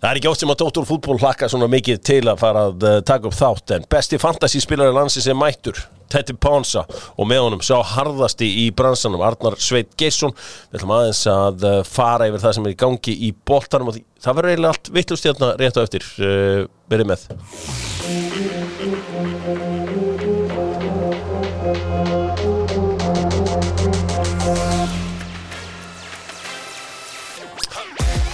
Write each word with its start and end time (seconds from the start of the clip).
Það 0.00 0.10
er 0.10 0.16
ekki 0.16 0.28
ótt 0.30 0.40
sem 0.40 0.50
að 0.50 0.60
Dóttor 0.62 0.86
fútból 0.88 1.18
hlakka 1.20 1.48
svona 1.52 1.66
mikið 1.68 1.98
til 2.08 2.22
að 2.30 2.38
fara 2.40 2.60
að 2.70 2.84
uh, 2.88 2.92
taka 3.04 3.28
upp 3.28 3.36
þátt 3.36 3.74
en 3.76 3.82
besti 3.92 4.16
fantasyspilari 4.20 4.94
landsins 4.96 5.26
er 5.28 5.36
mættur 5.36 5.76
Tetti 6.10 6.32
Ponsa 6.40 6.86
og 6.88 7.28
með 7.28 7.44
honum 7.44 7.60
sá 7.62 7.76
harðasti 7.84 8.48
í 8.62 8.64
bransanum 8.76 9.20
Arnar 9.22 9.58
Sveit 9.60 9.92
Geisson 10.00 10.32
við 10.32 10.80
ætlum 10.80 10.94
aðeins 10.96 11.20
að 11.28 11.66
uh, 11.68 11.76
fara 11.84 12.30
yfir 12.30 12.40
það 12.46 12.56
sem 12.56 12.64
er 12.70 12.72
í 12.72 12.80
gangi 12.80 13.14
í 13.28 13.30
boltanum 13.52 13.92
og 13.92 13.98
því, 13.98 14.02
það 14.24 14.36
verður 14.40 14.54
eiginlega 14.54 14.72
allt 14.74 14.92
vittlust 14.96 15.28
hérna 15.28 15.52
rétt 15.60 15.76
á 15.76 15.84
eftir 15.84 16.02
uh, 16.24 16.64
verið 16.88 17.06
með 17.12 17.20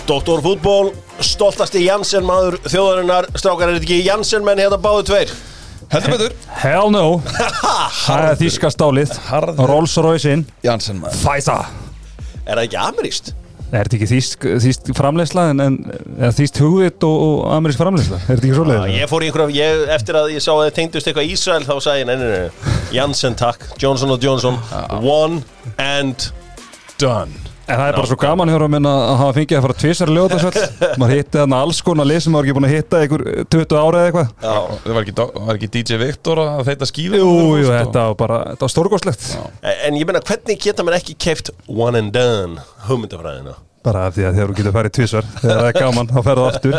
Dóttor 0.06 0.38
fútból, 0.44 0.92
stoltasti 1.18 1.80
Janssen 1.82 2.22
maður 2.26 2.60
þjóðarinnar, 2.70 3.26
strákar 3.34 3.72
er 3.72 3.78
þetta 3.80 3.88
ekki 3.88 4.04
Janssen 4.06 4.44
menn 4.46 4.60
hérna 4.62 4.78
báðu 4.78 5.02
tveir? 5.08 5.32
Heldur 5.90 6.12
betur. 6.14 6.36
Hell 6.62 6.92
no. 6.94 7.02
Það 8.06 8.28
er 8.28 8.38
þíska 8.38 8.70
stálið. 8.74 9.16
Harður. 9.26 9.64
Rolls 9.70 9.96
Royce 10.02 10.36
inn 10.36 10.44
Janssen 10.66 11.00
maður. 11.02 11.18
Fæsa 11.24 11.56
Er 12.46 12.54
það 12.54 12.62
ekki 12.68 12.78
ameríst? 12.78 13.32
Er 13.72 13.88
þetta 13.88 13.96
ekki 13.98 14.08
þýst, 14.12 14.46
þýst 14.62 14.90
framleysla 14.94 15.48
en, 15.50 15.62
en 15.64 15.78
eða 16.20 16.30
þýst 16.38 16.60
hugvit 16.62 17.06
og, 17.08 17.16
og 17.26 17.40
amerísk 17.56 17.82
framleysla? 17.82 18.20
Er 18.22 18.28
þetta 18.28 18.44
ekki 18.46 18.52
Já, 18.52 18.58
svoleiðis? 18.60 18.94
ég 19.00 19.10
fór 19.10 19.26
í 19.26 19.30
einhverjum, 19.32 19.54
ég, 19.58 19.82
eftir 19.96 20.20
að 20.20 20.30
ég 20.36 20.44
sá 20.44 20.52
að 20.54 20.62
þið 20.68 20.76
tengdust 20.78 21.10
eitthvað 21.10 21.32
Ísrael 21.34 21.66
þá 21.66 21.74
sagði 21.82 22.04
ég, 22.04 22.08
nei, 22.12 22.16
nei, 22.22 22.30
nei, 22.30 22.78
Janssen 22.94 23.34
takk, 23.42 23.66
Johnson 23.82 24.14
og 24.14 24.22
Johnson, 24.22 24.62
one 25.02 25.42
and 25.82 26.28
done. 27.02 27.34
En 27.66 27.80
það 27.80 27.88
er 27.90 27.96
bara 27.98 28.08
svo 28.10 28.18
gaman 28.22 28.50
hér 28.52 28.64
að 28.66 28.72
minna 28.76 28.92
að 28.94 29.16
hafa 29.20 29.34
fengið 29.40 29.58
að 29.58 29.64
fara 29.66 29.76
tvisar 29.82 30.12
ljóðasvöld 30.14 30.58
Maður 31.02 31.14
hitti 31.16 31.40
þarna 31.40 31.60
alls 31.66 31.80
konar 31.86 32.06
lið 32.06 32.20
sem 32.22 32.34
maður 32.36 32.46
ekki 32.46 32.56
búin 32.58 32.68
að 32.68 32.74
hitta 32.76 33.00
einhver 33.02 33.24
20 33.56 33.78
ára 33.80 34.02
eða 34.02 34.06
eitthvað. 34.06 34.32
Já, 34.46 34.56
Það 34.86 34.96
var 34.96 35.46
var 35.50 35.58
ekki 35.60 35.70
DJ 35.74 36.00
Viktor 36.04 36.42
að 36.44 36.64
þeita 36.70 36.90
skíla 36.92 37.22
Jú, 37.22 37.30
jú, 37.58 37.68
þetta 37.74 38.08
var 38.12 38.18
bara, 38.22 38.40
þetta 38.52 38.68
var 38.68 38.74
stórgóðslegt 38.76 39.28
en 39.66 39.98
ég 39.98 40.06
meina, 40.08 40.22
hvernig 40.30 40.62
geta 40.62 40.86
maður 40.86 41.00
ekki 41.02 41.18
keift 41.26 41.54
one 41.66 41.98
and 41.98 42.14
done 42.14 42.62
hugmyndafræðina? 42.86 43.58
Bara 43.86 44.08
af 44.08 44.16
því 44.16 44.24
að 44.26 44.34
þegar 44.34 44.50
þú 44.50 44.56
getur 44.58 44.74
farið 44.74 44.94
tvisar 44.96 45.26
Þegar 45.30 45.60
það 45.60 45.68
er 45.68 45.76
gaman, 45.76 46.08
þá 46.10 46.16
ferðu 46.26 46.46
aftur. 46.48 46.78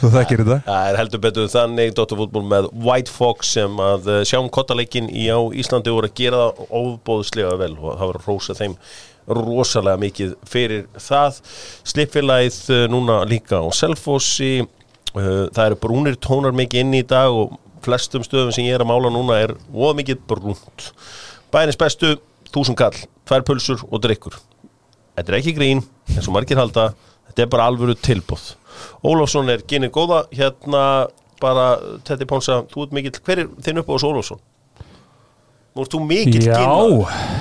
Þú 0.00 0.08
þekkir 0.16 0.40
þetta. 0.42 0.56
Það 0.72 0.88
er 0.88 0.98
heldur 0.98 1.22
betur 1.22 1.52
þannig 1.52 1.92
Dóttarfútból 1.98 2.42
með 2.50 2.66
White 2.88 3.14
Fox 3.14 3.52
sem 3.58 3.78
að 3.84 4.08
eh, 4.10 4.18
sjáum 4.26 4.50
kottaleikin 4.50 5.06
í 5.06 5.28
á 5.30 5.38
Íslandi 5.62 5.94
voru 5.94 6.10
að 6.10 6.16
gera 6.18 6.40
það 6.42 6.74
óbóðslega 6.80 7.54
vel 7.62 7.70
og 7.76 7.92
það 7.92 8.08
voru 8.10 8.22
að 8.24 8.26
rósa 8.32 8.58
þeim 8.58 8.74
rosalega 9.28 10.00
mikið 10.02 10.34
fyrir 10.48 10.86
það. 11.00 11.40
Slipfélagið 11.92 12.58
eh, 12.74 12.86
núna 12.92 13.22
líka 13.28 13.62
á 13.62 13.66
Selfossi 13.74 14.54
eh, 14.60 14.66
það 15.14 15.64
eru 15.66 15.80
brúnir 15.82 16.18
tónar 16.22 16.56
mikið 16.56 16.84
inn 16.84 16.98
í 16.98 17.04
dag 17.06 17.32
og 17.34 17.56
flestum 17.82 18.24
stöðum 18.26 18.52
sem 18.54 18.68
ég 18.68 18.78
er 18.78 18.84
að 18.84 18.92
mála 18.92 19.10
núna 19.12 19.38
er 19.42 19.56
óða 19.74 19.96
mikið 20.00 20.22
brúnt. 20.30 20.90
Bænis 21.52 21.78
bestu, 21.78 22.16
þúsund 22.52 22.78
kall 22.78 22.96
tvær 23.28 23.44
pulsur 23.46 23.82
og 23.90 24.02
drikkur 24.04 24.38
Þetta 25.12 25.32
er 25.32 25.38
ekki 25.42 25.52
grín, 25.52 25.82
eins 26.08 26.24
og 26.24 26.32
margir 26.32 26.56
halda. 26.56 26.92
Þetta 27.28 27.42
er 27.44 27.50
bara 27.52 27.66
alvöru 27.68 27.94
tilbúð 28.00 28.54
Ólafsson 29.04 29.50
er 29.52 29.64
genið 29.68 29.92
góða. 29.94 30.22
Hérna 30.32 30.84
bara, 31.42 31.66
Tetti 32.06 32.26
Pónsa 32.28 32.62
Þú 32.70 32.86
ert 32.86 32.96
mikill, 32.96 33.20
hver 33.24 33.44
er 33.44 33.52
þinn 33.64 33.82
upp 33.82 33.90
á 33.90 33.94
þessu 33.94 34.10
Ólafsson? 34.10 34.42
Nú 35.72 35.84
ert 35.86 35.94
þú 35.94 36.02
mikill 36.04 36.44
kynna 36.44 36.74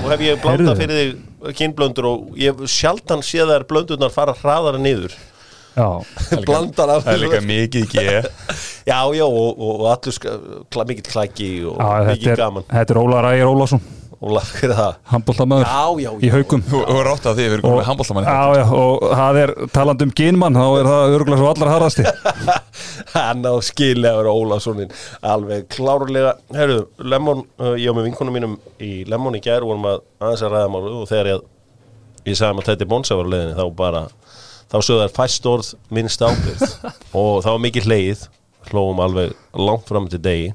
Og 0.06 0.08
hef 0.14 0.24
ég 0.24 0.46
Heyrðu. 0.46 0.76
fyrir 0.80 1.02
þig 1.02 1.58
kynblöndur 1.60 2.08
Og 2.12 2.40
ég 2.40 2.64
sjaldan 2.72 3.24
séð 3.26 3.52
þær 3.56 3.68
blöndurnar 3.70 4.14
fara 4.14 4.36
hraðara 4.40 4.80
niður. 4.82 5.16
Blandar 6.46 6.90
af 6.98 7.06
Það 7.06 7.14
er 7.14 7.22
líka 7.26 7.42
mikið 7.48 7.86
ekki 7.88 8.06
Já, 8.92 9.00
já, 9.16 9.24
og, 9.24 9.50
og, 9.56 9.82
og 9.86 9.88
allur 9.94 10.88
mikill 10.90 11.08
klæki 11.12 11.50
og 11.70 11.80
er, 12.34 12.40
gaman. 12.40 12.66
þetta 12.72 12.96
er 12.96 13.00
Óla 13.00 13.22
Rægir 13.24 13.52
Ólafsson. 13.52 13.84
Óla, 14.22 14.42
hver 14.46 14.70
er 14.70 14.76
það? 14.78 14.98
Já, 15.66 16.12
í 16.22 16.30
haugum 16.30 16.62
er 16.78 17.08
rátt 17.08 17.24
af 17.26 17.38
því 17.38 17.46
við 17.46 17.56
erum 17.56 17.64
komið 17.66 18.28
Já, 18.28 18.42
já, 18.60 18.66
og 18.78 19.06
það 19.18 19.40
er 19.42 19.54
talandi 19.74 20.06
um 20.06 20.12
gynmann 20.20 20.60
þá 20.60 20.66
er 20.68 20.90
það 20.92 21.16
örgulega 21.16 21.40
svo 21.42 21.50
allar 21.56 21.72
harðasti 21.74 22.06
hann 23.14 23.46
á 23.46 23.54
skilja 23.66 24.14
að 24.14 24.20
vera 24.22 24.34
Ólafssonin 24.36 24.94
alveg 25.22 25.68
klárlega. 25.74 26.36
Herru, 26.56 26.86
Lemon, 27.04 27.46
uh, 27.62 27.76
ég 27.80 27.92
á 27.92 27.96
með 27.98 28.10
vinkunum 28.10 28.38
mínum 28.38 28.58
í 28.82 28.92
Lemon 29.10 29.38
í 29.38 29.44
gær 29.44 29.66
vorum 29.68 29.88
að 29.90 30.02
aðeins 30.22 30.46
að 30.46 30.56
ræða 30.56 30.72
málu 30.74 30.94
og 31.02 31.10
þegar 31.12 31.32
ég, 31.34 31.46
ég 32.32 32.40
sagði 32.40 32.64
að 32.64 32.70
þetta 32.72 32.88
er 32.88 32.92
Bonsa 32.94 33.20
var 33.20 33.30
á 33.30 33.32
leiðinni 33.34 33.58
þá 33.60 33.66
bara 33.82 34.04
þá 34.72 34.78
sögðu 34.80 35.02
þær 35.04 35.16
fæst 35.18 35.50
orð 35.52 35.74
minnst 35.92 36.24
ábyrð 36.24 36.66
og 37.22 37.32
það 37.44 37.52
var 37.52 37.64
mikið 37.68 37.90
hleið 37.90 38.26
hlóum 38.72 39.02
alveg 39.04 39.38
langt 39.58 39.88
fram 39.90 40.08
til 40.12 40.22
degi. 40.24 40.52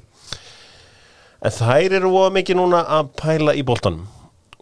En 1.45 1.53
þær 1.53 1.99
eru 1.99 2.11
voða 2.11 2.33
mikið 2.39 2.57
núna 2.57 2.83
að 2.97 3.11
pæla 3.19 3.53
í 3.53 3.63
boltanum. 3.65 4.07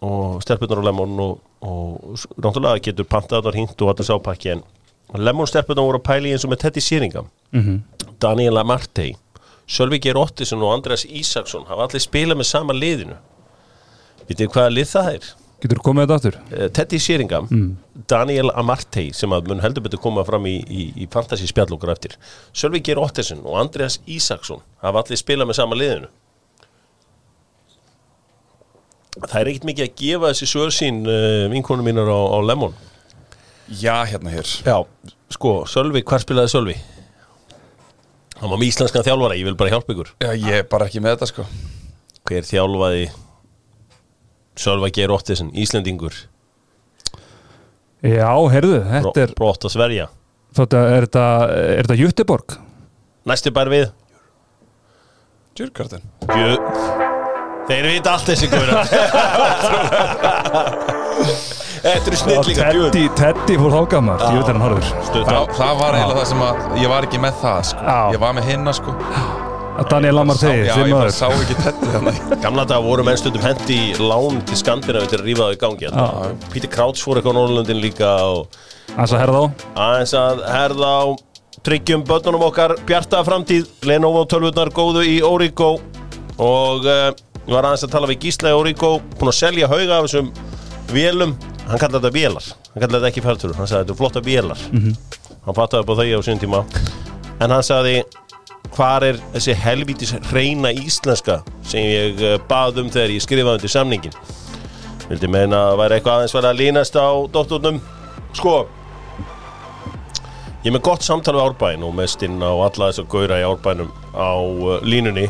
Og 0.04 0.42
stelpunar 0.44 0.82
á 0.84 0.86
Lemon 0.90 1.20
og, 1.24 1.38
og 1.64 2.18
náttúrulega 2.36 2.82
getur 2.84 3.08
pantað 3.08 3.46
þar 3.46 3.56
hint 3.62 3.80
og 3.80 3.92
allir 3.92 4.08
sápakki 4.10 4.52
en 4.52 4.64
Lemon 5.14 5.46
stelpunar 5.46 5.86
voru 5.86 6.00
að 6.00 6.08
pæla 6.08 6.28
í 6.28 6.34
eins 6.34 6.44
og 6.44 6.50
með 6.50 6.64
Teddy 6.64 6.82
Sýringam 6.82 7.30
Daniela 8.18 8.64
Martey 8.66 9.14
Sölvi 9.66 9.98
Geir 9.98 10.18
Ottisen 10.18 10.62
og 10.62 10.72
Andreas 10.74 11.04
Ísaksson 11.06 11.66
hafa 11.66 11.88
allir 11.88 12.02
spilað 12.02 12.38
með 12.38 12.48
sama 12.52 12.74
liðinu. 12.76 13.16
Vitið 14.28 14.52
hvaða 14.54 14.70
lið 14.70 14.88
það 14.92 15.08
er? 15.16 15.26
Getur 15.62 15.80
þú 15.80 15.84
komið 15.88 16.04
þetta 16.04 16.16
aftur? 16.16 16.36
Eh, 16.52 16.68
Teddy 16.76 16.98
Sheringham, 17.02 17.48
Daniel 18.06 18.52
Amartey 18.54 19.10
sem 19.16 19.32
að 19.32 19.48
mun 19.50 19.62
heldur 19.64 19.82
betur 19.82 20.02
koma 20.02 20.22
fram 20.28 20.46
í, 20.46 20.60
í, 20.70 20.84
í 21.02 21.08
fantasy 21.10 21.48
spjallokkur 21.50 21.90
eftir. 21.90 22.14
Sölvi 22.54 22.82
Geir 22.84 23.00
Ottesen 23.02 23.42
og 23.42 23.58
Andreas 23.58 23.98
Ísaksson 24.06 24.62
hafa 24.84 25.02
allir 25.02 25.18
spilað 25.18 25.50
með 25.50 25.58
sama 25.58 25.78
liðinu. 25.80 26.12
Það 29.16 29.38
er 29.40 29.50
ekkert 29.50 29.70
mikið 29.70 29.86
að 29.86 29.94
gefa 29.98 30.30
þessi 30.30 30.50
svör 30.50 30.74
sín 30.76 31.00
uh, 31.08 31.46
vinkonu 31.50 31.82
mínar 31.82 32.06
á, 32.12 32.20
á 32.20 32.38
Lemon 32.44 32.76
Já, 33.68 34.04
hérna 34.06 34.30
hér. 34.30 34.46
Já, 34.62 34.76
sko, 35.34 35.64
Sölvi, 35.66 36.02
hvar 36.06 36.22
spilaði 36.22 36.52
Sölvi? 36.52 36.76
Hann 38.36 38.52
var 38.52 38.60
með 38.60 38.68
íslenskan 38.68 39.02
þjálfara, 39.06 39.34
ég 39.38 39.48
vil 39.48 39.56
bara 39.58 39.72
hjálpa 39.72 39.94
ykkur. 39.94 40.12
Já, 40.22 40.30
ég 40.36 40.60
er 40.60 40.66
bara 40.70 40.86
ekki 40.86 41.00
með 41.02 41.16
þetta 41.16 41.28
sko. 41.32 41.46
Hver 42.26 42.46
þjálfaði 42.46 43.08
Sölva 44.60 44.90
Geir 44.94 45.12
Ottesen, 45.14 45.50
Íslendingur? 45.56 46.14
Já, 48.06 48.30
heyrðu, 48.52 48.78
þetta 48.86 49.24
er 49.24 49.34
Brótt 49.36 49.66
að 49.66 49.74
sverja. 49.74 50.06
Þetta, 50.56 50.78
er 50.94 51.08
þetta, 51.08 51.26
er 51.56 51.82
þetta 51.88 52.00
Jutteborg? 52.00 52.58
Næstu 53.26 53.50
bara 53.56 53.72
við. 53.72 53.86
Jörgarten 55.56 56.04
Jö. 56.36 56.56
Þeir 57.66 57.86
vita 57.88 58.12
allt 58.12 58.28
þessi 58.28 58.46
góðra 58.52 58.84
Þetta 61.86 62.10
eru 62.10 62.18
snillingar. 62.18 62.78
Teddy, 62.90 63.02
Teddy 63.14 63.56
fór 63.62 63.74
þágamar, 63.76 64.22
ég 64.26 64.40
veit 64.40 64.48
hann 64.50 64.82
Stutt 65.06 65.26
Þa, 65.28 65.36
á. 65.38 65.42
Það 65.54 65.74
var 65.80 65.98
eiginlega 65.98 66.20
það 66.20 66.30
sem 66.32 66.46
að 66.46 66.78
Ég 66.82 66.90
var 66.90 67.06
ekki 67.06 67.20
með 67.22 67.42
það 67.42 67.60
sko. 67.70 67.82
Já. 67.86 67.98
Ég 68.16 68.22
var 68.24 68.32
með 68.34 68.48
hinna 68.50 68.74
sko. 68.74 68.94
Að 69.76 69.88
Daniel 69.92 70.18
Amartey, 70.22 70.62
Sá- 70.64 70.70
Já, 70.70 70.86
ég 70.88 70.92
bara 70.96 71.12
sá 71.12 71.26
ekki 71.28 71.54
þetta 71.60 71.88
þannig 71.92 72.20
Gamla 72.42 72.64
dag 72.64 72.82
voru 72.82 73.04
menn 73.04 73.18
stundum 73.20 73.42
hendi 73.44 73.76
í 73.76 73.98
lán 74.00 74.38
til 74.48 74.56
Skandinavi 74.56 75.10
til 75.10 75.18
að 75.20 75.26
rífa 75.26 75.44
það 75.44 75.56
í 75.56 75.58
gangi 75.60 75.84
hérna. 75.86 76.06
Pítur 76.52 76.72
Krauts 76.72 77.04
fór 77.04 77.20
eitthvað 77.20 77.36
á 77.36 77.38
Norrlundin 77.38 77.82
líka 77.82 78.10
Hans 78.96 79.12
að 79.12 79.20
herða 79.20 79.42
á. 79.42 79.46
Aðeins 79.76 80.14
að 80.16 80.42
herða 80.48 80.92
á. 80.96 81.04
Tryggjum 81.66 82.04
börnunum 82.08 82.46
okkar 82.46 82.76
bjarta 82.88 83.20
framtíð. 83.26 83.66
Lenovo 83.84 84.24
tölvurnar 84.24 84.70
góðu 84.72 85.02
í 85.04 85.18
Origo. 85.26 85.74
Og 86.38 86.86
uh, 86.86 87.12
ég 87.44 87.52
var 87.52 87.68
aðeins 87.68 87.84
að 87.84 87.92
tala 87.92 88.08
við 88.08 88.24
Gísla 88.24 88.54
í 88.54 88.56
Origo. 88.56 88.96
Búin 89.18 89.32
að 89.32 89.38
selja 89.42 89.68
hauga 89.68 89.98
af 89.98 90.08
þessum 90.08 90.32
vélum 90.94 91.36
hann 91.66 91.80
kallar 91.82 92.00
þetta 92.00 92.14
vélar, 92.14 92.52
hann 92.72 92.84
kallar 92.84 93.00
þetta 93.00 93.10
ekki 93.12 93.24
færtur 93.24 93.56
hann 93.58 93.70
sagði 93.70 93.84
þetta 93.84 93.94
er 93.96 94.00
flotta 94.02 94.22
vélar. 94.26 94.62
Hann 95.46 95.54
fattaði 95.54 95.82
upp 95.84 95.90
á 95.90 95.98
þau 95.98 96.06
á 96.18 96.22
sín 96.26 96.42
tíma. 96.42 96.62
En 97.40 97.52
hann 97.52 97.66
sagði 97.66 98.00
hvar 98.76 99.04
er 99.06 99.18
þessi 99.34 99.54
helvítis 99.56 100.14
reyna 100.32 100.72
íslenska 100.74 101.40
sem 101.66 101.84
ég 101.86 102.22
eh, 102.22 102.40
bað 102.48 102.82
um 102.82 102.90
þegar 102.92 103.14
ég 103.14 103.24
skrifaði 103.24 103.60
undir 103.60 103.72
samningin 103.72 104.16
vildi 105.06 105.30
meina 105.30 105.68
að 105.70 105.78
væri 105.80 105.96
eitthvað 105.96 106.18
aðeins 106.18 106.34
verið 106.34 106.50
að 106.50 106.60
línast 106.60 106.98
á 106.98 107.08
dótturnum 107.32 107.78
sko 108.36 108.56
Ég 110.66 110.72
er 110.72 110.74
með 110.74 110.86
gott 110.88 111.04
samtal 111.06 111.36
við 111.36 111.44
Árbæn 111.44 111.82
og 111.86 111.92
mestinn 111.94 112.40
á 112.42 112.50
alla 112.50 112.88
þess 112.88 112.98
að 112.98 113.10
gaura 113.12 113.36
í 113.38 113.44
Árbænum 113.46 113.90
á 114.18 114.34
uh, 114.34 114.80
línunni. 114.82 115.28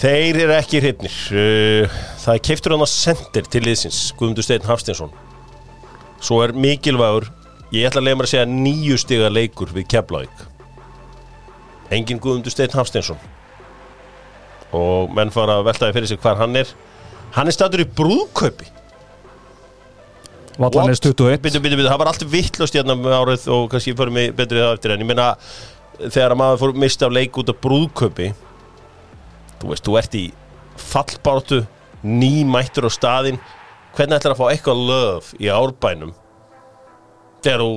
Þeir 0.00 0.40
eru 0.42 0.56
ekki 0.56 0.80
hrifnir. 0.82 1.18
Uh, 1.30 1.94
Það 2.24 2.38
er 2.38 2.42
keiftur 2.48 2.72
hann 2.72 2.84
að 2.86 2.92
sendir 2.92 3.48
til 3.52 3.60
liðsins 3.66 4.00
Guðmundur 4.16 4.46
Steinn 4.46 4.64
Hafstinsson 4.64 5.12
Svo 6.24 6.40
er 6.44 6.54
mikilvægur 6.56 7.28
Ég 7.74 7.88
ætla 7.88 8.00
að 8.00 8.08
leiða 8.08 8.18
mér 8.20 8.28
að 8.28 8.32
segja 8.32 8.48
nýju 8.48 8.96
stiga 9.00 9.28
leikur 9.32 9.72
við 9.74 9.88
Keflavík. 9.90 10.42
Engin 11.92 12.20
Guðmundur 12.22 12.54
Steinn 12.54 12.76
Hafstinsson 12.76 13.18
Og 14.74 15.10
menn 15.14 15.32
fara 15.34 15.58
að 15.58 15.68
veltaði 15.68 15.96
fyrir 15.96 16.10
sig 16.10 16.20
hvar 16.22 16.38
hann 16.40 16.56
er. 16.58 16.70
Hann 17.34 17.50
er 17.50 17.54
statur 17.54 17.82
í 17.82 17.86
brúðkaupi. 17.86 18.66
Vallanes 20.58 21.02
21 21.02 21.42
Byttu, 21.42 21.60
byttu, 21.60 21.76
byttu, 21.76 21.90
það 21.90 22.00
var 22.00 22.10
allt 22.10 22.24
vittlust 22.30 22.76
hérna 22.78 22.94
með 22.98 23.16
árið 23.18 23.46
og 23.54 23.68
kannski 23.72 23.94
fyrir 23.98 24.14
mig 24.14 24.34
betrið 24.38 24.64
það 24.64 24.74
eftir 24.76 24.94
en 24.94 25.02
ég 25.02 25.08
meina 25.08 25.28
þegar 26.04 26.34
að 26.34 26.40
maður 26.40 26.60
fór 26.62 26.74
mista 26.84 27.08
af 27.08 27.14
leik 27.14 27.38
út 27.42 27.50
af 27.50 27.58
brúðköpi 27.64 28.28
þú 29.60 29.70
veist, 29.72 29.86
þú 29.86 29.96
ert 29.98 30.14
í 30.18 30.24
fallbáratu 30.78 31.64
nýmættur 32.04 32.86
á 32.86 32.90
staðinn. 32.92 33.40
Hvernig 33.94 34.18
ætlar 34.18 34.34
að 34.34 34.40
fá 34.42 34.46
eitthvað 34.50 34.80
löf 34.88 35.32
í 35.38 35.50
árbænum 35.54 36.14
þegar 37.44 37.62
þú 37.62 37.72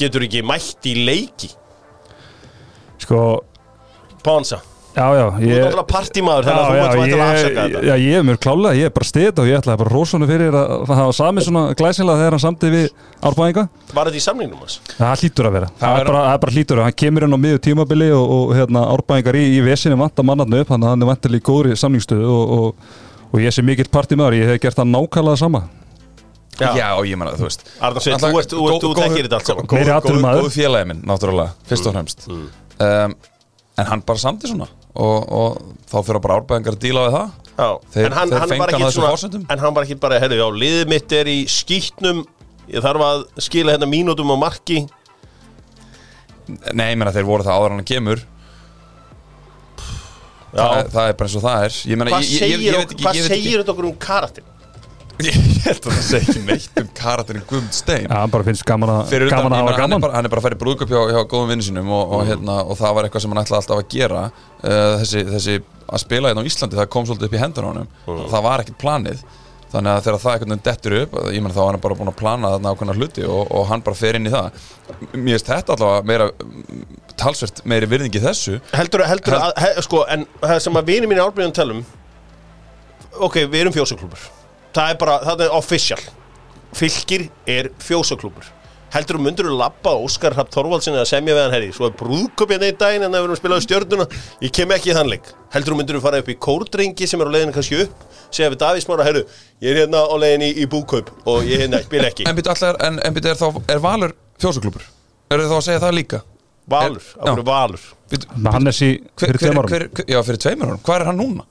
getur 0.00 0.24
ekki 0.28 0.40
mætt 0.46 0.86
í 0.88 0.94
leiki? 1.06 1.50
Sko, 3.02 3.20
Pánsa, 4.24 4.58
já, 4.96 5.04
já 5.12 5.24
þú 5.28 5.36
ert 5.36 5.44
ég, 5.44 5.60
náttúrulega 5.60 5.84
partímaður 5.90 6.46
þannig 6.48 6.62
að 6.62 6.70
þú 6.70 6.76
já, 6.76 6.86
vænt 6.96 7.14
að 7.16 7.22
afsaka 7.26 7.50
ég, 7.50 7.74
þetta. 7.76 7.82
já, 7.86 7.94
ég 8.00 8.16
er 8.16 8.24
mjög 8.26 8.38
klálega, 8.46 8.78
ég 8.80 8.88
er 8.88 8.94
bara 8.96 9.08
stið 9.10 9.42
og 9.42 9.50
ég 9.50 9.58
ætlaði 9.60 9.80
bara 9.82 9.92
rósunu 9.92 10.28
fyrir 10.30 10.56
að 10.56 10.72
það 10.88 11.00
hafa 11.02 11.14
samið 11.20 11.46
svona 11.46 11.62
glæsilega 11.78 12.22
þegar 12.22 12.36
hann 12.38 12.44
samtið 12.46 12.74
við 12.76 12.86
árbæðinga 13.30 13.66
Var 13.92 14.10
þetta 14.10 14.18
í 14.18 14.24
samningnum 14.26 14.64
hans? 14.64 14.78
Það 14.96 15.22
hlýtur 15.22 15.50
að 15.50 15.56
vera, 15.60 15.68
það 15.76 15.84
Það 15.84 16.00
er 16.00 16.00
er- 16.06 16.10
bara, 16.10 16.24
er 16.32 16.42
bara 16.46 16.56
hlýtur 16.56 16.80
að 16.80 16.88
hann 16.88 16.98
kemur 17.04 17.26
inn 17.28 17.36
á 17.36 17.40
miður 17.44 17.62
tímabili 17.68 18.08
og, 18.16 18.34
og 18.38 18.54
hérna, 18.56 18.86
árbæðingar 18.96 19.38
í, 19.38 19.44
í 19.52 19.60
vesinu 19.68 20.00
vant 20.00 20.16
að 20.24 20.28
mannarnu 20.32 20.62
upp 20.64 20.72
þannig 20.72 20.88
að 20.88 20.96
hann 20.96 21.04
er 21.06 21.12
vantilega 21.12 21.44
í 21.44 21.48
góðri 21.52 21.76
samningsstöðu 21.84 22.32
og, 22.32 22.56
og, 22.56 22.94
og 23.36 23.42
ég 23.44 23.52
sé 23.54 23.62
mikill 23.64 23.90
partímaður, 23.92 24.38
ég 24.40 24.50
hef 24.54 24.60
gert 24.64 24.78
það 24.80 24.90
nákvæmlega 24.94 25.38
sama. 25.44 25.62
Já, 26.56 26.88
ég 27.04 27.18
menna, 27.20 27.34
þú 27.36 27.44
veist. 27.50 27.66
Arnar 27.84 28.00
Sveinn, 28.00 28.20
þú 28.22 28.38
ert- 28.40 28.52
þú 28.56 28.66
ert- 28.72 28.84
þú 28.86 28.92
þekkir 28.96 29.26
þetta 29.26 29.38
allt 29.38 29.48
saman. 29.50 29.66
Meiri 29.76 29.90
Góð, 29.92 30.06
góð, 30.08 30.44
góð 30.46 30.54
félagi 30.56 30.86
minn, 30.88 31.02
náttúrulega, 31.04 31.50
fyrst 31.68 31.86
og 31.90 31.96
fremst. 31.98 32.28
Um, 32.80 33.16
En 33.78 33.84
hann 33.84 34.00
bara 34.08 34.16
samdi 34.18 34.48
svona. 34.48 34.66
Og, 34.96 35.32
og 35.36 35.58
þá 35.92 35.98
fyrir 36.06 36.20
bara 36.24 36.38
árbæðingar 36.40 36.72
að 36.72 36.80
díla 36.80 37.00
við 37.04 37.12
það. 37.12 37.32
Já, 37.58 37.66
Þeir- 37.92 38.06
en 38.06 38.12
hann, 38.16 38.30
þeir 38.30 38.38
hann 38.40 38.80
hann 38.80 38.92
svona. 38.96 39.42
En 39.52 39.58
hann 39.58 39.74
var 39.76 39.84
ekki 39.84 39.98
bara, 40.00 40.18
herru, 40.18 40.38
já, 40.40 40.46
liðið 40.62 40.88
mitt 40.88 41.12
er 41.12 41.24
í 41.28 41.44
skýtnum 41.44 42.24
Ég 42.72 42.82
þarf 42.82 43.02
að 43.04 43.20
skila 43.38 43.76
hérna 43.76 43.86
mínútum 43.86 44.32
á 44.32 44.36
marki. 44.40 44.88
Nei, 46.74 46.92
ég 46.94 46.98
menna, 46.98 47.12
þeir 47.14 47.26
voru 47.26 47.44
það 47.46 47.58
áður 47.60 47.74
hann 47.76 47.84
kemur. 47.86 48.16
Já, 48.16 48.35
það, 50.56 50.90
það 50.96 51.08
er 51.12 51.16
bara 51.20 51.30
eins 51.30 51.38
og 51.38 51.46
það 51.46 51.64
er. 51.68 51.78
Ég 51.86 52.00
meina, 52.00 52.12
hvað 52.12 52.26
ég, 52.26 52.36
ég, 52.36 52.50
ég, 52.50 52.66
ég, 52.66 52.76
veit 53.06 53.24
segir 53.30 53.62
þetta 53.62 53.74
okkur 53.76 53.90
um 53.90 53.96
karakter? 54.00 54.52
ekki, 55.16 55.32
ég 55.56 55.62
held 55.64 55.86
að 55.86 55.94
það 55.94 56.02
segi 56.06 56.30
ekki 56.30 56.42
neitt 56.44 56.80
um 56.80 56.90
karakterin 56.96 57.44
Guðmund 57.48 57.76
Stein. 57.76 58.04
Já, 58.08 58.16
hann 58.18 58.32
bara 58.32 58.46
finnst 58.46 58.66
gaman 58.68 58.92
að, 58.92 59.14
hafa 59.14 59.30
hann, 59.32 59.70
er 59.70 59.78
gaman. 59.80 60.04
bara, 60.04 60.18
hann 60.18 60.28
er 60.28 60.32
bara 60.32 60.42
að 60.42 60.56
í 60.58 60.60
brúðköp 60.60 60.92
hjá, 60.92 61.00
hjá 61.14 61.20
góðum 61.30 61.52
vinnu 61.54 61.66
sínum 61.66 61.94
og, 61.96 62.12
og, 62.18 62.26
hérna, 62.28 62.58
og 62.64 62.78
það 62.80 62.98
var 62.98 63.08
eitthvað 63.08 63.24
sem 63.24 63.34
hann 63.34 63.42
ætlaði 63.42 63.62
alltaf 63.62 63.82
að 63.82 63.88
gera. 63.96 64.26
Uh, 64.60 64.92
þessi, 65.02 65.24
þessi 65.32 65.56
að 65.86 66.02
spila 66.02 66.32
hérna 66.32 66.44
á 66.44 66.48
Íslandi 66.50 66.80
það 66.80 66.92
kom 66.92 67.08
svolítið 67.08 67.30
upp 67.30 67.36
í 67.36 67.42
hendur 67.42 67.66
á 67.66 67.70
honum. 67.70 67.90
Það 68.06 68.46
var 68.48 68.64
ekkert 68.64 68.80
planið 68.82 69.26
þannig 69.76 69.92
að 69.92 70.06
þegar 70.06 70.22
það 70.24 70.38
veginn 70.42 70.62
dettur 70.66 70.96
upp 71.02 71.16
ég 71.34 71.44
menn 71.44 71.54
þá 71.54 71.60
var 71.62 71.76
hann 71.76 71.84
bara 71.84 71.98
búin 71.98 72.10
að 72.10 72.18
plana 72.20 72.52
þarna 72.54 72.72
ákveðna 72.72 72.96
hluti 72.96 73.26
og, 73.28 73.42
og 73.52 73.68
hann 73.70 73.84
bara 73.86 73.98
fer 73.98 74.18
inn 74.18 74.28
í 74.28 74.32
það. 74.32 74.64
Mér 75.12 75.36
finnst 75.36 75.52
þetta 75.52 75.76
allavega 75.76 76.08
meira 76.10 76.28
talsvert 77.16 77.62
meiri 77.68 77.88
virðingi 77.90 78.22
þessu. 78.24 78.58
Heldur, 78.76 79.04
heldur 79.08 79.38
að, 79.38 79.52
he, 79.62 79.70
sko, 79.86 80.02
en 80.12 80.26
það 80.42 80.58
sem 80.66 80.80
að 80.80 80.90
vini 80.90 81.10
mín 81.10 81.20
í 81.20 81.24
árbyrjum 81.24 81.54
telum 81.56 81.84
Ok, 83.16 83.38
við 83.48 83.62
erum 83.62 83.72
fjósaklúpur 83.72 84.26
Það 84.76 84.90
er 84.92 84.98
bara, 85.00 85.14
það 85.24 85.46
er 85.46 85.54
official. 85.56 86.02
Fylgir 86.76 87.30
er 87.48 87.70
fjósaklúpur 87.80 88.50
Heldur 88.96 89.18
þú 89.18 89.24
myndur 89.26 89.48
þú 89.50 89.56
labba 89.60 89.92
á 89.92 89.96
Óskar 90.00 90.32
Rapp 90.38 90.52
Þorvaldsinni 90.54 90.96
að 91.02 91.08
semja 91.10 91.34
við 91.36 91.42
hann 91.42 91.52
herri 91.52 91.72
Svo 91.76 91.90
er 91.90 91.96
brúðköp 91.98 92.52
hérna 92.54 92.70
í 92.70 92.76
daginn 92.80 93.04
en 93.04 93.12
það 93.12 93.24
verðum 93.26 93.34
að 93.36 93.40
spila 93.42 93.58
á 93.60 93.64
stjörnuna. 93.66 94.06
Ég 94.40 94.54
kem 94.56 94.72
ekki 94.72 94.92
í 94.92 94.94
þann 94.96 95.10
leik. 95.12 95.28
Heldur 95.52 95.74
þú 95.74 95.78
myndur 95.80 95.98
þú 95.98 96.02
fara 96.06 96.20
upp 96.22 96.30
í 96.32 96.36
kórdrengi 96.46 97.08
sem 97.10 97.20
er 97.20 97.28
á 97.28 97.32
leiðinu 97.34 97.54
kannski 97.56 97.80
upp? 97.84 98.06
Segja 98.30 98.48
við 98.54 98.60
Davís 98.62 98.88
Mára, 98.88 99.04
herru, 99.06 99.22
ég 99.60 99.74
er 99.74 99.82
hérna 99.82 100.00
á 100.00 100.14
leiðinu 100.16 100.48
í, 100.48 100.54
í 100.64 100.68
búðkaup 100.72 101.12
Og 101.28 101.44
ég 101.44 101.60
hérna, 101.66 101.82
spila 101.84 102.08
ekki. 102.08 102.24
En 102.30 102.38
byrju 102.38 102.54
allar, 102.54 102.80
en, 102.88 102.98
en 103.04 103.18
byrju 103.18 103.34
er 103.34 103.40
þá 103.42 103.60
er 103.76 103.82
Valur 103.84 104.16
fjósaklúpur 104.40 104.88
eru 105.36 105.46
þá 105.50 105.56
að 105.58 105.64
segja 105.68 105.82
það 105.84 105.96
líka? 106.00 106.22
Valur, 106.70 107.06
hverju 107.20 107.46
Valur? 107.46 107.86
Með 108.10 108.52
Hannes 108.56 108.80
í 108.82 108.90
fyrir 109.18 109.36
hver, 109.36 109.42
tveim 109.42 109.60
árum. 109.60 109.70
hver, 109.70 109.86
hver, 109.92 110.08
já, 110.10 110.18
fyrir 110.26 110.42
tveimur 110.42 110.76
hvað 110.86 111.00
er 111.00 111.08
hann 111.10 111.20
núna? 111.20 111.46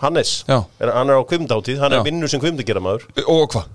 Hannes, 0.00 0.30
Já. 0.48 0.62
er, 0.80 0.92
hann 0.96 1.12
er 1.12 1.20
á 1.20 1.24
kvimdáttíð 1.28 1.80
Hann 1.82 1.92
Já. 1.92 1.98
er 2.00 2.06
vinnur 2.06 2.30
sem 2.32 2.40
kvimdagera 2.40 2.80
maður 2.80 3.04
og 3.28 3.50
hvað? 3.52 3.68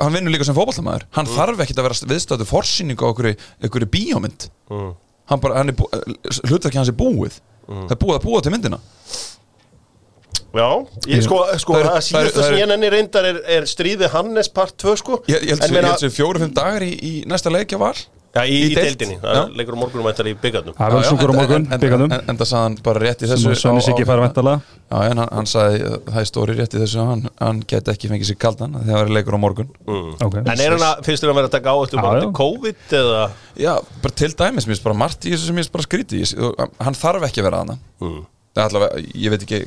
Hann 0.00 0.12
vinnur 0.12 0.34
líka 0.34 0.44
sem 0.44 0.56
fótballtamaður 0.56 1.06
Hann 1.16 1.28
þarf 1.30 1.62
ekkit 1.64 1.78
að 1.80 1.86
vera 1.88 2.08
viðstöðu 2.12 2.46
forsýningu 2.50 3.06
á 3.06 3.10
einhverju, 3.16 3.88
bíómynd. 3.92 4.48
Mm. 4.70 4.90
Hann 5.30 5.42
bara, 5.42 5.60
hann 5.62 5.72
er 5.72 5.76
bú, 5.78 5.88
hlutverki 6.46 6.78
hans 6.78 6.92
er 6.92 6.98
búið. 6.98 7.40
Það 7.66 7.94
er 7.96 8.00
búið 8.02 8.18
að 8.18 8.26
búa 8.28 8.42
til 8.44 8.52
myndina. 8.54 8.78
Já, 10.56 10.68
ég, 11.10 11.20
sko, 11.26 11.42
sko 11.60 11.74
Það 11.74 11.80
eru- 11.80 11.88
það 11.88 11.96
það 11.96 12.04
síðasta 12.06 12.40
það 12.40 12.46
sem 12.46 12.58
ég 12.60 12.68
nenni 12.70 12.90
reyndar 12.92 13.26
er, 13.28 13.40
er 13.58 13.66
stríði 13.68 14.08
Hannes 14.12 14.48
part 14.48 14.76
2 14.80 14.94
sko. 15.02 15.18
Ég, 15.28 15.42
ég 15.42 15.58
held 15.60 15.74
ég 15.74 15.84
held 15.84 16.04
sem 16.04 16.14
fjóru-fimm 16.14 16.54
dagar 16.56 16.86
í, 16.86 16.92
í 16.96 17.12
næsta 17.28 17.52
leikja 17.52 17.80
var 17.80 17.98
Já, 18.36 18.42
í, 18.44 18.56
í, 18.56 18.64
í 18.68 18.74
deild. 18.76 18.98
deildinni, 19.00 19.16
það 19.22 19.54
leikur 19.56 19.76
á 19.76 19.80
morgunum 19.80 20.08
ættar 20.10 20.28
í 20.28 20.34
byggarnum 20.42 20.74
Það 20.76 20.86
er 20.86 20.94
vel 20.96 21.04
sungur 21.08 21.32
á 21.32 21.34
morgun, 21.38 21.66
byggarnum 21.82 22.12
En, 22.16 22.24
en 22.28 22.40
það 22.40 22.48
sagði 22.50 22.64
hann 22.66 22.76
bara 22.84 23.02
rétt 23.02 23.22
í 23.24 23.30
þessu 23.30 23.52
að 23.54 23.78
á- 23.80 23.86
Siggi 23.86 24.06
fær 24.08 24.22
væntalega 24.22 24.76
Já, 24.86 24.98
en 25.10 25.20
hann, 25.22 25.30
hann 25.34 25.48
sagði 25.50 25.80
uh, 25.82 25.96
það 26.06 26.20
er 26.20 26.28
stóri 26.30 26.56
rétt 26.58 26.76
í 26.76 26.82
þessu 26.82 27.00
að 27.02 27.08
hann, 27.10 27.22
hann 27.40 27.62
get 27.72 27.88
ekki 27.90 28.10
fengið 28.12 28.28
sér 28.30 28.38
kaldan 28.44 28.76
þegar 28.76 28.92
það 29.00 29.06
er 29.06 29.14
leikur 29.16 29.34
á 29.34 29.40
morgun. 29.42 29.70
Ok. 30.22 30.36
En 30.44 30.52
er 30.62 30.76
hann 30.76 30.84
að, 30.86 31.00
finnst 31.08 31.24
þér 31.24 31.32
að 31.32 31.38
vera 31.40 31.50
að 31.50 31.54
taka 31.56 31.74
áhættu 31.74 32.02
bara 32.04 32.20
til 32.22 32.28
COVID 32.38 32.94
eða? 33.00 33.24
Já, 33.58 33.72
bara 34.04 34.18
til 34.22 34.30
dæmis, 34.38 34.68
mér 34.68 34.76
finnst 34.76 34.86
bara 34.86 34.98
margt 35.00 35.26
í 35.26 35.32
þessu 35.34 35.48
sem 35.50 35.58
ég 35.58 35.64
finnst 35.64 35.74
bara 35.74 35.86
skríti 35.88 36.20
Ég- 36.22 36.36
og 36.38 36.76
Hann 36.86 36.98
þarf 37.00 37.26
ekki 37.26 37.42
að 37.42 37.48
vera 37.48 37.64
hana 37.64 37.78
mm. 38.04 38.20
Það 38.54 38.62
er 38.62 38.68
allavega, 38.70 39.02
ég 39.26 39.34
veit 39.34 39.46
ekki 39.48 39.60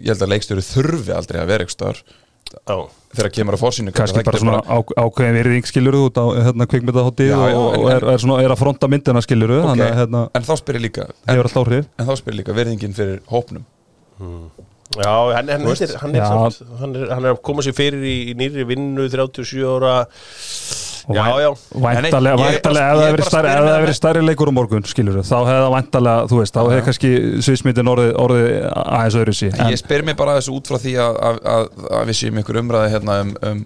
Ég 0.00 0.10
held 0.14 0.24
að 0.26 0.32
leikstjóri 0.34 0.66
þurfi 0.66 1.14
aldrei 1.14 1.38
að 1.44 1.50
vera 1.52 1.94
Þegar 3.10 3.30
kemur 3.34 3.56
að 3.56 3.62
fórsýningu 3.64 3.94
kannski 3.96 4.22
bara 4.26 4.40
svona 4.42 4.60
á, 4.62 4.76
ákveðin 5.02 5.36
virðing 5.40 5.66
skiluru 5.70 6.04
út 6.06 6.18
á 6.18 6.24
hérna 6.46 6.66
kvikmyndahátti 6.70 7.26
Já, 7.30 7.36
og, 7.38 7.68
og 7.74 7.86
en- 7.90 7.96
er, 7.96 8.06
er, 8.12 8.22
svona, 8.22 8.38
er 8.44 8.54
að 8.54 8.60
fronta 8.62 8.90
myndina 8.90 9.22
skiluru 9.24 9.60
þannig 9.66 9.86
að 9.86 9.98
hérna, 10.00 10.24
En 10.38 10.46
þá 10.46 10.52
spyr 10.60 10.78
ég 10.78 10.84
líka 10.86 11.06
líka 12.40 12.56
verðingin 12.56 12.94
fyrir 12.96 13.22
hópnum. 13.30 13.64
Já 15.00 15.10
hann, 15.36 15.48
hann, 15.48 15.66
Þú 15.66 15.74
er, 15.74 15.96
hann, 16.02 16.14
er, 16.18 16.24
hann, 16.26 16.94
er, 16.98 17.10
hann 17.14 17.26
er 17.28 17.34
að 17.36 17.42
koma 17.46 17.62
sér 17.62 17.76
fyrir 17.78 18.02
í, 18.02 18.16
í 18.32 18.38
nýri 18.38 18.66
vinnu 18.66 19.06
37 19.10 19.62
ára 19.70 19.94
Já, 21.16 21.24
já. 21.42 21.50
Væntalega, 21.84 22.36
væntalega, 22.40 23.08
ef 23.10 23.28
það 23.32 23.48
hefur 23.50 23.84
verið 23.84 23.98
stærri, 23.98 24.22
leikur 24.28 24.50
á 24.50 24.54
morgun, 24.56 24.86
skilur 24.88 25.20
þá 25.20 25.36
hefði 25.40 25.58
það 25.64 25.74
væntalega, 25.76 26.24
þú 26.30 26.40
veist, 26.40 26.56
þá 26.56 26.62
hefði 26.70 26.86
kannski 26.88 27.12
sviðsmyndin 27.48 27.92
orðið, 27.94 28.10
orðið 28.24 28.48
aðeins 28.84 29.18
öðru 29.24 29.36
sí 29.40 29.50
En 29.56 29.70
ég 29.74 29.82
spyr 29.82 30.06
mér 30.06 30.18
bara 30.20 30.38
þessu 30.38 30.56
út 30.58 30.70
frá 30.72 30.80
því 30.82 30.96
að, 31.04 31.20
að, 31.30 31.38
að, 31.56 31.70
að 32.00 32.10
við 32.12 32.20
séum 32.22 32.42
ykkur 32.44 32.60
umræði 32.62 32.92
hérna 32.96 33.20
um, 33.26 33.34
um, 33.50 33.62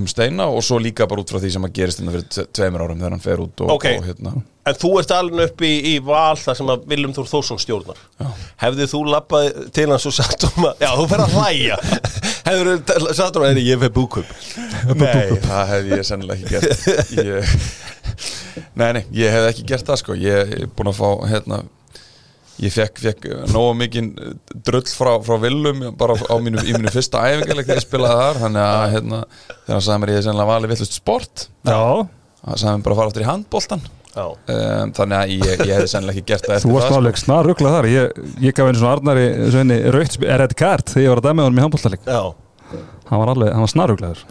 um 0.00 0.06
steina 0.10 0.48
og 0.50 0.64
svo 0.66 0.80
líka 0.82 1.06
bara 1.10 1.22
út 1.22 1.30
frá 1.34 1.38
því 1.42 1.52
sem 1.56 1.66
að 1.68 1.74
gerist 1.78 2.00
hérna 2.02 2.16
fyrir 2.16 2.28
tve- 2.32 2.46
tveimur 2.58 2.86
árum 2.86 2.98
þegar 3.02 3.14
hann 3.18 3.24
fer 3.28 3.42
út 3.44 3.64
og, 3.66 3.74
Ok. 3.76 3.86
og 4.00 4.08
hérna. 4.08 4.32
En 4.66 4.74
þú 4.74 4.88
ert 4.98 5.12
alveg 5.14 5.52
upp 5.52 5.60
í, 5.62 5.72
í 5.92 5.98
val 6.02 6.34
þar 6.42 6.56
sem 6.58 6.70
að 6.72 6.88
Viljum 6.90 7.12
Þór 7.14 7.28
Þórsson 7.30 7.60
stjórnar. 7.62 8.00
Já. 8.18 8.26
Hefðið 8.64 8.88
þú 8.90 9.02
lappað 9.12 9.44
til 9.76 9.84
hans 9.92 10.06
og 10.10 10.16
sagt 10.16 10.42
um 10.48 10.66
að 10.66 10.82
Já, 10.82 10.88
þú 10.98 11.04
fer 11.12 11.22
að 11.22 11.36
hlæja 11.36 11.76
Hefur 12.46 12.70
þú 12.86 13.14
sagt 13.18 13.38
að 13.40 13.58
ég 13.62 13.80
fer 13.82 13.92
búkup 13.94 14.28
Nei, 14.94 15.34
það 15.42 15.62
hef 15.72 15.88
ég 15.90 16.04
sennilega 16.06 16.38
ekki 16.38 16.52
gert. 16.54 16.84
Ég, 17.18 17.56
Nei, 18.78 18.90
nei, 18.96 19.02
ég 19.16 19.32
hef 19.34 19.48
ekki 19.50 19.64
gert 19.68 19.88
það 19.88 19.98
sko. 20.02 20.14
Ég 20.20 20.52
er 20.60 20.68
búin 20.76 20.92
að 20.92 21.00
fá 21.00 21.08
hérna 21.30 21.58
Ég 22.62 22.72
fekk, 22.72 23.00
fekk 23.04 23.26
nógu 23.52 23.74
mikinn 23.76 24.06
drull 24.64 24.86
frá, 24.88 25.10
frá 25.20 25.36
Willum 25.42 25.82
bara 26.00 26.14
mínu, 26.40 26.62
í 26.64 26.72
mínu 26.72 26.88
fyrsta 26.94 27.20
æfingarleik 27.28 27.66
þegar 27.68 27.80
ég 27.82 27.84
spilaði 27.84 28.20
þar. 28.22 28.38
Þannig 28.46 28.62
að 28.64 28.84
hérna, 28.94 29.18
þegar 29.50 29.74
hann 29.74 29.84
sagði 29.84 30.00
mér 30.04 30.12
ég 30.12 30.16
hef 30.16 30.24
sennilega 30.24 30.50
valið 30.54 30.72
villust 30.72 30.96
sport 30.96 31.44
Já, 31.68 31.82
hann 32.46 32.62
sagði 32.62 32.72
mér 32.78 32.86
bara 32.86 32.96
að 32.96 33.00
fara 33.02 33.12
áttur 33.12 33.26
í 33.26 33.28
handboltan 33.28 33.84
Já, 33.84 33.90
um, 34.16 34.92
þannig 34.96 35.16
að 35.18 35.32
ég, 35.34 35.62
ég 35.68 35.72
hef 35.76 35.90
sennilega 35.92 36.16
ekki 36.16 36.32
gert 36.32 36.46
það 36.46 36.56
þú 36.56 36.58
eftir 36.58 36.74
varst 36.74 36.86
það 36.86 36.92
sko. 36.92 37.00
alveg 37.02 37.22
snar 37.22 37.48
ruglað 37.50 37.76
þar. 37.76 37.88
Ég, 37.92 38.18
ég 38.46 38.56
gaf 38.56 38.70
einu 38.70 38.80
svona 38.82 38.96
Arnari 38.96 39.28
svona 39.54 39.78
raukt, 39.96 40.18
er 40.24 40.44
þetta 40.44 40.60
kart 40.62 40.92
þegar 40.92 41.06
ég 41.06 41.14
var 41.14 41.22
að 41.22 41.30
dæma 41.30 41.48
honum 41.48 41.62
í 41.62 41.64
handbóltaleg 41.66 42.12
hann 43.06 43.22
var 43.22 43.32
var 43.62 43.72
snar 43.72 43.92
ruglaður 43.92 44.22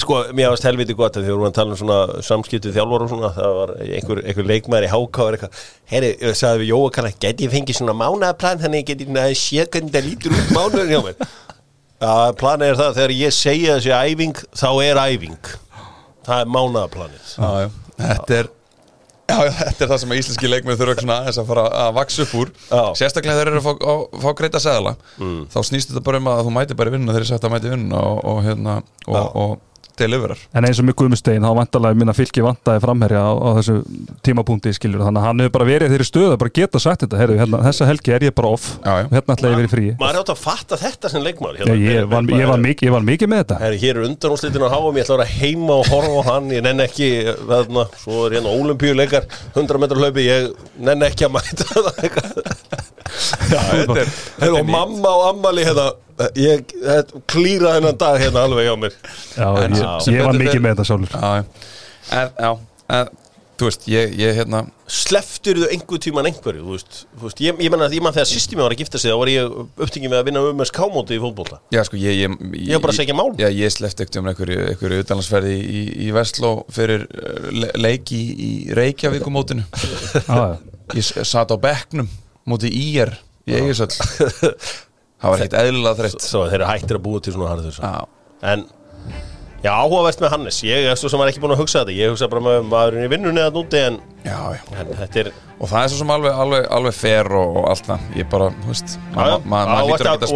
Sko, 0.00 0.16
mér 0.32 0.48
varst 0.48 0.64
helviti 0.64 0.94
gott 0.96 1.16
að 1.18 1.26
því 1.26 1.28
við 1.28 1.34
vorum 1.34 1.50
að 1.50 1.56
tala 1.58 1.74
um 1.74 1.76
svona 1.76 2.22
samskiptið 2.24 2.76
þjálfur 2.78 3.02
og 3.04 3.10
svona, 3.10 3.30
það 3.36 3.56
var 3.58 3.72
einhver, 3.84 4.20
einhver 4.24 4.46
leikmaður 4.48 4.86
í 4.86 4.88
háká 4.94 5.24
og 5.26 5.34
eitthvað, 5.34 5.58
herri, 5.92 6.10
sagði 6.38 6.62
við 6.62 6.70
Jóa 6.70 6.92
kannar, 6.94 7.16
geti 7.20 7.44
ég 7.44 7.52
fengið 7.52 7.78
svona 7.82 7.96
mánaplan 7.98 8.62
þannig 8.62 8.86
geti 8.88 9.08
ég 9.58 9.68
það 9.92 10.06
lítur 10.06 10.36
út 10.38 10.54
mánuður 10.56 10.88
hjá 10.94 11.02
mér? 11.04 11.20
Já, 12.00 12.32
planið 12.40 12.70
er 12.70 12.78
það, 12.78 12.94
þegar 12.96 13.12
ég 13.12 13.34
segja 13.36 13.74
þessi 13.76 13.90
æfing, 13.92 14.38
þá 14.56 14.68
er 14.86 15.00
æfing. 15.02 15.50
Það 16.24 16.38
er 16.38 16.52
mánaplanið. 16.54 17.34
Þetta 18.00 18.38
er 18.38 18.48
Já, 19.30 19.38
þetta 19.60 19.86
er 19.86 19.90
það 19.92 20.02
sem 20.02 20.12
að 20.14 20.20
íslenski 20.22 20.50
leikmenn 20.50 20.78
þurfa 20.80 20.96
svona 21.00 21.16
aðeins 21.22 21.40
að 21.42 21.48
fara 21.52 21.64
að 21.84 21.94
vaksa 22.00 22.26
upp 22.26 22.34
úr 22.40 22.52
Já. 22.66 22.82
Sérstaklega 23.00 23.38
þeir 23.40 23.50
eru 23.52 23.62
að 23.62 23.66
fá, 23.68 23.72
að 23.94 24.04
fá 24.26 24.30
greita 24.42 24.62
seðala 24.66 24.96
Mm. 25.20 25.42
Þá 25.52 25.58
snýst 25.68 25.90
þetta 25.90 26.02
bara 26.06 26.18
um 26.20 26.28
að 26.30 26.38
þú 26.46 26.52
mæti 26.54 26.76
bara 26.78 26.92
vinnuna 26.94 27.12
þegar 27.14 27.24
ég 27.26 27.30
sagt 27.30 27.44
að 27.46 27.52
mæti 27.54 27.70
vinnuna 27.72 27.98
og, 28.10 28.20
og, 28.30 28.38
hérna, 28.46 28.76
og, 29.06 29.36
og 29.42 29.50
deliverar. 30.00 30.40
En 30.56 30.66
eins 30.66 30.80
og 30.80 30.86
með 30.88 30.96
Guðmustein, 31.00 31.44
þá 31.44 31.56
vantarlega 31.58 31.98
minna 32.00 32.14
fylki 32.16 32.44
vantaði 32.44 32.82
framherja 32.84 33.22
á, 33.22 33.32
á 33.36 33.48
þessu 33.60 33.76
tímapunkti 34.26 34.72
skilur, 34.76 35.04
þannig 35.06 35.22
að 35.22 35.28
hann 35.28 35.44
hefur 35.44 35.54
bara 35.58 35.68
verið 35.68 35.94
þeirri 35.94 36.08
stöðu 36.08 36.32
að 36.34 36.40
bara 36.42 36.54
geta 36.60 36.82
sagt 36.82 37.04
þetta, 37.04 37.20
heyrðu, 37.20 37.38
hérna, 37.40 37.62
þessa 37.68 37.88
helgi 37.90 38.14
er 38.16 38.26
ég 38.28 38.36
bara 38.36 38.52
off. 38.56 38.68
Já, 38.80 38.92
já. 39.02 39.06
hérna 39.14 39.36
ætla 39.36 39.52
ég 39.52 39.60
verið 39.60 39.74
frí 39.74 39.86
Maður 40.00 40.20
átt 40.22 40.32
að 40.34 40.40
fatta 40.40 40.78
þetta 40.80 41.10
sem 41.12 41.24
leikmál 41.24 41.52
Já, 41.58 41.64
ég, 41.68 42.06
var, 42.10 42.28
ég, 42.32 42.46
var 42.50 42.62
mikið, 42.62 42.88
ég 42.88 42.94
var 42.94 43.06
mikið 43.06 43.32
með 43.32 43.42
þetta. 43.44 43.60
Herri, 43.64 43.80
hér 43.84 44.00
er 44.00 44.08
undanúslitin 44.08 44.66
á 44.66 44.70
háum, 44.72 44.96
ég 44.96 45.06
ætla 45.06 45.16
að 45.16 45.22
vera 45.22 45.38
heima 45.40 45.78
og 45.80 45.90
horfa 45.90 46.20
á 46.20 46.28
hann, 46.30 46.50
ég 46.54 46.64
nenn 46.66 46.84
ekki, 46.84 47.10
þarna, 47.40 47.86
svo 48.00 48.26
er 48.26 48.38
hérna 48.38 48.54
olimpíuleikar, 48.56 49.28
100 49.54 49.82
metrar 49.82 50.04
hlaupi, 50.04 50.26
ég 50.28 50.50
nenn 50.80 51.08
ekki 51.08 51.28
að 51.28 51.36
mæta 51.36 51.68
það. 51.70 51.90
eitthvað. 52.04 52.79
Og 54.50 54.60
mamma 54.68 55.12
og 55.16 55.24
ammali 55.34 55.64
hérna, 55.68 55.88
ég 56.38 56.64
þetta, 56.74 57.22
klíra 57.30 57.76
þennan 57.78 57.98
dag 58.00 58.20
hérna 58.22 58.44
alveg 58.48 58.68
hjá 58.68 58.76
mér. 58.84 58.98
Já, 59.36 59.48
En 59.64 59.78
ég, 59.78 59.88
sem 60.04 60.18
ég 60.18 60.26
var 60.28 60.38
mikið 60.44 60.60
með 60.66 60.74
þetta 60.76 60.88
sjálfur 60.90 61.16
Já, 61.16 61.32
já. 61.40 61.44
en, 62.20 62.36
já, 62.44 62.52
en 62.98 63.16
þú 63.60 63.66
veist, 63.68 63.82
ég, 63.92 64.14
ég 64.16 64.38
hérna 64.40 64.60
Sleftur 64.90 65.58
þú 65.60 65.66
einhver 65.70 66.00
tíman 66.02 66.26
einhverju, 66.26 66.62
þú 66.66 66.72
veist, 66.74 66.96
þú 67.14 67.26
veist 67.28 67.40
ég, 67.44 67.58
ég 67.62 67.70
menna 67.70 67.86
að 67.86 67.92
ég 67.94 68.02
man 68.02 68.14
þegar 68.16 68.26
sýsti 68.26 68.56
mér 68.58 68.64
var 68.66 68.72
að 68.74 68.80
gifta 68.80 68.98
sig, 68.98 69.12
þá 69.12 69.18
var 69.20 69.30
ég 69.30 69.52
upptingið 69.84 70.10
með 70.10 70.18
að 70.18 70.24
vinna 70.30 70.40
um 70.48 70.56
með 70.58 70.68
skámóti 70.72 71.14
í 71.14 71.20
fótbolta. 71.22 71.60
Já, 71.76 71.84
sko, 71.86 72.00
ég 72.00 72.24
Ég, 72.24 72.72
var 72.72 72.82
bara 72.82 72.94
að 72.96 72.98
segja 72.98 73.14
mál. 73.14 73.28
Já, 73.38 73.46
ég 73.54 73.70
slefti 73.70 74.02
ekkert 74.02 74.18
um 74.18 74.30
einhverju, 74.32 74.64
einhverju 74.72 75.04
utanlandsferði 75.04 75.52
í, 75.60 75.82
í, 76.08 76.08
Vestló 76.16 76.50
fyrir 76.74 77.04
uh, 77.06 77.46
le, 77.54 77.70
leik 77.86 78.10
í, 78.16 78.20
Reykjavíkumótinu 78.80 79.62
Já, 79.70 80.26
já. 80.26 80.58
Ég 80.98 81.06
s- 81.06 81.14
sat 81.30 81.54
á 81.54 81.56
bekknum 81.62 82.10
móti 82.48 82.70
ír 82.72 83.12
í 83.48 83.56
Eigisöll 83.58 83.90
Það 85.20 85.32
var 85.34 85.42
ekkert 85.42 85.56
eðlilega 85.60 85.96
þreytt. 85.98 86.22
Svo 86.24 86.46
þeir 86.48 86.62
eru 86.62 86.68
hættir 86.70 86.96
að 86.96 87.02
búa 87.04 87.20
til 87.20 87.32
svona 87.34 87.50
harður 87.52 87.80
En, 88.40 88.62
já, 89.60 89.68
áhugavert 89.76 90.22
með 90.24 90.30
Hannes. 90.32 90.60
Ég 90.64 90.86
er 90.88 90.96
svo 90.96 91.10
sem 91.12 91.20
var 91.20 91.28
ekki 91.28 91.42
búin 91.42 91.52
að 91.52 91.60
hugsa 91.60 91.82
þetta. 91.82 91.92
Ég 91.98 92.14
hugsa 92.14 92.28
bara 92.32 92.40
með 92.46 92.62
maðurinn 92.70 93.04
í 93.04 93.10
vinnunni 93.12 93.42
að 93.44 93.58
núti 93.58 93.82
en, 93.84 93.98
já, 94.24 94.38
já. 94.56 94.62
en 94.80 94.94
þetta 95.02 95.20
er 95.26 95.28
Og 95.60 95.68
það 95.68 95.82
er 95.82 95.92
svo 95.92 95.98
sem 96.00 96.12
alveg, 96.14 96.38
alveg, 96.46 96.64
alveg 96.78 96.96
fair 96.96 97.28
og, 97.36 97.58
og 97.60 97.68
allt 97.74 97.90
það. 97.90 98.06
Ég 98.16 98.30
bara, 98.32 98.46
þú 98.62 98.72
veist 98.72 98.96
Maður 99.12 99.44
ma, 99.44 99.60
ma, 99.68 99.82
lítur 99.90 100.08
að 100.08 100.16
geta 100.16 100.30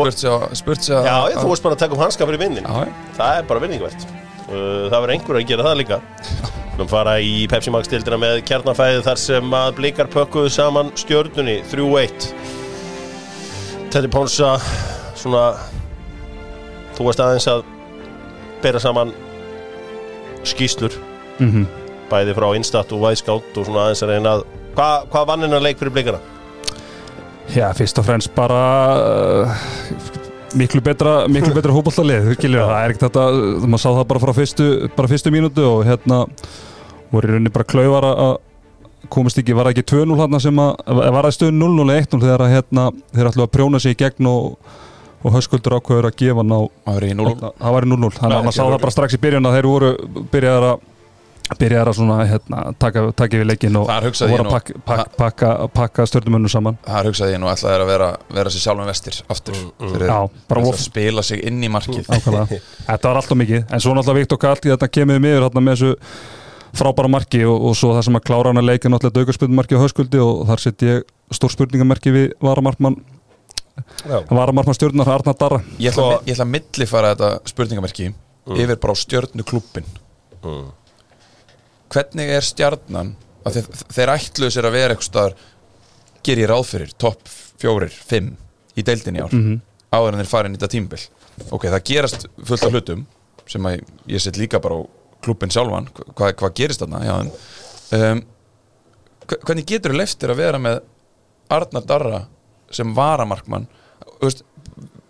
spurt 0.60 0.84
að- 0.92 1.08
Já, 1.08 1.16
ég, 1.32 1.38
þú 1.40 1.54
varst 1.54 1.64
bara 1.64 1.78
að 1.78 1.82
taka 1.86 1.96
um 1.96 2.04
hanska 2.04 2.28
fyrir 2.28 2.44
vinnin. 2.44 2.68
Það 3.16 3.40
er 3.40 3.50
bara 3.54 3.64
vinningvert 3.64 4.06
Uh, 4.44 4.90
Það 4.92 4.98
verður 4.98 5.12
einhver 5.14 5.36
að 5.38 5.44
gera 5.48 5.64
það 5.64 5.78
líka 5.80 5.96
Nú 6.74 6.86
fara 6.90 7.18
í 7.22 7.44
Pepsi 7.50 7.70
Max 7.70 7.86
dildina 7.90 8.16
með 8.18 8.40
kjarnafæði 8.48 9.02
þar 9.06 9.20
sem 9.22 9.52
að 9.54 9.76
blikar 9.78 10.08
pökkuðu 10.10 10.50
saman 10.50 10.88
stjörnunni 10.98 11.60
3-1 11.70 12.32
Teddy 13.94 14.10
Ponsa 14.10 14.56
svona 15.14 15.44
þú 16.96 17.06
varst 17.06 17.22
aðeins 17.22 17.46
að 17.52 17.62
bera 18.64 18.80
saman 18.82 19.12
skýslur 20.46 20.96
Mhm. 21.38 21.64
bæði 22.10 22.34
frá 22.36 22.48
Instat 22.58 22.92
og 22.94 23.00
Væskátt 23.06 23.56
og 23.58 23.66
svona 23.66 23.86
aðeins 23.88 24.02
að 24.04 24.10
reyna 24.12 24.34
að 24.36 24.44
hvað 24.74 25.06
hva 25.14 25.22
vann 25.26 25.42
hennar 25.46 25.62
leik 25.62 25.78
fyrir 25.78 25.94
blikana? 25.94 26.20
Já, 27.54 27.70
fyrst 27.74 27.98
og 27.98 28.04
fremst 28.06 28.34
bara 28.34 28.60
uh, 28.98 29.64
miklu 30.58 30.82
betra 30.84 31.14
betra 31.28 31.74
hópallalið, 31.74 32.30
það 32.38 32.72
er 32.78 32.94
ekkert 32.94 33.06
þetta, 33.08 33.24
maður 33.64 33.82
sá 33.82 33.88
það 33.90 34.06
bara 34.12 34.22
frá 34.22 34.32
fyrstu 34.36 34.68
bara 34.96 35.10
fyrstu 35.10 35.32
mínútu 35.34 35.64
og 35.66 35.84
hérna 35.88 36.24
voru 37.12 37.28
í 37.28 37.34
rauninni 37.34 37.52
bara 37.54 37.68
klaufar 37.68 38.08
að 38.12 38.34
komast 39.12 39.38
ekki, 39.40 39.54
var 39.56 39.68
það 39.68 39.76
ekki 39.76 39.86
2-0 39.92 40.18
hann 40.20 40.40
sem 40.42 40.62
að 40.62 41.02
var 41.14 41.28
það 41.28 41.36
stöðun 41.36 41.60
0-0 41.60 41.84
eða 41.92 42.06
1-0 42.06 42.24
þegar 42.24 42.46
að 42.46 42.54
hérna, 42.54 42.86
þeir 43.12 43.30
ætlu 43.30 43.44
að 43.44 43.52
prjóna 43.58 43.82
sig 43.82 43.94
í 43.96 44.00
gegn 44.00 44.30
og, 44.30 44.72
og 45.24 45.36
höskuldur 45.36 45.78
ákveður 45.78 46.10
að 46.10 46.18
gefa 46.22 46.40
hann 46.40 46.56
á 46.56 46.60
Það 46.64 46.96
var 46.96 47.06
í 47.06 47.12
0 47.20 47.34
það 47.42 47.76
var 47.76 47.86
í 47.86 47.92
0-0, 47.92 48.12
þannig 48.18 48.38
að 48.38 48.48
maður 48.48 48.58
sá 48.58 48.64
það 48.64 48.80
bara 48.86 48.96
strax 48.96 49.16
í 49.16 49.22
byrjun 49.24 49.50
að 49.50 49.56
þeir 49.58 49.70
voru 49.70 49.92
byrjaðar 50.32 50.68
að 50.70 50.90
byrjaðar 51.60 51.90
að 51.90 51.96
svona, 51.98 52.14
hérna, 52.28 52.60
taka, 52.80 53.02
taka 53.12 53.36
við 53.40 53.48
leikin 53.50 53.76
og 53.76 53.88
voru 53.88 54.12
að 54.16 54.46
nú- 54.46 54.52
pakka, 54.54 55.08
pakka, 55.18 55.48
pakka, 55.76 56.06
stjórnumönnum 56.08 56.48
saman. 56.52 56.78
Það 56.86 57.08
hugsaði 57.10 57.34
ég 57.36 57.40
nú 57.42 57.50
ætlaði 57.52 57.82
að 57.84 57.90
vera, 57.90 58.08
vera 58.38 58.52
sér 58.54 58.62
sjálfum 58.64 58.88
vestir 58.88 59.18
aftur 59.28 59.58
fyrir 59.82 60.06
Já, 60.08 60.16
að 60.56 60.78
spila 60.80 61.22
sig 61.22 61.42
inn 61.44 61.60
í 61.60 61.68
markið. 61.68 62.08
Þetta 62.88 63.10
var 63.10 63.20
alltaf 63.20 63.36
mikið. 63.36 63.66
En 63.68 63.80
svo 63.84 63.92
náttúrulega 63.92 64.22
Viktor 64.24 64.40
Kalti 64.40 64.72
Þetta 64.72 64.88
kemur 64.88 65.20
miður 65.20 65.44
hérna 65.48 65.60
með 65.68 65.76
þessu 65.76 65.92
frábæra 66.74 67.10
marki 67.12 67.42
og, 67.46 67.60
og 67.68 67.76
svo 67.78 67.92
það 67.94 68.06
sem 68.08 68.16
að 68.18 68.24
klára 68.26 68.50
hann 68.50 68.58
að 68.64 68.68
leika 68.72 68.90
náttúrulega 68.90 69.18
daukarspilnumarki 69.20 69.76
á 69.78 69.84
höskuldi 69.84 70.18
og 70.24 70.46
þar 70.48 70.62
sett 70.64 70.82
ég 70.88 71.04
stór 71.30 71.52
spurningamarki 71.54 72.10
við 72.14 72.32
varamarkmann 72.42 72.96
varamarkmann 74.30 74.74
stjórnar 74.74 75.08
Arnar 75.12 75.36
Darra. 75.38 75.60
Ég 75.78 75.92
ætla, 75.92 76.18
að- 76.18 76.48
millifara 76.50 77.12
þetta 77.14 77.30
spurningamerki 77.52 78.08
yfir 78.54 78.76
bara 78.80 78.92
á 78.92 78.96
stjörnu 78.98 79.44
klubbin 79.46 79.86
Hvernig 81.92 82.30
er 82.36 82.44
stjarnan? 82.46 83.14
Að 83.44 83.58
þeir, 83.58 83.66
þeir 83.92 84.12
ætluðu 84.14 84.54
sér 84.54 84.68
að 84.70 84.72
vera 84.78 84.94
eitthvað 84.96 85.34
ger 86.24 86.40
ég 86.40 86.48
ráð 86.48 86.64
fyrir, 86.70 86.92
topp 86.98 87.28
fjórir, 87.60 87.92
fimm 87.92 88.30
í 88.80 88.82
deildin 88.86 89.18
í 89.18 89.22
ár 89.22 89.34
áður 89.94 90.14
en 90.16 90.22
þeir 90.22 90.30
fara 90.30 90.48
inn 90.48 90.56
í 90.56 90.58
þetta 90.58 90.72
tímbil 90.72 91.02
Ok, 91.54 91.66
það 91.68 91.82
gerast 91.90 92.24
fullt 92.46 92.64
af 92.66 92.72
hlutum 92.74 93.02
sem 93.50 93.66
að 93.68 93.82
ég 94.08 94.22
set 94.22 94.38
líka 94.40 94.58
bara 94.62 94.78
á 94.78 94.82
klubbin 95.24 95.50
sjálfan. 95.52 95.86
Hvað, 96.16 96.32
hvað 96.40 96.52
gerist 96.58 96.80
þarna? 96.82 97.00
Þeim 97.90 98.00
um, 98.00 98.22
hve- 99.28 99.40
Hvernig 99.44 99.66
getur 99.68 99.92
þú 99.94 99.98
leftir 100.00 100.32
að 100.32 100.40
vera 100.40 100.60
með 100.62 100.78
Arnar 101.52 101.84
Darra 101.88 102.20
sem 102.74 102.94
varamarkmann? 102.96 103.66
Veist, 104.22 104.44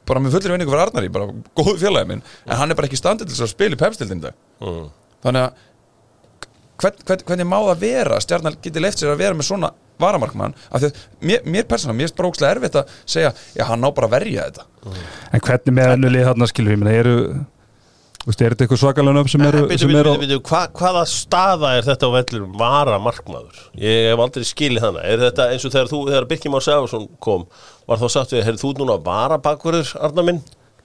bara 0.08 0.20
með 0.24 0.34
fullir 0.36 0.54
vinningu 0.56 0.72
fyrir 0.74 0.84
Arnari, 0.88 1.12
bara 1.12 1.28
góðu 1.56 1.76
félagi 1.84 2.10
minn 2.10 2.24
en 2.44 2.56
hann 2.58 2.70
er 2.72 2.78
bara 2.78 2.88
ekki 2.90 2.98
standið 3.00 3.30
til 3.32 3.44
að 3.46 3.52
spila 3.54 3.76
í 3.78 3.80
pepstildin 3.84 4.24
dag. 4.24 4.34
Mm. 4.64 4.88
þannig 5.24 5.46
að 5.46 5.62
hvern, 6.82 7.00
hvern, 7.06 7.24
hvernig 7.28 7.48
má 7.48 7.56
það 7.70 7.82
vera 7.86 8.20
stjarnar 8.22 8.58
geti 8.62 8.82
leift 8.82 9.00
sér 9.00 9.14
að 9.14 9.24
vera 9.24 9.38
með 9.38 9.48
svona 9.50 9.72
varamarkmann 10.02 10.54
af 10.70 10.82
því 10.82 10.90
að 10.90 11.02
mér, 11.30 11.42
mér 11.46 11.66
persónulega, 11.70 11.98
mér 12.00 12.10
er 12.10 12.16
bara 12.18 12.30
ógslag 12.32 12.54
erfitt 12.56 12.78
að 12.80 12.94
segja, 13.06 13.34
já 13.54 13.64
hann 13.68 13.82
ná 13.82 13.90
bara 13.94 14.10
að 14.10 14.16
verja 14.18 14.46
þetta 14.48 14.68
En 15.34 15.44
hvernig 15.44 15.76
með 15.76 15.90
hennu 15.94 16.14
lið 16.14 16.30
þarna 16.30 16.48
skilur 16.50 16.80
við 16.80 16.94
eru 16.94 17.18
er 18.24 18.54
þetta 18.54 18.64
eitthvað 18.64 18.80
svakalega 18.80 19.16
nöfn 19.18 19.32
sem 19.34 19.42
eru, 19.44 19.62
Bitu, 19.68 19.80
sem 19.82 19.90
bitu, 19.90 20.00
eru 20.00 20.12
bitu, 20.16 20.24
bitu, 20.24 20.40
hva, 20.48 20.62
hvaða 20.72 21.04
staða 21.12 21.72
er 21.76 21.84
þetta 21.84 22.08
á 22.08 22.14
vellurum 22.14 22.54
vara 22.56 22.98
markmaður? 23.04 23.58
Ég 23.76 24.10
hef 24.10 24.22
aldrei 24.24 24.48
skilið 24.48 24.86
hana 24.86 25.04
Er 25.04 25.20
þetta 25.26 25.48
eins 25.52 25.66
og 25.68 25.74
þegar 25.74 25.90
þegar 25.92 26.28
Birkjum 26.30 26.56
Már 26.56 26.64
Sæfarsson 26.64 27.04
kom 27.24 27.44
var 27.84 28.00
þá 28.00 28.06
sagt 28.14 28.32
við, 28.32 28.46
heyrðu 28.48 28.62
þú 28.62 28.70
núna 28.80 28.96
vara 29.04 29.36
bakverður, 29.44 29.92
Arna 30.00 30.24
minn? 30.24 30.40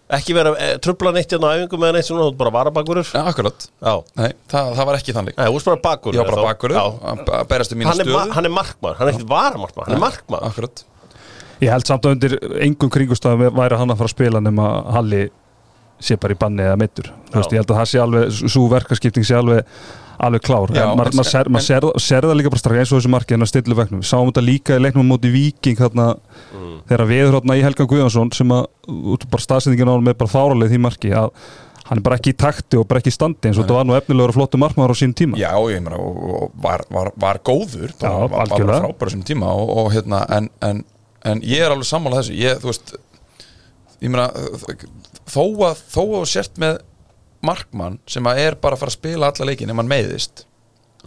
Ekki 0.09 0.33
vera 0.33 0.51
e, 0.57 0.67
trubla 0.81 1.11
neitt 1.13 1.29
hérna 1.35 1.51
á 1.53 1.57
æfingu 1.59 1.77
með 1.77 1.91
neitt 1.99 2.07
svona, 2.07 2.29
þú 2.31 2.37
bara 2.39 2.53
vara 2.55 2.71
bakverður? 2.73 3.11
ja, 3.13 3.21
akkurat, 3.29 3.67
Já, 3.77 3.91
nei, 4.17 4.31
það, 4.49 4.69
það 4.79 4.87
var 4.89 4.97
ekki 4.97 5.13
þannig. 5.19 5.35
Nei, 5.37 5.45
þú 5.45 5.59
ert 5.59 5.67
bara 5.69 5.81
var 6.23 6.31
bara 6.31 6.45
bakverður, 6.47 6.79
Já. 6.79 6.85
að 7.11 7.33
að 7.39 7.49
berast 7.51 7.75
um 7.75 7.79
mína 7.81 7.91
Hann 7.91 8.01
hann 8.39 8.49
er 8.49 8.55
markmaður, 8.55 8.97
hann 8.97 9.07
er 9.11 9.13
ekkert 9.13 9.29
vara 9.29 9.61
markmaður, 9.61 9.91
hann 9.91 9.99
er 9.99 10.03
markmaður. 10.07 10.47
akkurat, 10.49 10.83
Ég 11.59 11.73
held 11.75 11.85
samt 11.91 12.05
að 12.07 12.15
undir 12.15 12.35
engum 12.63 12.89
kringustafum 12.89 13.53
væri 13.59 13.77
hann 13.77 13.91
að 13.93 13.99
fara 13.99 14.09
að 14.09 14.15
spila 14.15 14.39
nema 14.41 14.67
Halli 14.95 15.25
sé 15.99 16.15
bara 16.15 16.33
í 16.33 16.39
banni 16.39 16.63
eða 16.63 16.77
mittur 16.79 17.09
ég 17.53 17.59
held 17.59 17.73
að 17.73 17.79
það 17.81 17.89
sé 17.91 17.99
alveg, 17.99 18.37
svo 18.47 18.65
verkaskipting 18.71 19.25
sé 19.27 19.35
alveg 19.35 19.67
alveg 20.19 20.43
klár, 20.43 20.73
Já, 20.75 20.83
en 20.83 20.97
maður 20.99 21.17
ma 21.19 21.25
ser, 21.27 21.49
ma 21.51 21.61
ser, 21.63 21.85
ser 22.01 22.27
það 22.27 22.35
líka 22.39 22.51
bara 22.53 22.61
strax 22.61 22.81
eins 22.81 22.91
og 22.91 22.99
þessu 22.99 23.11
marki 23.13 23.35
en 23.38 23.45
að 23.45 23.51
stillu 23.53 23.77
veknum, 23.79 24.03
við 24.03 24.09
sáum 24.11 24.29
þetta 24.29 24.43
líka 24.43 24.75
í 24.75 24.83
leiknum 24.83 25.07
á 25.07 25.11
móti 25.13 25.31
Víking 25.33 25.79
þarna, 25.79 26.09
þegar 26.89 27.05
við 27.09 27.31
þarna 27.38 27.57
í 27.57 27.63
Helgan 27.65 27.89
Guðjónsson 27.93 28.31
sem 28.35 28.53
að 28.55 28.67
bara 29.29 29.45
staðsendingin 29.45 29.91
á 29.91 29.93
hann 29.95 30.05
með 30.09 30.19
bara 30.19 30.33
fáralið 30.33 30.73
því 30.73 30.81
marki 30.85 31.13
að 31.15 31.31
hann 31.89 31.97
er 32.01 32.05
bara 32.05 32.19
ekki 32.19 32.33
í 32.35 32.38
takti 32.38 32.77
og 32.77 32.85
bara 32.89 33.01
ekki 33.01 33.09
í 33.09 33.15
standi 33.15 33.49
eins 33.49 33.57
og 33.57 33.65
þetta 33.65 33.77
var 33.79 33.88
nú 33.89 33.95
efnilegur 33.97 34.33
og 34.33 34.38
flottu 34.38 34.59
markmaður 34.61 34.93
á 34.93 34.97
sín 34.99 35.15
tíma. 35.17 35.39
Já, 35.41 35.49
ég 35.73 35.81
meina 35.81 35.97
og, 35.97 36.19
og 36.29 36.51
var, 36.61 36.83
var, 36.93 37.09
var 37.17 37.39
góður. 37.41 37.95
Bara, 37.97 38.11
Já, 38.11 38.29
var, 38.35 38.51
var 38.53 38.83
frábæra 38.83 39.13
sem 39.15 39.23
tíma 39.25 39.49
og, 39.57 39.71
og 39.73 39.89
hérna, 39.95 40.21
en, 40.38 40.51
en, 40.67 40.83
en 41.25 41.41
ég 41.41 41.65
er 41.65 41.73
alveg 41.73 41.89
sammála 41.89 42.21
þessu, 42.21 42.35
ég, 42.38 42.61
þú 42.61 42.69
veist 42.69 42.93
ég 44.03 44.13
meina 44.13 44.29
þó 45.29 45.43
að, 45.69 45.81
þó 45.89 46.03
að 46.19 46.27
sért 46.29 46.61
með 46.61 46.77
markmann 47.46 48.00
sem 48.10 48.25
að 48.27 48.41
er 48.43 48.58
bara 48.60 48.75
að 48.75 48.84
fara 48.84 48.93
að 48.93 49.00
spila 49.00 49.31
alla 49.31 49.50
leikin 49.50 49.72
ef 49.72 49.79
hann 49.79 49.91
meiðist 49.91 50.46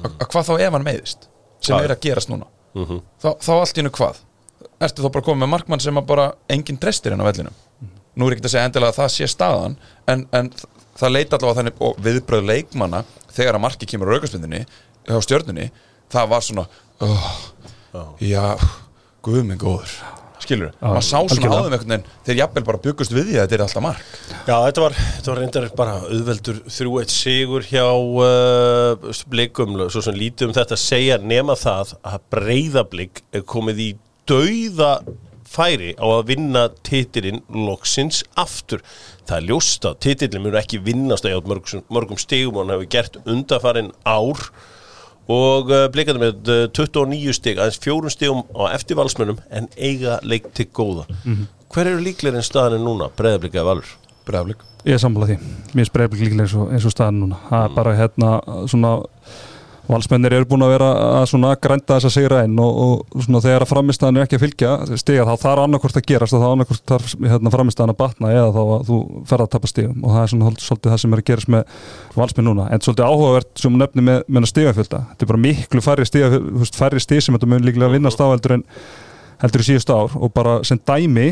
að 0.01 0.11
að 0.11 0.29
hvað 0.33 0.49
þá 0.49 0.53
ef 0.57 0.77
hann 0.77 0.87
meiðist 0.87 1.27
sem 1.62 1.77
Já. 1.77 1.85
er 1.85 1.95
að 1.95 2.05
gerast 2.07 2.33
núna? 2.33 2.49
Þá, 3.21 3.29
þá 3.45 3.53
allt 3.55 3.77
í 3.77 3.83
hennu 3.83 3.93
hvað? 3.95 4.23
Ertu 4.83 5.05
þá 5.05 5.11
bara 5.12 5.27
komið 5.27 5.43
með 5.45 5.53
markmann 5.53 5.83
sem 5.85 6.01
að 6.01 6.09
bara 6.09 6.31
enginn 6.51 6.81
drestir 6.81 7.15
henn 7.15 7.23
á 7.23 7.29
vellinum? 7.29 7.59
Nú 8.17 8.27
er 8.27 8.35
ekki 8.35 8.47
að 8.49 8.55
segja 8.55 8.69
endilega 8.69 8.93
að 8.93 9.01
það 9.01 9.12
sé 9.15 9.29
staðan 9.31 9.77
en, 10.11 10.25
en 10.37 10.51
það 10.99 11.15
leita 11.15 11.39
allavega 11.39 11.61
þannig 11.61 11.85
og 11.87 12.01
viðbröð 12.07 12.49
leikmanna 12.51 13.05
þegar 13.33 13.59
að 13.59 13.65
marki 13.67 13.89
kemur 13.89 14.11
á 14.11 14.12
raukarspindinni 14.17 14.65
hjá 15.09 15.21
stjörnunni 15.25 15.69
það 16.12 16.33
var 16.33 16.45
svona 16.47 16.67
oh, 17.05 17.31
já, 18.21 18.45
guð 19.25 19.47
minn 19.49 19.61
góður 19.61 19.97
skilur, 20.42 20.70
Já, 20.75 20.84
maður 20.84 21.06
sá 21.06 21.18
svona 21.32 21.58
áðum 21.58 21.76
einhvern 21.76 21.94
veginn 21.94 22.06
þeir 22.26 22.38
jafnvel 22.42 22.64
bara 22.68 22.82
byggust 22.87 23.14
við 23.14 23.28
því 23.30 23.37
að 23.38 23.42
þetta 23.42 23.56
er 23.56 23.64
alltaf 23.66 23.84
mark. 23.87 24.14
Já, 24.32 24.54
þetta 24.66 24.84
var, 24.84 24.96
þetta 25.00 25.32
var 25.32 25.42
reyndar 25.42 25.66
bara 25.78 25.96
auðveldur 26.06 26.62
3-1 26.68 27.14
sigur 27.16 27.66
hjá 27.68 27.87
uh, 27.88 29.11
blikum, 29.32 29.76
svo 29.88 30.04
sem 30.04 30.18
lítið 30.18 30.49
um 30.49 30.56
þetta 30.56 30.78
að 30.78 30.84
segja 30.84 31.20
nema 31.22 31.58
það 31.58 31.94
að 32.12 32.25
breyðablík 32.37 33.22
er 33.32 33.46
komið 33.54 33.84
í 33.87 33.90
dauða 34.30 34.94
færi 35.52 35.92
á 36.00 36.06
að 36.06 36.28
vinna 36.32 36.66
titilinn 36.87 37.42
loksins 37.52 38.22
aftur. 38.40 38.82
Það 39.28 39.38
er 39.38 39.49
ljóst 39.50 39.88
að 39.88 39.99
titilinn 40.06 40.46
mjög 40.46 40.61
ekki 40.62 40.80
vinnast 40.87 41.26
að 41.28 41.49
mörgum, 41.50 41.84
mörgum 41.92 42.20
stigum 42.20 42.56
og 42.56 42.64
hann 42.64 42.75
hefur 42.76 42.92
gert 42.96 43.18
undarfarin 43.25 43.92
ár 44.08 44.49
og 45.31 45.71
blikandi 45.95 46.23
með 46.23 46.50
uh, 46.50 46.64
29 46.75 47.37
stig, 47.38 47.61
aðeins 47.61 47.81
fjórum 47.83 48.12
stigum 48.12 48.43
á 48.59 48.75
eftirvalsmönum 48.75 49.38
en 49.55 49.69
eiga 49.76 50.19
leik 50.26 50.50
til 50.57 50.67
góða. 50.75 51.07
Hver 51.73 51.88
eru 51.88 52.02
líkleginn 52.05 52.45
staðinu 52.45 52.85
núna, 52.85 53.09
breyðablikaði 53.17 53.69
valur? 53.69 53.95
Breiðablik. 54.26 54.67
Ég 54.83 54.97
er 54.97 55.00
sammála 55.02 55.31
því, 55.31 55.38
mér 55.79 55.87
er 55.87 55.95
breyflik 55.95 56.25
líklega 56.26 56.45
eins 56.45 56.55
og, 56.59 56.73
eins 56.75 56.87
og 56.88 56.93
staðan 56.95 57.21
núna. 57.23 57.38
Það 57.49 57.64
er 57.69 57.75
bara 57.76 57.95
hérna 58.00 58.33
svona 58.71 58.93
valsmennir 59.89 60.35
eru 60.37 60.47
búin 60.49 60.62
að 60.65 60.73
vera 60.77 60.89
að 61.23 61.55
grænda 61.62 61.97
þess 61.97 62.09
að 62.09 62.15
sigra 62.15 62.43
inn 62.47 62.59
og, 62.62 63.05
og 63.19 63.41
þegar 63.43 63.65
að 63.65 63.71
framistæðan 63.73 64.19
er 64.19 64.27
ekki 64.27 64.39
að 64.39 64.45
fylgja 64.45 64.73
stiga 65.01 65.27
þá 65.27 65.33
þarf 65.43 65.62
annarkvort 65.65 65.99
að 65.99 66.07
gerast 66.11 66.37
og 66.37 66.43
þá 66.43 66.49
annarkvort 66.49 66.85
þarf 66.93 67.15
hérna, 67.19 67.53
framistæðan 67.55 67.95
að 67.95 67.99
batna 67.99 68.33
eða 68.33 68.51
þá 68.55 68.61
að 68.62 68.85
þú 68.91 68.99
ferð 69.31 69.47
að 69.47 69.51
tapa 69.55 69.71
stigum. 69.71 69.97
Og 70.03 70.15
það 70.15 70.23
er 70.23 70.33
svona 70.33 70.53
svolítið 70.67 70.95
það 70.95 71.03
sem 71.03 71.17
er 71.17 71.23
að 71.23 71.29
gerast 71.31 71.53
með 71.53 71.81
valsmenn 72.19 72.49
núna. 72.51 72.69
En 72.71 72.85
svolítið 72.85 73.09
áhugavert 73.09 73.65
sem 73.65 73.81
nefni 73.83 74.07
með, 74.07 74.21
með 74.29 74.49
stigafjölda. 74.53 75.03
Þetta 75.12 75.27
er 75.27 75.33
bara 75.33 75.43
miklu 75.47 75.85
færri 75.85 76.07
stiga 76.09 76.43
færri 76.79 77.03
stig 77.03 77.25
sem 77.25 77.39
þetta 77.39 77.51
mun 77.51 77.67
líklega 77.67 77.93
vinnast 77.97 78.23
á 78.23 78.27
heldur 78.31 78.59
en 78.59 78.65
heldur 79.43 79.65
í 79.65 79.69
síðustu 79.73 79.99
ár. 79.99 80.15
Og 80.23 80.33
bara 80.37 80.61
sem 80.69 80.79
dæmi 80.79 81.29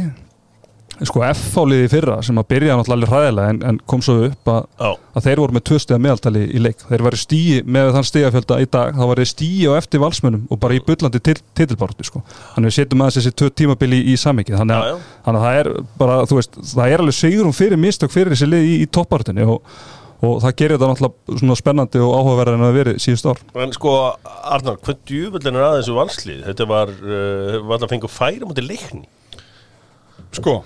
sko 1.09 1.23
F-fáliði 1.25 1.87
fyrra 1.88 2.16
sem 2.26 2.37
að 2.40 2.47
byrja 2.50 2.75
náttúrulega 2.76 2.97
alveg 2.99 3.11
hræðilega 3.14 3.52
en, 3.54 3.59
en 3.71 3.76
kom 3.88 4.02
svo 4.04 4.16
upp 4.26 4.50
að, 4.52 4.59
Já. 4.83 4.90
að 5.16 5.25
þeir 5.26 5.40
voru 5.40 5.57
með 5.57 5.62
tvö 5.71 5.78
stiga 5.80 5.99
meðaltali 6.04 6.42
í 6.50 6.61
leik. 6.61 6.83
Þeir 6.90 7.04
væri 7.07 7.21
stíi 7.23 7.61
með 7.76 7.92
þann 7.97 8.09
stigafjölda 8.11 8.59
í 8.61 8.66
dag 8.76 8.99
þá 8.99 9.04
var 9.11 9.23
þeir 9.23 9.30
stíi 9.33 9.62
á 9.71 9.73
eftir 9.78 10.02
valsmönum 10.02 10.42
og 10.52 10.61
bara 10.61 10.76
í 10.76 10.83
bullandi 10.85 11.23
til, 11.25 11.37
titilbáratu 11.57 12.04
sko. 12.11 12.21
Þannig 12.57 12.69
við 12.73 12.76
setjum 12.80 13.04
aðeins 13.07 13.21
þessi 13.21 13.33
tvö 13.40 13.49
tímabili 13.62 14.02
í, 14.02 14.11
í 14.12 14.19
samvikið 14.21 14.59
þannig, 14.61 14.83
að- 14.90 15.07
þannig 15.28 15.40
að 15.40 15.47
það 15.49 15.61
er 15.62 15.71
bara 16.02 16.19
þú 16.28 16.40
veist, 16.40 16.61
það 16.75 16.92
er 16.97 17.04
alveg 17.07 17.16
sigurum 17.23 17.57
fyrir 17.57 17.80
mistök 17.87 18.12
fyrir 18.12 18.35
þessi 18.37 18.50
lið 18.52 18.69
í, 18.69 18.75
í 18.85 18.90
toppbáratunni 18.99 19.47
og, 19.54 19.62
og 20.21 20.35
það 20.45 20.57
gerir 20.61 20.76
þetta 20.76 20.90
náttúrulega 20.92 21.38
svona 21.40 21.57
spennandi 21.57 22.02
og 22.04 22.12
áhugaverðar 22.19 22.59
en 22.59 22.66
að 22.69 22.76
veri 22.76 22.95
síðust 23.00 23.30
ár. 23.33 23.40
En 23.64 23.73
sko, 23.73 23.95
Arnar, 24.52 24.76
hvað 24.85 25.00
djúvöldin 25.09 25.57
er 25.57 25.64
aðeins 25.71 25.88
úr 25.88 25.97
valslið? 26.02 26.42
Þetta 26.50 26.66
var, 26.69 26.92
uh, 26.92 27.57
var 27.71 27.80
það 27.80 27.95
fengið 27.95 28.12
færi 28.19 28.45
mútið 28.45 28.69
leikni. 28.69 29.07
Sko 30.37 30.59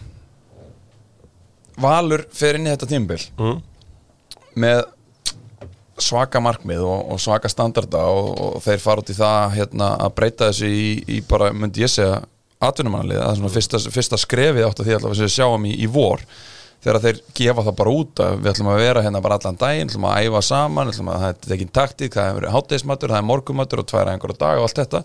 Valur 1.80 2.22
fer 2.32 2.58
inn 2.58 2.68
í 2.68 2.72
þetta 2.74 2.86
tímabil 2.90 3.22
Mm. 3.40 3.62
með 4.62 4.84
svaka 5.98 6.40
markmið 6.42 6.82
og, 6.86 7.00
og 7.14 7.20
svaka 7.22 7.48
standarda 7.50 8.00
og, 8.10 8.28
og 8.40 8.62
þeir 8.64 8.80
fara 8.82 9.02
út 9.02 9.10
í 9.10 9.16
það 9.18 9.52
hérna, 9.54 9.88
að 10.02 10.14
breyta 10.18 10.48
þessu 10.50 10.66
í, 10.70 10.88
í 11.06 11.20
bara, 11.28 11.52
myndi 11.54 11.84
ég 11.84 11.90
segja 11.90 12.20
atvinnumannalið, 12.64 13.20
það 13.20 13.30
er 13.30 13.38
svona 13.40 13.52
fyrsta, 13.54 13.80
fyrsta 13.94 14.18
skrefið 14.18 14.66
átt 14.66 14.80
að 14.82 14.88
því 14.88 14.98
sem 15.14 15.24
við 15.26 15.32
sjáum 15.36 15.66
í, 15.68 15.74
í 15.84 15.88
vor 15.90 16.22
þegar 16.84 17.00
þeir 17.04 17.20
gefa 17.38 17.64
það 17.66 17.76
bara 17.78 17.92
út 17.98 18.22
að 18.24 18.34
við 18.42 18.50
ætlum 18.52 18.70
að 18.74 18.80
vera 18.82 19.02
hérna 19.04 19.20
bara 19.24 19.38
allan 19.38 19.58
daginn, 19.60 19.88
ætlum 19.90 20.06
að 20.10 20.26
æfa 20.26 20.42
saman 20.48 20.90
ætlum 20.92 21.10
að 21.14 21.20
það 21.22 21.30
er 21.30 21.38
tekin 21.48 21.70
taktík, 21.78 22.16
það 22.18 22.40
er 22.42 22.48
hátteismatur 22.54 23.14
það 23.14 23.20
er 23.22 23.28
morgumatur 23.30 23.82
og 23.84 23.88
tværa 23.90 24.14
einhverja 24.14 24.40
dag 24.42 24.58
og 24.60 24.66
allt 24.68 24.80
þetta 24.82 25.04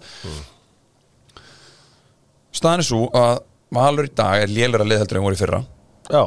staðan 2.59 2.83
er 2.83 2.87
svo 2.89 3.05
að 3.15 3.37
Valur 3.77 4.07
í 4.09 4.13
dag 4.17 4.41
er 4.41 4.49
lélur 4.49 4.81
að 4.81 4.87
liðheldur 4.89 5.19
en 5.19 5.25
voru 5.27 5.37
í 5.37 5.39
fyrra 5.39 5.59
Já. 6.09 6.23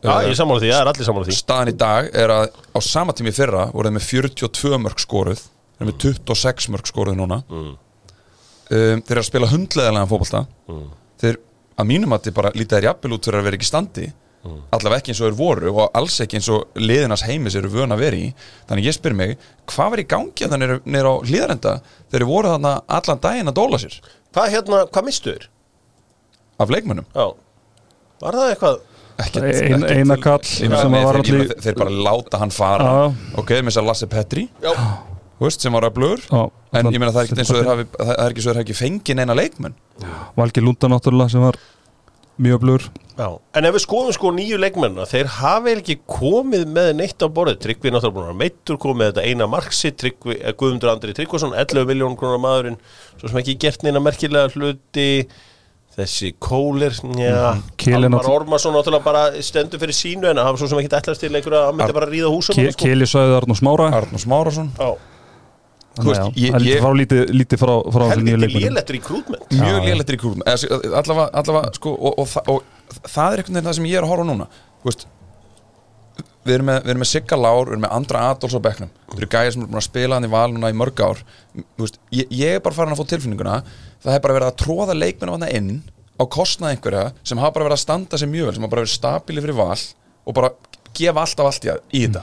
Já, 0.00 0.12
ég 0.24 0.30
er 0.32 0.38
sammála 0.38 0.62
því, 0.62 0.70
það 0.72 0.80
er 0.80 0.88
allir 0.94 1.06
sammála 1.10 1.26
því. 1.28 1.34
staðan 1.36 1.70
í 1.72 1.76
dag 1.76 2.06
er 2.22 2.32
að 2.32 2.46
á 2.72 2.78
sama 2.80 3.12
tími 3.18 3.32
fyrra 3.36 3.66
voruð 3.74 3.92
með 3.98 4.06
42 4.08 4.78
mörg 4.80 5.02
skoruð 5.02 5.42
þeir 5.44 5.84
eru 5.84 5.90
með 5.90 5.98
26 6.06 6.70
mörg 6.72 6.88
skoruð 6.88 7.18
núna 7.20 7.42
um, 7.50 7.74
þeir 8.70 9.12
eru 9.12 9.20
að 9.20 9.28
spila 9.28 9.50
hundleðalega 9.50 10.08
fótbolta 10.10 10.42
þeir 11.20 11.36
að 11.80 11.88
mínum 11.90 12.12
að 12.16 12.24
þið 12.28 12.34
bara 12.38 12.52
lítið 12.56 12.78
er 12.80 12.86
jafnvel 12.88 13.12
út 13.16 13.28
fyrir 13.28 13.40
að 13.42 13.46
vera 13.50 13.58
ekki 13.60 13.68
standi 13.68 14.06
allavega 14.72 15.02
ekki 15.02 15.12
eins 15.12 15.20
og 15.20 15.26
þeir 15.28 15.36
voru 15.36 15.70
og 15.74 15.90
alls 16.00 16.14
ekki 16.24 16.38
eins 16.38 16.48
og 16.48 16.78
liðinas 16.80 17.24
heimis 17.28 17.56
eru 17.60 17.68
vön 17.74 17.92
að 17.92 18.00
vera 18.06 18.16
í 18.16 18.30
þannig 18.70 18.86
ég 18.88 18.96
spyr 18.96 19.12
mig, 19.18 19.34
hvað 19.68 19.90
var 19.92 20.00
í 20.00 20.06
gangi 20.08 20.46
að 20.46 20.54
það 20.54 20.62
nýra 20.94 21.12
á 21.12 21.16
hlýðarenda 21.28 21.74
þeir 22.08 22.20
eru 22.22 22.28
voru 22.30 22.52
þarna 22.54 22.72
allan 22.88 23.20
daginn 23.20 23.52
að 23.52 23.58
dóla 23.60 23.80
sér 23.82 23.98
Hvað 24.32 24.52
hérna, 24.54 24.80
hvað 24.88 25.04
mistu 25.10 25.34
þér? 25.34 25.44
af 26.60 26.72
leikmönnum 26.72 27.04
Já. 27.12 27.26
Var 28.20 28.36
það 28.40 28.50
eitthvað? 28.54 28.80
Ekkert, 29.24 29.44
Ein- 29.44 29.84
ekkert- 29.84 29.90
Einar 29.96 30.22
Kall 30.24 30.44
þeir, 30.44 31.76
bara 31.78 31.90
láta 32.08 32.40
hann 32.42 32.50
fara. 32.54 32.90
Ok, 33.40 33.50
með 33.60 33.70
þess 33.72 33.82
að 33.82 33.88
Lasse 33.90 34.06
Petri. 34.10 34.48
Veist, 35.40 35.62
sem 35.64 35.72
var 35.72 35.86
að 35.88 35.94
blöður 35.96 36.24
Já, 36.28 36.40
en 36.76 36.88
ég 36.92 37.00
meina 37.00 37.12
það 37.14 37.22
er 37.22 37.28
ekki 37.30 37.38
eins 37.40 37.50
og 37.50 37.56
þeir 37.62 37.68
hafi 37.70 37.84
það 37.96 38.10
er 38.12 38.32
ekki 38.34 38.42
svo 38.44 38.50
þeir 38.50 38.58
hafi 38.60 38.66
ekki 38.66 38.80
fengið 38.80 39.16
neina 39.16 39.36
leikmenn. 39.38 39.76
Valgi 40.36 40.60
Lunda 40.64 40.90
náttúrulega 40.92 41.32
sem 41.32 41.40
var 41.46 41.56
mjög 42.40 42.60
blur 42.60 42.84
Já. 43.20 43.26
En 43.56 43.64
ef 43.68 43.74
við 43.74 43.82
skoðum 43.84 44.14
sko 44.16 44.30
nýju 44.32 44.56
leikmennina, 44.60 45.04
þeir 45.08 45.26
hafi 45.40 45.72
ekki 45.76 45.96
komið 46.08 46.62
með 46.72 46.90
neitt 46.96 47.20
á 47.20 47.28
borðið. 47.28 47.58
Tryggvi 47.64 47.90
er 47.90 47.94
náttúrulega 47.96 48.36
meittur, 48.36 48.78
komið 48.80 49.10
þetta 49.10 49.24
eina 49.28 49.48
marksi, 49.50 49.90
Tryggvi, 49.92 50.36
eh, 50.40 50.52
Guðmundur 50.56 50.92
Andri 50.92 51.12
Tryggvason, 51.16 51.52
11 51.52 51.84
miljón 51.90 52.16
krónar 52.16 52.40
maðurinn, 52.40 52.78
svo 53.20 53.28
sem 53.28 53.40
ekki 53.42 53.58
gert 53.60 53.82
neina 53.84 54.00
merkilega 54.00 54.48
hluti, 54.54 55.26
þessi 55.96 56.32
kólir, 56.38 56.94
já, 57.18 57.58
Keli 57.76 57.96
Almar 57.98 58.20
náttúrulega- 58.20 58.34
Ormarsson 58.40 58.74
náttúrulega 58.76 59.04
bara 59.04 59.22
stendur 59.42 59.80
fyrir 59.82 59.96
sínu 59.96 60.30
en 60.30 60.38
hann 60.38 60.56
svo 60.56 60.68
sem 60.70 60.78
ekki 60.78 60.92
ætlast 61.00 61.20
til 61.20 61.30
einhverja 61.34 61.66
að 61.68 61.74
myndi 61.76 61.92
bara 61.96 62.06
að 62.06 62.12
ríða 62.14 62.30
húsum. 62.34 62.54
Ke 62.54 62.72
Keli 62.78 63.04
Sæði 63.10 63.36
Arnó 63.40 63.56
Smára. 63.58 63.90
Arnús 63.98 64.26
Þannig 65.90 66.16
að 66.16 66.34
ég- 66.38 66.52
það 66.52 66.54
er 66.54 66.60
ég- 66.60 66.70
lítið 66.70 66.80
frá 66.80 66.92
lítið, 67.00 67.22
lítið 67.34 67.58
frá, 67.60 67.72
frá 67.92 68.02
þessu 68.06 68.22
nýju 68.22 68.30
helviti 68.30 68.54
leikmennum 68.54 68.74
lélettur 68.76 68.94
í 68.96 69.00
krútmenn. 69.02 69.42
mjög 69.50 69.80
lélættir 69.88 70.14
í 70.14 70.20
krútum 70.22 70.42
allavega, 70.46 71.30
allavega 71.40 71.74
sko, 71.74 71.90
og, 71.98 72.18
og, 72.18 72.28
og, 72.46 72.62
og 72.94 73.08
það 73.10 73.32
er 73.32 73.42
einhvern 73.42 73.54
veginn 73.58 73.66
það 73.68 73.74
sem 73.74 73.84
ég 73.90 73.96
er 73.98 74.04
að 74.06 74.12
horfa 74.12 74.26
núna. 74.30 74.46
Veist, 74.84 75.06
við 76.46 76.54
erum 76.54 76.66
með, 76.70 76.84
með 76.94 77.06
Sigga 77.10 77.36
Lár, 77.36 77.64
við 77.66 77.72
erum 77.74 77.82
með 77.84 77.92
Andra 77.98 78.22
Adolfs 78.30 78.54
á 78.54 78.60
bekknum. 78.62 78.90
Við 79.10 79.18
erum 79.18 79.32
gæðir 79.34 79.52
sem 79.52 79.62
er 79.62 79.66
búin 79.66 79.80
að 79.82 79.88
spila 79.90 80.14
hann 80.14 80.24
í 80.24 80.30
val 80.30 80.48
núna 80.54 80.70
í 80.70 80.78
mörg 80.78 81.02
ár. 81.04 81.18
Veist, 81.76 81.98
ég, 82.14 82.26
ég 82.30 82.54
er 82.54 82.60
bara 82.60 82.74
farin 82.78 82.94
að 82.94 83.02
fá 83.02 83.06
tilfinninguna 83.10 83.58
það 84.04 84.16
er 84.16 84.22
bara 84.24 84.36
verið 84.38 84.50
að 84.50 84.60
tróða 84.64 84.96
leikmennu 84.96 85.36
hann 85.36 85.48
inn 85.50 85.72
á 86.20 86.24
kostnað 86.28 86.74
einhverja 86.74 87.04
sem 87.24 87.40
hafa 87.40 87.54
bara 87.56 87.68
verið 87.68 87.78
að 87.78 87.84
standa 87.84 88.20
sig 88.20 88.28
mjög 88.30 88.50
vel 88.50 88.54
sem 88.56 88.64
hafa 88.66 88.74
bara 88.74 88.84
verið 88.84 88.94
stabili 88.96 89.44
fyrir 89.44 89.58
val 89.60 89.80
og 90.28 90.36
bara 90.36 90.52
gefa 90.96 91.22
allt 91.22 91.40
af 91.40 91.48
allt 91.50 91.64
í, 91.66 91.74
í 91.96 92.00
þetta. 92.06 92.22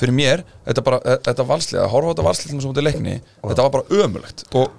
Fyrir 0.00 0.14
mér, 0.16 0.42
þetta, 0.66 0.84
bara, 0.86 0.98
e, 1.04 1.18
þetta 1.26 1.44
valslið 1.46 1.82
að 1.82 1.90
horfa 1.92 2.08
á 2.08 2.12
þetta 2.12 2.26
valslið 2.28 2.52
sem 2.54 2.62
mútið 2.70 2.86
leikni 2.88 3.16
þetta 3.44 3.66
var 3.66 3.74
bara 3.76 3.98
ömulegt 4.02 4.46
og 4.58 4.72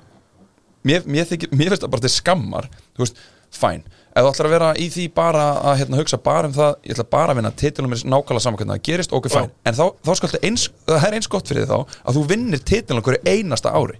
mér, 0.84 1.06
mér, 1.06 1.28
þykir, 1.30 1.54
mér 1.54 1.72
finnst 1.74 1.86
það 1.86 1.94
bara 1.94 2.06
til 2.08 2.14
skammar 2.16 2.70
þú 2.98 3.06
veist, 3.06 3.22
fæn. 3.54 3.84
Þú 4.14 4.30
ætlar 4.30 4.48
að 4.50 4.54
vera 4.54 4.72
í 4.78 4.88
því 4.94 5.04
bara 5.14 5.44
að 5.72 5.80
hérna, 5.84 6.00
hugsa 6.02 6.18
bara 6.22 6.50
um 6.50 6.54
það 6.58 6.74
ég 6.86 6.96
ætla 6.98 7.06
bara 7.14 7.34
að 7.34 7.40
vinna 7.40 7.52
titilum 7.62 7.94
er 7.96 8.04
nákvæmlega 8.04 8.44
saman 8.46 8.60
hvernig 8.60 8.76
það 8.76 8.86
gerist, 8.90 9.14
ok, 9.14 9.30
fæn, 9.34 9.50
en 9.70 9.78
þá, 9.78 9.86
þá 10.06 10.12
skaltu 10.20 10.42
eins, 10.50 10.66
það 10.90 11.08
er 11.08 11.18
eins 11.18 11.30
gott 11.34 11.50
fyrir 11.50 11.70
þá 11.70 11.78
að 11.80 12.18
þú 12.18 12.26
vinnir 12.34 12.62
titilum 12.66 13.06
hverju 13.06 13.24
einasta 13.30 13.74
ári 13.74 13.98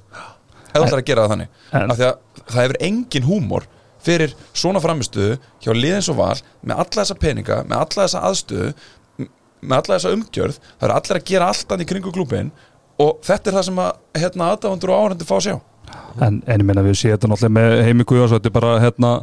ef 0.74 0.80
þú 0.82 0.86
ætlar 0.88 1.00
að 1.04 1.08
gera 1.12 1.24
það 1.28 1.32
þannig. 1.34 1.48
En- 1.72 1.92
af 1.94 1.98
því 1.98 2.06
að 2.10 2.18
það 2.54 2.62
hefur 2.64 2.78
engin 2.90 3.28
húmor 3.30 3.68
fyrir 4.04 4.34
svona 4.54 4.82
framistuðu 4.84 5.38
hjá 5.64 5.72
liðins 5.78 6.10
og 6.12 6.18
val 6.20 6.36
með 6.66 6.76
alla 6.84 6.98
þessa 7.00 7.16
peninga, 7.22 7.62
með 7.70 7.78
alla 7.78 8.04
þessa 8.08 8.24
aðstöðu 8.30 8.74
m- 9.24 9.30
með 9.64 9.76
alla 9.78 9.98
þessa 10.00 10.14
umgjörð. 10.18 10.58
Það 10.80 10.90
er 10.90 10.96
allir 10.98 11.20
að 11.22 11.28
gera 11.32 11.48
allt 11.54 11.68
annað 11.72 11.86
í 11.86 11.90
kringu 11.94 12.12
klúbin 12.12 12.52
og 13.00 13.22
þetta 13.24 13.50
er 13.50 13.56
það 13.58 13.68
sem 13.70 13.80
að 13.80 13.94
hérna, 14.20 14.50
aðdáðandur 14.54 14.92
og 14.94 15.00
áhendur 15.06 15.30
fá 15.30 15.36
að 15.40 15.46
sjá. 15.48 15.56
En, 16.22 16.42
en 16.48 16.60
ég 16.62 16.66
meina 16.68 16.84
við 16.86 16.96
séum 17.00 17.14
þetta 17.16 17.30
náttúrulega 17.32 17.56
með 17.58 17.84
Heimi 17.88 18.04
Guðjons 18.10 18.32
þetta 18.36 18.50
er 18.50 18.54
bara 18.56 18.74
hérna 18.84 19.14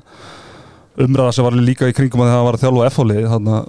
umræða 1.00 1.32
sem 1.36 1.44
var 1.46 1.56
líka 1.56 1.88
í 1.88 1.94
kringum 1.96 2.22
að 2.24 2.32
það 2.34 2.44
var 2.46 2.56
að 2.58 2.64
þjálfa 2.64 2.88
F-hólið 2.90 3.28
þarna 3.30 3.60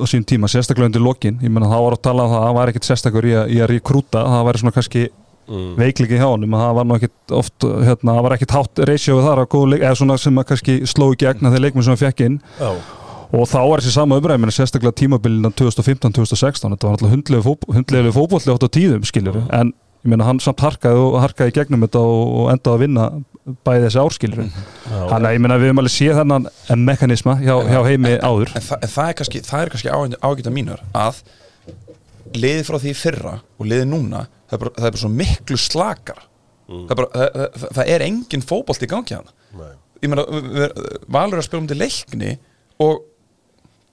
á 0.00 0.04
sín 0.08 0.24
tíma, 0.26 0.48
sérstaklega 0.48 0.88
undir 0.90 1.02
lokin. 1.04 1.36
Ég 1.44 1.52
meina 1.52 1.68
það 1.70 1.82
var 1.84 1.96
að 1.96 2.02
tala 2.06 2.24
um 2.26 2.32
það, 2.34 2.44
það 2.46 2.54
var 2.56 2.72
ekkit 2.72 2.88
sérstakur 2.88 3.26
í 3.28 3.34
að, 3.36 3.50
í 3.52 3.58
að 3.60 3.70
rekrúta, 3.74 4.22
það 4.32 4.46
væri 4.48 4.62
svona 4.62 4.74
kannski 4.76 5.02
veikleiki 5.50 6.20
hjá 6.20 6.28
honum, 6.28 6.54
að 6.54 6.64
það 6.64 6.78
var 6.78 6.88
nú 6.88 6.96
ekkit 6.96 7.34
oft 7.40 7.66
hérna, 7.66 8.14
það 8.14 8.24
var 8.26 8.36
ekkit 8.36 8.56
hátt 8.56 8.82
ratio 8.90 9.18
þar 9.24 9.44
að 9.44 9.58
leik, 9.72 9.84
eða 9.84 9.98
svona 10.00 10.16
sem 10.20 10.40
að 10.40 10.48
kannski 10.52 10.78
sló 10.90 11.10
í 11.14 11.20
gegn 11.20 11.46
að 11.46 11.56
þeir 11.56 11.64
leikmenn 11.66 11.86
sem 11.86 11.94
hann 11.94 12.02
fekk 12.04 12.24
inn. 12.26 12.40
Já. 12.60 12.70
og 13.30 13.46
þá 13.46 13.60
var 13.62 13.82
þessi 13.82 13.94
sama 13.94 14.18
umræði, 14.18 14.42
menn 14.42 14.54
sérstaklega 14.54 14.96
tímabilina 14.98 15.52
2015-2016, 15.58 16.74
þetta 16.74 16.88
var 16.88 16.96
alltaf 16.96 17.14
hundlegu 17.14 17.46
fótb 17.46 17.68
hundlegu 17.76 18.14
fótbolli 18.16 18.54
átt 18.54 18.66
á 18.66 18.70
tíðum, 18.74 19.06
skiljur 19.06 19.38
en 19.54 19.70
ég 20.00 20.08
meina 20.08 20.24
hann 20.24 20.40
samt 20.40 20.62
harkaði 20.64 21.00
og 21.02 21.18
harkaði 21.20 21.54
gegnum 21.58 21.84
þetta 21.84 22.00
og, 22.00 22.46
endaði 22.54 22.72
að 22.72 22.84
vinna 22.84 23.06
bæði 23.66 23.84
þessi 23.86 24.00
árskiljur 24.00 24.46
þannig 24.88 25.28
að 25.28 25.34
ég 25.34 25.42
meina 25.44 25.58
við 25.60 25.70
höfum 25.70 25.82
alveg 25.82 25.94
séð 25.94 26.20
þennan 26.20 26.48
mekanisma 26.86 27.36
hjá, 27.42 27.52
hjá 27.68 27.80
heimi 27.84 28.14
áður. 28.18 28.54
en, 28.56 28.64
þa 28.64 28.78
en 28.80 28.92
það 28.94 29.10
er 29.10 29.18
kannski, 29.20 29.42
það 29.44 29.64
er 29.64 29.72
kannski 29.74 29.92
ágæta 30.24 30.54
mínur 30.54 30.82
að 30.96 31.20
liðið 32.36 32.64
frá 32.68 32.78
því 32.82 32.94
fyrra 33.00 33.34
og 33.58 33.66
liðið 33.70 33.88
núna 33.90 34.24
það 34.50 34.56
er 34.56 34.62
bara, 34.64 34.72
það 34.76 34.86
er 34.88 34.94
bara 34.96 35.02
svo 35.04 35.12
miklu 35.20 35.58
slakar 35.60 36.20
það, 36.70 36.90
er 36.94 36.98
bara, 37.00 37.10
það, 37.14 37.68
það, 37.78 37.84
er 37.96 38.04
engin 38.06 38.44
fótbolt 38.46 38.82
í 38.86 38.90
gangi 38.90 39.16
hann 39.18 39.30
Nei. 39.58 39.70
ég 40.04 40.12
meina, 40.12 40.24
valur 41.10 41.38
er 41.38 41.42
að 41.42 41.48
spila 41.48 41.62
um 41.64 41.70
til 41.70 41.78
leikni 41.80 42.34
og 42.80 43.00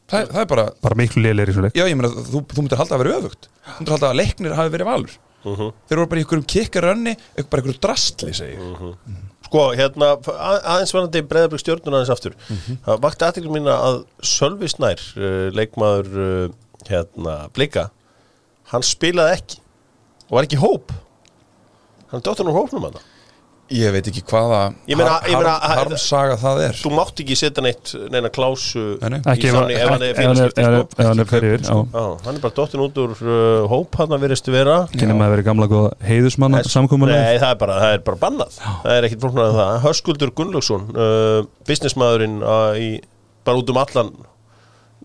það, 0.08 0.20
er- 0.22 0.30
það 0.34 0.42
er 0.44 0.50
bara 0.54 0.66
bara 0.86 0.96
miklu 1.00 1.24
lélir 1.26 1.50
í 1.52 1.56
svo 1.56 1.64
leik. 1.66 1.74
Já, 1.76 1.84
ég 1.90 1.98
meina, 2.00 2.12
þú, 2.14 2.44
þú 2.54 2.64
myndir 2.64 2.80
halda 2.80 2.96
að 2.96 3.02
vera 3.04 3.16
öfugt. 3.20 3.48
Þú 3.66 3.80
myndir 3.82 3.96
halda 3.98 4.12
að 4.14 4.20
leiknir 4.22 4.54
hafi 4.56 4.72
verið 4.78 4.88
valur. 4.92 5.16
Þeir 5.48 5.98
voru 6.00 6.08
bara 6.12 6.20
í 6.20 6.24
einhverjum 6.24 6.46
kikkarönni 6.54 7.14
bara 7.18 7.62
einhverjum 7.64 7.82
drastli, 7.84 8.32
segi 8.38 8.56
ég. 8.56 8.96
Sko, 9.48 9.66
hérna, 9.80 10.14
að- 10.22 10.64
aðeins 10.76 10.94
varandi 10.96 11.22
breyðabrygg 11.28 11.62
stjórnuna 11.66 12.00
aðeins 12.02 12.14
aftur. 12.16 12.34
Það 12.88 13.02
vakti 13.04 13.28
aðtekli 13.28 13.52
mína 13.58 13.76
að 13.90 14.00
Sölvi 14.32 14.72
Snær, 14.72 15.04
uh, 15.20 15.50
leikmaður 15.56 16.18
uh, 16.24 16.56
hérna, 16.88 17.36
Blika 17.56 17.90
hann 18.72 18.86
spilaði 18.86 19.38
ekki. 19.38 19.62
Og 20.28 20.40
var 20.40 20.48
ekki 20.48 20.60
hóp. 20.62 20.96
Hann 22.12 22.24
dóttan 22.24 22.50
úr 22.50 22.60
hópnum 22.62 22.90
hann 22.90 23.00
Ég 23.68 23.92
veit 23.92 24.06
ekki 24.08 24.22
hvaða 24.24 24.60
harmsaga 24.88 26.38
það 26.40 26.62
er. 26.70 26.78
Þú 26.80 26.92
mátt 26.96 27.20
ekki 27.20 27.36
setja 27.36 27.64
neitt 27.66 27.92
neina 28.14 28.30
klásu. 28.32 28.84
Ekki 29.04 29.50
ef 29.52 29.58
hann 29.58 31.20
er 31.20 31.28
fyrir 31.28 31.66
hann 31.68 32.32
er 32.32 32.40
bara 32.46 32.56
dóttin 32.56 32.84
út 32.86 33.02
úr 33.04 33.18
uh, 33.26 33.66
hóp 33.68 33.98
hann 34.00 34.16
að 34.16 34.24
veriðstu 34.24 34.56
vera 34.56 34.78
Kynni 34.94 35.18
maður 35.20 35.36
verið 35.36 35.50
gamla 35.50 35.68
góða 35.74 35.92
heiðusmann 36.08 36.56
Nei, 36.56 37.36
það 37.44 37.50
er 37.50 37.60
bara, 37.66 37.78
það 37.84 37.98
er 37.98 38.06
bara 38.08 38.22
bannað. 38.24 38.58
Það 38.64 38.96
er 38.96 39.10
ekkit 39.10 39.26
flóknar 39.26 39.52
en 39.52 39.60
það. 39.60 39.76
Höskuldur 39.84 40.34
Gunnlaugsson, 40.40 40.88
uh, 40.96 41.44
businessmaðurinn 41.68 42.40
uh, 42.40 42.82
bara 43.44 43.60
út 43.60 43.76
um 43.76 43.84
allan 43.84 44.16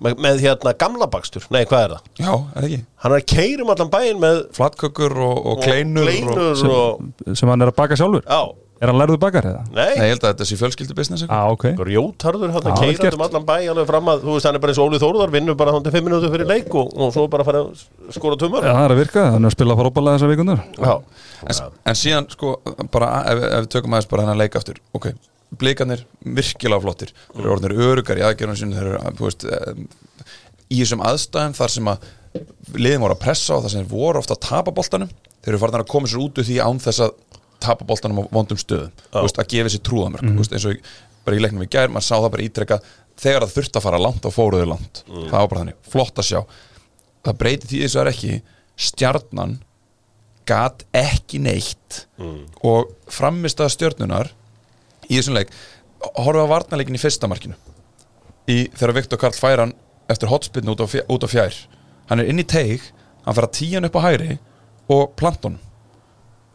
með, 0.00 0.16
með 0.24 0.42
hérna 0.46 0.74
gamla 0.78 1.08
bakstur. 1.12 1.46
Nei, 1.54 1.62
hvað 1.68 1.84
er 1.86 1.94
það? 1.94 2.08
Já, 2.22 2.32
er 2.56 2.66
ekki? 2.68 2.80
Hann 3.04 3.14
er 3.14 3.20
að 3.20 3.28
keyra 3.34 3.66
um 3.66 3.72
allan 3.74 3.92
bæinn 3.92 4.22
með 4.22 4.42
Flatkökur 4.56 5.16
og, 5.28 5.38
og 5.52 5.62
kleinur, 5.62 6.08
og, 6.08 6.10
kleinur 6.10 6.74
og, 6.78 7.38
sem 7.38 7.52
hann 7.52 7.64
er 7.64 7.72
að 7.72 7.78
baka 7.82 7.98
sjálfur? 7.98 8.26
Já, 8.26 8.42
Er 8.82 8.90
hann 8.90 8.98
lærðu 8.98 9.14
bakar 9.22 9.46
eða? 9.46 9.60
Nei, 9.70 9.92
nei 9.94 10.06
ég 10.08 10.16
held 10.16 10.24
að 10.24 10.32
þetta 10.32 10.46
sé 10.48 10.56
fjölskyldu 10.58 10.94
business 10.98 11.22
Á, 11.30 11.46
ok. 11.54 11.68
Rjótarður 11.86 12.50
hann 12.50 12.64
að 12.66 12.80
vel 12.82 12.96
keira 12.98 13.14
um 13.14 13.22
allan 13.28 13.44
bæ 13.46 13.54
alveg 13.70 13.86
fram 13.86 14.08
að, 14.10 14.24
þú 14.24 14.34
veist, 14.34 14.48
hann 14.48 14.58
er 14.58 14.62
bara 14.64 14.74
eins 14.74 14.80
og 14.82 14.88
Óli 14.88 14.98
Þóruðar 14.98 15.34
vinnur 15.36 15.58
bara 15.60 15.74
hann 15.76 15.84
til 15.86 15.92
5 15.94 16.08
minútur 16.08 16.32
fyrir 16.34 16.50
leik 16.50 16.74
og, 16.74 16.90
og 16.98 17.12
svo 17.14 17.28
bara 17.30 17.46
fara 17.46 17.60
að 17.62 17.84
skora 18.16 18.38
tumur 18.40 18.66
Já, 18.66 18.72
það 18.72 18.86
er 18.88 18.94
að 18.96 19.02
virka, 19.04 19.26
hann 19.36 19.46
er 19.46 19.52
að 19.52 19.54
spila 19.54 19.76
fórbala 19.78 20.16
þessar 20.16 20.32
vikundur 20.32 20.64
Já, 20.74 20.96
en, 21.46 21.60
en 21.92 22.00
síðan 22.02 22.26
sko 22.34 22.56
bara 22.90 23.12
ef, 23.30 23.44
ef 23.52 23.60
við 23.60 23.70
tökum 23.76 23.94
aðeins 23.94 24.10
bara 24.10 24.26
hennar 24.26 24.42
leik 24.42 24.58
aftur. 24.58 24.82
Ok, 24.98 25.12
blikarnir 25.58 26.04
virkilega 26.22 26.82
flottir. 26.84 27.12
Þeir 27.32 27.44
eru 27.44 27.54
orðinir 27.56 27.84
örugar 27.88 28.20
í 28.20 28.24
aðgerðunum 28.26 28.58
sinni 28.60 28.78
þeir 28.78 28.90
eru, 28.92 29.14
þú 29.18 29.28
veist, 29.28 29.46
em, 29.58 29.86
í 30.72 30.80
þessum 30.80 31.04
aðstæðum 31.08 31.56
þar 31.58 31.74
sem 31.76 31.92
að 31.92 32.08
liðin 32.78 33.04
voru 33.04 33.16
að 33.16 33.22
pressa 33.26 33.56
og 33.56 33.64
þar 33.66 33.74
sem 33.74 33.84
þeir 33.84 33.92
voru 33.92 34.22
ofta 34.22 34.36
að 34.38 34.44
tapa 34.48 34.72
boltanum 34.72 35.12
þeir 35.42 35.52
eru 35.52 35.60
farin 35.60 35.82
að 35.82 35.90
koma 35.92 36.08
sér 36.08 36.22
út 36.22 36.40
úr 36.40 36.46
því 36.48 36.58
án 36.64 36.80
þess 36.80 37.02
að 37.04 37.16
tapa 37.62 37.86
boltanum 37.86 38.22
á 38.24 38.32
vondum 38.32 38.58
stöðum 38.58 38.94
veist, 39.12 39.38
að 39.38 39.50
gefa 39.52 39.72
sér 39.74 39.82
trúðamörk 39.86 40.24
mm 40.24 40.38
veist, 40.40 40.54
eins 40.56 40.64
og 40.70 40.92
bara 41.26 41.36
í 41.38 41.42
leiknum 41.42 41.62
í 41.66 41.70
gær, 41.70 41.90
maður 41.92 42.06
sá 42.08 42.14
það 42.16 42.30
bara 42.34 42.46
ítrekka 42.46 42.78
þegar 43.22 43.44
það 43.44 43.54
þurfti 43.56 43.78
að 43.78 43.84
fara 43.86 44.00
langt 44.02 44.24
og 44.26 44.34
fóruðu 44.34 44.68
langt. 44.72 45.02
Það 45.06 45.36
var 45.36 45.50
bara 45.52 45.60
þannig, 45.62 45.76
flott 45.92 46.18
að 46.18 46.26
sjá. 46.26 46.40
Það 47.22 47.36
breyti 47.42 47.68
því 47.70 47.82
þess 47.84 47.96
að 47.96 48.02
er 48.02 48.10
ekki 48.12 48.38
stjarnan 48.88 49.52
gat 50.48 50.82
ekki 50.96 51.38
neitt 51.44 52.00
og 52.66 52.90
framist 53.12 53.60
að 53.62 53.74
stjörnunar 53.76 54.32
í 55.08 55.18
þessum 55.18 55.38
leik 55.38 55.52
horfa 56.18 56.46
á 56.46 56.52
varnarleikin 56.52 56.98
í 56.98 57.00
fyrsta 57.00 57.28
markinu. 57.30 57.56
Í, 58.50 58.68
þegar 58.74 58.96
Viktor 58.98 59.20
Karl 59.22 59.38
fær 59.38 59.62
hann 59.62 59.74
eftir 60.10 60.30
hotspillinu 60.32 60.74
út, 60.74 60.82
út 60.82 61.26
á 61.26 61.28
fjær. 61.30 61.58
Hann 62.10 62.22
er 62.22 62.30
inn 62.30 62.42
í 62.42 62.46
teig, 62.48 62.88
hann 63.22 63.36
fer 63.36 63.46
að 63.46 63.54
tíjan 63.60 63.86
upp 63.86 63.98
á 64.02 64.06
hæri 64.08 64.38
og 64.90 65.12
planton 65.18 65.60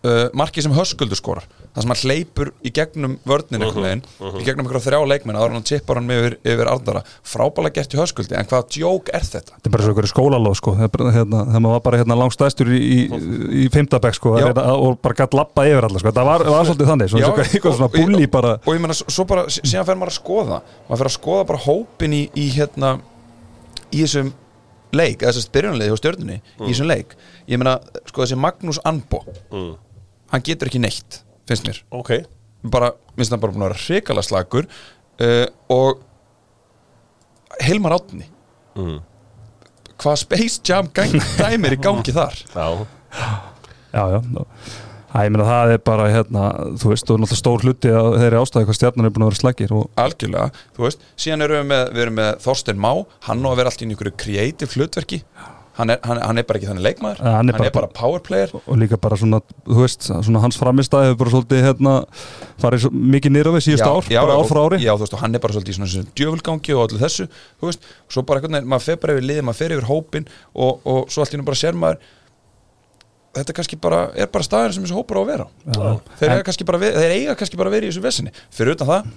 uh, 0.04 0.28
marki 0.36 0.64
sem 0.64 0.76
höskuldur 0.76 1.20
skorar 1.20 1.48
það 1.78 1.86
sem 1.86 1.92
hann 1.94 2.02
hleypur 2.02 2.50
í 2.66 2.72
gegnum 2.74 3.16
vörnin 3.28 3.62
einhvern 3.62 3.86
veginn, 3.86 4.04
í 4.42 4.46
gegnum 4.46 4.66
einhverja 4.66 4.86
þrjá 4.88 5.00
leikmenn 5.12 5.38
áður 5.38 5.54
hann 5.54 5.66
tippar 5.68 6.00
hann 6.00 6.14
yfir, 6.16 6.38
yfir 6.42 6.72
ardara 6.72 7.04
frábæla 7.28 7.72
gert 7.76 7.94
í 7.94 8.00
höskuldi, 8.00 8.34
en 8.38 8.50
hvaða 8.50 8.66
djók 8.74 9.12
er 9.14 9.28
þetta? 9.28 9.58
Þetta 9.58 9.70
er 9.70 9.76
bara 9.76 9.86
svo 9.86 9.94
ykkur 9.94 10.10
skólalóð 10.10 10.58
sko. 10.58 10.74
Það 10.80 11.12
hérna, 11.18 11.44
þegar 11.52 11.64
maður 11.68 11.76
var 11.76 11.84
bara 11.86 12.00
hérna 12.02 12.18
langstæstur 12.24 12.74
í, 12.74 12.80
í, 12.82 12.98
í 13.66 13.68
fimmtabæk 13.74 14.18
sko 14.18 14.34
Já. 14.40 14.48
reyna- 14.50 14.66
og 14.74 14.98
bara 15.06 15.20
gætt 15.22 15.38
lappa 15.38 15.68
yfir 15.70 15.90
alla 15.90 16.02
sko. 16.02 16.16
Það 16.18 16.32
var, 16.32 16.48
var 16.56 16.72
svolítið 16.72 16.92
þannig, 16.94 17.14
svona, 17.14 17.30
svona, 17.30 17.48
eitthvað 17.52 17.78
svona 17.78 17.94
búli 17.94 18.32
bara. 18.34 18.58
og 18.64 18.74
ég 18.74 18.82
meina, 18.82 18.98
svo 18.98 19.28
bara, 19.30 19.46
sí- 19.54 19.62
síðan 19.64 19.88
fer 19.92 20.02
maður 20.02 20.16
að 20.16 20.20
skoða. 20.22 20.60
Maður 20.90 21.04
fer 21.04 21.12
að 21.12 21.18
skoða 21.20 21.48
bara 21.54 21.64
hópin 21.68 22.18
í, 22.18 22.24
í 22.34 22.50
hérna, 22.58 22.98
í 23.94 24.02
þessum 24.02 24.34
leik, 24.96 25.24
þessast 25.24 25.52
byrjunarliði 25.56 25.92
hjá 25.92 26.00
stjörnunni 26.02 26.38
í 26.40 26.70
þessum 26.70 26.90
leik, 26.90 27.16
ég 27.50 27.60
meina, 27.60 27.78
sko 28.08 28.24
þessi 28.24 28.40
Magnús 28.40 28.80
Anbo, 28.88 29.24
mm. 29.52 29.72
hann 30.34 30.46
getur 30.48 30.72
ekki 30.72 30.82
neitt, 30.84 31.22
finnst 31.50 31.68
mér. 31.68 31.82
Ok. 31.96 32.14
Bara, 32.68 32.92
minnst 33.18 33.34
hann 33.34 33.44
bara 33.44 33.56
búin 33.56 33.66
að 33.66 33.72
vera 33.72 33.84
hrikala 33.86 34.24
slagur 34.26 34.68
uh, 34.68 35.46
og 35.74 36.02
Hilmar 37.64 37.96
Átni 37.98 38.26
mm. 38.78 38.98
hvað 39.98 40.20
Space 40.24 40.60
Jam 40.68 40.90
gang, 40.94 41.16
dæmir 41.40 41.78
í 41.78 41.80
gangi 41.82 42.14
þar? 42.16 42.36
Já, 42.58 42.68
Já, 43.94 44.04
já. 44.18 44.20
Æ, 45.08 45.24
ég 45.24 45.32
meina 45.32 45.46
það 45.48 45.72
er 45.74 45.80
bara 45.88 46.08
hérna, 46.12 46.48
þú 46.78 46.90
veist, 46.92 47.10
og 47.10 47.22
náttúrulega 47.22 47.40
stór 47.40 47.64
hluti 47.64 47.92
að 47.96 48.18
þeirri 48.22 48.40
ástæði 48.42 48.68
hvað 48.68 48.78
stjarnan 48.78 49.08
er 49.08 49.14
búin 49.16 49.24
að 49.24 49.30
vera 49.32 49.40
slagir 49.40 49.72
og 49.74 50.02
algjörlega, 50.04 50.64
þú 50.76 50.84
veist, 50.84 51.06
síðan 51.18 51.46
erum 51.46 51.62
við 51.62 51.70
með, 51.72 51.84
við 51.96 52.04
erum 52.04 52.18
með 52.20 52.32
Þorstein 52.44 52.82
Má, 52.84 52.92
hann 53.30 53.48
á 53.48 53.50
að 53.50 53.56
vera 53.62 53.72
alltaf 53.72 53.86
í 53.86 53.88
einhverju 53.88 54.18
kreatív 54.26 54.76
hlutverki 54.76 55.22
hann 55.78 55.90
er, 55.94 56.00
hann, 56.04 56.18
hann 56.26 56.38
er 56.42 56.46
bara 56.50 56.60
ekki 56.60 56.68
þannig 56.72 56.86
leikmaður. 56.88 57.20
Ja, 57.22 57.34
hann 57.38 57.50
er 57.52 57.58
bara- 57.58 57.72
bara 57.76 57.88
power 57.94 58.20
player. 58.26 58.50
Og 58.66 58.78
líka 58.82 58.98
bara 59.02 59.16
svona, 59.20 59.40
þú 59.68 59.80
veist, 59.84 60.08
svona 60.10 60.42
hans 60.42 60.58
framistæði 60.58 61.12
hefur 61.12 61.20
bara 61.22 61.34
svolítið 61.36 61.64
hérna 61.68 61.94
farið 62.64 62.88
mikið 63.16 63.34
nýra 63.38 63.54
við 63.54 63.66
síðust 63.68 63.86
ár, 63.88 64.02
bara 64.10 64.38
ár 64.42 64.50
frá 64.50 64.62
ári. 64.66 64.80
já, 64.82 64.94
þú 64.98 65.06
veist, 65.06 65.14
og 65.14 65.20
hann 65.22 65.36
er 65.36 65.40
bara 65.40 65.54
svolítið 65.54 65.74
í 65.74 65.78
svona 65.78 66.06
djöfulgangi 66.18 66.76
og 66.78 66.84
allir 66.90 67.04
þessu, 67.06 67.28
þú 67.62 67.70
veist, 67.72 67.90
svo 68.10 68.26
bara 68.26 68.42
veginn, 68.42 68.66
maður 68.68 68.82
fer 68.90 68.98
bara 68.98 69.14
yfir 69.18 69.28
liðið, 69.30 69.46
maður 69.48 69.60
fer 69.62 69.76
yfir 69.78 69.90
hópin 69.92 70.28
og, 70.56 70.82
og 70.86 71.10
svo 71.14 71.26
nú 71.38 71.46
bara 71.46 71.56
sér 71.62 71.78
maður 71.78 71.98
þetta 73.38 73.54
er 73.54 73.58
kannski 73.60 73.78
bara, 73.80 74.00
er 74.18 74.30
bara 74.34 74.44
staðin 74.48 74.74
sem 74.74 74.84
þessu 74.88 74.98
hópar 74.98 75.20
á 75.20 75.22
að 75.22 75.30
vera. 75.30 75.48
Já. 75.70 76.00
þeir, 76.20 76.30
En- 76.32 76.44
kannski 76.48 76.66
ver- 76.66 76.96
þeir 76.98 77.12
eiga 77.14 77.36
kannski 77.38 77.58
bara 77.60 77.70
að 77.70 77.76
vera 77.78 77.86
í 77.86 77.92
þessu 77.92 78.02
vesinni 78.02 78.32
fyrir 78.50 78.74
utan 78.74 78.88
það, 78.90 79.12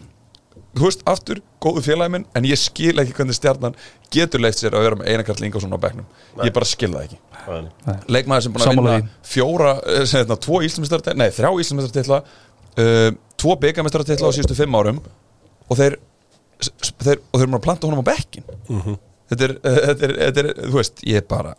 þú 0.76 0.86
veist, 0.86 1.00
aftur 1.10 1.40
góðu 1.62 1.82
félagi 1.84 2.14
minn, 2.14 2.26
en 2.38 2.46
ég 2.46 2.58
skil 2.60 2.94
ekki 3.02 3.14
hvernig 3.16 3.36
stjarnan 3.36 3.74
getur 4.14 4.42
leitt 4.42 4.58
sér 4.60 4.76
að 4.78 4.84
vera 4.86 4.98
með 5.00 5.10
Einar 5.12 5.26
Karl 5.26 5.44
Ingarsson 5.48 5.74
á 5.74 5.78
bekknum, 5.82 6.06
ég 6.44 6.54
bara 6.54 6.68
skil 6.68 6.92
það 6.94 7.06
ekki. 7.08 7.18
Nei. 7.50 7.96
leikmaður 8.12 8.44
sem 8.44 8.52
búin 8.54 8.66
að 8.68 8.76
vinna 8.76 8.96
fjóra, 9.26 9.70
eh, 9.88 10.04
sem 10.06 10.20
þetta, 10.22 10.36
tvo 10.44 10.60
íslamistartitla 10.66 11.16
nei, 11.18 11.30
þrjá 11.34 11.50
íslamistartitla 11.64 12.18
uh, 12.20 13.06
tvo 13.40 13.54
byggamestartitla 13.62 14.28
á 14.28 14.34
síðustu 14.36 14.56
fimm 14.58 14.76
árum 14.76 14.98
og 15.00 15.78
þeir, 15.80 15.96
þeir 17.00 17.22
og 17.32 17.40
þeir 17.40 17.46
eru 17.48 17.56
að 17.58 17.64
planta 17.64 17.88
honum 17.88 18.04
á 18.04 18.10
bekkin 18.10 18.44
þetta, 19.32 19.40
er, 19.48 19.56
uh, 19.56 19.78
þetta, 19.88 20.04
er, 20.10 20.14
þetta 20.20 20.44
er, 20.44 20.50
þú 20.68 20.76
veist, 20.76 21.02
ég 21.08 21.22
er 21.22 21.26
bara 21.32 21.54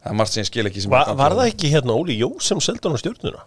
það 0.00 0.08
er 0.14 0.18
margt 0.22 0.32
sem 0.32 0.42
ég 0.46 0.48
skil 0.50 0.66
ekki 0.72 0.86
sem 0.86 0.96
Va, 0.96 1.04
Var 1.20 1.36
það 1.42 1.52
ekki 1.52 1.72
hérna 1.76 1.98
Óli 2.00 2.16
Jó 2.16 2.32
sem 2.48 2.64
seldi 2.64 2.88
hann 2.88 2.96
á 2.96 3.00
stjórnuna? 3.04 3.44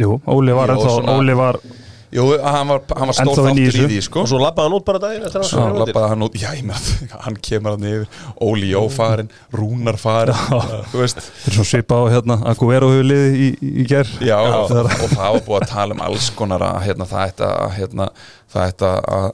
Jú, 0.00 0.16
Óli 0.30 0.56
var 0.56 0.72
Jú, 0.72 0.78
ennþá, 0.78 0.96
svona- 0.96 1.18
Óli 1.20 1.36
var 1.36 1.60
Jú, 2.10 2.24
hann 2.42 2.66
var, 2.66 2.80
var 2.90 3.12
stór 3.14 3.38
þáttur 3.38 3.58
í 3.60 3.82
því, 3.86 3.98
sko. 4.02 4.24
Og 4.24 4.30
svo 4.32 4.38
lappaði 4.42 4.66
hann 4.66 4.76
út 4.80 4.86
bara 4.88 4.98
daginn 5.02 5.26
eftir 5.28 5.44
Svo 5.46 5.60
hann 5.62 5.76
lappaði 5.78 6.08
hann 6.10 6.24
út, 6.26 6.38
já, 6.40 6.48
ég 6.58 6.64
meina 6.66 7.18
hann 7.26 7.36
kemur 7.46 7.76
hann 7.76 7.84
yfir, 7.86 8.24
Óli 8.42 8.70
Jó 8.72 8.80
farin 8.90 9.28
Rúnar 9.54 9.98
farin, 10.00 10.34
þú 10.90 11.02
veist. 11.04 11.20
Þetta 11.22 11.52
er 11.52 11.56
svona 11.58 11.68
svipa 11.70 12.00
á 12.02 12.04
hérna 12.10 12.38
Aguero 12.50 12.88
hefur 12.90 13.06
liðið 13.06 13.36
í, 13.38 13.46
í, 13.52 13.70
í 13.82 13.86
ger 13.92 14.10
Já, 14.26 14.36
og, 14.42 14.74
og 14.74 15.04
það 15.14 15.22
var 15.36 15.44
búið 15.46 15.58
að 15.60 15.68
tala 15.70 15.96
um 15.96 16.02
alls 16.08 16.30
konar 16.40 16.64
að 16.66 16.80
hérna, 16.88 17.06
það 17.12 17.26
ætti 17.28 17.46
að, 17.46 17.68
hérna, 17.78 18.08
það 18.56 18.72
ætti 18.72 18.90
að, 18.90 19.28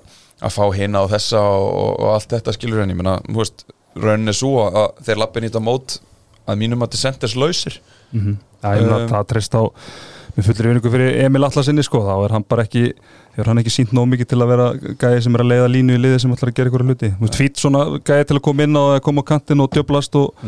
að 0.44 0.56
fá 0.58 0.64
hina 0.76 1.04
og 1.06 1.14
þessa 1.14 1.44
og, 1.56 1.86
og 1.96 2.10
allt 2.12 2.34
þetta 2.36 2.54
skilur 2.58 2.82
henni, 2.84 2.92
ég 2.96 3.00
meina, 3.00 3.16
þú 3.30 3.38
veist, 3.40 3.64
raunin 3.96 4.34
er 4.34 4.36
svo 4.36 4.52
að, 4.66 4.90
þeir 5.08 5.22
lappin 5.24 5.46
í 5.46 5.50
þetta 5.50 5.64
mót 5.64 5.96
að 6.46 6.60
mínum 6.60 6.84
að 6.84 6.92
þetta 6.92 7.00
senders 7.06 7.38
lausir. 7.40 7.80
Já, 8.12 8.68
ég 8.76 8.84
meina 8.84 9.00
Um, 9.00 9.08
það 9.10 9.24
treyst 9.32 9.56
á 9.56 9.62
með 10.36 10.50
fullri 10.50 10.68
vinningu 10.70 10.90
fyrir 10.92 11.20
Emil 11.24 11.46
Atlasinni 11.46 11.84
sko, 11.84 12.02
þá 12.04 12.14
er 12.26 12.34
hann 12.36 12.44
bara 12.48 12.66
ekki 12.66 12.90
hefur 13.36 13.50
hann 13.50 13.60
ekki 13.60 13.72
sínt 13.72 13.92
nóg 13.96 14.08
mikið 14.12 14.30
til 14.32 14.40
að 14.40 14.50
vera 14.52 14.66
gæði 15.00 15.22
sem 15.24 15.36
er 15.36 15.44
að 15.44 15.52
leiða 15.52 15.68
línu 15.72 15.96
í 15.96 16.00
liði 16.00 16.18
sem 16.22 16.34
ætlar 16.34 16.52
að 16.52 16.58
gera 16.58 16.72
ykkur 16.72 16.84
hluti. 16.84 17.12
Veist, 17.20 17.38
fýtt 17.40 17.62
svona 17.62 17.84
gæði 18.00 18.26
til 18.28 18.36
að 18.36 18.42
koma 18.48 18.66
inn 18.66 18.76
á 18.76 18.82
eða 18.82 19.04
koma 19.06 19.24
á 19.24 19.28
kantinn 19.32 19.64
og 19.64 19.70
djöblast 19.72 20.18
og, 20.20 20.46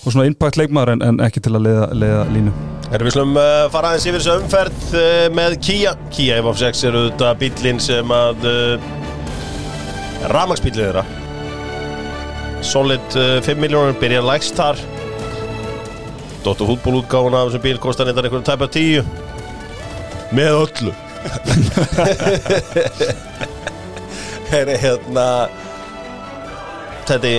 og 0.00 0.08
svona 0.08 0.26
impact 0.30 0.58
leikmaður 0.58 0.94
en, 0.96 1.04
en 1.06 1.22
ekki 1.26 1.42
til 1.46 1.54
að 1.54 1.66
leiða, 1.68 1.88
leiða 2.02 2.22
línu. 2.34 2.54
Erum 2.90 3.06
við 3.06 3.16
slum 3.16 3.38
uh, 3.38 3.66
fara 3.70 3.92
aðeins 3.92 4.08
yfir 4.10 4.18
þessu 4.18 4.36
umferð 4.40 4.94
uh, 4.98 5.26
með 5.38 5.58
Kia. 5.66 5.94
Kia 6.14 6.38
F6 6.42 6.86
eru 6.90 7.04
þetta 7.08 7.34
bílinn 7.42 7.82
sem 7.82 8.14
að 8.14 8.48
uh, 8.50 8.88
ramagsbílið 10.34 10.88
þeirra. 10.88 11.06
Solid 12.66 13.18
uh, 13.18 13.38
5 13.46 13.62
miljónur 13.62 13.98
byrjar 14.02 14.26
lægst 14.26 14.58
þar 14.58 14.82
Dóttu 16.44 16.64
hútbólútgáfuna 16.68 17.36
af 17.42 17.50
þessum 17.50 17.64
bíl 17.64 17.78
kostar 17.82 18.08
þetta 18.08 18.22
einhverjum 18.24 18.48
tæpa 18.48 18.66
10 18.72 19.04
með 20.36 20.50
öllu. 20.64 20.92
Er 24.50 24.66
hérna 24.82 25.26
Teddy 27.06 27.36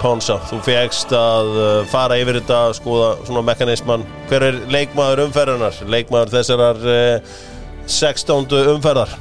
Ponsa, 0.00 0.38
þú 0.48 0.58
fegst 0.64 1.10
að 1.16 1.48
uh, 1.52 1.64
fara 1.90 2.16
yfir 2.20 2.38
þetta, 2.38 2.60
skoða 2.76 3.08
svona 3.26 3.42
mekanisman 3.50 4.04
hver 4.30 4.46
er 4.46 4.60
leikmaður 4.72 5.26
umferðarnar 5.26 5.76
leikmaður 5.92 6.32
þessarar 6.38 6.78
uh, 6.88 7.34
16. 7.90 8.46
umferðar. 8.76 9.12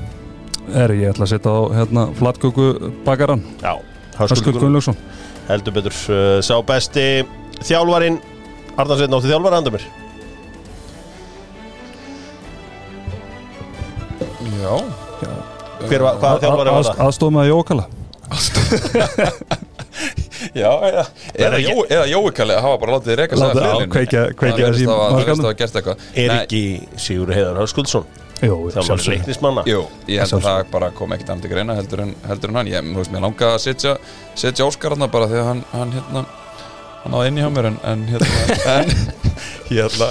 Er 0.79 0.93
ég 0.95 1.11
ætla 1.11 1.25
að 1.25 1.33
setja 1.33 1.51
á 1.51 1.59
hérna 1.81 2.05
flatköku 2.19 2.69
bakaran, 3.07 3.43
Já, 3.63 3.73
Höskuldur 4.19 4.61
Gunnlaugsson. 4.63 4.99
Heldur 5.49 5.75
betur 5.79 5.95
uh, 6.13 6.39
sá 6.45 6.55
besti 6.63 7.07
þjálfarinn 7.59 8.21
Arnarsveit 8.79 9.11
náttu 9.11 9.27
þjálfari 9.31 9.57
handa 9.59 9.73
mér? 9.75 9.85
Já. 14.59 14.75
Hver 15.89 16.03
var, 16.03 16.17
hvaða 16.19 16.39
þjálfari 16.43 16.73
var 16.75 16.87
það? 16.89 17.01
Aðstofum 17.07 17.37
með 17.39 17.49
Jókala 17.53 17.85
Já, 20.55 20.69
eða, 20.87 21.03
eða, 21.35 21.59
Jó, 21.63 21.73
eða 21.91 22.05
Jói 22.09 22.31
Kalli 22.35 22.55
að 22.55 22.63
hafa 22.65 22.77
bara 22.81 22.95
látið 22.95 23.09
þið 23.11 23.19
að 23.45 23.49
já, 23.49 23.59
fyrirliðinu. 23.59 23.93
kveikja- 23.95 24.29
kveikja 24.39 24.69
þessi 24.69 24.85
að 25.51 25.57
eitthvað. 25.79 26.05
Er 26.23 26.33
ekki 26.37 26.61
Sigur 27.05 27.31
Heiðar 27.35 27.59
þjálfari 28.71 28.85
sjálfsögðu. 28.87 29.15
leiknismanna. 29.17 29.63
Jú, 29.67 29.81
ég 30.07 30.21
held 30.23 30.35
að 30.37 30.45
það 30.47 30.59
bara 30.71 30.89
kom 30.95 31.11
ekkert 31.15 31.33
til 31.43 31.51
greina 31.51 31.75
heldur 31.75 31.99
en, 32.05 32.13
heldur 32.29 32.53
en 32.53 32.59
hann. 32.61 32.71
Ég, 32.71 32.87
þú 32.87 33.01
veist, 33.01 33.11
mér 33.15 33.25
langaði 33.27 33.51
að 33.57 33.63
setja, 33.65 33.95
setja 34.39 34.67
Óskar 34.69 34.95
hann 34.95 35.09
bara 35.11 35.27
þegar 35.27 35.49
hann, 35.51 35.63
hann 35.75 35.91
hérna 35.97 36.23
hann 37.03 37.15
náði 37.15 37.31
inn 37.31 37.39
í 37.39 37.43
hjá 37.43 37.49
mér 37.55 37.69
en, 37.71 37.79
en 37.87 38.05
hérna 38.09 38.29
en 38.75 38.93
ætla 39.85 40.09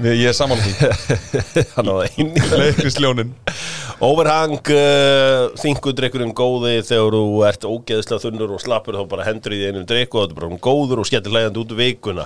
ég, 0.00 0.22
er 0.30 0.36
samanlega 0.36 0.94
því. 0.94 1.64
Hann 1.76 1.90
á 1.90 1.94
það 1.98 2.20
inn 2.22 2.30
í 2.32 2.60
Leiknisljónin 2.62 3.32
Overhang 4.00 4.70
uh, 4.72 5.50
þingudrykkurinn 5.60 6.32
góði 6.36 6.78
þegar 6.88 7.16
þú 7.18 7.42
ert 7.48 7.66
ógeðslega 7.68 8.22
þunnur 8.22 8.54
og 8.56 8.62
slappur 8.62 8.96
þá 8.96 9.02
bara 9.10 9.26
hendur 9.26 9.52
í 9.52 9.60
því 9.60 9.68
einum 9.68 9.84
drykk 9.90 10.16
og 10.16 10.24
þetta 10.24 10.32
er 10.32 10.38
bara 10.38 10.48
um 10.48 10.62
góður 10.64 11.02
og 11.02 11.10
skemmtir 11.10 11.34
hlægandi 11.34 11.60
út 11.60 11.76
vikuna. 11.76 12.24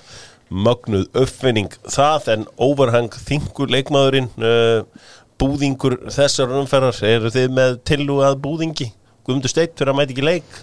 Mögnuð 0.54 1.08
uppfinning 1.18 1.74
það 1.82 2.30
en 2.36 2.46
overhang 2.62 3.10
þingur 3.26 3.74
leikmaðurinn 3.74 4.30
uh, 4.38 4.84
búðingur 5.40 5.98
þessar 6.14 6.54
umferðar 6.60 7.00
eru 7.10 7.32
þið 7.34 7.58
með 7.58 7.78
tilú 7.90 8.20
að 8.22 8.38
búðingi? 8.44 8.92
Guðmundur 9.24 9.50
Steitt 9.50 9.74
fyrir 9.74 9.90
að 9.90 9.98
mæti 9.98 10.14
ekki 10.14 10.28
leik 10.28 10.58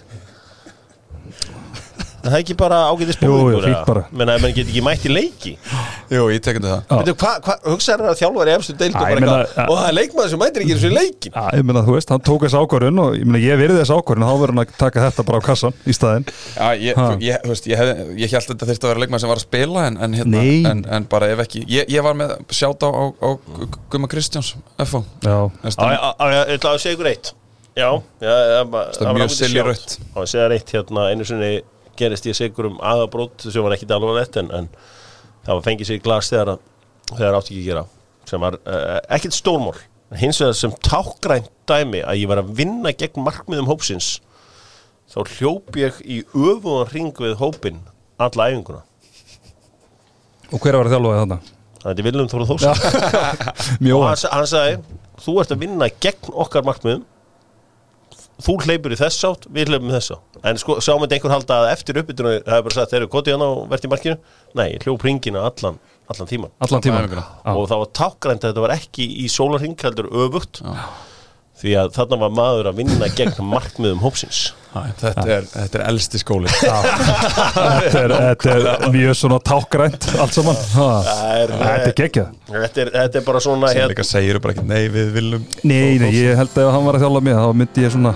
Það 2.22 2.34
er 2.36 2.42
ekki 2.42 2.54
bara 2.58 2.76
búðingur 2.94 3.64
fínt 3.66 3.86
bara. 3.86 4.02
menn 4.12 4.30
að 4.30 4.42
menn 4.44 4.54
get 4.54 4.68
ekki 4.70 4.82
mætti 4.86 5.10
leiki. 5.10 5.52
Jú, 6.12 6.26
ég 6.30 6.42
tekindi 6.44 6.70
það. 6.70 7.10
Hugsaður 7.66 8.10
að 8.12 8.18
þjálfar 8.20 8.50
í 8.50 8.54
efstu 8.56 8.76
deild 8.78 8.94
og 8.94 9.02
bara 9.02 9.16
eitthvað, 9.16 9.62
og 9.66 9.78
það 9.78 9.88
er 9.88 9.96
leikmaður 9.96 10.30
sem 10.32 10.42
mætir 10.42 10.64
ekki 10.64 10.74
eins 10.76 10.84
og 10.86 10.92
í 10.92 10.96
leikin 10.96 11.36
ég 11.58 11.66
meina, 11.66 11.82
þú 11.86 11.96
veist, 11.96 12.12
hann 12.14 12.22
tók 12.26 12.44
þess 12.46 12.56
ákvörðun 12.60 13.00
og 13.02 13.16
ég 13.18 13.26
meina, 13.26 13.40
ég 13.42 13.58
verið 13.62 13.80
þess 13.82 13.94
ákvörðun 13.96 14.26
þá 14.28 14.32
verður 14.42 14.52
hann 14.54 14.62
að 14.62 14.74
taka 14.82 15.04
þetta 15.06 15.24
bara 15.28 15.40
á 15.40 15.42
kassan 15.48 15.76
í 15.82 15.96
staðinn. 15.96 16.26
Já, 16.54 16.68
ég, 16.78 17.00
þú- 17.02 17.50
veist, 17.50 17.68
ég, 17.72 17.82
hef, 17.82 18.02
ég 18.22 18.34
held 18.36 18.42
að 18.42 18.48
þetta 18.52 18.70
þurfti 18.70 18.86
að 18.86 18.92
vera 18.92 19.02
leikmaður 19.04 19.24
sem 19.24 19.32
var 19.32 19.40
að 19.42 19.46
spila 19.48 19.84
en, 19.88 19.98
en, 20.06 20.16
hérna, 20.20 20.42
Nei. 20.42 20.62
en, 20.70 20.84
en 20.98 21.08
bara 21.10 21.30
ef 21.34 21.44
ekki 21.46 21.64
ég, 21.66 21.90
ég 21.92 22.06
var 22.06 22.14
með 22.18 22.34
sjátt 22.54 22.86
á, 22.86 22.90
á, 22.92 23.04
á 23.18 23.28
Guma 23.92 24.10
Kristjáns 24.12 24.54
FO 24.86 25.02
Já, 25.26 25.36
ég 25.66 26.58
ætla 26.58 26.74
að 26.76 26.82
segja 26.82 26.96
ykkur 26.96 27.10
eitt. 27.12 27.32
Já, 27.72 27.88
Það 28.20 28.72
var 28.72 29.14
mjög 29.16 29.30
sjátt. 29.32 29.94
Já, 30.12 30.18
ég 30.20 30.28
segja 30.28 30.48
eitt 30.52 30.72
hérna, 30.76 31.06
einu 31.12 31.24
sinni 31.24 31.52
gerist 31.98 32.26
ég 32.28 32.36
segur 32.38 32.70
um 32.70 32.80
aðabrót 32.82 33.46
sem 33.46 33.64
var 33.64 33.76
ekki 33.76 33.88
alvarlegt 33.92 34.38
en, 34.40 34.50
en 34.54 34.68
það 35.46 35.54
var 35.56 35.64
fengið 35.66 35.90
sér 35.90 36.00
í 36.00 36.04
glas 36.04 36.30
þegar, 36.32 36.58
þegar 37.12 37.38
átti 37.38 37.54
ekki 37.54 37.62
að 37.62 37.70
gera 37.70 37.86
sem 38.28 38.42
var 38.42 38.58
uh, 38.62 38.98
ekkert 39.12 39.36
stórmál. 39.36 39.78
Hins 40.16 40.38
vegar 40.42 40.56
sem 40.56 40.74
tákgrænt 40.84 41.48
dæmi 41.68 42.02
að 42.04 42.20
ég 42.20 42.30
var 42.30 42.42
að 42.42 42.52
vinna 42.58 42.92
gegn 42.96 43.24
markmiðum 43.24 43.70
hópsins 43.70 44.14
þá 45.12 45.18
hljóp 45.36 45.76
ég 45.80 45.98
í 46.04 46.20
öfugan 46.32 46.90
ring 46.92 47.18
við 47.20 47.36
hópin 47.40 47.80
alla 48.22 48.48
æfinguna. 48.52 48.82
Og 50.52 50.60
hver 50.60 50.76
var 50.78 50.88
að 50.88 50.94
þjálfa 50.96 51.18
þarna? 51.18 51.38
Það 51.82 51.92
er 51.92 52.06
Viljum 52.06 52.28
Þóru 52.30 52.48
Þórs 52.50 52.66
Mjög 53.82 53.96
og 53.98 54.04
hann 54.12 54.46
sagði 54.46 54.98
þú 55.22 55.34
ert 55.42 55.54
að 55.54 55.62
vinna 55.64 55.88
gegn 56.02 56.36
okkar 56.44 56.66
markmiðum 56.66 57.06
þú 58.46 58.56
hleypur 58.66 58.94
í 58.94 58.98
þess 59.00 59.26
átt 59.28 59.46
við 59.54 59.70
hleypum 59.72 59.90
í 59.90 59.94
þess 59.96 60.14
átt. 60.16 60.40
En 60.50 60.60
sko, 60.60 60.76
sá 60.84 60.92
myndi 60.98 61.16
einhver 61.18 61.34
halda 61.34 61.60
að 61.62 61.70
eftir 61.72 62.00
uppbytuna 62.02 62.34
það 62.40 62.56
er 62.58 62.64
bara 62.66 62.76
sagt, 62.76 62.92
þeir 62.92 63.00
eru 63.02 63.10
kotið 63.12 63.36
hann 63.36 63.46
á 63.46 63.50
verðt 63.72 63.86
í 63.86 63.92
markinu. 63.92 64.16
Nei, 64.58 64.68
hljóp 64.84 65.06
ringina 65.06 65.44
allan, 65.48 65.78
allan 66.12 66.30
tíman 66.30 66.52
Allan 66.62 66.84
tíma 66.84 67.02
æfinguna. 67.04 67.26
og 67.54 67.68
það 67.70 67.82
var 67.84 67.92
tákgrænt 68.00 68.44
að 68.44 68.52
þetta 68.52 68.66
var 68.66 68.74
ekki 68.76 69.08
í 69.24 69.28
sólarring 69.32 69.76
heldur 69.82 70.10
öfugt. 70.24 70.62
Því 71.62 71.76
að 71.78 71.92
þarna 71.94 72.18
var 72.24 72.34
maður 72.34 72.72
að 72.72 72.80
vinna 72.82 73.08
gegn 73.14 73.38
markmiðum 73.46 74.02
hópsins 74.02 74.48
þetta 74.72 75.24
er, 75.28 75.46
þetta 75.52 75.78
er 75.78 75.84
elsti 75.90 76.20
skóli. 76.22 76.48
Þetta 76.62 78.00
er, 78.00 78.12
þetta 78.16 78.52
er 78.54 78.92
mjög 78.94 79.16
svona 79.18 79.38
tákgrænt 79.44 80.06
allt 80.22 80.36
saman. 80.36 80.56
Þetta 80.72 81.72
er 81.74 81.96
geggjað. 81.98 82.30
þetta 82.48 82.84
er, 82.84 82.90
þetta 82.94 83.20
er 83.20 83.26
bara 83.26 83.42
svona 83.44 83.68
sem 83.68 83.80
hérna, 83.82 83.92
líka 83.92 84.06
segir 84.06 84.38
bara 84.42 84.54
ekki 84.56 84.64
nei 84.68 84.86
við 84.92 85.10
viljum 85.16 85.44
Nei, 85.68 85.98
nei, 86.00 86.10
ég 86.16 86.38
held 86.40 86.54
að 86.56 86.64
ef 86.64 86.72
hann 86.76 86.86
var 86.86 86.98
að 86.98 87.04
þjálfa 87.04 87.22
mig 87.28 87.36
þá 87.36 87.46
myndi 87.60 87.84
ég 87.84 87.94
svona 87.96 88.14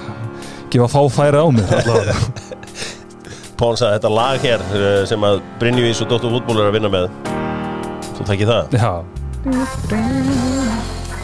gefa 0.72 0.88
fáfæri 0.96 1.38
á 1.44 1.46
mig. 1.52 1.66
Pón 3.60 3.78
sagði 3.80 3.96
þetta 3.96 4.12
lag 4.12 4.36
hér 4.44 4.60
eh, 4.76 5.02
sem 5.08 5.28
að 5.28 5.40
Brynjuvís 5.60 6.02
og 6.04 6.10
Dóttur 6.12 6.34
Fútból 6.36 6.60
er 6.60 6.68
að 6.70 6.76
vinna 6.76 6.92
með. 6.92 7.10
Þú 8.16 8.28
takkir 8.28 8.48
það? 8.52 8.64
Já, 8.80 8.92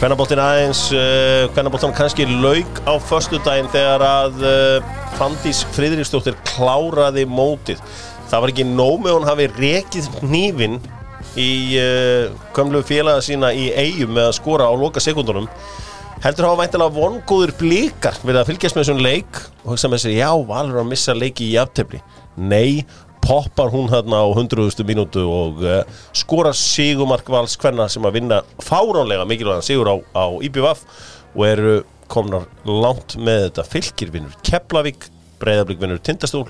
Kvennaboltin 0.03 0.39
aðeins, 0.43 0.79
uh, 0.91 1.45
kvennaboltan 1.55 1.93
kannski 1.95 2.25
lauk 2.27 2.81
á 2.83 2.99
föstudaginn 2.99 3.69
þegar 3.71 4.03
að 4.03 4.41
uh, 4.43 4.89
Fandís 5.15 5.61
Friðriksdóttir 5.77 6.35
kláraði 6.49 7.23
mótið. 7.23 7.79
Það 8.27 8.43
var 8.43 8.51
ekki 8.51 8.65
nóg 8.67 8.97
með 8.99 9.15
hún 9.15 9.27
hafi 9.29 9.45
rekið 9.53 10.09
hnífin 10.17 10.75
í 11.39 11.53
uh, 11.79 12.35
gömlu 12.51 12.81
félaga 12.83 13.23
sína 13.23 13.53
í 13.55 13.69
eigum 13.71 14.11
með 14.17 14.27
að 14.33 14.35
skora 14.41 14.67
á 14.67 14.75
loka 14.75 14.99
sekundunum. 14.99 15.47
Heldur 16.27 16.49
hafa 16.49 16.65
væntalega 16.65 16.97
vongóður 16.99 17.55
blíkar 17.63 18.19
við 18.27 18.41
að 18.41 18.51
fylgjast 18.51 18.75
með 18.75 18.83
þessum 18.83 19.01
leik 19.07 19.39
og 19.63 19.71
hugsa 19.71 19.93
með 19.93 20.03
sér, 20.03 20.17
já, 20.19 20.31
valur 20.51 20.83
að 20.83 20.91
missa 20.91 21.15
leiki 21.15 21.47
í 21.47 21.55
aftefli. 21.63 22.03
Nei, 22.35 22.83
poppar 23.23 23.71
hún 23.73 23.89
hérna 23.91 24.21
á 24.21 24.27
100. 24.27 24.83
mínútu 24.87 25.23
og 25.23 25.63
uh, 25.63 25.81
skora 26.15 26.53
sigumark 26.57 27.29
vals 27.31 27.55
hvenna 27.59 27.87
sem 27.91 28.03
að 28.03 28.19
vinna 28.19 28.41
fáránlega 28.63 29.25
mikilvægan 29.29 29.65
sigur 29.65 29.89
á, 29.89 29.95
á 30.15 30.25
IBVF 30.43 30.85
og 31.33 31.43
eru 31.47 31.75
komnar 32.11 32.47
langt 32.67 33.17
með 33.17 33.47
þetta. 33.47 33.67
Fylgir 33.71 34.11
vinnur 34.13 34.35
Keflavík, 34.45 35.07
Breiðablík 35.41 35.81
vinnur 35.81 36.01
Tindastól 36.03 36.49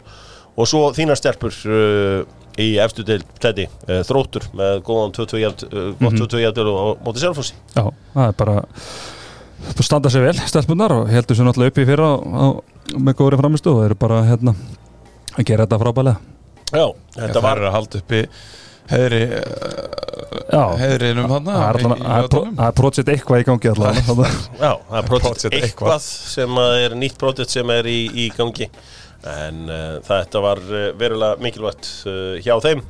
og 0.54 0.70
svo 0.70 0.88
þínar 0.96 1.18
stelpur 1.18 1.54
uh, 1.70 2.24
í 2.62 2.74
efstu 2.82 3.06
til 3.08 3.22
tæti 3.42 3.66
uh, 3.66 4.02
þróttur 4.06 4.46
með 4.58 4.84
góðan 4.86 5.16
22 5.16 5.42
jafn, 5.42 5.72
uh, 5.72 5.88
gott 6.02 6.18
22 6.20 6.44
jafn 6.44 6.70
og 6.74 7.02
mótið 7.06 7.26
sjálfhúsi 7.26 7.56
já, 7.74 7.86
það 8.14 8.28
er 8.28 8.36
bara 8.44 8.58
þú 9.74 9.88
standa 9.88 10.12
sér 10.14 10.28
vel, 10.28 10.36
stelpunar 10.52 10.94
og 10.94 11.10
heldur 11.10 11.40
sér 11.40 11.50
náttúrulega 11.50 11.74
upp 11.74 11.82
í 11.82 11.88
fyrra 11.90 12.12
á, 12.14 12.18
á, 12.22 12.46
með 13.00 13.18
góðri 13.22 13.42
framistu 13.42 13.74
og 13.74 13.88
eru 13.88 13.98
bara 13.98 14.22
hérna 14.28 14.54
að 15.34 15.48
gera 15.50 15.66
þetta 15.66 15.82
frábælega 15.82 16.33
Já, 16.74 16.86
þetta 17.16 17.44
var 17.46 17.62
að 17.62 17.76
halda 17.78 18.02
uppi 18.02 18.22
heiðri 18.90 19.22
Já, 20.54 20.64
heiðrinum 20.78 21.32
hann 21.32 21.48
það 21.48 22.64
er 22.68 22.76
projekt 22.78 23.12
eitthvað 23.14 23.44
í 23.44 23.46
gangi 23.48 23.72
allavega 23.72 24.30
Já, 24.60 24.72
það 24.90 24.98
er 25.00 25.08
projekt 25.10 25.58
eitthvað, 25.60 26.08
sem 26.34 26.60
er 26.64 26.96
nýtt 27.00 27.18
projekt 27.22 27.54
sem 27.54 27.74
er 27.74 27.90
í, 27.90 28.00
í 28.26 28.28
gangi. 28.36 28.68
En 29.24 29.62
uh, 29.72 30.00
þetta 30.04 30.42
var 30.44 30.62
uh, 30.68 30.88
verulega 31.00 31.40
mikilvægt 31.44 31.90
uh, 32.10 32.36
hjá 32.44 32.58
þeim. 32.66 32.84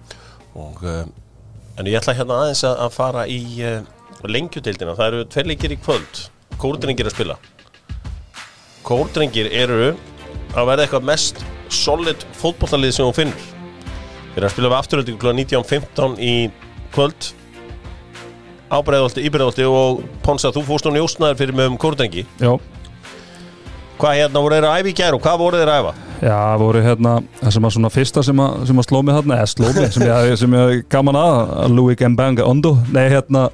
Og 0.58 0.82
uh, 0.82 1.04
en 1.78 1.90
ég 1.90 2.00
ætla 2.00 2.16
hérna 2.18 2.40
aðeins 2.42 2.64
að, 2.66 2.80
að 2.88 2.96
fara 2.96 3.26
í 3.30 3.40
uh, 3.62 3.80
lengjudeildina, 4.26 4.96
það 4.98 5.12
eru 5.12 5.28
tveir 5.36 5.52
leikir 5.52 5.76
í 5.76 5.80
kvöld. 5.84 6.24
Kórdrengir 6.62 7.10
að 7.10 7.16
spila. 7.16 7.38
Kórdrengir 8.88 9.52
eru 9.54 9.94
að 9.94 10.72
verða 10.72 10.88
eitthvað 10.88 11.10
mest 11.12 11.44
solid 11.74 12.26
fótbollalið 12.40 12.98
sem 12.98 13.08
hún 13.08 13.18
finnur 13.18 13.52
Þeir 14.34 14.42
eru 14.42 14.50
að 14.50 14.54
spila 14.56 14.72
við 14.74 14.78
afturöldi 14.80 15.18
kl. 15.22 15.34
19.15 15.40 16.16
í 16.22 16.36
kvöld. 16.94 17.32
Á 18.74 18.78
breiðolti, 18.82 19.22
í 19.22 19.30
breiðolti 19.30 19.68
og 19.70 20.02
Ponsa, 20.26 20.50
þú 20.54 20.64
fórst 20.66 20.88
hún 20.90 20.98
njóstnaður 20.98 21.38
fyrir 21.38 21.54
með 21.54 21.68
um 21.70 21.76
kórdrengi 21.78 22.24
Já, 22.42 22.56
Hvað 24.02 24.18
hérna 24.18 24.42
voru 24.42 24.58
þeir 24.58 24.66
að 24.66 24.80
æfa 24.80 24.90
í 24.90 25.12
og 25.14 25.22
hvað 25.22 25.38
voru 25.44 25.60
þeir 25.62 25.70
að 25.70 25.84
æfa? 25.84 25.94
já, 26.24 26.58
voru 26.60 26.82
hérna 26.84 27.14
það 27.42 27.56
sem 27.56 27.66
að 27.68 27.74
svona 27.76 27.92
fyrsta 27.92 28.24
sem 28.26 28.42
að, 28.44 28.62
sem 28.70 28.80
að 28.80 28.88
sló 28.88 29.02
mig 29.04 29.18
þarna 29.18 29.40
eða 29.40 29.50
sló 29.52 29.66
mig, 29.76 29.90
sem 29.94 30.06
ég, 30.08 30.36
sem 30.40 30.56
ég 30.58 30.86
gaman 30.92 31.20
að 31.20 31.34
að 31.64 31.76
Louis 31.78 32.00
Gambanga 32.00 32.48
Ondo. 32.48 32.74
Nei 32.96 33.04
hérna, 33.12 33.48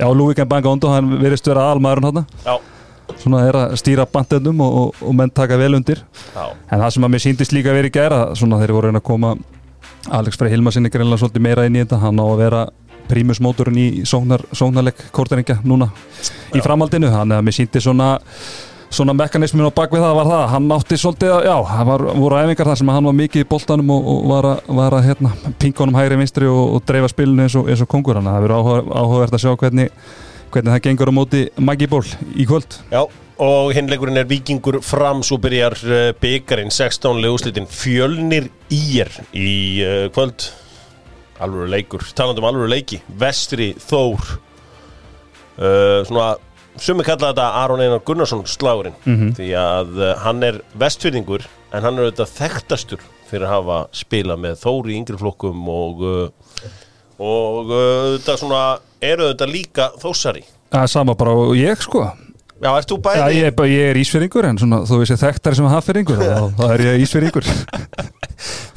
já 0.00 0.06
Louis 0.12 0.36
Gambanga 0.38 0.72
Ondo 0.72 0.92
hann 0.92 1.14
virðist 1.20 1.48
vera 1.48 1.70
almaðurinn 1.72 2.10
þarna. 2.10 2.24
Já, 2.44 3.16
svona 3.22 3.42
að 3.48 3.76
stýra 3.80 4.06
bandendum 4.06 4.60
og, 4.64 4.76
og, 4.82 5.00
og 5.08 5.16
menn 5.16 5.32
taka 5.34 5.58
vel 5.60 5.72
undir. 5.78 6.02
Já, 6.34 6.44
en 6.70 6.84
það 6.84 6.92
sem 6.96 7.08
að 7.08 7.14
mér 7.14 7.24
síndist 7.26 7.56
líka 7.56 7.74
verið 7.74 7.92
í 7.92 7.96
gæra 7.98 8.20
svona 8.38 8.60
þeir 8.60 8.76
voru 8.76 8.90
reyna 8.90 9.02
að 9.02 9.08
koma 9.10 9.34
Alex 10.08 10.38
Frey 10.40 10.54
Hilmarsinni 10.54 10.90
greinlega 10.92 11.20
svolítið 11.20 11.44
meira 11.44 11.66
inn 11.68 11.76
í 11.76 11.82
þetta. 11.82 12.00
Hann 12.00 12.22
á 12.22 12.24
að 12.24 12.40
vera 12.40 12.62
prímusmótorinn 13.10 13.78
í 13.80 13.86
sóknar, 14.08 14.44
sóknarleik 14.54 15.08
kórtæringja 15.14 15.60
núna 15.66 15.90
í 16.54 16.62
framhaldinu, 16.62 17.10
þannig 17.10 17.40
að 17.40 17.46
mér 17.46 17.56
síndi 17.56 17.82
svona 17.82 18.10
svona 18.90 19.14
mekanismin 19.14 19.68
á 19.70 19.72
bakvið 19.74 20.02
það 20.02 20.16
var 20.18 20.30
það 20.30 20.44
hann 20.50 20.72
átti 20.74 20.98
svolítið 20.98 21.32
að, 21.34 21.44
já, 21.46 21.54
það 21.68 21.90
var, 21.90 22.04
voru 22.18 22.40
æfingar 22.40 22.70
þar 22.70 22.80
sem 22.80 22.90
hann 22.90 23.08
var 23.10 23.16
mikið 23.20 23.44
í 23.44 23.48
boltanum 23.52 23.92
og, 23.94 24.08
og 24.10 24.24
var 24.32 24.48
að, 24.50 24.72
var 24.80 24.98
að 24.98 25.06
hérna, 25.06 25.32
pinkonum 25.62 25.98
hægri 25.98 26.18
vinstri 26.18 26.50
og, 26.50 26.74
og 26.74 26.84
dreifa 26.90 27.12
spilinu 27.12 27.46
eins 27.46 27.56
og, 27.58 27.70
eins 27.70 27.84
og 27.84 27.90
kongur 27.90 28.18
hann 28.18 28.26
það 28.26 28.46
verður 28.46 28.56
áhuga, 28.58 28.82
áhugavert 29.02 29.38
að 29.38 29.44
sjá 29.44 29.54
hvernig 29.62 29.94
hvernig 30.50 30.74
það 30.74 30.84
gengur 30.88 31.14
á 31.14 31.18
móti 31.20 31.44
Maggi 31.62 31.90
Ból 31.90 32.06
í 32.34 32.48
kvöld. 32.50 32.80
Já 32.90 33.04
Og 33.40 33.70
hinleikurinn 33.72 34.20
er 34.20 34.28
vikingur 34.28 34.80
fram 34.84 35.22
Svo 35.24 35.38
byrjar 35.40 35.76
uh, 35.86 36.00
byggarinn 36.20 36.72
16 36.72 37.22
legurslitin 37.22 37.68
Fjölnir 37.70 38.50
ír 38.72 39.08
í 39.32 39.52
uh, 39.84 40.06
kvöld. 40.12 40.50
Alvöru 41.40 41.70
leikur. 41.72 42.04
Talandi 42.16 42.42
um 42.42 42.48
alvöru 42.50 42.68
leiki 42.68 43.00
Vestri 43.20 43.72
Þór. 43.80 44.34
Uh, 45.56 46.02
Svona 46.08 46.34
sumi 46.80 47.04
kalla 47.04 47.32
þetta 47.32 47.48
Aron 47.62 47.80
Einar 47.80 48.04
Gunnarsson 48.04 48.44
slagurinn. 48.48 48.98
Því 49.36 49.48
að 49.58 50.04
hann 50.22 50.44
er 50.46 50.60
vestfyrningur 50.80 51.48
en 51.72 51.84
hann 51.84 51.98
er 51.98 52.08
auðvitað 52.08 52.36
þekktastur 52.36 53.02
fyrir 53.30 53.46
að 53.48 53.54
hafa 53.56 53.80
spilað 53.94 54.40
með 54.44 54.60
Þóri 54.62 54.96
yngri 55.00 55.18
flokkum 55.20 55.68
og 55.70 56.04
og 57.20 57.68
auðvitað 57.68 58.40
svona 58.40 58.62
eru 59.04 59.28
auðvitað 59.28 59.52
líka 59.52 59.90
þósari 60.00 60.44
Það 60.70 60.84
er 60.86 60.92
sama 60.92 61.16
bara 61.18 61.34
og 61.36 61.52
ég 61.58 61.82
sko 61.84 62.06
Já, 62.60 62.68
ert 62.76 62.90
þú 62.90 62.96
Já, 62.98 63.02
bæði? 63.06 63.36
ég, 63.38 63.46
er 63.48 63.54
bara- 63.56 63.70
ég 63.72 63.90
er 63.90 63.96
ísfyrringur 64.02 64.44
en 64.50 64.58
svona, 64.60 64.82
þú 64.84 64.98
veist 65.00 65.14
ég 65.14 65.20
þekktari 65.22 65.56
sem 65.56 65.68
haffyrringur 65.72 66.18
þá, 66.20 66.42
þá 66.58 66.64
er 66.74 66.82
ég 66.90 67.04
ísfyrringur 67.06 67.46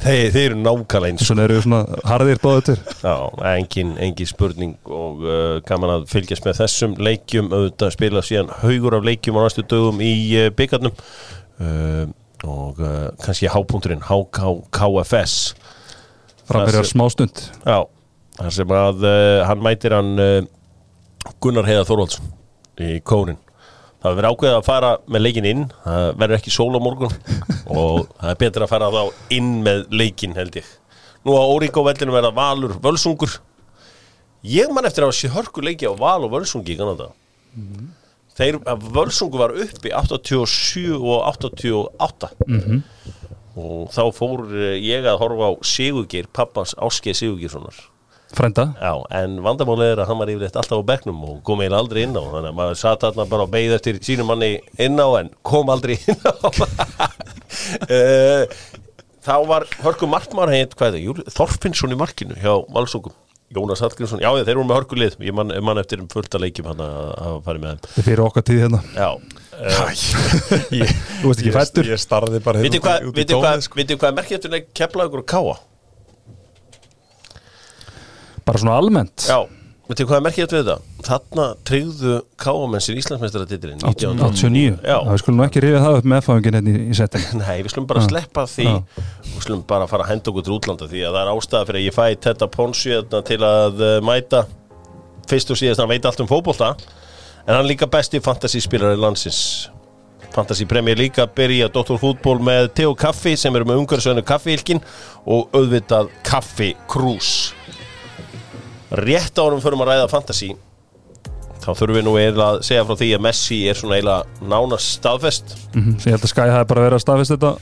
Þeir, 0.04 0.26
þeir 0.34 0.44
eru 0.50 0.56
nákvæmlega 0.60 1.08
eins. 1.14 1.22
Svona 1.24 1.44
eru 1.46 1.54
svona 1.64 1.78
harðir 2.08 2.40
báðutur 2.42 2.80
Já, 3.00 3.14
engin, 3.54 3.94
engin 4.04 4.28
spurning 4.28 4.74
og 4.92 5.22
uh, 5.24 5.60
gaman 5.68 5.92
að 5.94 6.02
fylgjast 6.12 6.44
með 6.44 6.58
þessum 6.60 6.96
leikjum. 7.00 7.48
Auðvitað 7.52 7.94
spila 7.96 8.22
síðan 8.24 8.50
haugur 8.60 8.96
af 8.98 9.06
leikjum 9.08 9.38
á 9.40 9.44
næstu 9.46 9.64
dögum 9.70 10.02
í 10.04 10.12
uh, 10.42 10.50
byggarnum 10.58 10.92
uh, 10.96 12.04
og 12.44 12.80
uh, 12.84 13.06
kannski 13.24 13.48
hápunkturinn 13.52 14.04
HK 14.04 14.52
KFS 14.76 15.36
Framverjar 16.44 16.84
Það 16.84 16.90
sé- 16.90 16.92
smá 16.92 17.06
stund 17.14 17.44
Já, 17.64 17.78
þar 18.40 18.56
sem 18.58 18.76
að 18.80 19.06
uh, 19.08 19.38
hann 19.48 19.64
mætir 19.64 19.96
hann 19.96 20.12
uh, 20.20 20.36
Gunnar 21.40 21.64
Heiða 21.68 21.86
Þorvaldsson 21.88 22.32
í 22.84 22.98
kórin 23.06 23.40
Það 24.04 24.18
verið 24.18 24.34
ákveðið 24.34 24.54
að 24.58 24.66
fara 24.66 24.88
með 25.08 25.22
leikin 25.24 25.46
inn. 25.48 25.60
Það 25.80 26.06
verður 26.20 26.36
ekki 26.36 26.52
sól 26.52 26.76
á 26.76 26.80
morgun 26.84 27.14
og 27.80 28.02
það 28.20 28.30
er 28.34 28.40
betra 28.42 28.66
að 28.66 28.72
fara 28.74 28.90
þá 28.92 29.30
inn 29.32 29.50
með 29.64 29.84
leikin 29.96 30.36
held 30.36 30.58
ég. 30.60 30.66
Nú 31.24 31.38
á 31.40 31.44
Óríkó 31.48 31.86
vellinu 31.86 32.12
verða 32.12 32.34
Valur 32.36 32.74
Völsungur. 32.84 33.38
Ég 34.44 34.68
man 34.76 34.84
eftir 34.84 35.06
að 35.06 35.14
sé 35.16 35.30
hörku 35.32 35.64
leiki 35.64 35.88
á 35.88 35.96
Val 35.96 36.26
og 36.26 36.34
Völsungi 36.34 36.74
í 36.74 36.76
Kanada. 36.76 37.08
Þeir, 38.36 38.60
að 38.68 38.84
Völsungu 38.92 39.40
var 39.40 39.56
uppi 39.56 39.94
87 39.94 40.98
og 40.98 41.24
88 41.30 42.34
og 43.54 43.88
þá 43.94 44.02
fór 44.12 44.44
eh, 44.50 44.76
ég 44.82 45.06
að 45.06 45.20
horfa 45.22 45.48
á 45.48 45.52
Sigurgeir, 45.62 46.26
pappans 46.34 46.74
Áskeið 46.74 47.20
Sigurgeirssonar 47.20 47.76
Frænda. 48.34 48.64
Já, 48.82 48.92
en 49.20 49.36
vandamálið 49.44 49.92
er 49.94 50.02
að 50.04 50.08
hann 50.10 50.20
var 50.22 50.32
yfirleitt 50.32 50.58
alltaf 50.60 50.82
á 50.82 50.88
bekknum 50.90 51.20
og 51.28 51.40
kom 51.46 51.62
eiginlega 51.62 51.82
aldrei 51.84 52.02
inn 52.06 52.16
á. 52.18 52.22
Þannig 52.24 52.50
að 52.52 52.58
maður 52.60 52.78
satt 52.82 53.04
þarna 53.06 53.26
bara 53.30 53.46
og 53.46 53.52
beigð 53.54 53.76
eftir 53.78 54.00
sínum 54.04 54.30
manni 54.32 54.52
inn 54.82 54.98
á 54.98 55.08
en 55.20 55.30
kom 55.46 55.70
aldrei 55.74 55.96
inn 56.02 56.22
á. 56.24 56.32
Eh, 57.88 58.44
Þá 59.24 59.36
var 59.48 59.64
hörku 59.80 60.04
markmann 60.10 60.50
heit, 60.52 60.74
hvað 60.76 60.90
er 60.90 60.96
það, 60.98 61.04
Júl- 61.06 61.28
Þorfinnsson 61.32 61.94
í 61.94 61.96
markinu 61.96 62.34
hjá 62.36 62.58
Valsungum 62.74 63.14
Jónas 63.54 63.80
Hallgrímsson, 63.84 64.20
já 64.20 64.28
þeir 64.34 64.58
voru 64.58 64.66
með 64.68 64.78
hörku 64.80 64.96
lið 64.98 65.14
ég 65.22 65.32
man, 65.36 65.52
man 65.64 65.78
eftir 65.80 66.00
um 66.02 66.08
fullt 66.10 66.34
að 66.34 66.42
leikjum 66.44 66.66
hann 66.72 66.80
að 66.84 67.36
fara 67.46 67.62
með. 67.62 67.84
Þeim 67.86 68.00
er 68.02 68.06
fyrir 68.08 68.22
okkar 68.24 68.44
tíð 68.48 68.60
hérna. 68.64 68.80
Já, 68.98 69.10
ég, 70.80 70.92
Þú 71.22 71.30
veist 71.30 71.40
ekki 71.44 71.54
fættur 71.54 71.88
ég 71.92 72.02
starði 72.02 72.40
bara 72.44 72.58
hérna 72.60 72.66
vitið 73.14 73.38
hvað, 73.38 73.62
sko. 73.68 73.80
er 74.10 74.16
merkjættuleg 74.18 74.66
keflaður 74.76 75.22
og 75.22 75.28
káa? 75.30 75.54
Bara 78.44 78.60
svona 78.60 78.78
almennt 78.80 79.26
Já, 79.28 79.38
veitir 79.88 80.08
hvað 80.08 80.18
er 80.18 80.24
merkilegt 80.26 80.54
við 80.54 80.62
þetta? 80.64 80.76
Þarna 81.04 81.46
tryggðu 81.68 82.14
káamensir 82.40 82.98
Íslandsmeistaratitilin 83.00 83.84
89 83.84 84.80
Já. 84.84 84.96
Það 84.96 85.10
við 85.12 85.22
skulum 85.22 85.44
ekki 85.46 85.62
rifja 85.64 85.82
það 85.84 85.98
upp 86.00 86.08
með 86.12 86.24
fáingin 86.28 86.58
hérna 86.58 86.74
í, 86.74 86.96
setting 86.98 87.28
Nei, 87.42 87.56
við 87.64 87.70
slum 87.74 87.88
bara 87.90 88.04
Já. 88.04 88.08
sleppa 88.10 88.46
því 88.50 88.68
Já. 88.68 88.76
Við 89.28 89.46
slum 89.48 89.64
bara 89.68 89.88
fara 89.90 90.06
að 90.06 90.12
henda 90.14 90.32
okkur 90.32 90.46
til 90.48 90.56
útlanda 90.58 90.90
Því 90.90 91.04
að 91.04 91.16
það 91.18 91.22
er 91.22 91.32
ástæða 91.34 91.68
fyrir 91.70 91.82
að 91.82 91.86
ég 91.88 91.96
fæ 91.98 92.04
þetta 92.28 92.50
Ponsi 92.56 92.94
þarna 92.96 93.22
til 93.30 93.40
að 93.50 93.84
uh, 93.84 93.94
mæta 94.04 94.44
Fyrst 95.30 95.54
og 95.54 95.60
síðast 95.60 95.80
hann 95.80 95.92
veit 95.92 96.08
allt 96.08 96.24
um 96.24 96.28
fótbolta 96.28 96.74
En 97.44 97.52
hann 97.52 97.62
er 97.62 97.68
líka 97.74 97.88
besti 97.92 98.20
fantasy-spilari 98.24 98.96
landsins 99.00 99.70
Fantasy 100.34 100.64
Premier 100.66 100.96
líka 100.98 101.26
byrja 101.30 101.68
Dr. 101.70 101.94
Fútból 102.00 102.40
með 102.42 102.72
te 102.74 102.86
og 102.88 102.96
kaffi 102.98 103.36
sem 103.38 103.54
eru 103.54 103.68
með 103.68 103.84
umhverfisöðinu 103.84 104.24
kaffihylkin 104.26 104.80
og 105.30 105.52
auðvitað 105.54 106.10
kaffi 106.26 106.72
krús 106.90 107.52
Rétt 109.00 109.38
árum 109.40 109.62
fyrir 109.64 109.80
að 109.80 109.90
ræða 109.90 110.08
fantasy 110.12 110.54
þá 111.64 111.70
þurfum 111.72 111.96
við 111.96 112.04
nú 112.04 112.16
eiginlega 112.18 112.48
að 112.50 112.64
segja 112.68 112.84
frá 112.84 112.98
því 113.00 113.10
að 113.16 113.22
Messi 113.24 113.60
er 113.70 113.78
svona 113.78 113.96
eiginlega 113.98 114.48
nánast 114.52 114.98
staðfest. 114.98 115.54
Mm 115.72 115.94
Ég 116.04 116.10
held 116.12 116.26
að 116.26 116.32
Skye 116.32 116.50
hafi 116.52 116.68
bara 116.72 116.84
verið 116.84 116.98
að 116.98 117.04
staðfist 117.06 117.34
þetta 117.34 117.54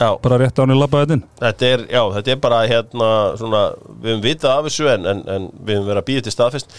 Já, 0.00 0.16
bara 0.16 0.38
rétt 0.40 0.56
á 0.56 0.64
hann 0.64 0.72
í 0.72 0.78
labbaðið 0.78 1.10
inn. 1.18 1.22
Þetta 1.42 1.66
er, 1.66 1.82
þetta 1.92 2.30
er 2.32 2.38
bara 2.40 2.60
hérna 2.64 3.08
svona, 3.36 3.60
við 4.00 4.14
höfum 4.14 4.22
vitað 4.24 4.54
af 4.54 4.62
þessu 4.64 4.86
en, 4.88 5.08
en, 5.10 5.20
en 5.28 5.48
við 5.60 5.76
höfum 5.76 5.90
verið 5.90 6.00
að 6.00 6.06
býða 6.08 6.22
til 6.24 6.32
staðfest. 6.32 6.72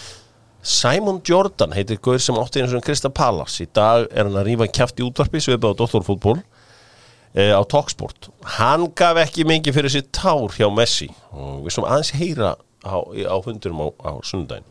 Simon 0.62 1.20
Jordan 1.26 1.76
heitir 1.76 2.00
Gaur 2.02 2.18
sem 2.22 2.38
átti 2.38 2.62
eins 2.62 2.74
og 2.74 2.82
Krista 2.82 3.10
Pallas 3.14 3.60
í 3.62 3.68
dag 3.70 4.08
er 4.10 4.26
hann 4.26 4.40
að 4.40 4.48
rífa 4.50 4.66
kjaft 4.74 4.98
í 4.98 5.06
útvarpi 5.06 5.42
svipað 5.42 5.74
á 5.74 5.78
Dóttorfútból 5.78 6.40
e, 7.34 7.46
á 7.54 7.62
Talksport. 7.62 8.32
Hann 8.58 8.88
gaf 8.98 9.22
ekki 9.22 9.46
mikið 9.46 9.78
fyrir 9.78 9.94
sér 9.94 10.10
tár 10.10 10.58
hjá 10.58 10.66
Messi 10.74 11.12
og 11.30 11.62
við 11.62 11.76
sem 11.76 11.86
aðeins 11.86 12.14
heyra 12.18 12.52
á, 12.84 12.94
á 13.26 13.44
hundurum 13.44 13.78
á, 13.80 13.88
á 14.04 14.24
sundaginn 14.24 14.64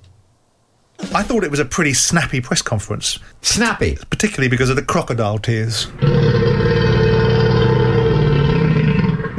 I 1.13 1.23
thought 1.23 1.43
it 1.43 1.49
was 1.49 1.59
a 1.59 1.65
pretty 1.65 1.93
snappy 1.93 2.41
press 2.41 2.61
conference, 2.61 3.17
Snappy. 3.41 3.97
particularly 4.11 4.49
because 4.49 4.69
of 4.69 4.75
the 4.75 4.83
crocodile 4.83 5.39
tears. 5.39 5.87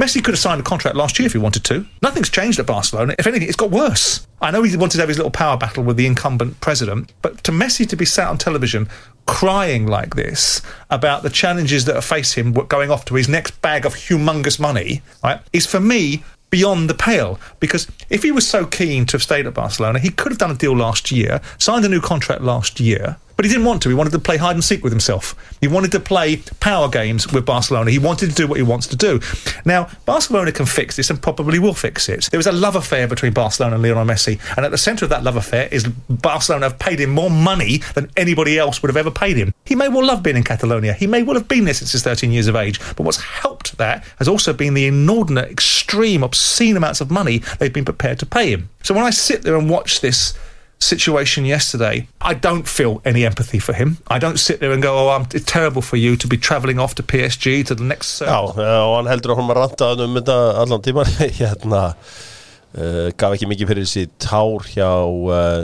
Messi 0.03 0.21
could 0.21 0.33
have 0.33 0.39
signed 0.39 0.59
a 0.59 0.63
contract 0.63 0.97
last 0.97 1.17
year 1.17 1.25
if 1.25 1.31
he 1.31 1.37
wanted 1.37 1.63
to. 1.63 1.85
Nothing's 2.01 2.29
changed 2.29 2.59
at 2.59 2.65
Barcelona. 2.65 3.15
If 3.17 3.25
anything, 3.25 3.47
it's 3.47 3.55
got 3.55 3.71
worse. 3.71 4.27
I 4.41 4.51
know 4.51 4.61
he 4.61 4.75
wanted 4.75 4.97
to 4.97 5.01
have 5.01 5.07
his 5.07 5.17
little 5.17 5.31
power 5.31 5.55
battle 5.55 5.83
with 5.83 5.95
the 5.95 6.05
incumbent 6.05 6.59
president, 6.59 7.13
but 7.21 7.41
to 7.45 7.53
Messi 7.53 7.87
to 7.87 7.95
be 7.95 8.03
sat 8.03 8.27
on 8.27 8.37
television 8.37 8.89
crying 9.25 9.87
like 9.87 10.15
this 10.15 10.61
about 10.89 11.23
the 11.23 11.29
challenges 11.29 11.85
that 11.85 12.03
face 12.03 12.33
him 12.33 12.51
going 12.51 12.91
off 12.91 13.05
to 13.05 13.15
his 13.15 13.29
next 13.29 13.61
bag 13.61 13.85
of 13.85 13.93
humongous 13.93 14.59
money, 14.59 15.01
right, 15.23 15.39
is 15.53 15.65
for 15.65 15.79
me 15.79 16.21
beyond 16.53 16.87
the 16.87 16.93
pale. 16.93 17.39
Because 17.59 17.87
if 18.11 18.21
he 18.21 18.31
was 18.31 18.47
so 18.47 18.63
keen 18.67 19.07
to 19.07 19.13
have 19.13 19.23
stayed 19.23 19.47
at 19.47 19.55
Barcelona, 19.55 19.97
he 19.97 20.11
could 20.11 20.31
have 20.31 20.37
done 20.37 20.51
a 20.51 20.53
deal 20.53 20.77
last 20.77 21.11
year, 21.11 21.41
signed 21.57 21.83
a 21.83 21.89
new 21.89 21.99
contract 21.99 22.43
last 22.43 22.79
year, 22.79 23.17
but 23.35 23.45
he 23.45 23.51
didn't 23.51 23.65
want 23.65 23.81
to. 23.83 23.89
He 23.89 23.95
wanted 23.95 24.11
to 24.11 24.19
play 24.19 24.37
hide 24.37 24.55
and 24.55 24.63
seek 24.63 24.83
with 24.83 24.93
himself. 24.93 25.35
He 25.61 25.67
wanted 25.67 25.91
to 25.93 25.99
play 25.99 26.37
power 26.59 26.89
games 26.89 27.31
with 27.31 27.45
Barcelona. 27.45 27.91
He 27.91 27.99
wanted 27.99 28.29
to 28.29 28.35
do 28.35 28.47
what 28.47 28.57
he 28.57 28.63
wants 28.63 28.87
to 28.87 28.95
do. 28.95 29.19
Now, 29.65 29.89
Barcelona 30.05 30.51
can 30.51 30.65
fix 30.65 30.95
this 30.95 31.09
and 31.09 31.21
probably 31.21 31.59
will 31.59 31.73
fix 31.73 32.09
it. 32.09 32.29
There 32.31 32.37
was 32.37 32.47
a 32.47 32.51
love 32.51 32.75
affair 32.75 33.07
between 33.07 33.33
Barcelona 33.33 33.75
and 33.75 33.83
Lionel 33.83 34.05
Messi, 34.05 34.39
and 34.55 34.65
at 34.65 34.71
the 34.71 34.77
centre 34.77 35.05
of 35.05 35.09
that 35.09 35.23
love 35.23 35.35
affair 35.35 35.67
is 35.71 35.87
Barcelona 36.09 36.69
have 36.69 36.79
paid 36.79 36.99
him 36.99 37.09
more 37.09 37.29
money 37.29 37.77
than 37.95 38.09
anybody 38.17 38.57
else 38.57 38.81
would 38.81 38.89
have 38.89 38.97
ever 38.97 39.11
paid 39.11 39.37
him. 39.37 39.53
He 39.65 39.75
may 39.75 39.89
well 39.89 40.05
love 40.05 40.23
being 40.23 40.37
in 40.37 40.43
Catalonia. 40.43 40.93
He 40.93 41.07
may 41.07 41.23
well 41.23 41.35
have 41.35 41.47
been 41.47 41.65
there 41.65 41.73
since 41.73 41.91
his 41.91 42.03
13 42.03 42.31
years 42.31 42.47
of 42.47 42.55
age. 42.55 42.79
But 42.95 43.03
what's 43.03 43.21
helped 43.21 43.77
that 43.77 44.03
has 44.19 44.27
also 44.27 44.53
been 44.53 44.73
the 44.73 44.87
inordinate, 44.87 45.49
extreme, 45.49 46.23
obscene 46.23 46.77
amounts 46.77 47.01
of 47.01 47.11
money 47.11 47.39
they've 47.59 47.73
been 47.73 47.85
prepared 47.85 48.19
to 48.19 48.25
pay 48.25 48.51
him. 48.51 48.69
So 48.83 48.93
when 48.93 49.03
I 49.03 49.09
sit 49.09 49.43
there 49.43 49.55
and 49.55 49.69
watch 49.69 50.01
this 50.01 50.37
situation 50.83 51.45
yesterday, 51.45 52.07
I 52.21 52.33
don't 52.33 52.67
feel 52.67 52.99
any 53.05 53.23
empathy 53.25 53.59
for 53.59 53.73
him. 53.73 53.97
I 54.07 54.19
don't 54.19 54.37
sit 54.37 54.59
there 54.59 54.71
and 54.73 54.83
go, 54.83 54.91
oh, 54.97 55.09
I'm, 55.15 55.25
it's 55.33 55.45
terrible 55.51 55.81
for 55.81 55.97
you 55.97 56.15
to 56.17 56.27
be 56.27 56.37
travelling 56.37 56.79
off 56.79 56.93
to 56.95 57.03
PSG 57.03 57.65
to 57.67 57.75
the 57.75 57.83
next 57.83 58.19
Já, 58.21 58.27
circle. 58.47 58.63
og 58.65 58.95
hann 58.99 59.11
heldur 59.13 59.33
að 59.35 59.39
hún 59.41 59.53
að 59.53 59.59
ranta 59.61 59.91
um 60.07 60.17
þetta 60.19 60.37
allan 60.63 60.83
tíman 60.85 61.13
hérna 61.39 61.83
uh, 61.93 63.07
gaf 63.15 63.35
ekki 63.37 63.49
mikið 63.53 63.71
fyrir 63.71 63.87
þessi 63.87 64.05
tár 64.27 64.67
hjá 64.73 64.89
uh, 65.07 65.63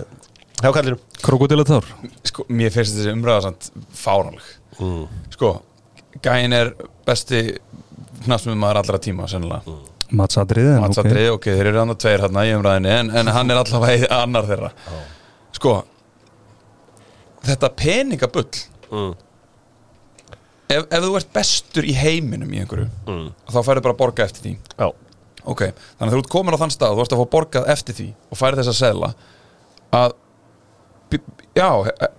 hjá 0.64 0.72
kallinum 0.76 1.02
Krokodillatár 1.20 1.84
sko, 2.30 2.46
mér 2.48 2.72
finnst 2.72 2.96
þessi 2.96 3.12
umræða 3.18 3.50
samt 3.50 3.72
fáranleg 4.00 4.56
Mm. 4.80 5.10
sko, 5.34 5.48
gæin 6.24 6.54
er 6.56 6.70
besti 7.04 7.40
knastmið 8.24 8.56
maður 8.62 8.78
allra 8.80 9.00
tíma 9.04 9.26
sennilega 9.28 9.74
Matsadriðin 10.18 10.80
Matsadri, 10.82 11.28
ok, 11.30 11.44
þeir 11.54 11.68
eru 11.70 11.82
annað 11.84 12.00
tveir 12.02 12.24
hérna 12.26 12.44
í 12.50 12.54
umræðinni 12.58 12.90
en, 12.96 13.10
en 13.22 13.28
hann 13.36 13.52
er 13.54 13.60
allavega 13.62 14.08
annar 14.24 14.48
þeirra. 14.50 14.72
Sko 15.60 15.76
þetta 17.46 17.70
peningabull 17.78 18.50
Mm. 18.90 19.12
ef, 20.70 20.86
ef 20.90 21.04
þú 21.04 21.12
ert 21.20 21.28
bestur 21.36 21.86
í 21.86 21.94
heiminum 21.94 22.50
í 22.56 22.64
einhverju 22.64 22.88
Mm. 23.06 23.28
þá 23.46 23.60
færðu 23.68 23.84
bara 23.86 23.94
að 23.94 24.00
borga 24.02 24.26
eftir 24.26 24.42
því. 24.48 24.54
Já, 24.80 24.88
ok, 25.46 25.62
þannig 26.00 26.10
að 26.10 26.16
þú 26.16 26.24
ert 26.24 26.32
komin 26.34 26.58
á 26.58 26.62
þann 26.64 26.74
stað 26.74 26.96
þú 26.98 27.04
ert 27.06 27.14
að 27.14 27.22
fá 27.22 27.30
borgað 27.36 27.70
eftir 27.76 27.98
því 28.00 28.08
og 28.32 28.40
færið 28.42 28.62
þess 28.64 28.72
að 28.74 28.80
segla 28.82 29.12
að 30.00 30.16
já, 31.58 31.68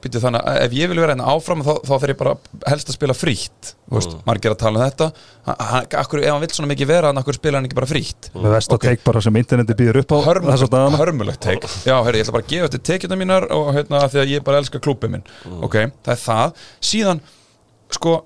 byrju 0.02 0.20
þannig 0.24 0.46
að 0.50 0.56
ef 0.64 0.72
ég 0.74 0.90
vil 0.90 0.98
vera 1.00 1.14
hérna 1.14 1.28
áfram 1.30 1.62
þá, 1.64 1.70
þá 1.86 1.92
þeir 2.02 2.12
ég 2.12 2.18
bara 2.20 2.32
helst 2.70 2.90
að 2.90 2.96
spila 2.96 3.16
frítt 3.16 3.70
þú 3.90 3.96
veist, 3.96 4.16
margir 4.26 4.54
að 4.54 4.58
tala 4.62 4.80
um 4.80 4.84
þetta. 4.84 5.08
Hann, 5.46 5.58
hann, 5.70 5.86
akkur, 6.00 6.22
ef 6.24 6.32
hann 6.34 6.42
vill 6.44 6.50
svona 6.54 6.70
mikið 6.72 6.90
vera 6.90 7.10
hann, 7.10 7.20
akkur 7.22 7.38
spila 7.38 7.58
hann 7.60 7.68
ekki 7.68 7.78
bara 7.78 7.90
frítt? 7.90 8.30
Með 8.34 8.54
vest 8.56 8.74
að 8.74 8.82
teik 8.86 9.04
bara 9.06 9.22
sem 9.24 9.38
interneti 9.40 9.76
býður 9.78 10.00
upp 10.02 10.14
á 10.14 10.16
að 10.18 10.26
hörmulegt, 11.00 11.40
teik 11.46 11.66
já, 11.86 11.94
herri, 12.06 12.20
ég 12.20 12.26
ætla 12.26 12.36
bara 12.36 12.46
að 12.46 12.52
gefa 12.54 12.68
þetta 12.68 12.82
tekjuna 12.90 13.20
mínar 13.22 13.48
og 13.56 13.70
hérna, 13.78 14.02
því 14.10 14.22
að 14.24 14.34
ég 14.34 14.44
bara 14.46 14.60
elska 14.62 14.82
klúbið 14.82 15.14
minn. 15.16 15.26
Ok, 15.66 15.78
það 16.06 16.14
er 16.14 16.22
það, 16.26 16.64
síðan 16.90 17.22
sko 17.90 18.16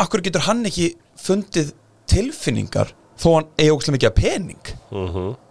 akkur 0.00 0.22
getur 0.24 0.46
hann 0.46 0.64
ekki 0.68 0.92
fundið 1.20 1.72
tilfinningar 2.10 2.92
þó 3.20 3.28
hann 3.38 3.50
eigi 3.60 3.72
ógæslega 3.74 3.96
mikið 3.98 4.10
af 4.10 4.18
pening? 4.20 4.70
Ak 4.90 5.49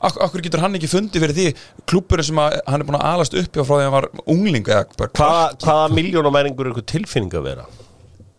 akkur 0.00 0.44
getur 0.44 0.62
hann 0.64 0.78
ekki 0.78 0.90
fundið 0.90 1.24
fyrir 1.26 1.36
því 1.36 1.46
klúburinn 1.90 2.28
sem 2.30 2.40
að, 2.40 2.56
hann 2.66 2.80
er 2.80 2.88
búin 2.88 2.98
að 3.00 3.08
alast 3.10 3.36
upp 3.36 3.60
frá 3.60 3.74
því 3.74 3.78
að 3.80 3.86
hann 3.86 3.96
var 3.98 4.08
ungling 4.24 4.70
eða 4.70 5.10
Hvaða, 5.20 5.44
hvaða 5.60 5.92
miljónamæringur 5.98 6.66
er 6.66 6.72
einhver 6.72 6.88
tilfinning 6.94 7.36
að 7.36 7.46
vera? 7.50 7.66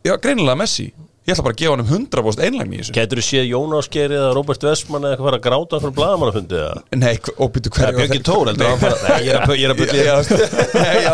Já, 0.08 0.16
greinilega 0.18 0.58
Messi 0.58 0.90
Ég 1.32 1.38
ætla 1.38 1.46
bara 1.48 1.56
að 1.56 1.62
gefa 1.62 1.76
hann 1.78 1.84
um 1.86 1.92
100% 1.92 2.44
einlægni 2.46 2.76
í 2.76 2.82
þessu. 2.82 2.96
Getur 2.98 3.22
þú 3.22 3.26
séð 3.30 3.46
Jón 3.48 3.76
Ásgeir 3.78 4.16
eða 4.18 4.32
Robert 4.36 4.66
Westman 4.68 5.06
eða 5.08 5.16
eitthvað 5.16 5.30
fara 5.30 5.40
að 5.40 5.46
gráta 5.48 5.80
fyrir 5.82 5.96
blaðamannafundið 6.02 6.64
eða? 6.66 6.82
Nei, 7.00 7.14
og 7.38 7.54
byrju 7.56 7.72
Eða 7.72 7.92
hverju 7.92 8.02
Björki 8.02 8.24
Tór, 8.28 8.52
heldur 8.52 8.68
Nei, 9.06 9.20
ég 9.22 9.32
er 9.32 9.40
að, 9.40 9.54
er 9.56 9.72
að 9.72 9.80
byrja 9.82 10.18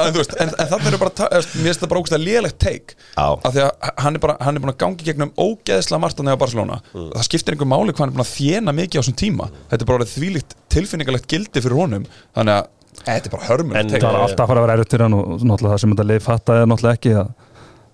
en, 0.07 0.17
en, 0.17 0.53
en 0.57 0.71
þannig 0.73 0.97
er 0.97 1.01
bara 1.03 1.29
Mér 1.37 1.67
finnst 1.67 1.83
það 1.83 1.91
bara 1.91 2.01
ógæslega 2.01 2.23
lélegt 2.23 2.59
teik 2.63 2.95
Já. 2.97 3.27
af 3.37 3.53
Því 3.53 3.63
að 3.65 3.91
hann 4.03 4.17
er 4.17 4.23
bara, 4.23 4.37
hann 4.43 4.57
er 4.57 4.63
búin 4.63 4.73
að 4.73 4.79
gangi 4.83 5.07
gegnum 5.07 5.33
ógeðslega 5.37 6.01
margt 6.01 6.21
að 6.21 6.27
nefna 6.27 6.41
Barcelona. 6.41 6.79
Mm. 6.93 7.09
Það 7.15 7.27
skiptir 7.27 7.55
einhver 7.55 7.69
máli 7.71 7.93
hvað 7.93 8.03
hann 8.05 8.11
er 8.11 8.17
búin 8.17 8.25
að 8.25 8.33
þjena 8.33 8.75
mikið 8.77 8.97
á 8.97 9.01
þessum 9.01 9.17
tíma. 9.21 9.49
Þetta 9.71 9.83
er 9.83 9.89
bara 9.89 9.99
orðið 10.01 10.13
þvílíkt 10.15 10.57
tilfinningalegt 10.73 11.29
gildi 11.31 11.63
fyrir 11.63 11.77
honum. 11.77 12.07
Þannig 12.37 12.57
að 12.57 12.69
þetta 13.03 13.29
er 13.29 13.33
bara 13.33 13.43
En 13.43 13.51
hörmulegt 13.51 13.91
teik 13.93 14.03
það 14.03 14.15
var 14.15 14.25
alltaf 14.25 14.43
að 14.45 14.51
fara 14.51 14.61
að 14.61 14.67
vera 14.67 14.77
erut 14.77 14.93
fyrir 14.93 15.05
hann 15.05 15.17
og 15.17 15.27
náttúrulega 15.43 15.73
það 15.73 15.81
sem 15.83 15.93
þetta 15.93 16.07
leið 16.11 16.23
fattaði 16.25 16.63
er 16.63 16.71
náttúrulega 16.71 16.99
ekki 16.99 17.13
að, 17.21 17.33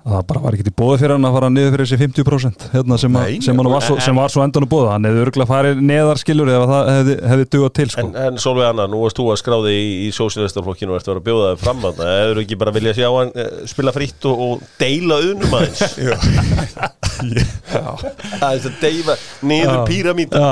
að 0.04 0.16
það 0.18 0.24
bara 0.30 0.42
var 0.44 0.56
ekki 0.58 0.66
í 0.68 0.74
bóði 0.76 0.98
fyrir 1.00 1.14
hann 1.16 1.28
að 1.28 1.36
fara 1.38 1.50
niður 1.54 1.74
fyrir 1.74 1.88
þessi 1.88 2.00
50% 2.02 2.66
hérna 2.74 2.98
sem, 3.00 3.14
Nei, 3.16 3.38
sem, 3.46 3.60
hann 3.60 3.70
var 3.72 3.86
svo, 3.86 3.96
sem 4.04 4.18
var 4.20 4.34
svo 4.34 4.44
endan 4.44 4.66
að 4.66 4.72
bóða 4.74 4.96
hann 4.96 5.08
hefði 5.08 5.22
örgulega 5.24 5.50
farið 5.52 5.84
neðar 5.88 6.20
skilur 6.20 6.52
ef 6.52 6.66
það 6.72 6.90
hefði, 6.92 7.16
hefði 7.32 7.46
dugað 7.56 7.72
til 7.80 7.86
sko. 7.94 8.04
En, 8.04 8.18
en 8.28 8.42
Solveig 8.44 8.68
Anna, 8.68 8.88
nú 8.92 9.00
varst 9.06 9.20
þú 9.20 9.30
að 9.32 9.40
skráði 9.40 9.76
í, 9.78 9.86
í 10.04 10.10
sósílistaflokkinu 10.18 10.92
og 10.92 11.00
ert 11.00 11.08
að 11.08 11.14
vera 11.14 11.24
að 11.24 11.28
bjóða 11.30 11.54
þig 11.54 11.64
fram 11.64 11.88
að 11.88 12.02
það 12.02 12.12
Eður 12.24 12.42
ekki 12.44 12.60
bara 12.60 12.76
vilja 12.76 12.96
sjá 12.98 13.08
hann 13.08 13.32
eh, 13.46 13.54
spila 13.72 13.96
fritt 13.96 14.28
og, 14.28 14.44
og 14.44 14.68
deila 14.82 15.22
unum 15.32 15.58
aðeins? 15.60 15.82
Það 17.24 18.50
er 18.50 18.68
að 18.68 18.78
deila 18.82 19.16
niður 19.48 19.84
píramíta 19.88 20.44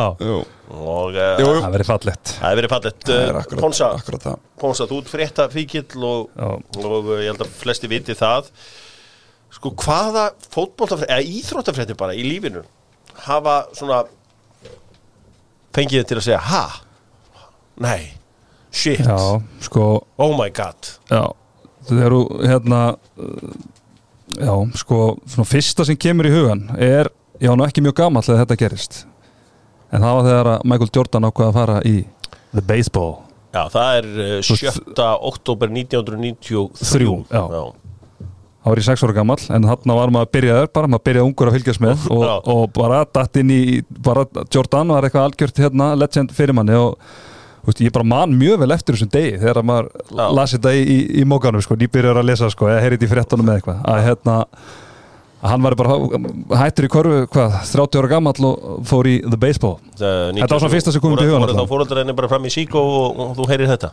Og 0.72 1.18
jú. 1.18 1.48
það 1.60 1.74
verið 1.74 1.90
fallegt. 1.90 2.32
Það 2.38 2.46
hefur 2.46 2.60
verið 2.62 2.72
fallet 2.72 3.10
akkurat, 3.92 4.28
Ponsa, 4.62 4.88
þú 4.88 5.02
ert 5.02 5.12
frétta 5.12 5.48
fíkill 5.52 6.06
og, 6.08 6.30
ég 6.40 7.28
held 7.28 7.44
að 7.44 7.52
flesti 7.60 7.90
viti 7.92 8.16
það 8.16 8.48
Sko 9.52 9.74
hvaða 9.84 10.30
fótboltafrétt 10.52 11.12
eða 11.12 11.26
íþróttafréttir 11.28 11.98
bara 12.00 12.16
í 12.16 12.24
lífinu 12.24 12.64
hafa 13.26 13.56
svona 13.76 14.06
fengið 15.76 16.02
þið 16.02 16.08
til 16.10 16.18
að 16.18 16.26
segja 16.28 16.42
ha? 16.48 16.64
Nei, 17.82 18.02
shit 18.72 19.04
Já, 19.06 19.18
sko 19.64 19.86
Oh 20.22 20.34
my 20.38 20.50
god 20.56 20.94
Já, 21.12 21.24
það 21.88 22.04
eru 22.08 22.22
hérna 22.42 22.82
uh, 22.96 23.54
Já, 24.38 24.54
sko 24.80 25.02
svona 25.26 25.48
fyrsta 25.50 25.86
sem 25.88 26.00
kemur 26.00 26.30
í 26.30 26.34
hugan 26.34 26.70
er, 26.80 27.12
já, 27.42 27.52
nú 27.52 27.66
ekki 27.68 27.84
mjög 27.84 27.98
gamall 28.00 28.24
þegar 28.24 28.46
þetta 28.46 28.60
gerist 28.64 29.02
en 29.92 30.06
það 30.06 30.16
var 30.16 30.28
þegar 30.30 30.52
Michael 30.72 30.94
Jordan 30.96 31.28
ákvaða 31.28 31.52
að 31.52 31.60
fara 31.60 31.82
í 31.88 31.96
The 32.56 32.64
Baseball 32.64 33.18
Já, 33.52 33.66
það 33.68 33.98
er 33.98 34.06
uh, 34.16 34.36
7. 34.48 35.02
oktober 35.28 35.72
1993 35.76 37.10
já. 37.28 37.42
Það 38.62 38.70
var 38.74 38.82
í 38.82 38.86
sex 38.86 39.04
ára 39.06 39.16
gamall 39.18 39.42
en 39.50 39.66
þarna 39.72 39.98
var 39.98 40.14
maður 40.14 40.28
að 40.28 40.34
byrjaður 40.38 40.70
bara, 40.78 40.92
maður 40.94 41.06
byrjaði 41.10 41.28
ungur 41.30 41.50
að 41.50 41.58
fylgjast 41.58 41.82
með 41.82 42.06
og, 42.14 42.26
og 42.54 42.64
bara 42.78 43.02
datt 43.18 43.42
inn 43.42 43.54
í 43.56 43.62
bara 44.06 44.26
Jordan 44.54 44.94
var 44.94 45.08
eitthvað 45.08 45.28
algjört 45.32 45.62
hérna 45.64 45.92
legend 45.98 46.36
fyrir 46.38 46.58
manni 46.58 46.78
og 46.78 46.94
veist, 47.66 47.82
ég 47.82 47.94
bara 47.96 48.08
man 48.08 48.38
mjög 48.38 48.62
vel 48.62 48.76
eftir 48.76 48.98
þessum 48.98 49.12
degi 49.14 49.34
þegar 49.42 49.66
maður 49.66 49.90
Já. 50.12 50.24
lasi 50.38 50.58
þetta 50.60 50.76
í, 50.78 50.86
í, 50.86 51.00
í 51.22 51.26
mókanum 51.30 51.66
sko, 51.66 51.78
nýbyrjar 51.82 52.22
að 52.22 52.30
lesa 52.30 52.52
sko, 52.54 52.70
eða 52.70 52.86
heyrið 52.86 53.06
í 53.08 53.12
fréttunum 53.12 53.50
með 53.50 53.60
eitthvað 53.62 53.84
að 53.92 54.06
hérna 54.08 54.38
hann 55.42 55.66
var 55.66 55.74
bara 55.80 55.98
hættur 56.62 56.86
í 56.86 56.92
korfu 56.94 57.24
hvað, 57.34 57.58
30 57.72 58.02
ára 58.02 58.14
gamall 58.14 58.46
og 58.46 58.86
fór 58.86 59.10
í 59.10 59.18
The 59.26 59.40
Baseball 59.42 59.80
Þetta 59.98 60.46
var 60.46 60.62
svona 60.62 60.74
fyrsta 60.76 60.94
sem 60.94 61.02
kom 61.02 61.16
upp 61.16 61.24
í 61.24 61.30
hugann 61.30 61.48
Þá 61.48 61.56
alltaf. 61.56 61.70
fóröldarinn 61.72 62.14
bara 62.18 62.30
fram 62.30 62.46
í 62.46 62.54
sík 62.54 62.78
og, 62.78 63.18
og 63.26 63.34
þú 63.40 63.50
heyrir 63.50 63.72
þetta 63.74 63.90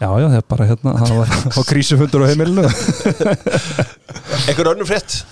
já, 0.00 0.08
já, 0.08 0.26
það 0.26 0.36
er 0.38 0.44
bara 0.50 0.68
hérna 0.68 0.94
á 0.94 1.60
krísufundur 1.70 2.24
á 2.24 2.30
heimilinu. 2.30 2.66
Önnur 4.74 4.88
frétt? 4.88 5.22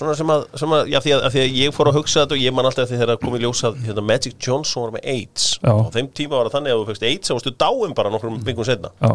Svona 0.00 0.14
sem 0.16 0.30
að, 0.32 0.46
sem 0.56 0.72
að, 0.72 0.86
já 0.88 0.98
því 1.04 1.12
að, 1.12 1.24
því 1.34 1.40
að 1.42 1.56
ég 1.60 1.74
fór 1.76 1.90
að 1.90 1.96
hugsa 1.98 2.22
þetta 2.22 2.36
og 2.36 2.40
ég 2.40 2.54
man 2.56 2.68
alltaf 2.68 2.86
eftir 2.86 3.02
þegar 3.02 3.18
komið 3.20 3.42
ljósað 3.44 3.82
hérna, 3.84 4.04
Magic 4.08 4.38
Johnson 4.40 4.86
var 4.86 4.94
með 4.94 5.08
AIDS. 5.12 5.50
Já. 5.60 5.72
og 5.74 5.90
þeim 5.92 6.08
tíma 6.16 6.38
var 6.38 6.48
það 6.48 6.56
þannig 6.56 6.72
að 6.72 6.80
þú 6.80 6.86
fegst 6.88 7.04
AIDS 7.10 7.28
þá 7.28 7.34
varstu 7.36 7.52
dáin 7.60 7.92
bara 7.98 8.12
nokkrum 8.14 8.38
byggum 8.46 8.68
setna 8.68 8.92
já, 8.96 9.12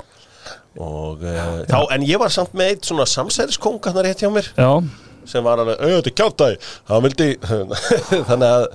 og 0.86 1.24
uh, 1.26 1.64
þá, 1.66 1.80
en 1.96 2.06
ég 2.06 2.22
var 2.22 2.34
samt 2.36 2.54
með 2.58 2.74
eitt 2.74 2.90
svona 2.90 3.08
samsæriskonga 3.10 3.96
þarna 3.96 4.06
rétt 4.06 4.22
hjá 4.22 4.30
mér. 4.36 4.52
Já, 4.60 4.70
sem 5.30 5.46
var 5.46 5.62
alveg, 5.64 5.82
auðvitað 5.82 6.58
vildi 7.06 7.28
þannig, 8.30 8.48
að, 8.50 8.66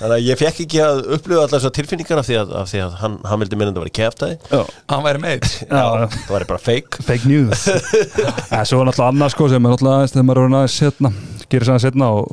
þannig 0.00 0.14
að 0.16 0.24
ég 0.26 0.40
fekk 0.40 0.62
ekki 0.66 0.80
að 0.84 1.02
upplifa 1.16 1.46
þessar 1.52 1.74
tilfinningar 1.78 2.20
af 2.22 2.28
því 2.28 2.38
að, 2.40 2.54
af 2.60 2.70
því 2.72 2.82
að 2.84 2.96
hann, 3.02 3.16
hann 3.26 3.42
vildi 3.42 3.58
minna 3.60 3.72
að 3.72 3.78
það 3.78 3.84
var 3.86 3.92
kjátaði 4.00 4.38
já, 4.50 4.60
Hann 4.92 5.06
væri 5.06 5.22
meit 5.24 5.48
það 5.70 6.16
var 6.30 6.46
bara 6.50 6.62
fake. 6.62 7.02
Fake 7.06 7.30
news. 7.30 7.66
Svo 8.68 8.82
er 8.82 8.90
náttúrulega 8.90 9.10
annað 9.10 9.34
sko 9.34 9.50
sem 9.52 9.66
er 9.66 9.74
náttúrulega 9.74 10.00
aðeins 10.00 10.16
þegar 10.16 10.28
maður 10.30 10.42
er 10.42 10.56
aðeins 10.60 10.78
setna 10.80 11.12
gerir 11.46 11.68
sæðan 11.68 11.84
setna 11.84 12.10
og 12.16 12.30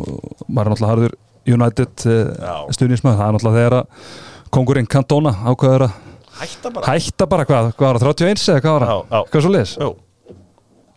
maður 0.47 0.63
er 0.63 0.73
náttúrulega 0.73 0.93
harður 0.93 1.19
United 1.53 2.05
Já. 2.07 2.53
uh, 2.63 2.71
stuðnismæð, 2.73 3.17
það 3.19 3.27
er 3.27 3.35
náttúrulega 3.37 3.59
þegar 3.61 3.77
að 3.79 4.09
kongurinn 4.53 4.89
Cantona 4.89 5.33
ákveður 5.43 5.87
að 5.87 5.99
hætta 6.39 6.71
bara. 6.73 6.93
Hætta 6.93 7.27
bara 7.29 7.45
hvað, 7.47 7.69
hvað 7.77 7.89
var 7.91 8.01
það, 8.01 8.15
31 8.23 8.47
eða 8.53 8.63
hvað 8.63 8.77
var 8.77 8.85
það, 8.87 9.27
hvað 9.33 9.45
svo 9.45 9.51
leis 9.53 9.73
Jú. 9.77 9.89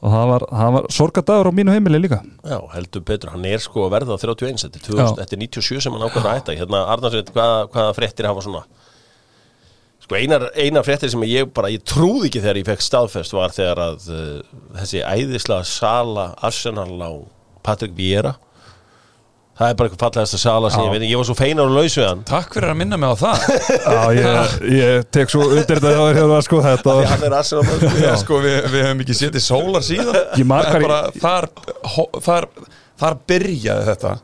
Og 0.04 0.12
það 0.12 0.26
var, 0.30 0.44
var 0.76 0.88
sorgadagur 0.92 1.48
á 1.48 1.52
mínu 1.56 1.74
heimili 1.74 2.00
líka. 2.02 2.20
Já, 2.44 2.58
heldur 2.74 3.04
betur, 3.08 3.32
hann 3.32 3.46
er 3.48 3.62
sko 3.64 3.86
að 3.86 3.94
verða 3.96 4.16
á 4.16 4.18
31, 4.20 4.60
þetta 4.66 4.80
er, 4.80 4.84
2000, 4.88 5.00
Já. 5.00 5.14
þetta 5.22 5.36
er 5.38 5.42
97 5.46 5.84
sem 5.86 5.96
hann 5.96 6.04
ákveður 6.06 6.30
að 6.30 6.36
hætta 6.40 6.56
hérna 6.58 6.82
Arnarsveit, 6.94 7.32
hvaða, 7.34 7.62
hvaða 7.72 7.96
fréttir 7.96 8.28
hafa 8.28 8.44
svona? 8.44 8.64
Sko 10.06 10.18
einar, 10.20 10.48
einar 10.54 10.84
fréttir 10.86 11.10
sem 11.10 11.24
ég 11.26 11.48
bara, 11.56 11.72
ég 11.72 11.82
trúði 11.82 12.28
ekki 12.28 12.44
þegar 12.44 12.60
ég 12.60 12.68
fekk 12.68 12.84
staðfest 12.86 13.34
var 13.34 13.54
þegar 13.56 13.80
að 13.88 14.10
uh, 14.14 14.58
þessi 14.76 15.00
æðislega 15.02 15.66
sala 15.66 16.28
Arsenal 16.46 16.92
á 17.02 17.10
Patrick 17.66 17.96
Vieira 17.96 18.36
það 19.56 19.70
er 19.70 19.76
bara 19.78 19.88
eitthvað 19.88 20.02
fallegasta 20.04 20.40
sala 20.42 20.70
sem 20.72 20.82
Já. 20.82 20.86
ég 20.86 20.92
veit, 20.94 21.04
ég 21.08 21.20
var 21.20 21.28
svo 21.28 21.36
feinar 21.38 21.70
og 21.70 21.74
laus 21.78 21.96
við 21.96 22.06
hann. 22.06 22.22
Takk 22.28 22.56
fyrir 22.56 22.72
að 22.74 22.78
minna 22.82 22.98
mig 23.00 23.08
á 23.08 23.16
það. 23.22 23.46
Já, 23.96 24.02
ég, 24.18 24.54
ég 24.76 25.08
tek 25.16 25.32
svo 25.32 25.46
undir 25.48 25.80
þetta 25.80 25.92
þegar 25.96 26.20
það 26.20 26.30
var 26.34 26.46
sko 26.46 26.62
þetta 26.66 26.84
því 26.86 27.00
var, 27.00 27.10
hann 27.14 27.26
er 27.30 27.36
Arsenal 27.40 27.64
sko. 27.70 27.90
Já, 28.04 28.12
sko, 28.22 28.40
við, 28.44 28.56
við 28.74 28.86
hefum 28.86 29.04
ekki 29.06 29.18
setið 29.22 29.44
sólar 29.46 29.86
síðan. 29.86 30.20
Ég 30.36 30.44
ég- 30.44 30.86
bara, 30.86 31.00
þar, 31.22 31.48
þar, 32.28 32.48
þar 33.00 33.20
byrjaði 33.32 33.90
þetta. 33.92 34.14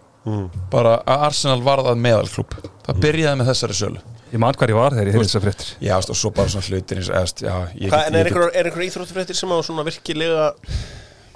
Bara 0.70 0.96
að 1.02 1.26
Arsenal 1.30 1.60
varð 1.66 1.88
að 1.90 2.02
meðalklúb 2.04 2.52
það 2.86 3.00
byrjaði 3.02 3.40
með 3.40 3.48
þessari 3.52 3.78
sölu. 3.80 4.02
Ég 4.32 4.40
man 4.40 4.56
hvað 4.56 4.70
ég 4.72 4.78
var 4.78 4.94
þegar 4.94 5.08
ég 5.08 5.16
heyrði 5.16 5.28
þessar 5.28 5.42
fréttir. 5.44 5.72
Já, 5.82 5.94
og 5.98 6.16
svo 6.16 6.30
bara 6.32 6.48
svona 6.52 6.64
hlutir 6.70 7.00
eins 7.02 7.08
og 7.10 7.16
eðst, 7.18 7.42
já, 7.44 7.56
ég 7.76 7.90
Hvað, 7.92 8.04
en 8.06 8.14
er 8.16 8.22
ég 8.22 8.30
einhver, 8.30 8.52
er 8.56 8.68
einhver 8.70 8.84
íþróttufréttir 8.86 9.36
sem 9.36 9.50
á 9.52 9.56
svona 9.66 9.84
virkilega 9.84 10.46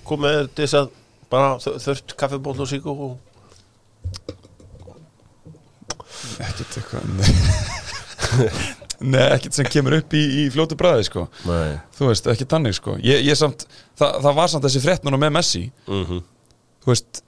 komið 0.06 0.38
til 0.54 0.64
þess 0.64 0.78
að 0.80 0.88
bara 1.34 1.50
þurft 1.60 2.14
kaffiból 2.16 2.54
og 2.62 2.70
sík 2.70 2.86
og 2.88 3.02
ekkert 6.40 6.78
eitthvað 6.80 7.02
Nei, 8.96 9.26
ekkert 9.34 9.52
sem 9.58 9.66
kemur 9.68 9.98
upp 9.98 10.14
í, 10.16 10.20
í 10.40 10.44
fljótu 10.54 10.76
bræði 10.80 11.04
sko. 11.10 11.26
Nei 11.44 11.74
þú 11.98 12.06
veist, 12.10 12.28
ekki 12.32 12.46
tannig 12.48 12.76
sko. 12.78 12.94
ég, 13.04 13.20
ég 13.26 13.36
samt, 13.38 13.66
það, 14.00 14.14
það 14.24 14.38
var 14.38 14.48
samt 14.52 14.64
þessi 14.68 14.80
frétt 14.84 15.04
núna 15.06 15.18
með 15.20 15.34
Messi 15.36 15.66
mm 15.90 16.22
þú 16.86 16.92
veist 16.92 17.20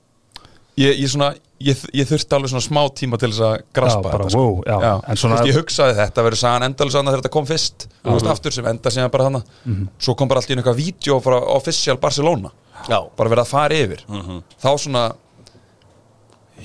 ég, 0.79 0.93
ég, 1.03 1.09
svona, 1.11 1.33
ég, 1.67 1.81
ég 1.99 2.07
þurfti 2.09 2.37
alveg 2.37 2.53
svona 2.53 2.63
smá 2.65 2.81
tíma 2.95 3.19
til 3.19 3.33
þess 3.33 3.43
að 3.43 3.55
graspa 3.75 3.99
Já, 3.99 4.05
bara, 4.07 4.19
þetta 4.29 4.33
sko. 4.37 4.45
wow, 4.47 4.61
já. 4.63 4.93
En 5.11 5.19
svona- 5.19 5.39
veist, 5.41 5.49
ég 5.51 5.57
hugsaði 5.59 5.97
þetta 5.99 6.25
verður 6.29 6.41
sagan 6.45 6.67
endalus 6.69 6.95
annað 7.01 7.13
þegar 7.17 7.23
þetta 7.25 7.35
kom 7.37 7.49
fyrst 7.51 7.87
þú 8.05 8.15
veist, 8.15 8.29
aftur 8.33 8.55
sem 8.55 8.69
enda 8.71 8.93
síðan 8.95 9.11
bara 9.17 9.27
hana 9.29 9.41
Mhm. 9.67 9.89
svo 9.99 10.15
kom 10.17 10.29
bara 10.31 10.39
allt 10.41 10.51
í 10.51 10.57
eitthvað 10.57 10.79
vídeo 10.79 11.19
frá 11.25 11.37
official 11.57 11.99
Barcelona 11.99 12.53
Já, 12.89 13.01
bara 13.19 13.29
verið 13.35 13.43
að 13.45 13.51
fara 13.53 13.75
yfir 13.83 14.05
Mhm. 14.09 14.43
þá 14.63 14.69
svona 14.79 15.05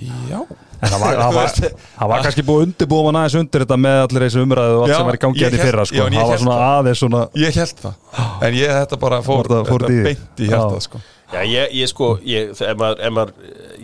já 0.01 0.39
En 0.83 0.91
það 0.91 0.99
var, 0.99 1.13
það 1.15 1.35
var, 1.37 1.51
það 1.95 2.09
var 2.11 2.23
kannski 2.25 2.43
búið 2.43 2.63
undirbúið 2.65 3.05
mann 3.07 3.17
aðeins 3.21 3.35
undir 3.39 3.63
þetta 3.63 3.75
með 3.79 3.99
allir 4.03 4.23
þessu 4.25 4.41
umræðu 4.43 4.73
og 4.75 4.81
allt 4.83 4.91
Já, 4.91 4.97
sem 4.97 5.05
var 5.07 5.15
í 5.15 5.21
gangi 5.23 5.39
ég 5.39 5.45
hérna 5.45 5.55
í 5.55 5.63
fyrra 5.63 5.85
sko. 5.87 5.95
já, 5.95 6.03
það 6.17 6.31
var 6.33 6.41
svona 6.43 6.57
aðeins 6.73 6.99
svona 7.03 7.21
ég 7.39 7.59
held 7.61 7.77
það 7.85 8.47
en 8.49 8.57
ég 8.59 8.73
þetta 8.79 8.99
bara 9.05 9.19
fór, 9.23 9.47
það- 9.53 9.69
fór 9.69 9.85
þetta 9.85 10.03
beint 10.09 10.43
í 10.43 10.49
hjartað 10.49 10.81
sko. 10.87 11.01
Já, 11.33 11.39
ég, 11.49 11.71
ég 11.79 11.87
sko, 11.93 12.09
ég, 12.27 12.51
ef 12.51 12.75
maður, 12.81 12.99
ef 13.07 13.13
maður, 13.15 13.31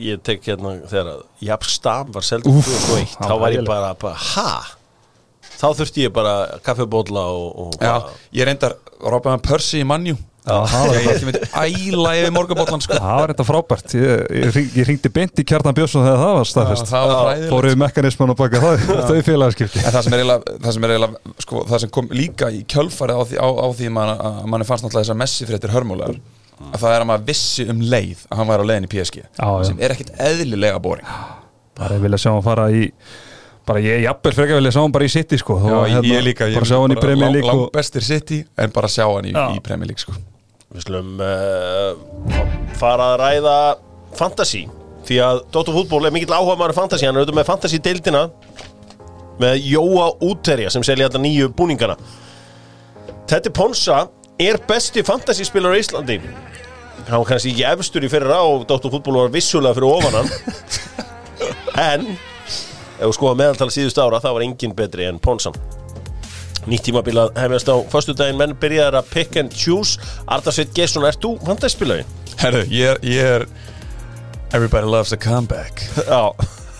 ég 0.09 0.19
tek 0.27 0.43
hérna 0.51 0.73
þegar 0.91 1.07
að 1.13 1.21
Japp 1.47 1.63
Stam 1.71 2.11
var 2.17 2.27
seldur 2.27 2.59
Úff, 2.59 2.67
2001, 2.67 3.15
það 3.15 3.31
þá 3.31 3.39
var 3.45 3.55
ég 3.55 3.63
bara, 3.71 3.93
bara, 4.03 4.19
ha? 4.35 4.51
Þá 5.59 5.65
þurfti 5.79 6.03
ég 6.05 6.13
bara 6.19 6.35
kaffibólla 6.67 7.23
og, 7.31 7.47
og 7.63 7.79
já, 7.81 7.95
ég 8.37 8.45
reyndar 8.51 8.75
Robin 9.01 9.39
Persie 9.43 9.81
í 9.81 9.87
mannjú 9.87 10.19
ég 10.49 11.25
myndi 11.27 11.41
æla 11.49 12.13
yfir 12.19 12.33
morgabóllan 12.35 12.83
sko. 12.83 12.97
Það 12.99 13.21
var 13.21 13.33
þetta 13.33 13.45
frábært. 13.47 13.95
Ég, 13.99 14.23
ég, 14.39 14.59
ég 14.79 14.89
ringdi 14.89 15.11
beint 15.19 15.41
í 15.41 15.45
Kjartan 15.51 15.77
Björnsson 15.77 16.07
þegar 16.07 16.19
það 16.23 16.33
var 16.39 16.49
staðfest. 16.53 16.91
það 16.93 17.13
var 17.13 17.45
Fóruð 17.53 17.77
mekanisman 17.83 18.33
og 18.33 18.39
baka 18.39 18.63
það, 18.63 18.83
þau 19.09 19.21
félagskipti 19.29 19.83
En 19.83 19.95
það 19.95 20.03
sem 20.07 20.17
er 20.17 20.23
eiginlega, 20.23 20.57
það 20.65 20.75
sem 20.75 20.87
er 20.87 20.95
eiginlega 20.95 21.45
sko, 21.45 21.63
það 21.69 21.85
sem 21.85 21.93
kom 21.99 22.11
líka 22.15 22.51
í 22.53 22.63
kjölfarið 22.69 23.21
á 23.21 23.23
því, 23.29 23.39
á, 23.39 23.47
á 23.49 23.67
því 23.79 23.93
man, 23.95 24.13
að 24.15 24.43
manni 24.53 24.67
fannst 24.69 24.85
náttúrulega 24.85 25.07
þessar 25.07 25.19
messi 25.23 25.49
fréttir 25.49 25.73
hörmulegar 25.75 26.19
að 26.59 26.81
það 26.81 26.93
er 26.93 27.03
að 27.03 27.09
maður 27.09 27.25
vissi 27.29 27.65
um 27.71 27.81
leið 27.93 28.25
að 28.27 28.39
hann 28.39 28.49
væri 28.49 28.65
á 28.65 28.69
leiðin 28.69 28.87
í 28.87 28.91
PSG 28.91 29.19
já. 29.23 29.49
sem 29.67 29.81
er 29.81 29.95
ekkit 29.95 30.11
eðlilega 30.19 30.81
boring. 30.83 31.11
Bara 31.79 31.97
ég 31.97 32.03
vilja 32.03 32.19
sjá 32.19 32.31
hann 32.33 32.45
fara 32.45 32.67
í 32.75 32.89
bara 33.69 33.83
ég 33.83 34.03
jafnvel 34.03 34.33
frekar 34.35 34.59
vilja 34.59 34.73
sjá 34.75 34.81
hann 34.81 34.95
bara 34.95 35.07
í 35.07 35.13
City 35.13 35.39
sko. 35.39 35.59
Já, 35.61 35.77
ég, 35.93 36.09
ég 36.09 36.25
líka, 36.25 36.49
ég 36.49 36.59
bara 36.59 36.69
sjá 36.71 36.79
hann 36.81 36.95
í 36.95 36.99
Premier 36.99 37.29
lang, 37.29 37.37
League 37.37 37.51
lang 37.51 37.63
og, 37.63 37.71
bestir 37.75 38.05
City 38.05 38.41
en 38.59 38.75
bara 38.75 38.91
sjá 38.91 39.05
hann 39.07 39.29
í, 39.29 39.33
í 39.35 39.63
Premier 39.65 39.91
League 39.91 40.03
sko. 40.03 40.17
Við 40.69 40.83
slum 40.85 41.15
uh, 41.25 41.95
fara 42.77 43.13
að 43.15 43.21
ræða 43.23 43.53
fantasy 44.19 44.67
því 45.07 45.15
að 45.25 45.39
Dóttur 45.49 45.73
fútból 45.79 46.03
er 46.05 46.13
mikill 46.13 46.35
áhuga 46.35 46.59
maður 46.59 46.75
fantasy. 46.77 47.07
Hann 47.07 47.17
er 47.17 47.23
auðvitað 47.23 47.39
með 47.39 47.47
fantasy 47.47 47.79
deildina 47.81 48.21
með 49.41 49.65
Jóa 49.65 50.11
Úterja 50.27 50.69
sem 50.69 50.85
selja 50.85 51.07
þetta 51.07 51.23
nýju 51.23 51.49
búningana. 51.57 51.95
Tetti 53.29 53.49
Ponsa 53.49 54.03
er 54.37 54.61
besti 54.69 55.01
fantasy 55.07 55.47
spilar 55.47 55.73
á 55.73 55.81
Íslandi. 55.81 56.19
Hann 57.07 57.17
var 57.23 57.27
kannski 57.31 57.55
ekki 57.55 57.65
efstur 57.71 58.05
í 58.05 58.13
fyrra 58.13 58.43
og 58.45 58.67
Dóttur 58.69 58.93
fútból 58.93 59.23
var 59.23 59.33
vissulega 59.33 59.73
fyrir 59.79 59.89
ofan 59.89 60.19
hann. 60.19 60.33
En 61.79 62.09
ef 62.11 63.05
við 63.07 63.13
skoðum 63.15 63.39
meðaltala 63.39 63.71
síðustu 63.71 64.03
ára 64.03 64.19
það 64.19 64.33
var 64.35 64.45
engin 64.45 64.73
betri 64.75 65.05
en 65.07 65.21
Ponsan 65.23 65.55
Nýtt 66.67 66.89
tímabil 66.89 67.15
að 67.21 67.31
hefjast 67.39 67.71
á 67.71 67.75
föstudaginn. 67.93 68.39
Menn 68.39 68.57
byrjaðar 68.59 68.99
að 68.99 69.11
pick 69.13 69.39
and 69.39 69.55
choose. 69.55 69.99
Arda 70.27 70.51
Sveit 70.51 70.73
Gesson, 70.75 71.07
ert 71.07 71.21
þú 71.23 71.37
fantaspilari? 71.47 72.05
Herru, 72.39 72.65
ég 72.73 73.03
ég 73.07 73.33
er 73.39 73.47
Everybody 74.51 74.87
loves 74.87 75.11
a 75.13 75.17
comeback. 75.17 75.83
Já. 76.07 76.33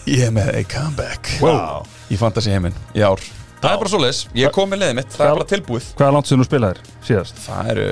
Ég 0.10 0.24
er 0.26 0.32
með 0.34 0.56
a 0.58 0.64
comeback. 0.66 1.28
Wow. 1.44 1.84
Í 2.10 2.18
fantasy 2.18 2.50
heiminn 2.50 2.74
í 2.98 3.04
ár. 3.06 3.22
Það 3.60 3.74
er 3.74 3.82
bara 3.82 3.92
svo 3.92 4.00
leis, 4.02 4.22
ég 4.40 4.54
kom 4.56 4.72
með 4.72 4.86
liðið 4.86 4.96
mitt. 5.02 5.12
Það 5.14 5.26
er 5.28 5.36
bara 5.36 5.48
tilbúið. 5.52 5.90
Hvað 6.00 6.08
er 6.08 6.16
langt 6.16 6.30
sem 6.30 6.40
þú 6.40 6.48
spilaðir 6.48 6.80
síðast? 7.06 7.42
Það 7.44 7.72
eru, 7.74 7.88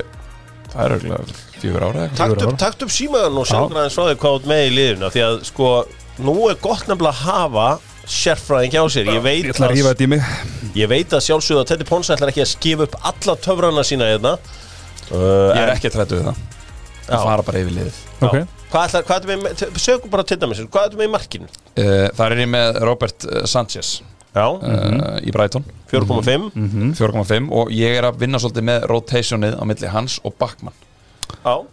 það 0.72 0.80
eru 0.86 0.98
örugglega 0.98 1.38
fjögur 1.58 1.86
ára 1.86 2.06
eitthvað. 2.08 2.56
Takt 2.64 2.86
upp, 2.86 2.94
símaðan 2.96 3.38
og 3.42 3.52
aðeins 3.60 3.98
frá 3.98 4.06
því 4.08 4.16
hvað 4.24 4.38
ert 4.40 4.50
með 4.54 4.64
í 4.64 4.74
liðinu 4.78 5.12
Því 5.14 5.24
að 5.28 5.38
sko, 5.50 5.72
nú 6.24 6.36
er 6.48 6.60
gott 6.64 6.88
nefnilega 6.88 7.14
að 7.14 7.22
hafa 7.28 7.68
sérfræðing 8.08 8.74
hjá 8.76 8.84
sér. 8.91 9.10
Ég 9.12 9.18
Ég 9.18 9.24
veit, 9.26 9.49
ætla 9.51 9.70
að 9.72 9.78
ég 10.78 10.89
veit 10.91 11.14
að 11.18 11.24
sjálfsögðu 11.28 11.64
að 11.64 11.70
Teddy 11.72 11.88
Ponsa 11.89 12.16
ætlar 12.16 12.32
ekki 12.32 12.43
að 12.43 12.51
skifa 12.53 12.88
upp 12.88 12.97
alla 13.12 13.36
töfrana 13.43 13.84
sína 13.88 14.10
hérna. 14.12 14.36
Uh, 15.08 15.53
Ég 15.55 15.64
er 15.64 15.74
ekki 15.76 15.89
að 15.91 15.97
trættu 15.97 16.20
við 16.20 16.30
það. 16.30 16.43
Það 17.08 17.26
fara 17.30 17.45
bara 17.47 17.64
yfir 17.64 17.76
liðið. 17.78 17.99
Ok, 18.28 18.38
Hvað 18.68 18.97
ætlar, 18.99 19.80
sögum 19.80 20.12
bara 20.12 20.26
til 20.28 20.38
dæmis 20.41 20.60
Hvað 20.68 20.89
er 20.89 20.97
með 20.99 21.08
í 21.08 21.12
markinu? 21.14 21.45
uh, 21.47 22.08
Það 22.18 22.26
er 22.26 22.41
ég 22.41 22.49
með 22.51 22.80
Robert 22.84 23.28
uh, 23.30 23.43
Sanchez 23.47 23.91
Já, 24.36 24.43
uh, 24.53 25.16
í 25.24 25.32
Brighton. 25.34 25.64
4,5 25.89 26.49
4,5 26.99 27.47
og 27.55 27.72
ég 27.74 27.95
er 27.97 28.10
að 28.10 28.20
vinna 28.26 28.41
svolítið 28.43 28.66
með 28.68 28.84
rotationið 28.91 29.55
á 29.55 29.64
milli 29.70 29.88
hans 29.93 30.18
og 30.28 30.36
Backman 30.38 30.76
uh, 31.47 31.63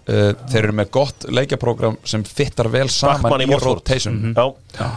Þeir 0.50 0.60
eru 0.60 0.74
með 0.78 0.88
gott 0.94 1.26
leikjaprógram 1.28 1.96
sem 2.06 2.22
fittar 2.26 2.68
vel 2.72 2.86
saman 2.92 3.24
Bachmann 3.24 3.44
í 3.44 3.48
í, 3.48 3.58
rotation. 3.62 4.16
Já, 4.34 4.44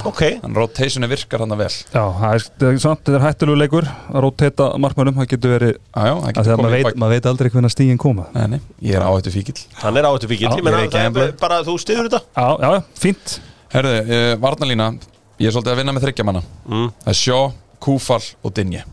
ok. 0.08 0.22
Þannig 0.44 0.60
rotationi 0.62 1.10
virkar 1.12 1.44
hann 1.44 1.56
vel. 1.60 1.70
Já, 1.70 2.04
það 2.20 2.38
er, 2.38 2.46
samt, 2.84 3.04
þetta 3.04 3.18
er 3.20 3.26
hættulegu 3.26 3.60
leikur 3.62 3.90
að 3.90 4.26
róteta 4.26 4.70
markmannum, 4.84 5.18
það 5.20 5.30
getur 5.36 5.54
verið 5.56 5.74
Já, 5.76 6.08
já, 6.08 6.14
það 6.14 6.28
að 6.28 6.40
getur 6.40 6.64
maður 6.64 6.76
veit, 6.78 7.02
mað 7.04 7.14
veit 7.16 7.30
aldrei 7.34 7.52
hvernig 7.56 7.76
stígin 7.76 8.02
koma. 8.02 8.28
Nei, 8.36 8.48
nei, 8.56 8.60
ég 8.90 8.98
er 9.00 9.06
áhættu 9.08 9.34
fíkil 9.34 9.58
Hann 9.84 10.02
er 10.02 10.10
áttu 10.10 10.32
fíkil, 10.32 10.50
Já, 10.50 10.58
ég 10.58 10.66
meina 10.66 10.84
ég 10.84 10.92
það 10.92 11.00
er 11.02 11.08
gambler. 11.12 11.38
bara 11.42 11.62
þú 11.68 11.78
stiður 11.82 12.10
þetta? 12.10 12.24
Já, 12.34 12.50
já, 12.66 12.74
já, 12.78 12.84
fínt. 13.06 13.38
Herðu, 13.74 13.96
uh, 14.08 14.34
Varnalína 14.44 14.92
Ég 15.38 15.52
er 15.52 15.54
svolítið 15.54 15.74
að 15.76 15.82
vinna 15.84 15.94
með 15.94 16.08
þryggja 16.08 16.26
manna. 16.26 16.40
Mm. 16.66 16.88
Það 17.04 17.12
er 17.14 17.18
Sjó, 17.20 17.42
Kúfal 17.84 18.24
og 18.42 18.56
Dinje 18.58 18.86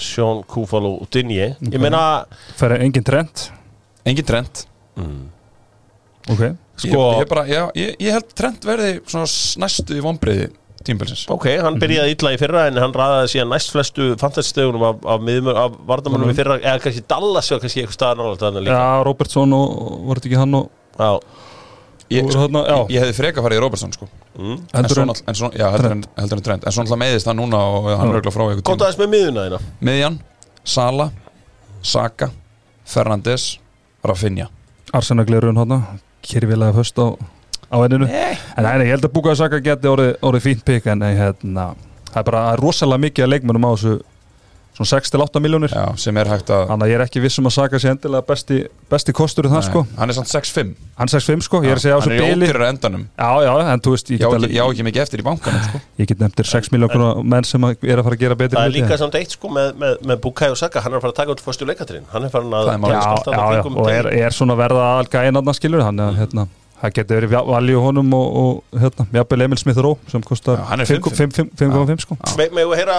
Sean 0.00 0.42
Kúfal 0.48 0.84
og 0.88 1.08
Dinje 1.12 1.54
Ég 1.60 1.80
meina, 1.80 2.24
Færi 2.56 2.80
engin 2.84 3.04
trend 3.04 3.46
Engin 4.96 5.24
trend 5.26 5.32
Ok, 6.26 6.40
sko 6.74 6.88
ég, 6.90 7.18
ég, 7.20 7.28
bara, 7.30 7.42
já, 7.46 7.60
ég, 7.78 7.92
ég 8.02 8.16
held 8.16 8.30
trend 8.34 8.64
verði 8.66 8.96
næstu 9.62 9.94
í 9.94 10.02
vonbreiði 10.02 10.48
tímbilsins 10.86 11.24
Ok, 11.32 11.48
hann 11.62 11.78
byrjaði 11.82 12.14
illa 12.16 12.32
í 12.34 12.38
fyrra 12.40 12.64
en 12.70 12.80
hann 12.82 12.94
ræðaði 12.94 13.32
síðan 13.34 13.52
næst 13.54 13.72
flestu 13.74 14.08
fantastistögunum 14.20 14.84
af, 14.88 15.04
af, 15.06 15.28
af 15.62 15.76
vardamannum 15.88 16.32
í 16.32 16.36
fyrra 16.36 16.58
eða 16.58 16.80
kannski 16.82 17.04
Dallas 17.10 17.50
eða 17.50 17.62
kannski 17.64 17.84
eitthvað 17.84 18.60
líka. 18.62 18.78
Já, 18.78 19.04
Robertson 19.06 19.54
og, 19.56 19.76
og 19.86 20.08
var 20.08 20.20
þetta 20.20 20.30
ekki 20.30 20.40
hann 20.42 20.58
og 20.58 20.72
Já, 20.96 21.10
ég, 22.16 22.30
þarna, 22.32 22.62
já. 22.64 22.76
ég, 22.94 23.00
hefði 23.04 23.16
freka 23.18 23.44
farið 23.44 23.60
í 23.60 23.64
Robertson 23.66 23.94
sko. 23.94 24.08
mm. 24.38 24.56
en 24.56 24.80
heldur 24.80 24.96
svo 24.96 25.06
náttúrulega 25.10 27.00
meiðist 27.02 27.28
það 27.28 27.38
núna 27.42 27.62
og 27.76 27.88
hann 27.92 28.14
auðvitað 28.14 28.36
frá 28.38 28.44
eitthvað 28.46 28.66
tíma. 28.66 28.86
aðeins 28.86 29.00
með 29.02 29.12
miðuna 29.14 29.46
þína. 29.46 29.62
Miðjan, 29.90 30.18
Sala, 30.64 31.10
Saka 31.84 32.30
Fernandes, 32.86 33.48
Rafinha 34.06 34.48
Arsenaglerun 34.94 35.56
hann 35.56 35.78
Kyrfilega 36.26 36.74
föst 36.74 36.98
á, 36.98 37.14
á 37.70 37.76
enninu. 37.84 38.06
En 38.06 38.64
nei, 38.64 38.78
nei, 38.78 38.86
ég 38.88 38.96
held 38.96 39.06
að 39.06 39.14
Bukaði 39.14 39.40
Saka 39.40 39.60
geti 39.62 39.90
orðið, 39.90 40.12
orðið 40.26 40.44
fínt 40.46 40.64
pikk 40.66 40.86
En 40.90 41.02
hérna, 41.06 41.66
það 42.10 42.20
er 42.22 42.28
bara 42.30 42.42
rosalega 42.60 43.04
mikið 43.06 43.26
að 43.26 43.32
leikmennum 43.34 43.66
á 43.66 43.70
þessu 43.74 43.94
Svona 44.76 45.00
6-8 45.00 45.40
miljónir 45.40 45.72
já, 45.72 45.84
sem 45.96 46.16
er 46.20 46.28
hægt 46.28 46.50
að 46.52 46.66
Þannig 46.68 46.84
að 46.84 46.90
ég 46.90 46.98
er 46.98 47.04
ekki 47.06 47.20
viss 47.24 47.40
um 47.40 47.46
að 47.48 47.54
Saka 47.54 47.78
sé 47.80 47.88
endilega 47.94 48.26
besti, 48.28 48.58
besti 48.92 49.14
kostur 49.16 49.46
Nei, 49.48 49.62
sko. 49.64 49.86
hann 49.96 50.12
er 50.12 50.16
samt 50.18 50.28
6-5 50.28 50.74
Hann 50.98 51.08
6-5 51.12 51.46
sko, 51.46 51.60
ég 51.64 51.72
er 51.72 51.80
að 51.80 51.84
segja 51.86 51.96
á 51.96 52.00
hann 52.00 52.12
þessu 52.12 52.16
er 52.16 52.20
í 52.20 52.36
ódýrar 52.36 52.64
endanum. 52.68 53.06
Já, 53.16 53.30
já, 53.46 53.52
en 53.72 53.82
þú 53.86 53.94
veist, 53.94 54.12
ég 54.12 54.20
á 54.20 54.28
ekki, 54.36 54.60
ekki 54.66 54.86
mikið 54.90 55.02
eftir 55.06 55.22
í 55.22 55.26
bankanum 55.26 55.64
sko. 55.64 55.80
ég 56.00 56.10
get 56.12 56.20
nefndir 56.20 56.50
6 56.52 56.70
miljónir 56.74 57.24
menn 57.24 57.48
sem 57.48 57.66
er 57.72 57.96
að 57.96 58.04
fara 58.04 58.18
að 58.18 58.22
gera 58.26 58.36
betri 58.36 58.60
Það 58.60 58.68
er 58.68 58.76
líka 58.76 59.00
samt 59.00 59.18
eitt 59.20 59.36
sko 59.36 59.52
með, 59.56 59.72
með, 59.80 59.96
með 60.12 60.20
Bukai 60.26 60.50
og 60.52 60.60
Saka. 60.60 60.84
Hann 60.84 60.92
er 60.92 61.00
að 61.00 61.06
fara 61.06 61.14
að 61.14 61.20
taka 61.22 61.36
út 61.36 61.44
fyrstu 61.44 61.68
leikatrinn 61.68 62.08
hann 62.12 62.28
er 62.28 62.32
farin 62.32 62.56
að 62.56 62.72
er 62.74 62.80
málið, 62.84 63.00
Já, 63.32 63.44
já, 63.56 63.64
og 63.72 63.90
er, 63.92 64.12
er 64.26 64.36
svona 64.36 64.56
verða 64.60 64.86
algæðin 65.00 65.40
aðna 65.40 65.56
skilur 65.56 65.84
hann 65.84 66.04
að 66.04 66.20
hérna, 66.20 66.48
það 66.82 66.92
getur 66.98 67.16
verið 67.26 67.32
valju 67.48 67.80
honum 67.80 68.10
og, 68.18 68.36
og 68.42 68.80
hérna, 68.82 69.06
jafnvel 69.16 69.44
Emil 69.46 69.58
Smith 69.60 69.78
Rowe 69.80 70.12
sem 70.12 70.22
kostar 70.26 70.58
Já, 70.60 70.64
hann 70.70 70.80
er 70.84 70.90
5,5 70.90 72.02
sko. 72.04 72.16
Me- 72.36 72.48
Megum 72.52 72.72
við 72.74 72.80
heyra 72.82 72.96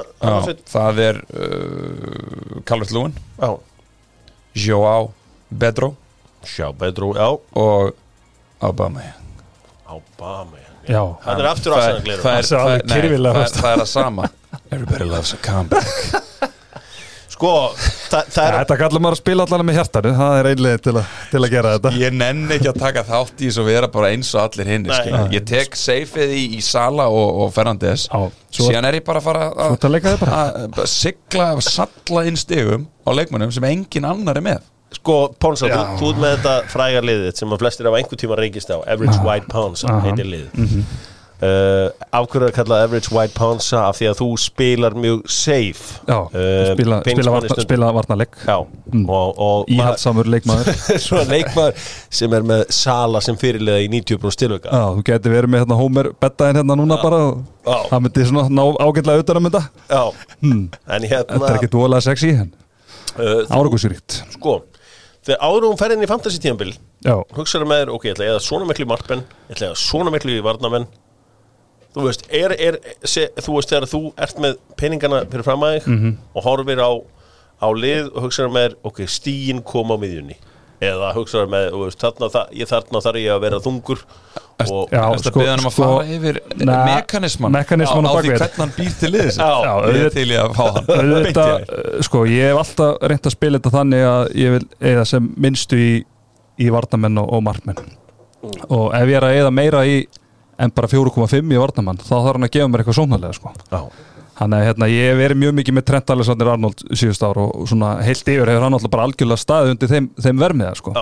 Já, 0.00 0.26
Arnar 0.30 0.46
Sveinn? 0.46 0.62
það 0.72 1.00
er 1.08 1.20
uh, 1.36 2.62
Calvert 2.68 2.94
Lúin 2.96 3.14
Joao 4.56 5.10
Bedro 5.50 5.92
sjá, 6.46 6.70
Bedrú, 6.78 7.12
já. 7.18 7.26
Og 7.58 7.92
Obama 8.62 9.02
Obama 9.90 10.56
Já, 10.86 11.00
er 11.42 11.48
aftur 11.50 11.72
það, 11.74 11.82
að 11.82 11.96
er- 12.14 12.20
fast. 12.22 12.52
er- 12.54 13.62
það 13.62 13.72
er 13.72 13.82
að 13.82 13.88
sama. 13.90 14.28
Everybody 14.70 15.04
loves 15.10 15.32
a 15.34 15.38
comeback 15.42 15.86
Sko, 17.36 17.50
það, 18.08 18.28
það 18.32 18.46
er 18.46 18.54
Þetta 18.56 18.76
kallar 18.80 19.02
maður 19.04 19.14
að 19.16 19.20
spila 19.20 19.44
allan 19.44 19.64
með 19.68 19.74
hjartanu. 19.76 20.10
Það 20.16 20.36
er 20.40 20.46
einlega 20.54 20.78
til, 20.86 20.92
að- 20.96 21.16
til 21.32 21.40
að 21.42 21.50
gera 21.52 21.72
þetta. 21.74 21.90
Ég 22.00 22.14
nenni 22.16 22.54
ekki 22.56 22.70
að 22.70 22.78
taka 22.80 23.02
þátt 23.04 23.42
í 23.42 23.50
þessu 23.50 23.60
og 23.60 23.66
vera 23.68 23.90
bara 23.92 24.08
eins 24.14 24.30
og 24.32 24.40
allir 24.46 24.70
hinn. 24.72 24.86
Ég 25.34 25.44
tek 25.50 25.76
seifið 25.76 26.32
í, 26.32 26.44
í 26.56 26.60
Sala 26.64 27.08
og, 27.12 27.42
og 27.44 27.52
Fernandes. 27.52 28.06
Síðan 28.56 28.88
er 28.88 28.96
ég 29.00 29.04
bara 29.04 29.20
að 29.20 29.26
fara 29.28 29.50
að 29.52 30.80
að 30.80 30.88
sigla 30.88 31.50
og 31.58 31.62
salla 31.66 32.24
inn 32.30 32.40
stigum 32.40 32.86
á 33.04 33.10
leikmönnum 33.12 33.52
sem 33.52 33.68
engin 33.68 34.08
annar 34.08 34.40
er 34.40 34.46
með. 34.48 34.64
Sko, 34.96 35.18
Ponsa, 35.42 35.66
þú, 35.68 35.82
þú 36.00 36.10
með 36.22 36.36
þetta 36.38 36.54
frægar 36.72 37.04
liðið 37.04 37.34
sem 37.36 37.52
að 37.52 37.60
flestir 37.66 37.88
af 37.90 37.98
einhver 37.98 38.20
tíma 38.22 38.38
reykist 38.40 38.70
á. 38.72 38.80
Average 38.86 39.20
White 39.26 39.50
Ponsa 39.52 39.90
Aha. 39.92 40.06
heitir 40.08 40.24
liðið 40.30 40.86
uh, 41.42 41.88
Af 42.16 42.28
hverju 42.30 42.46
er 42.46 42.50
að 42.50 42.56
kalla 42.60 42.80
Average 42.86 43.12
White 43.14 43.36
Ponsa 43.36 43.84
af 43.90 43.98
því 44.00 44.10
að 44.12 44.20
þú 44.22 44.28
spilar 44.40 44.96
mjög 44.96 45.26
safe. 45.30 46.00
Já, 46.06 46.18
Eh, 46.36 46.72
spila, 46.74 47.00
spila, 47.04 47.32
varna, 47.36 47.62
spila 47.62 47.90
og, 49.08 49.38
og 49.38 49.70
Íhaldsamur 49.72 50.28
leikmaður. 50.30 50.72
Svona 51.06 51.24
leikmaður 51.30 51.86
sem 52.12 52.34
er 52.36 52.46
með 52.46 52.64
Sala 52.74 53.20
sem 53.24 53.38
fyrirliða 53.40 53.82
í 53.84 53.88
90% 53.92 54.36
stilvöka 54.36 54.70
Já, 54.72 54.84
þú 54.96 55.04
geti 55.06 55.32
verið 55.32 55.52
með 55.52 55.64
hérna 55.64 55.78
Homer 55.80 56.10
bettaðin 56.22 56.60
hérna 56.60 56.78
núna 56.78 56.98
bara 57.02 57.20
Já. 57.66 57.76
það 57.90 58.04
myndi 58.06 58.26
svona 58.30 58.46
ná 58.52 58.64
ágætlega 58.82 59.24
utan 59.24 59.40
að 59.40 59.46
mynda 59.46 59.62
hmm. 59.64 60.62
en 60.86 61.06
Þetta 61.06 61.12
hérna 61.14 61.50
er 61.50 61.58
ekki 61.58 61.72
dvolega 61.72 62.06
sexy 62.06 62.32
uh, 62.36 62.44
þú- 63.16 63.56
árangusríkt 63.58 64.20
Sko, 64.36 64.58
þegar 65.26 65.42
áður 65.48 65.68
hún 65.70 65.80
fer 65.80 65.96
inn 65.96 66.04
í 66.06 66.10
fantasy 66.10 66.42
tíðanbill 66.42 66.74
Já, 67.06 67.16
hugsaðu 67.36 67.68
með 67.68 67.82
þér, 67.84 67.94
ok, 67.96 68.06
ég 68.08 68.16
ætla 68.16 68.26
að 68.28 68.32
eða 68.34 68.44
svona 68.46 68.70
miklu 68.70 68.88
markmenn 68.92 69.24
ég 69.26 69.56
ætla 69.56 69.66
að 69.66 69.72
eða 69.72 69.82
svona 69.82 70.14
miklu 70.14 70.38
varnamenn 70.46 70.88
þú 71.96 72.04
veist, 72.06 72.26
er, 72.30 72.52
er 72.60 72.76
se, 73.08 73.28
þú 73.40 73.54
veist 73.56 73.70
þegar 73.72 73.88
þú 73.88 74.00
ert 74.26 74.42
með 74.44 74.58
peningana 74.76 75.22
fyrir 75.32 75.44
fram 75.46 75.64
að 75.64 75.78
þig 75.80 75.86
Mhm. 75.94 76.16
og 76.36 76.44
horfir 76.44 76.82
á, 76.84 76.90
á 77.64 77.68
lið 77.72 78.10
og 78.14 78.22
hugsaðu 78.26 78.52
með 78.52 78.74
ok, 78.84 79.00
stíin 79.08 79.62
kom 79.64 79.88
á 79.88 79.96
miðjunni 79.96 80.36
eða 80.84 81.14
hugsaðu 81.16 81.48
með, 81.48 81.70
þú 81.72 81.78
veist, 81.86 82.00
þarna, 82.04 82.28
það, 82.34 82.50
ég 82.60 82.68
þarna 82.68 83.00
þarf 83.00 83.16
ég 83.22 83.32
að 83.32 83.40
vera 83.46 83.60
þungur 83.64 84.02
og 84.66 84.90
Þetta 84.90 85.30
sko- 85.30 85.40
beða 85.40 85.50
hann 85.54 85.60
um 85.62 85.68
að 85.68 85.72
sko- 85.72 85.86
fara 85.86 86.04
yfir 86.16 86.36
mekanisman 86.84 87.56
á 87.56 87.60
á, 87.64 88.12
því 88.20 88.30
hvernig 88.36 88.60
hann 88.60 88.72
býr 88.76 88.92
til 89.00 89.10
liðið 89.12 89.38
Já. 89.40 89.72
Ég 89.96 90.12
til 90.12 90.26
í 90.32 90.36
að 90.36 90.54
fá 90.56 90.64
hann 90.76 90.86
þær. 90.86 91.64
uh, 91.96 92.02
sko, 92.02 92.22
ég 92.28 92.50
hef 92.50 92.60
alltaf 92.62 93.08
reynt 93.08 93.26
að 93.30 93.34
spila 93.36 93.58
þetta 93.58 93.72
þannig 93.78 94.04
að 94.10 94.34
ég 94.42 94.54
vil 94.56 94.68
eða 94.92 95.06
sem 95.06 95.30
minnstu 95.36 95.76
í, 95.80 96.04
í 96.60 96.68
varnamenn 96.72 97.18
og, 97.24 97.32
og 97.36 97.42
markmenn 97.48 97.80
og 98.70 98.94
ef 98.94 99.08
ég 99.08 99.16
er 99.16 99.26
að 99.30 99.40
eða 99.40 99.52
meira 99.52 99.80
í 99.88 99.96
en 100.58 100.72
bara 100.76 100.88
4,5 100.88 101.52
í 101.52 101.60
varnamann 101.60 101.98
þá 102.00 102.12
þarf 102.16 102.32
hann 102.36 102.46
að 102.48 102.54
gefa 102.56 102.68
mér 102.72 102.82
eitthvað 102.84 102.98
sóknarlega 103.00 103.36
sko. 103.38 103.52
Þannig 104.36 104.58
að 104.60 104.66
hérna, 104.68 104.86
ég 104.92 105.06
hef 105.10 105.18
verið 105.22 105.38
mjög 105.40 105.54
mikið 105.56 105.74
með 105.78 105.84
Trent 105.88 106.10
Alexander 106.12 106.48
Arnold 106.52 106.82
síðust 106.92 107.22
ár 107.24 107.38
og 107.40 107.66
svona 107.70 107.94
heilt 108.04 108.28
yfir 108.28 108.50
hefur 108.52 108.66
hann 108.66 108.76
alltaf 108.76 108.92
bara 108.92 109.06
algjörlega 109.08 109.40
staðið 109.40 109.70
undir 109.76 109.88
þeim, 109.94 110.08
þeim 110.20 110.42
vermiða 110.42 110.74
sko. 110.76 110.92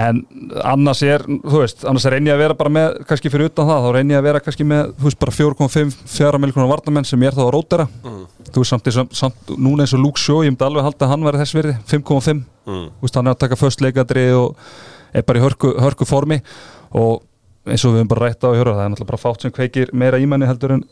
En 0.00 0.20
annars 0.64 1.00
er, 1.02 1.24
þú 1.26 1.60
veist 1.64 1.82
annars 1.84 2.04
reyni 2.14 2.30
ég 2.30 2.36
að 2.36 2.42
vera 2.44 2.54
bara 2.54 2.70
með, 2.72 3.00
kannski 3.10 3.28
fyrir 3.34 3.48
utan 3.50 3.66
það 3.66 3.80
þá 3.84 3.88
reyni 3.96 4.14
ég 4.14 4.20
að 4.22 4.26
vera 4.28 4.40
kannski 4.46 4.66
með, 4.70 4.92
þú 5.00 5.08
veist, 5.08 5.18
bara 5.20 5.34
4,5 5.34 5.96
4 6.14 6.40
miljonar 6.44 6.68
varnamenn 6.70 7.08
sem 7.08 7.24
ég 7.26 7.32
er 7.32 7.36
þá 7.36 7.42
að 7.42 7.50
rótera 7.56 7.86
þú 8.06 8.62
veist, 8.62 8.70
samt, 8.70 8.90
samt, 8.94 9.16
samt 9.18 9.50
núna 9.58 9.82
eins 9.84 9.92
og 9.98 10.00
Luke 10.04 10.22
Shaw, 10.22 10.44
ég 10.46 10.54
myndi 10.54 10.64
alveg 10.68 10.86
halda 10.86 11.08
að 11.08 11.10
hann 11.16 11.26
verði 11.26 11.42
þess 11.44 11.56
virði 11.58 11.74
5,5, 11.90 12.44
Mm. 12.70 12.86
þú 13.00 13.02
veist, 13.08 13.14
hann 13.18 13.26
er 13.26 13.34
að 13.34 13.40
taka 13.42 13.56
eins 17.68 17.84
og 17.84 17.94
við 17.94 18.00
höfum 18.00 18.10
bara 18.12 18.28
rætt 18.28 18.44
á 18.44 18.48
að 18.48 18.58
höra, 18.60 18.74
það 18.76 18.84
er 18.84 18.92
náttúrulega 18.94 19.10
bara 19.10 19.22
fátt 19.24 19.44
sem 19.44 19.54
kveikir 19.54 19.92
meira 19.92 20.20
ímenni 20.22 20.48
heldur 20.48 20.76
en 20.78 20.84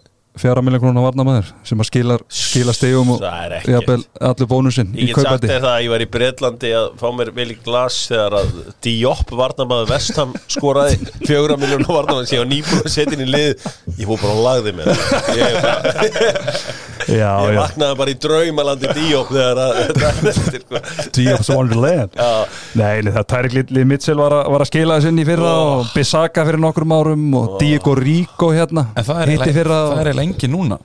fjara 0.43 0.63
miljonar 0.65 1.05
varnamæður 1.05 1.53
sem 1.67 1.83
að 1.83 1.89
skila, 1.91 2.19
skila 2.29 2.75
stegum 2.77 3.15
og 3.15 3.25
jafnvel 3.69 4.01
allir 4.31 4.51
bónusinn 4.51 4.93
Ég 4.99 5.13
get 5.13 5.29
sagt 5.29 5.47
þér 5.47 5.63
það 5.65 5.71
að 5.75 5.85
ég 5.85 5.93
var 5.95 6.05
í 6.05 6.09
Breitlandi 6.17 6.73
að 6.79 6.89
fá 7.01 7.07
mér 7.19 7.33
vel 7.37 7.49
í 7.55 7.59
glas 7.65 8.01
þegar 8.11 8.39
að 8.41 8.53
Diop 8.85 9.35
varnamaður 9.41 9.93
Vestham 9.93 10.35
skoraði 10.51 10.99
fjögra 11.25 11.59
miljónu 11.61 11.89
varnamaður 11.89 12.29
sem 12.31 12.39
ég 12.39 12.45
var 12.45 12.53
nýbúin 12.53 12.85
að 12.85 12.95
setja 12.95 13.17
inn 13.19 13.25
í 13.25 13.31
lið. 13.33 13.67
Ég 13.99 14.11
fór 14.11 14.23
bara 14.23 14.35
og 14.35 14.45
lagði 14.47 14.77
mér. 14.79 14.93
Ég, 15.39 15.59
bara, 15.63 16.49
Já, 17.09 17.31
ég 17.41 17.55
já, 17.55 17.61
vaknaði 17.63 17.97
bara 17.97 18.13
í 18.13 18.17
draumalandi 18.21 18.89
Diop 18.99 19.31
að. 19.33 19.79
Diop's 21.17 21.49
Wonderland 21.53 22.17
Nei, 22.79 23.01
það 23.09 23.25
Tærik 23.33 23.55
Lilli 23.57 23.85
Mitchell 23.89 24.19
var, 24.21 24.35
að- 24.41 24.51
var 24.53 24.65
að 24.65 24.71
skila 24.71 24.99
þessu 24.99 25.13
inn 25.13 25.23
í 25.23 25.27
fyrra 25.29 25.53
og 25.63 25.93
Bissaka 25.95 26.45
fyrir 26.49 26.61
nokkrum 26.63 26.95
árum 26.97 27.25
og 27.39 27.57
Diego 27.63 27.95
Rico 27.99 28.51
hérna 28.55 28.89
er 28.97 29.07
hitti 29.07 29.17
eiginlega 29.33 29.57
fyrra 29.61 29.79
það 29.89 30.03
er 30.29 30.35
engin 30.35 30.55
núna. 30.59 30.79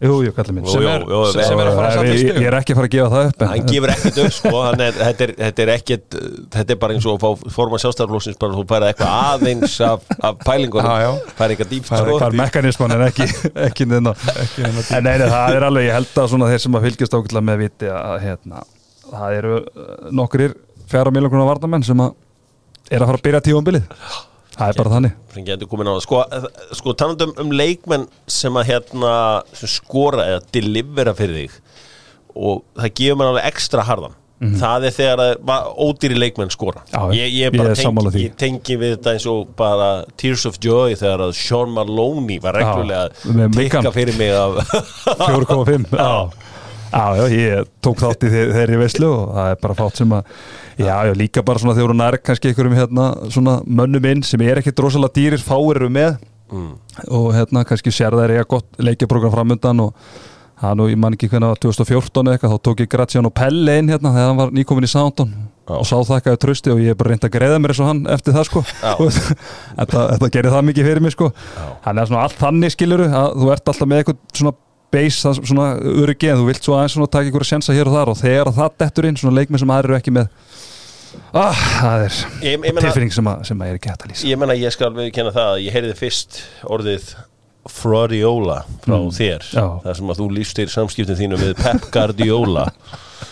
Jú, 0.00 0.14
jú, 0.24 0.30
kallið 0.32 0.54
minn. 0.56 0.64
Jú, 0.64 0.72
sem 0.72 0.80
jú, 0.80 0.88
er, 0.88 1.02
jú, 1.04 1.18
sem, 1.28 1.40
við- 1.42 1.48
sem 1.50 1.58
er 1.60 1.68
að 1.68 1.74
fara 1.76 1.88
safna 1.92 2.12
í 2.14 2.20
stigum. 2.22 2.36
ég 2.40 2.46
er 2.48 2.54
ekki 2.56 2.72
að 2.72 2.78
fara 2.78 2.88
að 2.88 2.92
gefa 2.94 3.08
það 3.12 3.26
upp 3.30 3.42
hann 3.50 3.66
gefur 3.68 3.90
ekkert 3.92 4.20
upp 4.22 4.32
sko, 4.36 4.52
er, 4.70 4.94
þetta, 4.96 5.26
er, 5.26 5.32
þetta 5.42 5.62
er 5.66 5.72
ekkert 5.74 6.16
þetta 6.54 6.72
er 6.74 6.78
bara 6.80 6.94
eins 6.96 7.08
og 7.10 7.18
að 7.18 7.20
fá 7.20 7.50
forma 7.58 7.80
sjálfstæðarflóksins 7.82 8.38
bara 8.40 8.56
þú 8.56 8.64
færði 8.70 8.88
eitthvað 8.94 9.12
aðeins 9.34 9.74
af, 9.84 10.06
af 10.30 10.38
pælingunum, 10.46 10.88
Já, 10.88 11.04
já. 11.04 11.34
færði 11.42 11.56
eitthvað 11.58 11.70
dýpt 11.74 11.90
það 11.90 12.00
sko. 12.08 12.16
er 12.30 12.38
mekanisman 12.40 12.96
en 12.96 13.04
ekki, 13.10 13.28
ekki 13.68 13.88
neina 13.92 14.14
en 14.16 15.04
nei, 15.04 15.12
nei, 15.20 15.28
það 15.28 15.58
er 15.60 15.68
alveg, 15.68 15.86
ég 15.90 15.98
held 15.98 16.16
að 16.24 16.32
svona 16.32 16.48
þeir 16.54 16.64
sem 16.64 16.80
að 16.80 16.88
fylgjast 16.88 17.18
ákveðlega 17.20 17.48
með 17.50 17.60
viti 17.66 17.92
að 17.92 18.16
hérna, 18.24 18.64
það 19.12 19.36
eru 19.42 19.54
uh, 19.60 19.92
nokkrir 20.22 20.56
fjara 20.88 21.12
miljonar 21.12 21.50
varnamenn 21.52 21.84
sem 21.84 22.00
að 22.00 22.16
er 22.88 23.04
að 23.04 23.12
fara 23.12 23.20
að 23.20 23.28
byrja 23.28 23.44
tífambilið 23.50 23.84
það 24.60 24.72
er 24.72 24.78
bara 24.80 24.94
þannig. 24.94 25.18
á 25.90 25.92
það 25.96 26.04
sko, 26.06 26.22
sko 26.78 26.94
talandi 27.02 27.28
um, 27.42 27.52
leikmenn 27.56 28.06
sem 28.30 28.60
að 28.60 28.72
hérna 28.74 29.12
sem 29.56 29.72
skora 29.72 30.28
eða 30.34 30.46
delivera 30.54 31.16
fyrir 31.18 31.44
þig 31.44 31.60
og 32.40 32.64
það 32.78 32.96
gefur 33.00 33.20
mann 33.20 33.32
alveg 33.32 33.50
ekstra 33.50 33.84
harðan. 33.88 34.16
Það 34.40 34.84
er 34.88 34.94
þegar 34.96 35.20
ódýri 35.84 36.16
leikmenn 36.16 36.48
skora. 36.52 36.80
Já, 36.88 37.00
ég, 37.12 37.34
ég, 37.34 37.56
ég 37.60 37.74
tengi, 37.76 38.22
ég 38.22 38.36
tengi 38.40 38.76
við 38.80 38.94
þetta 38.94 39.12
eins 39.12 39.26
og 39.28 39.50
bara 39.58 39.88
Tears 40.16 40.46
of 40.48 40.56
Joy 40.64 40.96
þegar 40.96 41.26
að 41.26 41.34
Sean 41.36 41.74
Maloney 41.76 42.38
var 42.40 42.56
reglulega 42.56 43.10
að 43.10 43.58
Wigan. 43.58 43.90
fyrir 43.92 44.16
mig 44.16 44.32
af 44.32 44.62
4,5 45.20 45.92
já. 46.00 46.08
Já, 46.92 47.04
já, 47.16 47.24
ég 47.34 47.68
tók 47.84 48.00
þátt 48.02 48.26
í 48.26 48.32
þeir, 48.32 48.52
þeirri 48.56 48.80
veislu 48.80 49.10
og 49.10 49.34
það 49.36 49.52
er 49.52 49.60
bara 49.62 49.76
fátt 49.78 50.00
sem 50.00 50.14
að 50.16 50.32
já, 50.80 50.94
já, 51.08 51.12
líka 51.16 51.44
bara 51.46 51.62
svona 51.62 51.76
þegar 51.78 51.94
hún 51.94 52.04
er 52.06 52.18
kannski 52.24 52.50
einhverjum 52.50 52.78
hérna, 52.78 53.06
svona 53.30 53.58
mönnum 53.66 54.10
inn 54.10 54.24
sem 54.26 54.42
er 54.46 54.60
ekkit 54.62 54.82
rosalega 54.84 55.16
dýrir, 55.18 55.44
fáir 55.44 55.80
eru 55.82 55.90
með. 55.92 56.18
Og 57.14 57.30
hérna 57.36 57.62
kannski 57.68 57.92
sér 57.94 58.16
þær 58.18 58.34
eiga 58.34 58.48
gott 58.50 58.80
leikjaprogram 58.82 59.30
framöndan 59.30 59.84
og 59.84 59.94
það 60.60 60.72
er 60.72 60.80
nú, 60.80 60.88
ég 60.90 60.98
man 61.00 61.14
ekki 61.14 61.28
hvernig 61.30 61.46
það 61.46 61.54
var 61.54 61.62
2014 61.62 62.26
eða 62.26 62.36
eitthvað, 62.36 62.56
þá 62.56 62.64
tók 62.66 62.82
ég 62.82 62.90
Graziano 62.90 63.30
Pelle 63.30 63.78
inn 63.78 63.92
hérna 63.92 64.12
þegar 64.16 64.32
hann 64.32 64.40
var 64.40 64.52
nýkomin 64.56 64.88
í 64.88 64.90
Soundon 64.90 65.30
og 65.70 65.86
sá 65.86 65.94
þakkaði 66.02 66.40
trösti 66.42 66.72
og 66.72 66.80
ég 66.82 66.94
er 66.94 66.98
bara 66.98 67.12
reynd 67.12 67.26
að 67.26 67.34
greiða 67.36 67.60
mér 67.62 67.74
eins 67.74 67.82
og 67.82 67.90
hann 67.90 68.00
eftir 68.10 68.34
það 68.34 68.48
sko. 68.48 68.62
Þetta 69.78 70.30
gerir 70.34 70.50
það 70.54 70.66
mikið 70.70 70.88
fyrir 70.90 71.04
mig 71.04 71.14
sko. 71.14 71.30
Hann 71.84 72.00
er 72.00 72.10
svona 72.10 72.24
allt 72.26 72.40
þannig 72.40 72.74
skiluru 72.74 73.06
að 73.06 73.36
þú 73.38 73.52
ert 73.54 73.72
alltaf 73.72 73.90
með 73.90 74.02
eitthvað 74.02 74.20
svona 74.40 74.54
base, 74.94 75.22
það 75.22 75.40
svona 75.50 75.68
öryggi 75.80 76.30
en 76.30 76.40
þú 76.40 76.46
vilt 76.48 76.66
svo 76.66 76.76
aðeins 76.76 76.96
svona 76.96 77.10
taka 77.10 77.30
ykkur 77.30 77.46
að 77.46 77.52
sensa 77.52 77.76
hér 77.76 77.90
og 77.90 77.96
þar 77.96 78.12
og 78.12 78.20
þegar 78.20 78.52
það 78.56 78.76
dettur 78.82 79.08
inn 79.08 79.18
svona 79.20 79.36
leikmenn 79.38 79.62
sem 79.62 79.72
aðrir 79.74 79.92
eru 79.92 79.98
ekki 80.00 80.14
með 80.16 80.28
ah, 81.34 81.64
það 81.80 82.04
er 82.06 82.20
ég, 82.44 82.54
ég 82.68 82.78
tilfinning 82.80 83.14
sem, 83.14 83.32
að, 83.32 83.42
sem 83.50 83.62
að 83.62 83.72
er 83.72 83.80
ekki 83.80 83.92
hægt 83.92 84.06
að 84.06 84.12
lýsa. 84.12 84.30
Ég, 84.30 84.40
meina, 84.40 84.56
ég 84.58 84.74
skal 84.74 84.92
við 84.96 85.10
kenna 85.16 85.34
það 85.34 85.52
að 85.54 85.60
ég 85.64 85.76
heyrði 85.76 85.98
fyrst 85.98 86.40
orðið 86.70 87.12
Frodiola 87.70 88.62
frá 88.80 88.96
þér 89.12 89.46
Já. 89.52 89.64
þar 89.84 89.98
sem 89.98 90.10
að 90.12 90.20
þú 90.22 90.28
lístir 90.32 90.70
samskiptin 90.72 91.18
þínu 91.18 91.40
við 91.42 91.50
Pep 91.60 91.90
Guardiola. 91.92 92.66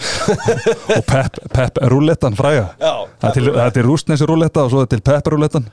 Og 0.99 1.07
Pep, 1.09 1.41
Pep 1.51 1.81
Rúlettan 1.91 2.37
fræga 2.39 2.69
það 2.79 3.39
er 3.65 3.73
til, 3.75 3.87
rústnesi 3.89 4.29
rúletta 4.29 4.67
og 4.67 4.75
svo 4.75 4.85
er 4.85 4.91
til 4.93 5.01
Pep 5.03 5.33
Rúlettan 5.33 5.65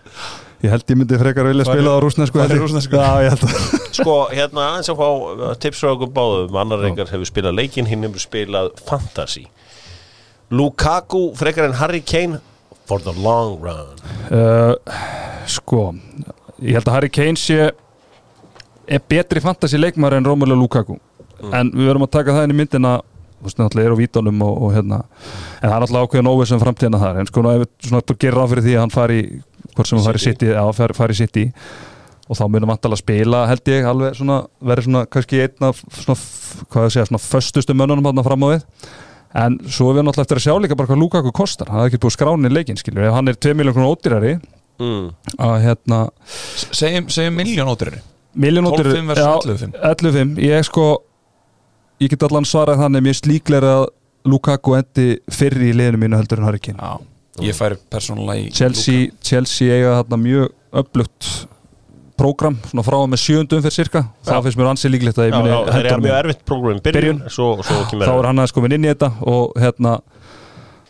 ég 0.63 0.71
held 0.71 0.87
ég 0.87 0.97
myndi 0.97 1.19
frekar 1.19 1.45
vilja 1.51 1.67
spila 1.67 1.93
á 1.93 1.99
rústnesku? 2.01 2.39
Já, 2.39 3.11
ég 3.27 3.35
held 3.35 3.43
að 3.45 3.84
Sko, 3.95 4.15
hérna 4.33 4.69
aðeins 4.71 4.91
að 4.91 4.99
fá 4.99 5.07
uh, 5.07 5.53
tips 5.61 5.81
frá 5.83 5.91
okkur 5.93 6.11
báðum. 6.15 6.57
Annar 6.61 6.83
reyndar 6.83 7.11
hefur 7.11 7.29
spilað 7.29 7.57
leikinn, 7.61 7.87
hinn 7.89 8.03
hefur 8.07 8.23
spilað 8.23 8.73
fantasy. 8.87 9.45
Lukaku 10.51 11.29
frekar 11.37 11.69
en 11.69 11.79
Harry 11.79 12.01
Kane 12.05 12.41
for 12.85 13.01
the 13.01 13.13
long 13.17 13.57
run. 13.63 13.95
Uh, 14.29 14.75
sko 15.49 15.89
ég 16.61 16.77
held 16.77 16.87
að 16.87 16.95
Harry 16.95 17.11
Kane 17.11 17.39
sé 17.39 17.71
er 18.85 19.01
betri 19.09 19.41
fantasy 19.41 19.79
leikmar 19.79 20.15
en 20.17 20.27
Romelu 20.27 20.57
Lukaku. 20.57 20.99
En 21.53 21.71
við 21.73 21.89
verðum 21.89 22.05
að 22.05 22.13
taka 22.15 22.35
það 22.35 22.47
inn 22.47 22.55
í 22.55 22.59
myndina. 22.61 22.93
Þú 23.35 23.49
veist, 23.49 23.57
náttúrulega 23.59 23.89
er 23.89 23.93
á 23.93 23.99
vítunum 23.99 24.39
og, 24.45 24.53
og 24.65 24.71
hérna. 24.73 25.01
En 25.59 25.67
það 25.67 25.75
er 25.75 25.83
náttúrulega 25.83 26.07
ákveðin 26.07 26.29
óvið 26.31 26.47
sem 26.49 26.61
framtíðina 26.61 27.01
þar. 27.01 27.19
En 27.21 27.27
sko, 27.29 27.43
nú 27.43 27.51
ef 27.51 27.89
svona 27.89 28.15
gerir 28.15 28.37
ráð 28.39 28.53
fyrir 28.53 28.65
því 28.65 28.73
að 28.75 28.81
hann 28.81 28.93
fari 28.93 29.19
hvort 29.75 29.89
sem 29.89 29.99
hann 29.99 30.07
fari 30.07 31.17
sitt 31.19 31.37
í, 31.37 31.45
í 32.25 32.29
og 32.29 32.39
þá 32.39 32.45
munum 32.49 32.71
vantalega 32.73 33.01
spila 33.01 33.41
held 33.49 33.69
ég 33.69 33.87
alveg 33.89 34.15
svona, 34.17 34.39
verið 34.65 34.87
svona 34.87 35.03
kannski 35.13 35.41
einn 35.43 35.67
af 35.67 35.81
svona, 35.93 36.15
hvað 36.73 36.87
ég 36.87 36.95
segja, 36.95 37.09
svona 37.11 37.21
föstustu 37.21 37.75
mönnunum 37.77 38.09
hann 38.09 38.25
fram 38.25 38.45
á 38.45 38.47
við. 38.55 38.65
En 39.35 39.57
svo 39.67 39.91
er 39.91 39.99
við 39.99 40.07
náttúrulega 40.07 40.25
eftir 40.25 40.39
að 40.39 40.45
sjá 40.45 40.55
líka 40.63 40.77
bara 40.79 40.89
hvað 40.89 41.01
Lukaku 41.01 41.33
kostar, 41.35 41.69
hann 41.69 41.83
er 41.83 41.89
ekki 41.91 42.01
búið 42.01 42.15
skráni 42.15 42.51
leikinn 42.51 42.79
skilur, 42.79 43.03
ef 43.09 43.17
hann 43.17 43.29
er 43.29 43.37
2 43.37 43.57
miljón 43.59 43.75
krónu 43.75 43.91
ódýrari 43.91 44.37
mm. 44.79 45.09
að 45.43 45.55
hérna 45.65 45.99
segjum, 46.71 47.09
segjum 47.11 47.35
miljón 47.41 47.71
ótrýri 47.73 47.99
miljón 48.31 48.69
ódýrari 48.69 49.01
12,5 49.01 49.11
versus 49.11 49.65
11,5. 49.65 49.75
11,5, 49.91 50.39
ég 50.47 50.69
sko 50.69 50.85
ég 51.99 52.13
get 52.15 52.23
allan 52.27 52.47
svarað 52.47 52.85
þannig 52.85 53.05
mér 53.09 53.19
slíklega 53.19 53.73
að 53.81 53.85
Lukaku 54.25 54.73
endi 54.79 55.09
fyrri 55.29 55.69
í 55.69 55.75
liðinu 55.77 55.99
mínu 56.01 56.17
heldur 56.17 56.39
en 56.41 56.47
Harry 56.47 56.57
Kane. 56.63 56.79
Já, 56.81 57.43
ég 57.45 57.57
færi 57.59 57.75
persónulega 57.93 58.47
í 58.47 58.47
Chelsea, 58.55 59.11
Chelsea 59.21 59.75
eiga 59.75 59.99
þarna 59.99 60.17
mjög 60.23 60.79
öflugt 60.81 61.27
prógram, 62.19 62.57
svona 62.69 62.83
frá 62.87 62.95
og 63.01 63.09
með 63.11 63.21
sjöundum 63.25 63.63
fyrir 63.65 63.75
cirka, 63.75 64.01
það 64.25 64.43
finnst 64.47 64.59
mér 64.61 64.69
ansið 64.71 64.93
líklegt 64.95 65.17
að 65.19 65.29
ég 65.29 65.35
muni 65.35 65.55
það 65.69 65.89
er 65.91 66.03
mjög 66.05 66.19
erfitt 66.21 66.43
prógram 66.47 66.81
byrjun, 66.85 67.19
Byrjun. 67.25 68.05
Þá 68.05 68.13
er 68.15 68.27
hann 68.29 68.39
aðeins 68.39 68.55
komin 68.55 68.75
inn 68.77 68.85
í 68.87 68.91
þetta 68.93 69.09
og 69.33 69.55
hérna 69.59 69.97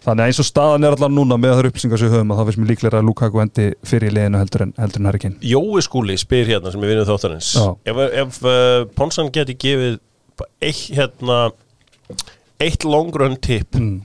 þannig 0.05 0.21
að 0.21 0.29
eins 0.29 0.39
og 0.43 0.45
staðan 0.45 0.85
er 0.85 0.93
allan 0.99 1.15
núna 1.17 1.37
með 1.41 1.55
þar 1.57 1.67
upplýsingar 1.71 1.97
sem 1.97 2.11
við 2.11 2.13
höfum 2.19 2.33
að 2.35 2.37
það 2.41 2.49
finnst 2.51 2.59
mér 2.61 2.69
líklega 2.69 2.99
að 2.99 3.07
Lukaku 3.09 3.41
endi 3.41 3.63
fyrir 3.89 4.11
í 4.11 4.15
liðinu 4.19 4.37
heldur 4.43 4.63
en, 4.67 4.73
en 4.77 5.07
Harry 5.09 5.21
Kane 5.23 5.39
Jói 5.49 5.81
skúli 5.81 6.17
spyr 6.21 6.51
hérna 6.51 6.73
sem 6.75 6.83
við 6.85 6.91
vinnum 6.93 7.07
þáttarins 7.09 7.49
Já. 7.57 7.65
ef, 7.89 8.01
ef 8.21 8.37
uh, 8.45 8.83
Ponsan 8.99 9.31
geti 9.33 9.55
gefið 9.65 9.97
eitt 10.61 10.83
hérna 10.93 11.39
eitt 12.61 12.85
long 12.85 13.09
run 13.17 13.37
tip 13.41 13.73
Mm. 13.75 14.03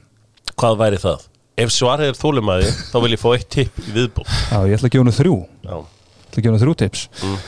hvað 0.57 0.81
væri 0.81 0.99
það? 1.05 1.27
Ef 1.61 1.71
svarið 1.77 2.15
er 2.15 2.17
þólumæði 2.17 2.71
þá 2.91 2.97
vil 3.05 3.13
ég 3.13 3.21
fá 3.21 3.29
eitt 3.37 3.49
tip 3.53 3.79
í 3.85 3.93
viðbútt 3.93 4.31
Já, 4.33 4.57
ég 4.71 4.79
ætla 4.79 4.89
að 4.89 4.95
gefa 4.95 5.03
hennu 5.05 5.17
þrjú 5.21 5.37
Já, 5.69 5.77
Ég 6.31 6.39
ætla 6.39 6.43
að 6.43 6.47
gefa 6.47 6.63
þrjú 6.63 6.75
tips. 6.79 7.05
Mm. 7.27 7.39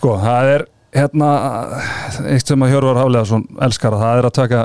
Sko, 0.00 0.12
það 0.22 0.50
er 0.54 0.66
hérna 0.96 1.30
eitt 2.32 2.50
sem 2.50 2.64
að 2.64 2.74
Hjörvar 2.74 3.00
Hafleðarsson 3.02 3.46
elskar 3.66 3.96
að 3.96 4.04
það 4.04 4.20
er 4.20 4.28
að 4.28 4.36
taka 4.38 4.60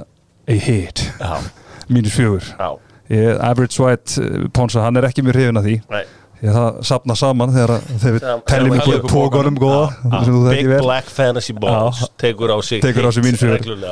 a 0.47 0.59
hit. 0.65 1.03
Mínus 1.91 2.15
fjögur. 2.15 2.45
Ég, 3.11 3.36
Average 3.38 3.81
White 3.83 4.21
eh, 4.23 4.45
Ponsa, 4.53 4.81
hann 4.81 4.97
er 4.97 5.09
ekki 5.09 5.25
mjög 5.25 5.38
hrifin 5.38 5.59
að 5.59 5.67
því. 5.67 5.75
Nei. 5.93 6.05
að 6.45 6.55
það 6.55 6.79
sapna 6.89 7.15
saman 7.17 7.53
þegar, 7.53 7.71
þegar 8.01 8.15
við 8.15 8.65
við 8.69 8.79
ykkur 8.79 9.05
tókonum 9.09 9.55
góða 9.57 10.49
Big 10.51 10.67
Black 10.69 11.07
Fantasy 11.09 11.55
Balls 11.57 12.03
tekur 12.21 12.53
á 12.53 12.57
sig 12.61 12.83
mínus 13.25 13.41
fjögur. 13.41 13.86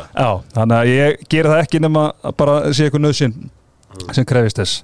þannig 0.53 0.75
að 0.77 0.91
ég 0.91 1.23
gera 1.31 1.53
það 1.53 1.61
ekki 1.63 1.81
nema 1.81 2.07
að 2.21 2.35
bara 2.41 2.57
sé 2.73 2.87
eitthvað 2.87 3.05
nöðsinn 3.07 3.37
sem 4.13 4.25
krefist 4.27 4.59
þess. 4.61 4.83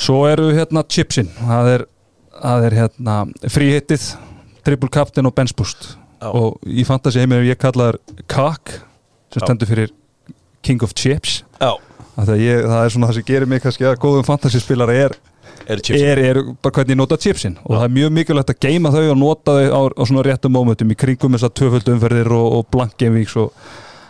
Svo 0.00 0.24
eru 0.26 0.48
hérna 0.54 0.82
chipsin. 0.90 1.28
Það 1.38 1.70
er, 1.74 1.84
það 2.44 2.68
er 2.68 2.78
hérna 2.82 3.18
fríhittið, 3.50 4.08
triple 4.64 4.92
captain 4.92 5.28
og 5.28 5.34
bench 5.36 5.56
boost. 5.56 5.94
Já. 6.24 6.30
og 6.32 6.64
í 6.64 6.84
fantasy 6.88 7.20
heimir 7.20 7.44
ég 7.44 7.58
kallaður 7.60 7.98
CAC 8.30 8.78
sem 9.34 9.42
Já. 9.42 9.44
stendur 9.44 9.68
fyrir 9.68 9.92
King 10.64 10.82
of 10.86 10.94
Chips. 10.96 11.42
Ég, 11.60 12.64
það 12.64 12.80
er 12.80 12.92
svona 12.94 13.08
það 13.10 13.16
sem 13.18 13.26
gerir 13.26 13.50
mig 13.50 13.62
kannski 13.64 13.86
að 13.88 13.98
góðum 14.00 14.26
fantasy 14.26 14.60
spilar 14.62 14.92
er, 14.94 15.16
er 15.66 15.80
er, 15.98 16.20
er 16.22 16.38
bara 16.62 16.76
hvernig 16.78 16.94
ég 16.94 17.00
nota 17.00 17.18
chipsin. 17.18 17.56
Og 17.66 17.74
það 17.74 17.86
er 17.88 17.94
mjög 17.96 18.12
mikilvægt 18.14 18.52
að 18.54 18.60
geima 18.62 18.92
þau 18.94 19.02
og 19.02 19.18
nota 19.18 19.56
þau 19.58 19.66
á, 19.66 19.80
á 19.98 20.02
svona 20.06 20.24
réttum 20.28 20.54
momentum 20.54 20.94
í 20.94 20.98
kringum 20.98 21.34
þessar 21.34 21.52
tvöföldu 21.58 21.96
umferðir 21.96 22.30
og, 22.36 22.46
og 22.60 22.68
blank 22.70 22.94
game 23.00 23.18
weeks 23.18 23.34
og 23.42 23.50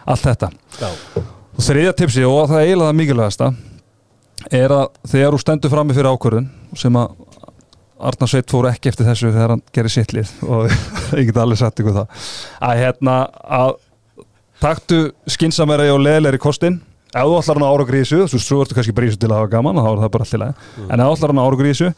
allt 0.05 0.29
þetta. 0.29 0.51
Já, 0.83 0.91
og 1.25 1.65
þriðja 1.65 1.97
tipsi 1.97 2.27
og 2.29 2.51
það 2.53 2.61
er 2.61 2.69
eiginlega 2.69 2.91
það 2.91 3.01
mikilvægasta 3.01 3.51
er 4.53 4.77
að 4.77 4.87
þegar 5.09 5.35
þú 5.35 5.41
stendur 5.41 5.73
frammi 5.73 5.97
fyrir 5.97 6.13
ákvörðun 6.13 6.51
sem 6.77 7.01
að 7.01 7.17
Arnar 8.01 8.31
Sveit 8.31 8.51
fór 8.51 8.69
ekki 8.71 8.91
eftir 8.91 9.07
þessu 9.07 9.31
þegar 9.31 9.55
hann 9.55 9.63
gerir 9.75 9.93
sitt 9.93 10.15
lið 10.17 10.33
og 10.53 10.73
ég 11.15 11.29
get 11.31 11.39
alveg 11.41 11.61
sagt 11.61 11.83
ykkur 11.83 11.99
það. 12.01 12.25
Að 12.67 12.81
hérna 12.83 13.15
að 13.61 13.77
taktu 14.65 15.01
skinsamæri 15.31 15.91
og 15.93 16.03
leðilegri 16.03 16.43
kostinn. 16.43 16.81
Ef 17.15 17.29
þú 17.29 17.39
ætlar 17.39 17.61
hann 17.61 17.69
ára 17.69 17.87
grísu 17.87 18.25
svo, 18.27 18.41
svo 18.43 18.61
ertu 18.65 18.75
kannski 18.75 18.95
bara 18.97 19.07
í 19.07 19.13
þessu 19.13 19.23
til 19.23 19.31
að 19.31 19.39
hafa 19.39 19.53
gaman 19.53 19.79
þá 19.79 19.89
er 19.93 20.01
það 20.03 20.13
bara 20.17 20.27
allt 20.27 20.35
í 20.35 20.43
lagi. 20.43 20.69
En 20.89 20.99
ef 20.99 21.07
þú 21.07 21.17
ætlar 21.19 21.33
hann 21.35 21.43
ára 21.45 21.61
grísu 21.61 21.91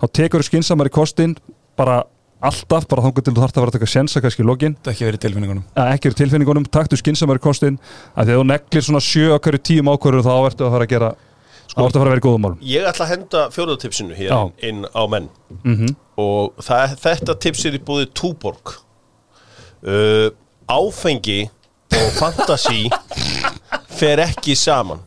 þá 0.00 0.06
tekur 0.20 0.44
þú 0.44 0.48
skinsamæri 0.50 0.92
kostinn 0.94 1.34
bara 1.80 1.96
alltaf, 2.40 2.86
bara 2.88 3.02
þangur 3.04 3.24
til 3.26 3.34
þú 3.34 3.42
þarf 3.42 3.56
að 3.56 3.64
vera 3.64 3.72
að 3.72 3.76
taka 3.78 3.88
sensa 3.90 4.22
kannski 4.22 4.44
í 4.44 4.46
lokin. 4.48 4.76
Þetta 4.78 4.94
ekki 4.94 5.08
verið 5.08 5.24
tilfinningunum. 5.26 5.64
Að 5.76 5.90
ekki 5.96 6.08
eru 6.10 6.18
tilfinningunum, 6.20 6.68
taktu 6.72 6.98
skinsamæri 7.00 7.42
kostinn. 7.42 7.76
Að 8.14 8.30
þegar 8.30 8.40
þú 8.40 8.46
neglir 8.48 8.86
svona 8.86 9.02
sjö 9.04 9.34
okkur 9.36 9.58
tíum 9.60 9.90
ákvörður 9.92 10.24
þá 10.24 10.32
ertu 10.38 10.66
að 10.68 10.76
fara 10.76 10.86
að 10.86 10.94
gera 10.94 11.10
þá 11.70 11.82
ertu 11.84 11.98
að 11.98 12.00
fara 12.00 12.08
að 12.08 12.12
vera 12.12 12.22
í 12.22 12.24
góðum 12.26 12.44
málum. 12.46 12.62
Ég 12.66 12.86
ætla 12.90 13.06
að 13.06 13.12
henda 13.14 13.42
fjóðatipsinu 13.54 14.16
hér 14.18 14.32
Já. 14.32 14.40
inn, 14.70 14.86
á 14.90 15.02
menn. 15.10 15.28
Mm 15.64 15.90
og 16.20 16.58
það, 16.60 16.96
þetta 17.00 17.36
tips 17.40 17.62
er 17.64 17.76
í 17.78 17.82
búið 17.84 18.10
Túborg. 18.12 18.74
Uh, 19.80 20.28
Áfengi 20.68 21.46
og 21.96 22.10
fantasi 22.18 22.90
fer 23.96 24.20
ekki 24.26 24.56
saman. 24.58 25.00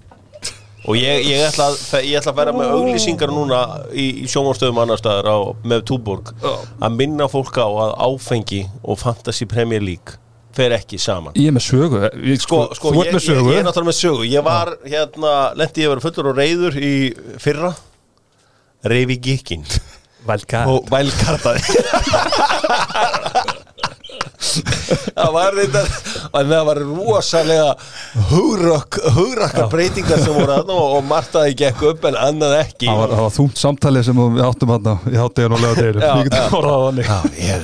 Og 0.84 0.98
ég, 1.00 1.22
ég, 1.30 1.40
ætla 1.46 1.70
að, 1.70 1.78
ég 2.04 2.18
ætla 2.20 2.34
að 2.34 2.40
vera 2.42 2.54
með 2.56 2.74
auglýsingar 2.76 3.32
núna 3.32 3.60
í, 3.96 4.26
í 4.26 4.28
sjónvarstöðum 4.28 4.82
annar 4.84 5.00
staðar 5.00 5.30
á, 5.32 5.38
með 5.64 5.86
Túborg. 5.88 6.34
Að 6.44 6.98
minna 6.98 7.30
fólk 7.32 7.56
á 7.56 7.68
að 7.70 7.94
áfengi 8.10 8.66
og 8.82 9.00
fantasi 9.00 9.48
Premier 9.48 9.84
League 9.84 10.20
fer 10.54 10.76
ekki 10.78 11.00
saman. 11.02 11.34
Ég 11.40 11.50
er 11.50 11.56
með 11.56 11.66
sögu 11.68 12.02
ég, 12.04 12.42
Sko, 12.44 12.60
sko 12.78 12.92
Þú 12.94 13.06
ég, 13.06 13.14
ég, 13.14 13.24
sögu. 13.26 13.54
ég 13.54 13.62
er 13.62 13.66
náttúrulega 13.68 13.90
með 13.90 14.00
sögu. 14.00 14.28
Ég 14.30 14.46
var, 14.46 14.74
hérna, 14.86 15.34
lendi 15.58 15.84
ég 15.84 15.90
að 15.90 15.96
vera 15.96 16.06
fullur 16.08 16.32
og 16.34 16.38
reyður 16.42 16.78
í 16.78 16.94
fyrra. 17.42 17.74
Reyfi 18.84 19.16
gikkin 19.24 19.64
og 20.68 20.90
vælkartaði 20.92 21.64
það 25.18 25.30
var 25.36 25.58
þetta 25.60 25.84
og 26.30 26.50
það 26.52 26.64
var 26.70 26.82
rosalega 26.84 27.68
hugrakk, 28.32 29.00
hugrakka 29.18 29.68
breytingar 29.72 30.24
sem 30.24 30.36
voru 30.36 30.56
aðná 30.58 30.80
og 30.98 31.06
martaði 31.10 31.58
gekk 31.64 31.86
upp 31.94 32.08
en 32.10 32.18
annað 32.20 32.58
ekki. 32.62 32.90
Það 32.90 33.02
var, 33.04 33.16
var 33.24 33.36
þúmt 33.38 33.62
samtalið 33.62 34.08
sem 34.10 34.24
við 34.24 34.44
áttum 34.48 34.74
hann 34.76 34.92
Ég 35.14 35.22
átti 35.24 35.46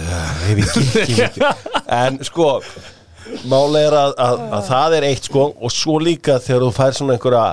uh, 0.06 0.32
reyfi 0.46 0.70
gikkin 1.10 1.50
en 2.00 2.22
sko 2.28 2.54
máli 3.50 3.82
er 3.86 3.96
að, 3.96 4.14
að, 4.18 4.46
að 4.58 4.70
það 4.70 4.96
er 5.00 5.08
eitt 5.10 5.28
sko 5.30 5.50
og 5.54 5.74
svo 5.74 5.98
líka 6.02 6.40
þegar 6.44 6.66
þú 6.66 6.72
fær 6.76 6.96
svona 6.98 7.18
einhverja 7.18 7.48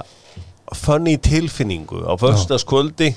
funny 0.76 1.16
tilfinningu 1.22 2.02
á 2.06 2.12
förstaskvöldi 2.18 3.12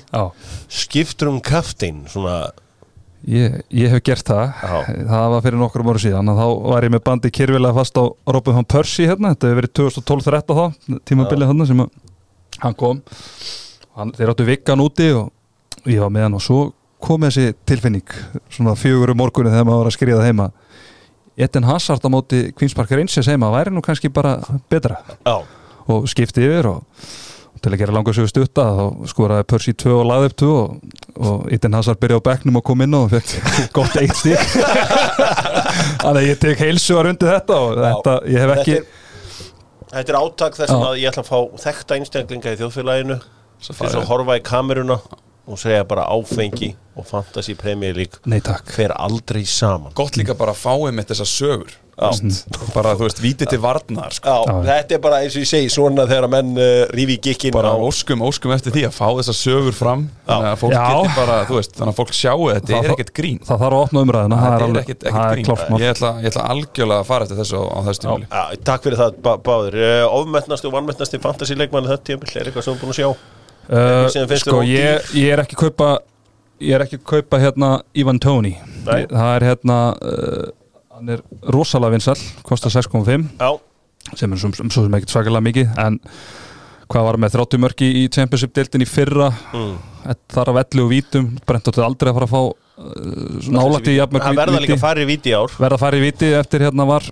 skiptur 0.68 1.32
um 1.32 1.40
kaftin 1.42 2.04
svona 2.10 2.50
ég, 3.28 3.56
ég 3.74 3.92
hef 3.92 4.02
gert 4.06 4.26
það. 4.30 4.44
Já. 4.62 5.00
Það 5.10 5.26
var 5.34 5.44
fyrir 5.46 5.60
nokkrum 5.60 5.90
ára 5.92 6.02
síðan 6.02 6.32
að 6.32 6.40
Þá 6.40 6.46
var 6.70 6.86
ég 6.86 6.94
með 6.94 7.02
bandi 7.08 7.32
kyrfilega 7.36 7.76
fast 7.76 8.00
á 8.00 8.04
Robin 8.36 8.58
van 8.60 8.68
Persie 8.74 9.08
hérna. 9.10 9.34
Þetta 9.34 9.50
hefur 9.50 9.60
verið 9.60 9.74
2012-13 9.80 10.58
þá 10.60 11.00
Tímabilið 11.10 11.52
þarna 11.52 11.68
sem 11.68 11.84
hann 12.60 12.76
kom. 12.78 13.02
Hann, 13.96 14.12
Þeir 14.16 14.32
áttu 14.34 14.46
vikkan 14.48 14.84
úti 14.84 15.10
og 15.16 15.30
ég 15.88 16.02
var 16.02 16.12
með 16.12 16.28
hann 16.28 16.38
og 16.38 16.44
svo 16.44 16.60
kom 17.00 17.24
þessi 17.24 17.54
tilfinning 17.68 18.16
svona 18.52 18.74
fjögur 18.76 19.14
um 19.14 19.20
morgunni 19.22 19.52
þegar 19.52 19.66
maður 19.68 19.82
var 19.82 19.90
að 19.90 19.96
skriða 19.96 20.26
heima. 20.26 20.50
Eden 21.40 21.64
Hazard 21.64 22.04
á 22.04 22.08
móti 22.12 22.42
Queens 22.52 22.76
Park 22.76 22.92
Rangers 22.92 23.30
heima 23.30 23.48
væri 23.54 23.72
nú 23.72 23.80
kannski 23.84 24.10
bara 24.12 24.36
betra 24.68 24.98
já, 25.24 25.40
og 25.88 26.08
skipti 26.10 26.44
yfir 26.44 26.68
og 26.74 27.06
til 27.60 27.72
að 27.72 27.80
gera 27.82 27.94
langar 27.94 28.16
sögu 28.16 28.30
stutta 28.30 28.64
þá 28.76 28.84
skoraði 29.10 29.46
Percy 29.52 29.74
2 29.82 29.92
og 29.98 30.06
laði 30.08 30.30
upp 30.30 30.36
2 30.42 30.50
og, 30.56 30.94
og 31.20 31.50
Itten 31.54 31.76
Hazard 31.76 32.00
byrjaði 32.00 32.24
á 32.24 32.28
bekknum 32.30 32.60
og 32.60 32.64
kom 32.70 32.84
inn 32.86 32.96
og 32.96 33.10
fekk 33.12 33.34
gott 33.76 33.98
eitt 34.00 34.16
stík 34.16 34.40
þannig 36.02 36.22
að 36.22 36.28
ég 36.28 36.40
tek 36.44 36.64
heilsugar 36.64 37.10
undir 37.12 37.32
þetta 37.34 37.60
og 37.60 37.80
þetta, 37.84 38.16
ég 38.32 38.46
hef 38.46 38.54
ekki 38.58 38.78
Þetta 39.90 39.98
er, 39.98 40.04
þetta 40.04 40.12
er 40.12 40.20
átak 40.20 40.56
þess 40.60 40.70
Já. 40.70 40.78
að 40.86 41.00
ég 41.00 41.10
ætla 41.10 41.24
að 41.24 41.30
fá 41.32 41.62
þekta 41.64 41.96
einstaklinga 41.98 42.54
í 42.54 42.58
þjóðfélaginu 42.60 43.16
til 43.66 43.88
að 43.90 44.04
horfa 44.08 44.36
í 44.38 44.44
kameruna 44.46 45.00
og 45.46 45.58
segja 45.58 45.84
bara 45.88 46.04
áfengi 46.12 46.74
og 47.00 47.06
fantasy 47.06 47.54
Premier 47.56 47.94
League 47.96 48.20
nei 48.28 48.40
takk. 48.44 48.68
fer 48.76 48.92
aldrei 48.92 49.44
saman. 49.48 49.92
Gott 49.96 50.16
líka 50.20 50.34
bara 50.36 50.52
að 50.52 50.60
fáið 50.66 50.92
mitt 50.98 51.08
þessar 51.14 51.30
sögur. 51.30 51.78
Bara 52.74 52.94
þú 52.96 53.04
veist, 53.04 53.18
vítið 53.20 53.50
til 53.52 53.58
varnar 53.60 54.12
sko. 54.16 54.32
Já, 54.32 54.48
Já. 54.48 54.60
þetta 54.70 54.94
er 54.96 55.00
bara 55.04 55.18
eins 55.20 55.34
og 55.36 55.42
ég 55.44 55.48
segi 55.50 55.68
svona 55.68 56.06
þegar 56.08 56.26
að 56.28 56.32
menn 56.32 56.52
uh, 56.56 56.84
rífi 56.96 57.16
gikkin 57.26 57.52
bara 57.52 57.74
á 57.74 57.76
óskum, 57.76 58.22
óskum 58.24 58.54
eftir 58.54 58.72
því 58.72 58.84
að 58.88 58.94
fá 58.96 59.04
þessar 59.18 59.36
sögur 59.36 59.76
fram. 59.76 60.06
Þannig 60.24 60.48
að 60.48 60.60
fólk 60.62 60.72
Já. 60.72 60.84
geti 60.94 61.10
bara, 61.18 61.36
þú 61.50 61.58
veist, 61.58 61.74
þannig 61.76 61.92
að 61.92 61.98
fólk 62.00 62.14
sjáu 62.16 62.46
þetta 62.54 62.72
Það- 62.72 62.88
er 62.88 62.94
ekkert 62.94 63.12
grín. 63.20 63.38
það 63.44 63.60
þarf 63.64 63.76
að 63.76 63.84
opna 63.84 64.04
umræðina 64.06 64.38
það 64.40 64.54
er, 64.54 64.64
er 64.70 64.80
ekkert, 64.80 65.04
er 65.04 65.18
grín. 65.34 65.50
ég 65.84 65.92
ætla, 65.94 66.12
ég 66.24 66.30
ætla 66.32 66.46
algjörlega 66.54 67.00
að 67.04 67.10
fara 67.10 67.24
eftir 67.28 67.40
þessu 67.42 67.60
á, 67.60 67.64
á 67.68 67.78
þessu 67.90 68.04
tímuli 68.06 68.30
takk 68.70 68.82
fyrir 68.88 68.98
það 69.02 69.20
bá, 69.20 69.32
báður 69.50 69.76
uh, 69.76 70.06
ofmetnasti 70.22 70.70
og 70.70 70.74
vanmetnasti 70.78 71.20
fantasy 71.20 71.54
leikmann 71.60 71.84
þetta 71.90 72.08
tímabil 72.14 72.32
er 72.40 72.48
eitthvað 72.48 72.64
sem 72.64 72.80
þú 72.80 72.80
búin 72.86 72.94
að 72.96 73.00
sjá 73.02 73.10
uh, 73.70 74.06
sem 74.12 74.36
sko 74.42 74.60
ég, 74.66 75.10
ég 75.16 75.34
er 75.34 75.44
ekki 75.44 75.58
kaupa 75.60 75.90
ég 76.60 76.76
er 76.76 76.84
ekki 76.84 77.00
kaupa 77.02 77.40
hérna 77.40 77.80
Ivan 77.94 78.20
Nei. 78.20 79.06
það 79.06 79.32
er 79.36 79.46
hérna 79.50 79.78
uh, 79.96 80.46
hann 80.96 81.14
er 81.16 81.24
rosalega 81.52 81.94
vinsall 81.96 82.20
kostar 82.46 82.72
6.5 82.72 83.26
Já, 83.40 83.50
sem 84.16 84.32
er 84.32 84.40
svo, 84.40 84.52
svo 84.56 84.84
sem 84.84 84.96
ekkert 84.98 85.14
svakalega 85.14 85.46
mikið 85.48 85.74
en 85.84 86.00
hvað 86.90 87.06
var 87.06 87.18
með 87.22 87.36
30 87.38 87.62
mörki 87.62 87.88
í 88.00 88.02
Championship-deildin 88.12 88.82
í 88.82 88.88
fyrra? 88.88 89.30
Mm. 89.54 89.76
þar 90.32 90.50
af 90.52 90.60
11 90.64 90.82
og 90.84 90.90
vítum 90.90 91.28
brent 91.46 91.70
áttu 91.70 91.84
aldrei 91.84 92.10
að 92.10 92.18
fara 92.18 92.28
að 92.28 92.34
fá 92.34 92.42
uh, 92.50 93.48
nálægt 93.54 93.90
í 93.92 93.96
jafnmörg 93.98 94.26
það 94.26 94.40
verða 94.40 94.62
líka 94.64 94.78
að 94.78 94.84
fara 94.84 95.04
í 95.04 95.08
víti 95.10 95.34
ár. 95.36 95.54
Verða 95.60 95.78
að 95.78 95.84
fara 95.84 96.00
í 96.00 96.04
víti 96.04 96.30
eftir 96.40 96.64
hérna 96.66 96.86
var 96.88 97.06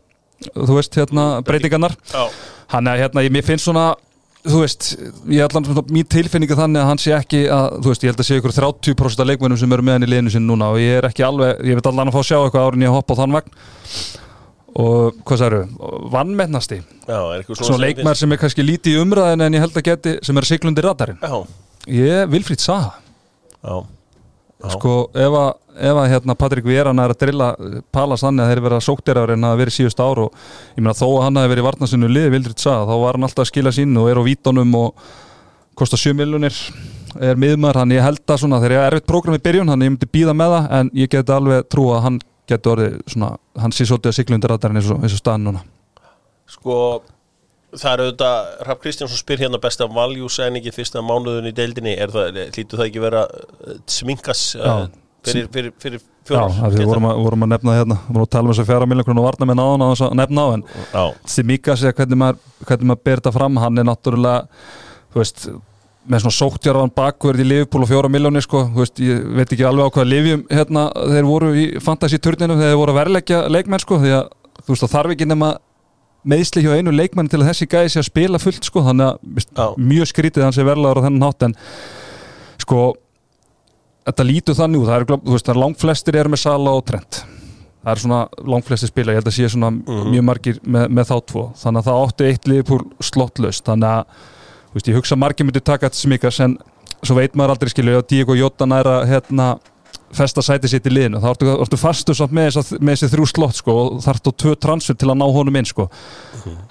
þú 0.55 0.79
veist 0.79 0.99
hérna 0.99 1.27
breytingarnar. 1.47 1.95
Já, 2.11 2.25
hann 2.75 2.91
er 2.91 3.03
hérna, 3.05 3.25
ég- 3.27 3.35
mér 3.35 3.47
finnst 3.47 3.69
svona 3.69 3.93
þú 4.47 4.61
veist, 4.63 4.93
ég 5.33 5.43
ætla 5.45 5.63
svona 5.67 5.83
mín 5.93 6.07
tilfinningu 6.09 6.57
þannig 6.59 6.83
að 6.83 6.89
hann 6.93 7.01
sé 7.03 7.13
ekki 7.17 7.41
að, 7.53 7.67
þú 7.83 7.91
veist, 7.93 8.05
ég 8.07 8.13
held 8.13 8.23
að 8.23 8.29
sé 8.29 8.39
ykkur 8.39 8.55
30% 8.55 9.25
af 9.25 9.29
leikmennum 9.29 9.59
sem 9.61 9.75
eru 9.75 9.85
með 9.87 9.99
hann 9.99 10.07
í 10.07 10.11
liðinu 10.13 10.33
sinni 10.35 10.51
núna 10.53 10.71
og 10.75 10.79
ég 10.83 11.01
er 11.01 11.09
ekki 11.11 11.27
alveg, 11.27 11.61
ég 11.67 11.79
veit 11.81 11.91
allan 11.91 12.11
að 12.13 12.17
fá 12.17 12.21
að 12.23 12.29
sjá 12.31 12.39
eitthvað 12.39 12.69
árin 12.69 12.87
ég 12.87 12.93
að 12.93 12.97
hoppa 13.01 13.17
á 13.19 13.21
þann 13.23 13.37
vagn. 13.39 13.53
Og 14.79 15.17
hvað 15.27 15.41
það 15.41 15.47
eru, 15.49 15.61
vannmennasti 16.15 16.77
svona 17.59 17.81
leikmær 17.83 18.19
sem 18.21 18.33
er 18.37 18.39
kannski 18.39 18.63
lítið 18.63 18.95
í 18.95 19.03
umræðin 19.03 19.43
en 19.49 19.57
ég 19.59 19.65
held 19.65 19.79
að 19.81 19.87
geti, 19.89 20.13
sem 20.23 20.39
er 20.39 20.47
siglundi 20.47 20.85
radarinn. 20.85 21.19
Ég, 21.91 22.29
Vilfríð 22.31 22.63
Saha. 22.63 22.93
Já. 23.65 23.81
Sko, 24.59 24.95
ef 25.15 25.37
að, 25.39 25.49
ef 25.91 26.01
að 26.03 26.09
hérna, 26.13 26.37
Patrik 26.39 26.67
Vieran 26.67 26.99
er 26.99 27.15
að 27.15 27.21
drilla 27.23 27.49
Palas 27.95 28.25
þannig 28.27 28.45
að 28.45 28.53
þeir 28.53 28.63
vera 28.65 28.81
sóktir 28.83 29.21
en 29.23 29.47
að 29.47 29.57
vera 29.61 29.73
í 29.73 29.77
síðust 29.77 30.03
ár 30.03 30.25
og 30.25 30.45
ég 30.75 30.83
meina 30.83 30.97
þó 30.99 31.07
að 31.09 31.25
hann 31.29 31.41
hafi 31.41 31.53
verið 31.53 31.63
í 31.63 31.67
varnasinu 31.69 32.11
liði 32.11 32.33
Vilfríð 32.35 32.63
Saha, 32.65 32.87
þá 32.89 32.95
var 33.05 33.19
hann 33.19 33.29
alltaf 33.29 33.45
að 33.45 33.51
skila 33.53 33.75
sín 33.75 33.95
og 34.01 34.11
er 34.11 34.19
á 34.19 34.23
vítunum 34.27 34.75
og 34.81 35.05
kostar 35.79 36.03
7 36.03 36.17
miljonir 36.19 36.57
er 37.23 37.39
miðmar, 37.39 37.79
hann 37.79 37.95
ég 37.95 38.03
held 38.05 38.25
að 38.27 38.43
svona, 38.43 38.59
þegar 38.63 38.75
ég 38.75 38.83
er 38.83 38.97
erfitt 38.97 39.09
prógram 39.09 39.39
í 39.39 39.43
byrjun, 39.43 39.71
hann 39.71 39.85
ég 39.87 39.95
myndi 39.95 40.11
býða 40.11 40.35
með 40.37 40.55
það 40.57 40.75
en 40.79 40.91
ég 40.99 41.13
geti 41.13 41.35
alveg 41.35 41.71
trú 41.71 41.87
að 41.95 42.03
hann 42.05 42.19
geti 42.49 42.73
orðið 42.73 42.99
svona, 43.13 43.31
hann 43.63 43.75
sé 43.77 43.87
svolítið 43.89 44.11
að 44.11 44.19
siglundi 44.19 44.51
radarinn 44.51 44.81
eins 44.81 44.91
og, 44.93 45.05
og 45.05 45.15
staðan 45.21 45.47
núna. 45.49 45.63
Sko, 46.49 46.77
það 47.75 47.91
er 47.91 48.03
auðvitað 48.05 48.53
Raff 48.69 48.83
Kristjánsson 48.85 49.21
spyr 49.21 49.43
hérna 49.45 49.61
besta 49.63 49.89
value 49.93 50.31
sæningi 50.33 50.73
fyrsta 50.75 51.03
mánuðun 51.05 51.51
í 51.51 51.55
deildinni. 51.57 51.97
Er 52.01 52.13
það, 52.15 52.41
hlýtu 52.55 52.79
það 52.79 52.87
ekki 52.89 53.05
vera 53.05 53.25
uh, 53.29 53.77
sminkas 53.91 54.45
uh, 54.57 54.65
Já. 54.65 54.75
fyrir, 55.29 55.51
fyrir, 55.53 55.77
fyrir 55.83 56.01
Já, 56.29 56.43
fjórar 56.45 56.67
af 56.67 56.75
því 56.75 56.89
vorum, 56.89 57.07
vorum 57.25 57.47
að 57.47 57.53
nefna 57.55 57.73
það 57.73 57.79
hérna, 57.83 57.97
vorum 58.09 58.27
að 58.27 58.33
tala 58.35 58.49
um 58.49 58.53
þess 58.53 58.63
að 58.65 58.69
fjara 58.69 58.89
miljón 58.89 59.07
krónu 59.09 59.25
varna 59.25 59.49
með 59.49 59.59
náðan 59.61 59.85
á 59.85 59.89
þess 59.89 60.05
að 60.07 60.19
nefna 60.21 60.45
á 60.45 60.49
en 60.49 60.67
eða 61.89 61.95
hvernig 62.01 62.21
maður, 62.21 62.85
maður 62.91 63.03
ber 63.09 63.23
þetta 63.23 63.35
fram. 63.39 63.61
Hann 63.63 63.81
er 63.81 63.89
náttúrulega 63.89 64.37
þú 65.13 65.23
veist, 65.23 65.47
með 66.09 66.25
svona 66.25 66.37
sóktjarðan 66.39 66.93
bakverð 66.97 67.45
í 67.45 67.47
Liverpool 67.49 67.85
og 67.85 67.91
fjóra 67.91 68.11
miljónir 68.13 68.45
sko, 68.45 68.65
þú 68.73 68.83
veist, 68.83 69.01
ég 69.05 69.25
veit 69.39 69.53
ekki 69.53 69.67
alveg 69.69 69.89
á 69.89 69.95
hvað 69.97 70.11
Livjum 70.13 70.45
hérna, 70.53 70.85
þeir 71.15 71.29
voru 71.29 71.51
í 71.57 71.65
fantasy-turninu 71.85 72.57
þegar 72.57 72.73
þeir 72.73 72.81
voru 72.81 72.95
að 72.95 73.01
verleggja 73.03 73.41
leikmenn 73.53 73.83
sko, 73.83 73.99
því 74.03 74.15
að 74.17 74.31
þú 74.63 74.73
veist, 74.73 74.85
það 74.85 74.95
þarf 74.95 75.15
ekki 75.15 75.29
nema 75.29 75.51
meðsli 76.29 76.65
hjá 76.65 76.73
einu 76.79 76.93
leikmenn 76.95 77.29
til 77.31 77.41
að 77.43 77.51
þessi 77.53 77.69
gæði 77.71 77.93
sé 77.93 78.01
að 78.03 78.09
spila 78.09 78.41
fullt 78.43 78.67
sko, 78.67 78.83
þannig 78.87 79.07
að 79.07 79.45
Já. 79.55 79.67
mjög 79.79 80.11
skrítið 80.11 80.43
að 80.43 80.49
hann 80.49 80.57
sé 80.57 80.67
verlaður 80.67 81.01
á 81.03 81.05
þennan 81.07 81.27
hátt 81.29 81.47
en 81.47 81.57
sko 82.59 82.81
þetta 84.09 84.27
lítur 84.27 84.57
þannig 84.59 84.83
út, 84.83 84.89
það 84.89 85.03
er, 85.03 85.21
veist, 85.33 85.51
er 85.53 85.61
langflestir 85.63 86.19
eru 86.19 86.33
með 86.33 86.43
Sala 86.45 86.75
og 86.79 86.87
Trent. 86.89 87.21
Það 87.79 87.93
er 87.93 88.03
svona 88.03 88.49
langflestir 88.55 88.91
spila, 88.91 89.15
ég 89.15 89.21
held 89.21 89.31
að 89.31 89.37
sé 89.37 89.51
svona 89.53 89.71
mjög 90.11 90.25
margir 90.27 90.59
með, 90.65 90.89
með 90.99 91.11
þá 91.13 91.15
tvo. 91.31 91.45
Þannig 91.61 91.81
að 91.81 91.89
það 91.89 92.01
átti 92.03 92.29
eitt 92.29 92.49
liðpúl 92.51 92.81
slottlaust 93.05 93.69
þannig 93.69 93.93
að, 93.93 94.25
veist, 94.75 94.91
ég 94.91 94.99
hugsa 94.99 95.15
að 95.15 95.23
margir 95.23 95.49
myndi 95.49 95.63
taka 95.65 95.89
þetta 95.89 96.01
smikas 96.03 96.41
en 96.45 96.57
svo 96.99 97.19
veit 97.21 97.37
maður 97.39 97.55
aldrei 97.55 97.73
skilju 97.73 98.01
að 98.01 98.09
Diego 98.11 98.37
Jota 98.37 98.67
næra 98.69 98.97
hérna 99.09 99.53
festa 100.17 100.43
sæti 100.45 100.71
sitt 100.71 100.87
í 100.89 100.93
liðinu. 100.93 101.21
Þá 101.23 101.29
ertu, 101.33 101.49
ertu 101.65 101.79
fastur 101.81 102.17
samt 102.17 102.35
með, 102.37 102.51
þessa, 102.57 102.79
með 102.81 102.97
þessi 102.97 103.11
þrjú 103.15 103.27
slott 103.33 103.59
sko, 103.59 103.75
og 103.79 103.99
þarf 104.05 104.23
þú 104.25 104.35
tvö 104.43 104.55
transfer 104.67 104.99
til 104.99 105.11
að 105.13 105.19
ná 105.21 105.27
honum 105.37 105.59
inn 105.61 105.69
sko. 105.69 105.89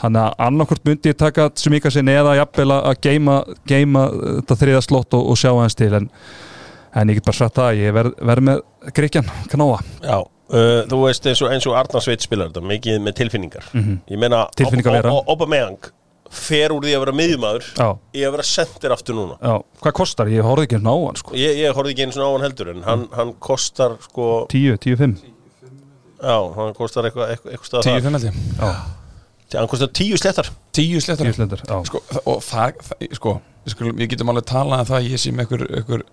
þannig 0.01 0.21
að 0.23 0.45
annarkvort 0.47 0.87
myndi 0.87 1.11
ég 1.11 1.19
taka 1.19 1.49
Smíka 1.57 1.91
sinni 1.93 2.15
eða 2.17 2.37
jafnvel 2.39 2.71
að 2.73 2.87
að 2.91 3.01
geima, 3.03 3.35
geima 3.69 4.07
þetta 4.23 4.57
þriða 4.61 4.81
slott 4.85 5.17
og, 5.17 5.27
og 5.31 5.37
sjá 5.37 5.51
hans 5.53 5.77
til 5.77 5.91
en, 5.93 6.09
en 6.97 7.11
ég 7.11 7.19
get 7.19 7.27
bara 7.27 7.39
sagt 7.41 7.59
það 7.59 7.69
að 7.71 7.83
ég 7.83 7.93
verð 7.97 8.17
verð 8.31 8.47
með 8.49 8.63
Gríkjan, 8.97 9.29
Knóa. 9.51 9.81
Já, 10.01 10.17
uh, 10.23 10.81
þú 10.89 11.03
veist 11.03 11.29
eins 11.29 11.43
og, 11.43 11.53
og 11.53 11.77
Arnar 11.77 12.05
Sveit 12.05 12.25
spilar 12.25 12.49
þetta 12.49 12.65
mikið 12.73 12.99
með 13.03 13.17
tilfinningar. 13.21 13.69
Ég 13.75 14.21
meina, 14.21 14.45
Tilfinningar 14.57 15.01
vera. 15.01 15.13
Fer 16.33 16.73
úr 16.75 16.83
því 16.83 16.93
að 16.97 17.03
vera 17.05 17.15
miðjumadur 17.15 17.65
Já. 17.77 17.87
í 18.13 18.25
að 18.27 18.35
vera 18.35 18.45
sendir 18.47 18.93
aftur 18.95 19.17
núna. 19.17 19.37
Já, 19.41 19.55
hvað 19.83 19.95
kostar? 20.01 20.31
Ég 20.33 20.45
horfði 20.47 20.67
ekki 20.67 20.79
á 20.81 20.95
hann 20.95 21.19
sko. 21.21 21.35
Ég, 21.39 21.57
ég 21.63 21.75
horfði 21.77 21.95
ekki 21.95 22.07
einu 22.07 22.15
svona 22.17 22.29
á 22.29 22.33
hann 22.35 22.45
heldur 22.47 22.71
en 22.73 22.85
hann, 22.87 23.07
hann 23.15 23.33
kostar 23.47 23.97
sko 24.03 24.29
10, 24.53 24.79
10, 24.83 24.97
5 25.01 25.17
Já, 26.17 26.37
hann 26.57 26.73
kostar 26.77 27.07
eitthvað 27.07 27.35
eitthva, 27.35 27.51
eitthva 27.53 27.69
stað 27.69 27.91
10 27.91 28.07
fimm 28.07 28.17
held 28.17 28.29
ég. 28.29 28.39
Hann 29.57 29.69
kostar 29.71 29.91
tíu 29.95 30.17
slettar 30.19 30.49
10 30.75 31.05
slettar 31.05 31.29
10 31.29 31.37
slendar 31.37 31.61
Já, 31.63 31.77
sko, 31.87 32.01
og 32.25 32.41
það, 32.43 32.81
það 32.89 33.15
sko 33.19 33.37
við, 33.67 33.75
skulum, 33.75 34.01
ég 34.01 34.11
getum 34.11 34.31
alveg 34.33 34.47
talað 34.47 34.83
um 34.83 34.89
það 34.89 34.97
að 34.99 35.07
ég 35.11 35.21
sé 35.21 35.33
með 35.35 35.47
ykkur, 35.47 35.63
ykkur 35.81 36.03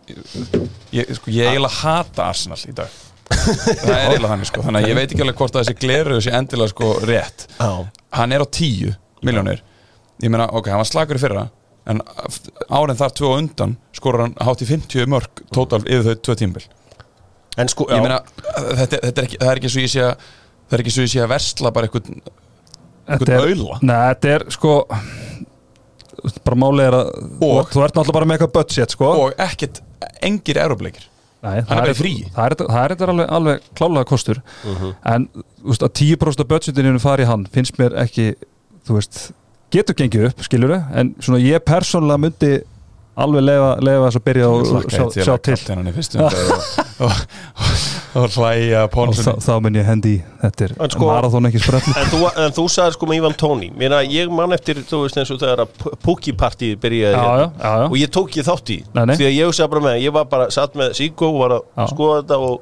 ég, 0.94 1.12
sko, 1.18 1.34
ég 1.34 1.50
eiginlega 1.50 1.80
hata 1.80 2.28
Arsenal 2.30 2.58
í 2.68 2.74
dag. 2.76 2.96
Það 3.30 3.92
er 3.94 4.08
eiginlega 4.10 4.32
þannig 4.32 4.50
sko. 4.50 4.64
Þannig 4.66 4.82
að 4.82 4.90
ég 4.90 4.98
veit 4.98 5.06
ekki 5.14 5.24
alveg 5.24 5.38
hvort 5.40 5.56
að 5.56 5.64
þessi 5.64 5.76
gleru 5.80 6.18
sé 6.22 6.34
endilega 6.36 6.72
sko 6.74 6.90
rétt. 7.08 7.46
Já, 7.56 7.70
hann 8.18 8.34
er 8.36 8.44
á 8.44 8.46
10 8.48 8.96
miljónir 9.24 9.62
ég 10.24 10.32
meina, 10.32 10.48
ok, 10.50 10.70
hann 10.72 10.80
var 10.82 10.88
slagur 10.88 11.20
í 11.20 11.22
fyrra 11.22 11.48
en 11.90 12.00
árin 12.72 12.96
þar 12.96 13.12
tvö 13.18 13.28
á 13.28 13.38
undan 13.42 13.76
skorur 13.96 14.24
hann 14.24 14.38
hátt 14.40 14.64
í 14.64 14.68
50 14.70 15.10
mörg 15.12 15.44
tótal 15.52 15.82
yfir 15.84 16.06
þau 16.14 16.22
tvö 16.28 16.38
tímbil 16.40 16.64
en 17.60 17.70
sko 17.70 17.86
já, 17.90 17.98
ég 17.98 18.06
meina, 18.06 18.22
þetta, 18.80 19.02
þetta 19.04 19.20
er 19.20 19.28
ekki, 19.28 19.40
það 19.42 19.52
er 19.52 19.60
ekki 19.60 19.72
svo 19.74 19.84
ég 19.84 19.92
sé 19.92 20.06
að 20.06 20.14
það 20.64 20.76
er 20.78 20.84
ekki 20.84 20.94
svo 20.94 21.04
ég 21.04 21.12
sé 21.12 21.22
að 21.22 21.32
versla 21.34 21.74
bara 21.76 21.90
er, 21.92 23.34
aula. 23.36 23.78
Nei, 23.84 23.98
þetta 24.14 24.34
er 24.38 24.46
sko 24.54 24.76
bara 26.44 26.56
málið 26.58 26.86
er 26.88 26.96
að 26.98 27.10
Og- 27.44 27.72
þú 27.72 27.84
ert 27.84 27.98
náttúrulega 27.98 28.16
bara 28.16 28.28
með 28.30 28.38
eitthvað 28.38 28.54
budget 28.58 28.94
sko. 28.94 29.10
Og 29.26 29.34
ekkert, 29.38 29.82
engir 30.22 30.60
erubleikir 30.62 31.10
Nei, 31.44 31.60
hann 31.68 31.84
er 31.84 31.92
frí. 31.92 32.24
Það 32.32 32.46
er, 32.46 32.54
það 32.56 32.84
er 32.94 33.10
alveg, 33.12 33.26
alveg 33.36 33.64
klálega 33.76 34.08
kostur. 34.08 34.38
En 35.04 35.26
þú 35.34 35.68
veist, 35.68 35.82
að 35.84 35.92
10% 36.00 36.40
af 36.40 36.48
budgetinu 36.48 37.00
fari 37.02 37.26
hann 37.28 37.44
finnst 37.52 37.76
mér 37.76 37.92
ekki 38.00 38.30
þú 38.88 38.96
veist, 38.96 39.18
getur 39.74 39.98
gengið 39.98 40.28
upp, 40.30 40.46
skilur 40.46 40.76
en 40.94 41.14
svona 41.22 41.42
ég 41.42 41.64
persónulega 41.66 42.22
myndi 42.24 42.52
alveg 43.14 43.44
lefa, 43.46 43.68
þess 44.08 44.18
að 44.18 44.24
byrja 44.26 44.46
og 44.50 44.60
sjá, 44.90 45.02
sjá 45.22 45.34
til. 45.46 45.54
fyrstum 45.94 46.24
og, 47.04 48.26
hlæja 48.34 48.80
og 48.86 48.90
Pónssoni 48.94 49.42
þá, 49.42 49.52
mun 49.62 49.78
ég 49.78 49.86
hendi 49.86 50.12
í. 50.16 50.18
Þetta 50.42 50.66
er 50.66 50.74
En 50.86 50.90
sko- 50.94 51.08
marathon 51.10 51.48
ekki 51.48 51.62
sprellu 51.62 51.94
En 52.00 52.10
þú, 52.10 52.20
en 52.44 52.54
þú 52.58 52.64
sagði 52.74 52.96
sko 52.96 53.08
með 53.10 53.18
Ivan 53.20 53.36
Tóni. 53.38 53.68
Ég 54.10 54.34
man 54.34 54.54
eftir, 54.56 54.82
þú 54.86 55.04
veist 55.04 55.18
eins 55.22 55.30
og 55.34 55.40
þegar 55.42 55.64
að 55.64 55.68
Púki-partíð 56.04 56.74
byrjaði 56.82 57.14
Já, 57.14 57.22
hérna. 57.22 57.48
já, 57.54 57.72
já. 57.82 57.86
Og 57.90 57.96
ég 58.02 58.12
tók 58.18 58.38
ég 58.38 58.46
þátt 58.50 58.74
í. 58.74 58.78
Nei, 58.94 59.04
nei. 59.10 59.16
Því 59.18 59.26
að 59.30 59.34
ég 59.38 59.50
hugsaði 59.50 59.72
bara 59.74 59.84
með 59.88 59.96
Ég 60.04 60.12
var 60.18 60.30
bara 60.34 60.50
satt 60.54 60.78
með 60.78 60.94
Síko 60.98 61.30
og 61.32 61.38
var 61.44 61.56
að 61.58 61.90
skoða 61.94 62.22
þetta 62.22 62.36
og 62.50 62.54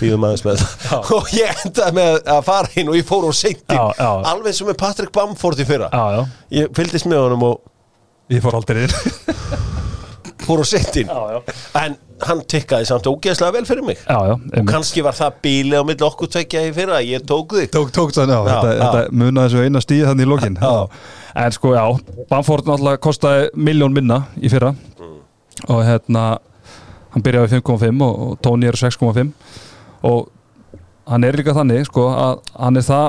Býðum 0.00 0.26
aðeins 0.28 0.44
með 0.46 0.62
þetta 0.62 0.98
Og 1.16 1.30
ég 1.36 1.62
endaði 1.66 1.96
með 1.98 2.18
að 2.36 2.42
fara 2.46 2.72
inn 2.80 2.90
og 2.92 2.98
ég 2.98 3.06
fór 3.08 3.26
á 3.28 3.32
seintin 3.36 3.78
Já, 3.78 3.84
já. 3.98 4.10
Alveg 4.32 4.60
og 4.62 4.70
með 4.70 4.78
Patrick 4.82 5.14
Bamford 5.16 5.62
í 5.62 5.68
fyrra. 5.68 5.90
Já, 5.92 6.04
já, 6.16 6.22
Ég 6.60 6.72
fylgdist 6.76 7.08
með 7.10 7.24
honum 7.26 7.46
og 7.50 8.34
ég 8.34 8.42
fór 8.44 8.58
aldrei 8.58 8.86
inn. 8.86 8.96
Fór 10.46 10.62
á 10.62 10.66
seintin 10.68 11.08
Já, 11.10 11.20
já, 11.36 11.54
En 11.82 11.96
hann 12.26 12.40
tikkaði 12.48 12.86
samt 12.88 13.06
ógeðslega 13.10 13.52
vel 13.58 13.66
fyrir 13.68 13.84
mig. 13.84 13.98
Já, 14.06 14.16
já 14.30 14.34
einmitt. 14.36 14.70
Kannski 14.70 15.02
var 15.04 15.16
það 15.18 15.38
bíli 15.44 15.76
á 15.76 15.82
milli 15.84 16.06
okkur 16.06 16.30
tvekja 16.32 16.62
í 16.68 16.72
fyrra 16.76 17.00
Ég 17.04 17.24
tók 17.28 17.56
þig 17.56 17.70
Tók, 17.74 17.90
tók 17.92 18.14
það, 18.16 18.32
já, 18.32 18.38
Já, 18.38 18.54
þetta, 18.54 18.76
þetta 18.80 19.20
munaði 19.20 19.50
þessu 19.50 19.64
eina 19.66 19.82
stíð 19.84 20.04
þannig 20.10 20.26
í 20.28 20.30
lokin. 20.30 20.58
Já. 20.62 20.74
En 21.36 21.52
sko, 21.52 21.74
já, 21.76 21.84
Bamford 22.30 22.68
náttúrulega 22.70 23.02
kostaði 23.04 23.50
miljón 23.68 23.92
minna 23.96 24.22
í 24.40 24.48
fyrra. 24.52 24.70
Og 25.68 25.82
hérna 25.84 26.22
hann 27.12 27.24
byrjaði 27.24 27.50
við 27.50 27.62
5,5 27.66 28.04
og, 28.06 28.22
og 28.26 28.38
Tony 28.44 28.68
er 28.70 28.78
6,5 28.80 29.32
og 30.02 30.28
hann 31.06 31.24
er 31.24 31.38
líka 31.38 31.54
þannig, 31.54 31.86
sko, 31.86 32.08
að 32.10 32.40
hann 32.58 32.76
er 32.76 32.86
það 32.86 33.06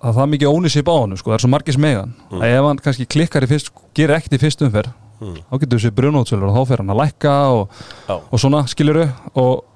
að 0.00 0.16
það 0.16 0.30
mikið 0.32 0.54
ónisip 0.56 0.88
á 0.88 0.94
hann, 0.96 1.16
sko, 1.20 1.30
það 1.30 1.36
er 1.38 1.44
svo 1.44 1.52
margis 1.52 1.78
megan 1.80 2.12
að 2.32 2.44
ef 2.48 2.66
hann 2.68 2.82
kannski 2.84 3.06
klikkar 3.10 3.44
í 3.44 3.50
fyrst, 3.50 3.72
gerir 3.96 4.16
ekkert 4.16 4.36
í 4.38 4.42
fyrst 4.44 4.62
umferð 4.64 4.92
þá 5.20 5.56
getur 5.60 5.76
þessi 5.76 5.90
brunótsölur 5.92 6.48
og 6.48 6.54
þá 6.56 6.68
fer 6.70 6.80
hann 6.80 6.92
að 6.94 7.00
lækka 7.02 7.32
og, 7.52 7.74
og 8.16 8.40
svona 8.40 8.62
skiluru 8.72 9.04
og 9.36 9.66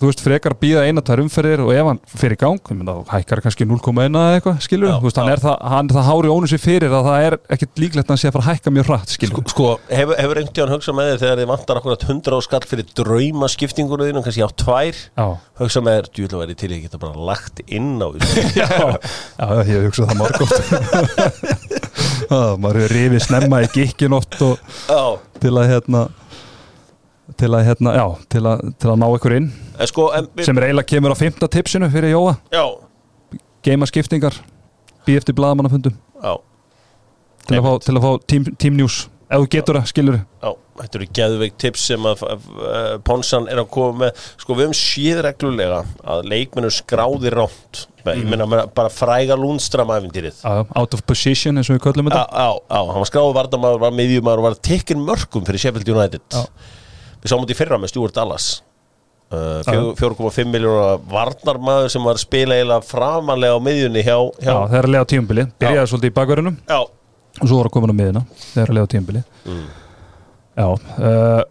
þú 0.00 0.08
veist 0.10 0.22
frekar 0.24 0.54
býða 0.58 0.82
eina 0.88 1.00
tvær 1.04 1.20
umferðir 1.24 1.60
og 1.64 1.70
ef 1.74 1.84
hann 1.88 2.00
í 2.24 2.26
gang 2.40 2.60
þá 2.64 2.94
hækkar 3.12 3.40
kannski 3.44 3.64
0,1 3.68 4.18
eða 4.18 4.34
eitthvað 4.38 4.56
skiluru, 4.64 4.90
Já, 4.90 4.96
þú 4.98 5.04
veist, 5.08 5.18
hann 5.20 5.32
er 5.32 5.40
það, 5.44 5.56
hann 5.74 5.86
er 5.88 5.94
það 5.96 6.08
hári 6.08 6.28
ónussi 6.34 6.58
fyrir 6.60 6.92
að 6.94 7.04
það 7.08 7.18
er 7.28 7.34
ekkert 7.56 7.74
líklegt 7.82 8.08
að 8.08 8.12
hann 8.14 8.22
sé 8.22 8.26
að 8.28 8.34
fara 8.36 8.44
að 8.44 8.50
hækka 8.50 8.68
mjög 8.74 8.86
hratt 8.90 9.10
skiluru, 9.14 9.42
Sko, 9.54 9.66
hefur, 9.90 10.14
hefur 10.18 10.36
einhvern 10.40 10.56
tíðan 10.58 10.74
hugsað 10.74 10.94
með 10.98 11.06
þér 11.12 11.20
þegar 11.22 11.38
þið 11.42 11.48
vantar 11.52 11.76
akkurat 11.80 12.02
100 12.08 12.34
á 12.34 12.36
skall 12.48 12.66
fyrir 12.70 12.86
draumaskiptingur 13.00 14.00
þínu, 14.08 14.20
kannski 14.26 14.42
á 14.42 14.50
tvær? 14.64 14.96
Hugsað 15.60 15.82
með 15.86 15.94
þér, 15.98 16.06
djúlega 16.18 16.42
verið 16.42 16.56
til 16.64 16.72
ég 16.74 16.80
geta 16.88 17.02
bara 17.02 17.16
lagt 17.30 17.56
inn 17.68 17.92
á 18.02 18.08
þessu. 18.16 18.38
Já, 18.58 18.68
já, 18.74 18.78
ég 19.68 19.74
hef 19.74 19.82
hugsað 19.88 20.08
það 20.10 20.20
margótt 20.24 20.54
maður 22.64 22.80
til 27.40 27.50
að 27.50 27.66
hérna 27.68 27.94
já, 27.96 28.04
til 28.32 28.42
að, 28.48 28.64
til 28.80 28.90
að 28.92 28.98
ná 29.02 29.06
ykkur 29.18 29.36
inn. 29.38 29.52
En 29.78 29.90
sko 29.90 30.08
en, 30.16 30.28
sem 30.40 30.60
er 30.60 30.68
eiginlega 30.68 30.90
kemur 30.94 31.14
á 31.14 31.16
fymta 31.18 31.48
tipsinu 31.50 31.88
fyrir 31.92 32.14
Jóa. 32.14 32.34
Já, 32.54 32.64
geima 33.64 33.88
skiptingar, 33.90 34.36
býð 35.06 35.22
eftir 35.22 35.38
blaðamannafundum. 35.38 35.96
Já, 36.20 36.34
til 37.48 37.64
til 37.88 37.96
að 37.96 38.04
fá 38.04 38.68
news 38.74 39.00
ef 39.24 39.40
þú 39.40 39.50
getur 39.56 39.80
það, 39.80 39.90
skilur 39.90 40.20
já 40.20 40.52
Þetta 40.74 40.98
eru 40.98 41.06
geðveik 41.14 41.58
tips 41.62 41.82
sem 41.90 42.06
að 42.08 42.22
uh, 42.26 42.94
Ponsan 43.06 43.46
er 43.50 43.60
að 43.62 43.68
koma 43.74 44.04
með. 44.04 44.22
Sko, 44.42 44.56
við 44.56 44.66
höfum 44.66 44.76
séð 44.78 45.20
reglulega 45.28 45.82
að 46.10 46.24
leikmennu 46.32 46.70
skráði 46.74 47.30
rámt. 47.34 47.84
Ég 48.04 48.26
meina 48.26 48.44
meina, 48.50 48.66
bara 48.74 48.90
fræga 48.92 49.36
lúnstramæfindýrið 49.38 50.42
out 50.44 50.92
of 50.92 51.00
position 51.08 51.56
eins 51.56 51.70
og 51.70 51.78
við 51.78 51.84
köllum 51.86 52.10
Já, 52.10 52.18
þetta. 52.18 52.42
Já, 52.42 52.50
já, 52.74 52.80
hann 52.90 53.00
var 53.00 53.08
skráði 53.08 53.36
vardamaður, 53.38 53.84
var 53.86 53.94
miðjumæður 53.96 54.42
og 54.42 54.48
var 54.48 54.58
tekinn 54.68 55.06
mörgum 55.06 55.46
fyrir 55.46 55.62
Sheffield 55.62 55.92
United. 55.94 56.26
Já. 56.34 56.42
Við 57.24 57.32
sáum 57.32 57.42
þetta 57.44 57.54
í 57.54 57.58
fyrra 57.58 57.78
með 57.80 57.92
Stuart 57.94 58.16
Dallas. 58.18 58.48
Uh, 59.32 59.62
Já. 59.64 59.72
fjó- 59.72 59.94
4,5 60.14 60.50
miljónar 60.52 60.98
varnarmaður 61.10 61.88
sem 61.90 62.04
var 62.04 62.18
að 62.18 62.22
spila 62.26 62.58
eiginlega 62.58 62.84
framanlega 62.86 63.56
á 63.56 63.60
miðjunni 63.64 64.02
hjá, 64.04 64.18
hjá 64.36 64.50
Já, 64.52 64.58
það 64.68 64.76
er 64.78 64.84
að 64.88 64.92
lega 64.94 65.08
tíumbili, 65.10 65.44
byrjaði 65.64 65.90
svolítið 65.90 66.10
í 66.10 66.14
bakverðinum 66.18 66.58
já, 66.68 66.76
og 67.40 67.48
svo 67.48 67.56
var 67.58 67.70
að 67.70 67.74
koma 67.74 67.88
á 67.88 67.98
miðina 67.98 68.22
það 68.52 68.60
er 68.66 68.70
að 68.70 68.76
lega 68.78 68.90
tíumbili 68.92 69.22
Mm. 69.48 69.64
Já 70.54 70.66
uh, 70.68 71.42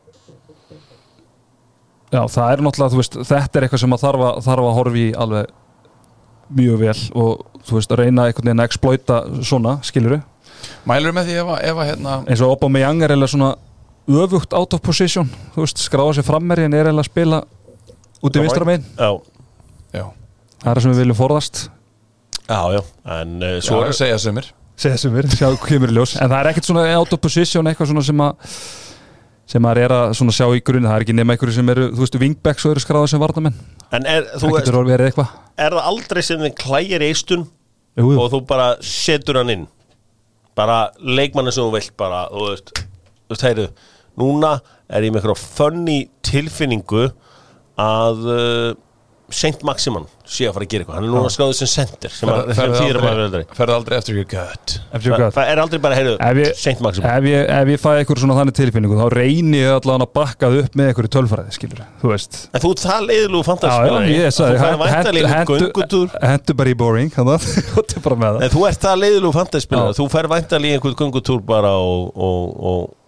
Já, 2.14 2.22
það 2.30 2.52
er 2.54 2.62
náttúrulega, 2.68 3.00
veist, 3.02 3.18
þetta 3.26 3.58
er 3.60 3.66
eitthvað 3.68 3.82
sem 3.84 3.96
að 3.98 4.04
þarf 4.06 4.24
að, 4.30 4.40
þarf 4.46 4.68
að 4.70 4.76
horfi 4.78 5.04
í 5.08 5.12
alveg 5.26 5.52
mjög 6.62 6.80
vel 6.84 6.96
og 7.24 7.44
þú 7.66 7.78
veist, 7.80 7.94
að 7.96 8.02
reyna 8.04 8.28
einhvern 8.30 8.50
veginn 8.52 8.62
að 8.64 8.70
exploita 8.70 9.20
svona, 9.42 9.76
skiluru 9.88 10.22
Mælur 10.88 11.16
með 11.18 11.32
því 11.32 11.40
ef 11.42 11.52
að, 11.58 11.86
hérna 11.90 12.20
eins 12.30 12.44
og 12.46 12.54
Aubameyang 12.54 13.02
er 13.08 13.16
eða 13.18 13.30
svona 13.34 13.50
öfugt 14.08 14.54
out 14.54 14.74
of 14.76 14.82
position, 14.84 15.30
þú 15.54 15.64
veist, 15.64 15.80
skráða 15.80 16.18
sér 16.18 16.28
frammeri 16.28 16.66
en 16.68 16.76
er 16.76 16.90
eða 16.92 17.04
að 17.04 17.10
spila 17.10 17.44
út 18.24 18.36
í 18.36 18.44
vinstra 18.44 18.68
megin. 18.68 18.86
Já, 18.98 19.12
Já, 19.94 20.08
það 20.64 20.70
er 20.70 20.78
það 20.78 20.84
sem 20.84 20.94
við 20.94 21.02
viljum 21.04 21.18
forðast. 21.20 21.60
Já, 22.44 22.60
já. 22.74 22.80
En 23.16 23.36
uh, 23.40 23.58
svo 23.62 23.68
svo 23.68 23.82
er 23.84 23.92
að 23.92 24.00
segja 24.00 24.22
sumir. 24.24 24.48
Segja 24.84 25.00
sem 25.04 25.14
við, 25.14 25.36
sjá 25.38 25.48
en 25.54 26.32
það 26.32 26.40
er 26.40 26.50
ekkert 26.50 26.68
svona 26.68 26.88
out 26.98 27.14
of 27.14 27.22
position 27.22 27.70
eitthvað 27.70 27.92
svona 27.92 28.04
sem 28.08 28.24
að 28.26 28.56
sem 29.54 29.62
maður 29.62 29.82
er 29.84 29.94
að 29.94 30.32
sjá 30.34 30.48
í 30.50 30.64
grunni. 30.66 30.90
Það 30.90 30.96
er 30.96 31.06
ekki 31.06 31.16
nema 31.16 31.36
einhverju 31.36 31.56
sem 31.60 31.70
eru, 31.76 31.86
þú 31.94 32.02
veist, 32.02 32.18
wingbacks 32.24 32.66
og 32.66 32.74
eru 32.74 32.82
skráða 32.82 33.12
sem 33.12 33.22
varnamenn, 33.22 33.60
en 33.94 34.08
er, 34.10 34.26
það 34.34 34.48
veist, 34.50 34.70
getur 34.72 34.88
verið 34.88 35.12
eitthvað. 35.12 35.38
er 35.62 35.78
það 35.78 35.90
aldrei 35.92 36.24
sem 36.26 36.42
þið 36.42 36.56
klægir 36.64 37.06
eistun 37.06 37.46
jú, 37.46 38.08
jú. 38.08 38.18
og 38.18 38.32
þú 38.34 38.42
bara 38.50 38.70
setur 38.82 39.44
hann 39.44 39.54
inn? 39.54 39.68
Bara 40.58 40.80
leikmanni 40.98 41.54
sem 41.54 41.66
þú 41.68 41.76
vilt 41.76 41.94
bara, 42.00 42.26
þú 42.34 42.48
veist, 42.50 42.74
þú 42.82 43.36
veist, 43.36 43.46
heyrðu 43.46 43.68
núna 44.20 44.56
er 44.90 45.08
ég 45.08 45.14
með 45.14 45.24
eitthvað 45.24 45.46
funny 45.58 46.00
tilfinningu 46.26 47.08
að 47.82 48.26
uh, 48.30 48.74
Saint 49.34 49.64
Maximan 49.66 50.06
sé 50.24 50.46
að 50.48 50.56
fara 50.56 50.66
að 50.66 50.72
gera 50.72 50.84
eitthvað, 50.84 50.98
hann 50.98 51.08
er 51.08 51.12
núna 51.12 51.30
skráðið 51.32 51.58
sem 51.58 51.70
center 51.72 52.12
sem, 52.14 52.30
að 52.30 52.52
maður 52.54 53.00
aldrei, 53.00 53.24
aldrei 53.24 53.58
ferðu 53.58 53.76
aldrei 53.76 53.96
eftir 53.98 54.18
your 54.18 54.28
gut. 54.30 55.36
Það, 55.36 55.50
er 55.52 55.62
aldrei 55.64 55.82
bara, 55.84 55.98
heyrðu, 55.98 56.14
Saint 56.60 56.84
Maximan. 56.86 57.10
ef 57.10 57.28
ég, 57.32 57.50
ef 57.58 57.72
ég 57.74 57.82
fæ 57.82 57.90
eitthvað 57.98 58.22
svona 58.24 58.38
þannig 58.40 58.58
tilfinningu 58.60 59.00
þá 59.00 59.06
reyni 59.18 59.60
ég 59.60 59.74
allavega 59.74 60.08
að 60.08 60.14
bakkað 60.20 60.58
upp 60.62 60.78
með 60.80 60.92
einhverju 60.92 61.14
tölfræði, 61.18 61.56
skilur 61.58 61.84
þú 62.04 62.14
veist. 62.14 62.40
En 62.54 62.64
þú 62.64 62.74
það 62.84 63.08
já, 64.58 64.72
fantaspilari 64.84 65.34
hentu 66.34 66.58
bara 66.62 66.74
í 66.74 66.80
boring 66.84 67.14
þú 68.54 68.68
er 68.68 68.74
ert 68.74 68.84
það 68.88 69.00
leiðilegu 69.04 69.38
fantaspilari 69.40 69.98
þú 70.00 70.10
fær 70.14 70.32
væntanlega 70.32 70.80
einhvern 70.80 71.00
göngutúr 71.04 71.44
bara 71.48 71.76
og, 71.82 72.12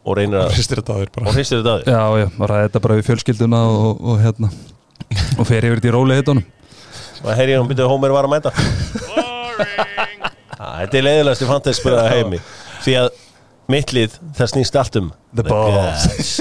og, 0.05 0.11
og 0.11 0.11
og 0.11 0.17
reynir 0.19 0.39
að 0.43 0.53
Hristir 0.55 0.81
þetta 0.81 0.93
á 0.93 0.97
þér 1.01 1.11
bara. 1.15 1.25
Og 1.27 1.35
hristir 1.37 1.61
þetta 1.61 1.73
að 1.73 1.83
þér? 1.83 1.91
Já, 1.95 2.21
já, 2.21 2.27
maður 2.37 2.53
ræði 2.53 2.67
þetta 2.69 2.79
bara 2.85 2.95
við 2.99 3.07
fjölskylduna 3.09 3.61
og, 3.73 4.03
og 4.05 4.21
hérna. 4.21 4.49
Og 5.39 5.47
fer 5.49 5.65
yfir 5.67 5.79
þetta 5.81 5.91
í 5.91 5.95
róli 5.95 6.19
hittunum 6.21 6.45
og 7.25 7.31
heyri 7.33 7.53
hann 7.57 7.65
byrjuð 7.69 7.89
Homer 7.89 8.11
var 8.13 8.27
að 8.27 8.33
mæta. 8.35 8.51
Þetta 10.55 10.97
er 10.99 11.05
leiðilegast 11.07 11.41
í 11.41 11.47
fantasy 11.49 11.93
heimi. 12.11 12.39
Því 12.85 12.93
að 13.01 13.07
mitt 13.71 13.93
lið 13.95 14.17
það 14.37 14.51
snýst 14.51 14.75
allt 14.77 14.99
um 14.99 15.07
The 15.35 15.45
balls. 15.47 16.35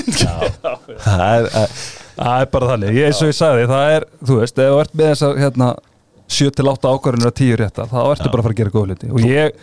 Það 1.07 1.25
er 1.25 1.49
að- 1.63 1.79
Það 2.15 2.45
bara 2.53 2.67
þannig, 2.71 2.93
ég, 2.95 3.09
eins 3.09 3.21
og 3.25 3.31
ég 3.33 3.35
sagði 3.35 3.65
það 3.67 3.93
er, 3.97 4.05
þú 4.23 4.35
veist, 4.39 4.59
ef 4.63 4.69
þú 4.71 4.77
ert 4.85 4.93
með 4.95 5.09
þessar 5.11 5.39
hérna, 5.41 5.69
7-8 6.31 6.93
ákvarðunir 6.95 7.27
að 7.33 7.35
10 7.41 7.57
rétta 7.59 7.87
þá 7.91 7.97
ertu 8.13 8.29
bara 8.31 8.39
að 8.39 8.45
fara 8.47 8.55
að 8.55 8.61
gera 8.61 8.71
góð 8.77 8.85
hluti. 8.93 9.09
Og 9.11 9.25
ég, 9.27 9.57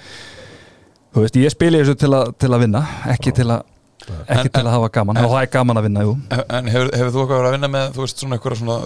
þú 1.16 1.24
veist, 1.24 1.38
ég 1.40 1.54
spili 1.54 1.80
þessu 1.80 1.96
til, 2.02 2.10
a, 2.18 2.20
til 2.36 2.50
að 2.52 2.66
vinna, 2.66 2.82
ekki 3.14 3.32
til 3.40 3.48
að 3.56 3.64
ekki 4.08 4.48
En- 4.48 4.50
til 4.56 4.64
að 4.66 4.72
hafa 4.76 4.90
gaman, 4.98 5.18
og 5.22 5.32
það 5.32 5.42
er 5.46 5.52
gaman 5.54 5.78
að 5.82 5.86
vinna, 5.88 6.04
jú. 6.08 6.16
En 6.50 6.66
hefur, 6.72 6.90
hefur 6.98 7.12
þú 7.16 7.22
eitthvað 7.24 7.48
að 7.48 7.56
vinna 7.58 7.70
með 7.76 7.94
þú 7.96 8.04
veist 8.06 8.24
svona 8.24 8.38
eitthvað 8.38 8.58
svona, 8.62 8.78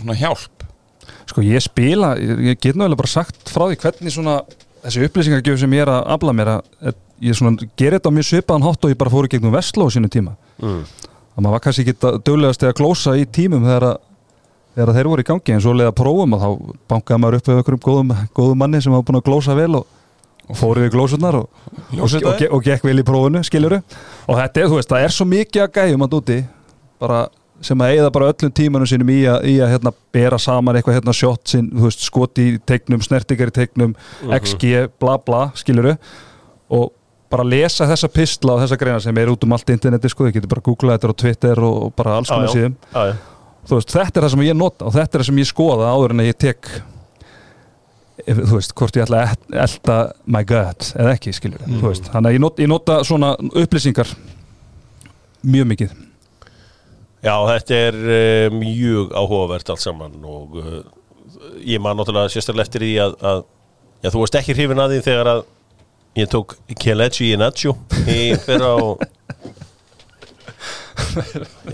svona 0.00 0.16
hjálp? 0.20 0.64
Sko 1.30 1.44
ég 1.46 1.62
spila, 1.62 2.14
ég, 2.18 2.58
get 2.60 2.74
náttúrulega 2.74 2.96
bara 3.02 3.12
sagt 3.12 3.52
frá 3.52 3.66
því 3.68 3.78
hvernig 3.84 4.14
svona 4.14 4.40
þessi 4.84 5.04
upplýsingargjöf 5.06 5.60
sem 5.60 5.74
ég 5.76 5.84
er 5.84 5.92
að 5.92 6.08
afla 6.16 6.32
mér 6.34 6.50
að, 6.56 6.70
að 6.90 6.94
ég 7.20 7.36
svona 7.36 7.68
gerir 7.76 7.98
þetta 7.98 8.10
á 8.10 8.16
mjög 8.16 8.28
svipaðan 8.30 8.64
hátt 8.66 8.84
og 8.86 8.90
ég 8.94 8.98
bara 8.98 9.12
fóru 9.12 9.28
gegnum 9.30 9.52
Vestló 9.54 9.86
á 9.86 9.90
sínu 9.92 10.08
tíma. 10.10 10.32
Mm. 10.60 10.84
að 11.36 11.42
maður 11.44 11.54
var 11.56 11.62
kannski 11.66 11.84
ekki 11.84 12.14
döglegast 12.26 12.64
að 12.64 12.74
glósa 12.80 13.14
í 13.20 13.26
tímum 13.28 13.62
þegar, 13.68 13.86
að, 13.90 13.98
þegar 14.74 14.90
að 14.92 14.96
þeir 14.98 15.08
voru 15.12 15.22
í 15.24 15.28
gangi 15.30 15.54
en 15.54 15.60
svo 15.64 15.72
leið 15.76 15.90
að 15.92 15.96
prófum 16.00 16.34
og 16.36 16.40
þá 16.42 16.48
bankaði 16.94 17.20
maður 17.22 17.36
upp 17.38 17.48
við 17.50 17.60
einhverjum 17.60 17.84
góðum, 17.86 18.10
góðum 18.40 18.60
manni 18.64 18.80
sem 18.82 18.92
var 18.96 19.04
búin 19.06 19.20
að 19.20 19.26
glósa 19.28 19.54
vel 19.56 19.70
og, 19.80 19.86
fóru 20.58 20.84
við 20.84 20.94
glósurnar 20.94 21.40
og, 21.40 21.66
og, 21.96 22.06
og, 22.06 22.46
og 22.50 22.64
gekk 22.64 22.86
vel 22.86 22.98
í 23.00 23.06
prófunu, 23.06 23.42
skiluru 23.46 23.80
og 23.80 24.38
þetta 24.38 24.62
er, 24.62 24.70
þú 24.70 24.78
veist, 24.78 24.92
það 24.92 25.04
er 25.06 25.14
svo 25.14 25.26
mikið 25.30 25.66
að 25.66 25.76
gæjum 25.78 26.06
að 26.06 26.16
úti 26.20 26.38
bara 27.00 27.20
sem 27.64 27.82
að 27.84 27.94
eigða 27.94 28.12
bara 28.14 28.30
öllum 28.32 28.52
tímanum 28.56 28.88
sínum 28.88 29.10
í 29.12 29.18
að, 29.28 29.42
í 29.50 29.56
að 29.60 29.74
hérna, 29.74 29.92
bera 30.14 30.38
saman 30.40 30.78
eitthvað 30.78 30.96
hérna 30.96 31.14
shot 31.16 31.52
þú 31.52 31.84
veist, 31.84 32.06
skoti 32.06 32.46
í 32.54 32.54
tegnum, 32.66 33.02
snertingar 33.04 33.52
í 33.52 33.56
tegnum 33.56 33.92
XG, 34.40 34.88
bla 35.02 35.18
bla, 35.20 35.48
skiluru 35.58 35.96
og 36.72 36.88
bara 37.30 37.44
lesa 37.46 37.86
þessa 37.86 38.08
pistla 38.10 38.56
og 38.56 38.64
þessa 38.64 38.78
greina 38.80 39.02
sem 39.02 39.18
er 39.20 39.30
út 39.30 39.44
um 39.46 39.52
allt 39.54 39.70
interneti, 39.70 40.10
sko, 40.10 40.26
þið 40.26 40.38
getur 40.38 40.54
bara 40.54 40.64
googlað 40.66 40.96
þetta 40.96 41.12
á 41.12 41.20
Twitter 41.22 41.62
og, 41.66 41.90
bara 41.98 42.16
alls 42.18 42.32
konar 42.32 42.56
já. 42.56 42.70
þú 43.68 43.76
veist, 43.76 43.92
þetta 43.92 44.18
er 44.18 44.26
það 44.26 44.32
sem 44.34 44.46
ég 44.48 44.58
nota 44.58 44.88
og 44.88 44.96
þetta 44.96 45.10
er 45.12 45.22
það 45.22 45.30
sem 45.30 45.42
ég 45.42 45.50
skoða 45.52 45.92
áður 45.92 46.16
en 46.16 46.24
að 46.24 46.30
ég 46.32 46.40
tek 46.46 46.72
ef, 48.30 48.40
þú 48.46 48.56
veist, 48.58 48.74
hvort 48.78 48.96
ég 48.98 49.04
ætla 49.06 49.22
að 49.24 49.32
et- 49.34 49.56
elta 49.64 49.96
my 50.26 50.42
god 50.48 50.86
eða 50.94 51.14
ekki, 51.16 51.32
skilur 51.36 51.62
Mm. 51.66 51.80
veist, 51.84 52.08
þannig 52.12 52.30
að 52.30 52.36
ég 52.38 52.42
nota, 52.44 52.62
ég 52.64 52.70
nota 52.72 52.98
svona 53.04 53.32
upplýsingar 53.64 54.14
mjög 55.44 55.68
mikið 55.74 55.96
Já, 57.20 57.34
þetta 57.50 57.76
er 57.76 57.96
uh, 58.00 58.54
mjög 58.56 59.10
áhugavert 59.12 59.68
allt 59.74 59.82
saman 59.84 60.14
og 60.24 60.54
uh, 60.56 60.82
ég 61.60 61.80
man 61.84 61.98
náttúrulega 62.00 62.32
sérstaklega 62.32 62.64
eftir 62.68 62.80
því 62.86 62.92
að, 63.04 63.16
að 63.20 63.42
já, 64.00 64.08
þú 64.14 64.22
varst 64.22 64.38
ekki 64.40 64.54
hrifin 64.56 64.80
að 64.80 64.94
því 64.94 65.00
þegar 65.08 65.30
að 65.34 65.42
ég 66.16 66.30
tók 66.32 66.54
Kelechi 66.80 67.28
í 67.34 67.36
Nacho 67.38 67.74
í 68.08 68.20
fyrra 68.46 68.70
og 68.80 69.04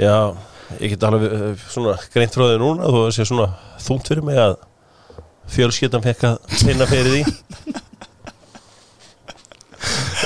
já, 0.01 0.17
ég 0.83 0.93
get 0.97 1.07
alveg 1.07 1.31
uh, 1.31 1.53
svona 1.71 1.95
greint 2.15 2.35
frá 2.37 2.49
því 2.51 2.59
núna 2.63 2.91
þú 2.91 3.05
sé 3.15 3.27
svona 3.29 3.49
þungt 3.87 4.11
fyrir 4.11 4.27
mig 4.27 4.39
að 4.41 4.57
fjölskyldan 5.55 6.03
fekk 6.05 6.25
að 6.31 6.39
finna 6.63 6.87
fyrir 6.91 7.13
því. 7.13 7.23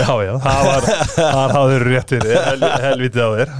Já, 0.00 0.14
já, 0.24 0.32
það 0.40 0.60
var 0.64 0.84
þar 1.12 1.52
hafður 1.52 1.82
rétt 1.90 2.12
fyrir 2.14 2.36
hel, 2.38 2.60
helvitið 2.84 3.20
á 3.20 3.28
þér. 3.34 3.50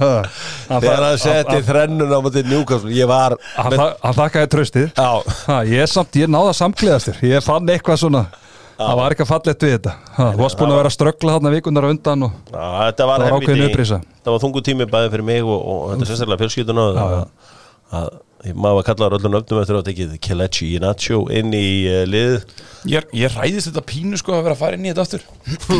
Hann 0.71 0.81
þegar 0.85 1.03
hann- 1.03 1.65
þrennun 1.67 2.13
á 2.15 2.19
mútið 2.23 2.47
njúkast 2.49 2.87
ég 2.95 3.09
var 3.11 3.35
hann 3.57 3.75
hann 3.77 4.15
þakkaði 4.17 4.49
tröstið 4.55 4.87
Já, 4.95 5.09
ha, 5.51 5.57
ég 5.67 5.83
er 5.83 5.91
samt, 5.91 6.15
ég 6.17 6.31
náða 6.31 6.55
samgleðastur 6.57 7.19
ég 7.27 7.43
fann 7.45 7.69
eitthvað 7.69 7.99
svona. 8.01 8.23
Það 8.81 8.95
var 8.97 9.13
eitthvað 9.13 9.29
fallegt 9.29 9.61
við 9.67 9.73
þetta. 9.75 9.91
Þú 10.17 10.39
varst 10.41 10.57
búin 10.57 10.71
að 10.73 10.79
vera 10.79 10.89
að 10.89 10.95
ströggla 10.95 11.35
þarna 11.35 11.51
vikunar 11.53 11.85
á 11.85 11.89
undan 11.93 12.23
og 12.25 12.31
Já, 12.49 12.65
þetta 12.87 13.05
var, 13.11 13.19
Það 13.21 13.27
var 13.27 13.35
ákveðin 13.37 13.51
helviti- 13.61 13.69
upprisa. 13.75 13.99
Það 14.25 14.31
var 14.33 14.41
þungu 14.47 14.63
tími 14.65 14.87
bæði 14.95 15.11
fyrir 15.13 15.27
mig 15.27 15.43
og, 15.45 15.59
og 15.61 15.83
þetta 15.91 16.01
er 16.07 16.09
sérstaklega 16.15 16.41
fjölskylduna 16.41 16.87
Já, 16.87 17.03
að, 17.03 17.11
já. 17.11 17.21
að, 17.21 17.25
að 18.01 18.09
maður 18.55 18.77
var 18.79 18.87
kallaður 18.89 19.17
öllum 19.19 19.37
öfnum 19.41 19.61
eftir 19.61 19.77
að 19.77 19.87
tekið 19.89 20.13
Kelechi 20.25 20.69
í 20.75 20.81
Nacho 20.81 21.23
inn 21.29 21.53
í 21.53 21.67
uh, 21.91 22.03
lið 22.09 22.39
Ég, 22.89 23.05
ég 23.13 23.33
ræðist 23.35 23.69
þetta 23.69 23.81
pínu 23.85 24.17
sko 24.17 24.33
að 24.33 24.47
vera 24.47 24.55
að 24.55 24.61
fara 24.63 24.77
inn 24.77 24.85
í 24.87 24.89
þetta 24.89 25.03
aftur. 25.05 25.25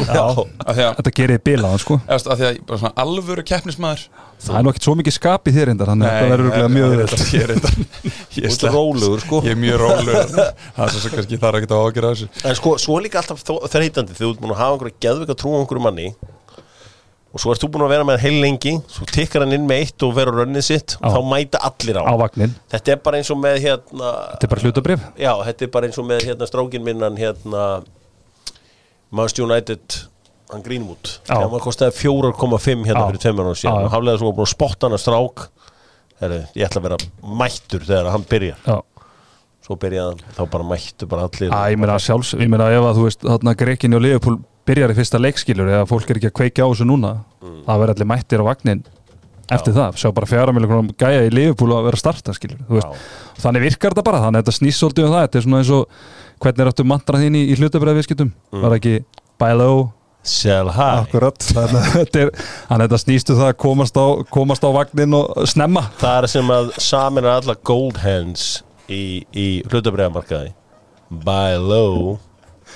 Já, 0.05 0.25
því 0.37 0.83
að, 0.85 0.97
þetta 0.99 1.13
gerir 1.17 1.39
bilaðan 1.41 1.81
sko. 1.81 1.97
Eftir, 2.05 2.29
að, 2.29 2.41
því 2.41 2.45
að 2.45 2.59
bara 2.67 2.81
svona 2.83 2.91
alvöru 3.01 3.45
keppnismæður 3.49 4.03
það 4.41 4.57
er 4.57 4.65
nú 4.65 4.71
ekkert 4.71 4.87
svo 4.87 4.93
mikið 4.99 5.15
skap 5.15 5.49
í 5.49 5.53
þér 5.55 5.69
reyndar 5.71 5.91
þannig 5.91 6.07
að 6.07 6.13
þetta 6.17 6.29
verður 6.31 6.45
örugglega 6.45 6.69
mjög 6.75 6.93
er 6.97 7.09
Þú 8.51 8.67
er 8.69 8.75
rólegur, 8.75 9.23
sko. 9.25 9.41
Ég 9.45 9.55
er 9.55 9.59
mjög 9.61 9.81
rólegur. 9.81 10.31
Það 10.77 10.83
er 10.85 10.95
svo 10.95 11.13
kannski 11.15 11.39
ekki 11.41 11.67
að 11.67 11.81
ágjöra 11.81 12.13
þessu. 12.13 12.29
En 12.45 12.57
sko, 12.57 12.75
svo 12.81 12.97
er 12.97 13.07
líka 13.07 13.21
alltaf 13.21 13.43
þreytandi 13.45 14.17
þegar 14.17 14.27
þú 14.27 14.31
ert 14.35 14.43
búin 14.45 14.55
að 14.55 14.61
hafa 14.61 14.77
einhverja 14.77 15.01
geðvika 15.07 15.37
trú 15.37 15.53
á 15.53 15.59
einhverju 15.61 15.85
manni 15.85 16.07
og 17.31 17.39
svo 17.39 17.53
ert 17.53 17.63
þú 17.63 17.69
búin 17.71 17.85
að 17.85 17.93
vera 17.93 18.05
með 18.07 18.17
hann 18.19 18.25
heil 18.25 18.41
lengi 18.43 18.73
svo 18.91 19.07
tikkar 19.07 19.45
hann 19.45 19.55
inn 19.55 19.67
með 19.69 19.85
eitt 19.85 20.03
og 20.07 20.13
vera 20.17 20.33
rönnið 20.35 20.65
sitt 20.67 20.97
og 20.99 21.05
Já. 21.07 21.13
þá 21.15 21.29
mæta 21.31 21.61
allir 21.69 21.99
á. 21.99 22.03
Á 22.03 22.15
Þetta 22.75 22.93
er 22.95 23.01
bara 23.05 23.21
eins 23.21 23.31
og 23.31 23.39
með 23.39 23.57
hérna 23.63 24.11
þetta 24.33 24.47
er 24.47 24.53
bara 24.53 24.65
hlutabrif 24.65 25.05
Já, 25.15 25.33
þetta 25.47 25.67
er 25.67 25.73
bara 25.77 25.87
eins 25.89 25.99
og 26.01 26.07
með 26.09 26.25
hérna 26.27 26.49
strákin 26.49 26.83
minnan 26.83 27.19
hérna 27.19 27.65
Manchester 29.11 29.47
United 29.47 29.97
hann 30.51 30.63
Greenwood. 30.65 31.13
Þegar 31.27 31.47
maður 31.47 31.63
kostaði 31.69 31.95
4,5 31.95 32.85
hérna 32.89 33.05
Já. 33.05 33.07
fyrir 33.07 33.23
tveimur 33.23 33.51
og 33.53 33.91
haflega 33.93 34.19
sem 34.19 34.27
var 34.27 34.35
búin 34.35 34.47
að 34.47 34.51
spotta 34.51 34.87
hann 34.87 34.97
að 34.97 35.03
strák. 35.05 35.45
Heru, 36.21 36.39
ég 36.53 36.67
ætla 36.67 36.81
að 36.81 36.87
vera 36.89 36.97
mættur 37.41 37.85
þegar 37.87 38.11
hann 38.13 38.25
byrjar 38.29 38.81
svo 39.71 39.79
byrjaði 39.79 40.13
hann, 40.13 40.37
þá 40.37 40.41
bara 40.51 40.67
mættu 40.67 41.07
bara 41.09 41.27
allir 41.27 41.51
Æ, 41.51 41.59
ég 41.73 41.81
meina 41.81 41.97
sjálfs, 42.01 42.33
ég 42.35 42.49
meina 42.51 42.71
ef 42.71 42.87
að 42.87 42.97
þú 42.97 43.05
veist 43.07 43.27
þarna 43.27 43.57
Grekinni 43.59 43.97
og 43.97 44.03
Liverpool 44.05 44.39
byrjar 44.67 44.93
í 44.93 44.97
fyrsta 44.97 45.21
leikskilur 45.21 45.69
eða 45.71 45.85
fólk 45.89 46.09
er 46.11 46.19
ekki 46.19 46.31
að 46.31 46.35
kveikja 46.39 46.67
á 46.67 46.71
þessu 46.71 46.87
núna 46.87 47.13
það 47.41 47.83
verður 47.83 47.95
allir 47.95 48.11
mættir 48.11 48.43
á 48.43 48.49
vagnin 48.49 48.83
eftir 49.51 49.75
það, 49.75 49.97
sjá 49.99 50.11
bara 50.15 50.29
fjara 50.29 50.53
miljonar 50.55 50.91
gæja 50.99 51.23
í 51.27 51.31
Liverpool 51.33 51.73
að 51.75 51.87
vera 51.89 52.01
starta 52.01 52.35
skilur 52.35 52.83
þannig 53.41 53.65
virkar 53.67 53.95
þetta 53.95 54.05
bara, 54.07 54.21
þannig 54.25 54.41
að 54.41 54.45
þetta 54.45 54.57
snýst 54.59 54.83
svolítið 54.83 55.07
um 55.07 55.15
það, 55.15 55.25
þetta 55.25 55.39
er 55.39 55.47
svona 55.47 55.63
eins 55.63 55.73
og 55.75 55.97
hvernig 56.41 56.63
er 56.63 56.71
áttu 56.71 56.85
mantra 56.87 57.21
þín 57.21 57.39
í, 57.39 57.47
í 57.51 57.57
hlutabræðviskiptum 57.59 58.31
mm. 58.31 58.61
var 58.63 58.77
ekki 58.77 59.01
buy 59.41 59.51
low 59.57 59.89
Sell 60.21 60.69
high. 60.69 61.01
Akkurat, 61.01 61.41
þannig 61.41 61.77
að 61.79 61.93
þetta 61.95 62.25
þannig 62.37 62.75
að 62.75 62.83
þetta 62.83 62.97
snýstu 63.01 63.37
það 63.39 63.47
að 63.47 63.55
komast 63.63 63.95
á, 63.97 64.05
komast 64.29 64.65
á 64.65 64.69
vagnin 64.69 65.15
og 65.17 65.47
snemma. 65.49 65.87
Það 65.97 66.17
er 66.19 66.27
sem 66.35 66.51
að 66.53 66.69
samin 66.77 67.25
er 67.25 67.39
alla 67.39 67.55
gold 67.65 67.97
hands 68.03 68.51
í, 68.91 69.05
í 69.31 69.47
hlutabræðamarkaði 69.69 70.51
buy 71.11 71.57
low 71.59 72.19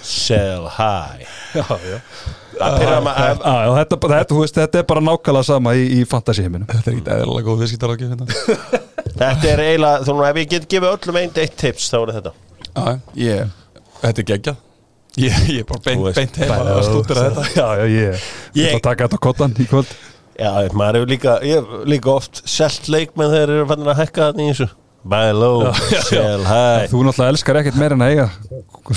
sell 0.02 0.68
high. 0.68 1.26
Já, 1.56 1.64
já. 1.88 2.00
það 2.60 2.76
pyrra 2.80 2.98
maður 3.04 3.78
þetta, 3.80 3.98
þetta, 4.02 4.36
þú 4.36 4.48
þetta 4.58 4.80
er 4.82 4.88
bara 4.90 5.04
nákvæmlega 5.04 5.48
sama 5.48 5.74
í, 5.76 5.86
í 5.98 6.02
fantasy 6.08 6.46
heiminum 6.46 6.68
Þetta 6.70 6.92
er 6.92 6.98
ekki 6.98 7.14
eðlilega 7.16 7.48
góð 7.48 7.64
viðskiptaráðgjöf 7.64 8.12
Þetta 9.22 9.50
er 9.52 9.64
eiginlega, 9.64 10.04
þú 10.04 10.18
veist, 10.20 10.30
ef 10.30 10.42
ég 10.42 10.52
get 10.52 10.68
gefið 10.74 10.90
öllum 10.92 11.20
einn 11.22 11.42
eitt 11.46 11.58
tips, 11.60 11.88
þá 11.92 11.98
er 12.02 12.14
þetta. 12.18 12.34
Já, 12.66 12.86
ég, 13.22 13.54
þetta 14.02 14.24
er 14.24 14.28
geggjað. 14.32 14.62
Ég, 15.16 15.36
ég 15.48 15.62
er 15.62 15.68
bara 15.70 15.80
Þú 15.80 15.88
beint, 15.88 16.04
veist, 16.04 16.20
beint 16.20 16.40
heima 16.42 16.58
að 16.74 16.82
stúdira 16.90 17.28
þetta. 17.30 17.46
Já, 17.56 17.68
já, 17.80 17.86
ég 17.94 18.26
Ég 18.60 18.74
ætla 18.74 18.82
að 18.82 18.88
taka 18.90 19.08
þetta 19.08 19.20
á 19.24 19.26
kottan 19.28 19.56
í 19.56 19.68
kvöld. 19.72 19.94
Já, 20.36 20.50
maður 20.76 21.00
hefur 21.00 21.14
líka, 21.14 21.38
líka 21.88 22.12
oft 22.12 22.44
selt 22.44 22.90
leikmenn 22.92 23.32
þegar 23.32 23.54
þeir 23.54 23.62
eru 23.62 23.70
fannin 23.70 23.94
að 23.94 24.02
hækka 24.02 24.34
þannig 24.34 24.50
í 24.50 24.52
þessu 24.52 24.74
Buy 25.06 25.30
low, 25.38 25.68
sell 26.02 26.42
high. 26.48 26.88
Þú 26.90 27.04
náttúrulega 27.06 27.34
elskar 27.36 27.60
ekkert 27.60 27.76
meir 27.78 27.94
en 27.94 28.02
að 28.02 28.14
eiga 28.16 28.24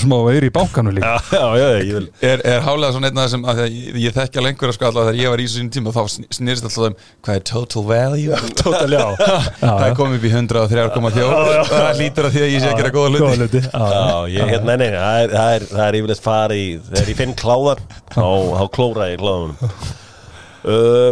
smá 0.00 0.14
veiru 0.24 0.48
í 0.48 0.52
bánkanu 0.52 0.92
líka. 0.96 1.10
Já, 1.28 1.42
já, 1.60 1.66
já, 1.84 1.98
Er, 2.24 2.40
er 2.48 2.62
hálega 2.64 2.94
svona 2.94 3.10
einn 3.10 3.20
af 3.20 3.26
þessum 3.26 3.44
að 3.48 3.60
að 3.64 3.74
ég, 3.76 3.98
ég 4.06 4.14
þekki 4.16 4.40
alveg 4.40 4.54
einhverja 4.54 4.76
sko 4.76 4.86
alltaf 4.88 5.06
þegar 5.08 5.18
ég 5.20 5.32
var 5.34 5.42
í 5.42 5.46
þessu 5.48 5.66
tíma 5.76 5.92
þá 5.92 6.00
sn- 6.14 6.28
snýrist 6.38 6.66
alltaf 6.68 6.86
um 6.88 6.96
hvað 7.28 7.38
er 7.38 7.44
total 7.50 7.84
value? 7.90 8.40
Total, 8.62 8.96
já. 8.96 9.04
Það 9.62 9.84
er 9.90 9.96
komið 10.00 10.18
upp 10.18 10.26
í 10.28 10.32
103,4 10.32 11.68
það 11.74 12.00
lítur 12.00 12.28
að 12.30 12.36
því 12.38 12.44
að 12.46 12.52
ég 12.54 12.64
sé 12.64 12.72
að 12.72 12.80
gera 12.80 12.94
góða 12.96 13.12
ég, 14.32 14.52
hérna, 14.54 14.76
nei, 14.80 14.88
nei, 14.88 14.96
það 14.96 15.22
er, 15.26 15.34
er, 15.44 15.68
er 15.88 15.98
yfirleitt 16.00 16.24
fari 16.24 16.62
þegar 16.88 17.12
ég 17.12 17.20
finn 17.20 17.36
kláðar, 17.38 17.84
þá, 18.16 18.24
klóra 18.76 19.10
ég 19.12 19.20
kláðunum 19.20 19.56
uh, 20.72 21.10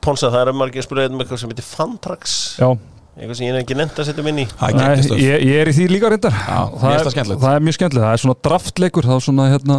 Ponsa, 0.00 0.30
það 0.32 0.48
er 0.48 0.56
margir 0.56 0.80
að 0.80 0.86
spila 0.88 1.04
um 1.10 1.20
eitthvað 1.20 1.42
sem 1.42 1.50
heitir 1.52 1.66
Fantrax. 1.68 2.36
Já. 2.56 2.70
Eitthvað 3.18 3.36
sem 3.36 3.46
ég 3.46 3.52
er 3.52 3.58
ekki 3.60 3.76
nefnt 3.76 3.98
að 4.00 4.06
setja 4.08 4.22
minn 4.24 4.38
í. 4.40 4.44
Það 4.46 4.76
Nei, 4.76 4.84
geggjastöf 4.86 5.18
ég, 5.20 5.42
ég 5.48 5.60
er 5.60 5.68
í 5.68 5.74
því 5.76 5.86
líka 5.90 6.10
reyndar. 6.12 6.36
Já, 6.36 6.60
það, 6.78 6.94
er, 6.94 7.08
það 7.10 7.32
það 7.42 7.56
er 7.56 7.64
mjög 7.66 7.76
skemmtilegt, 7.76 8.04
það 8.06 8.14
er 8.14 8.22
svona 8.22 8.36
draftleikur 8.46 9.08
þá 9.10 9.14
svona 9.26 9.46
hérna, 9.50 9.78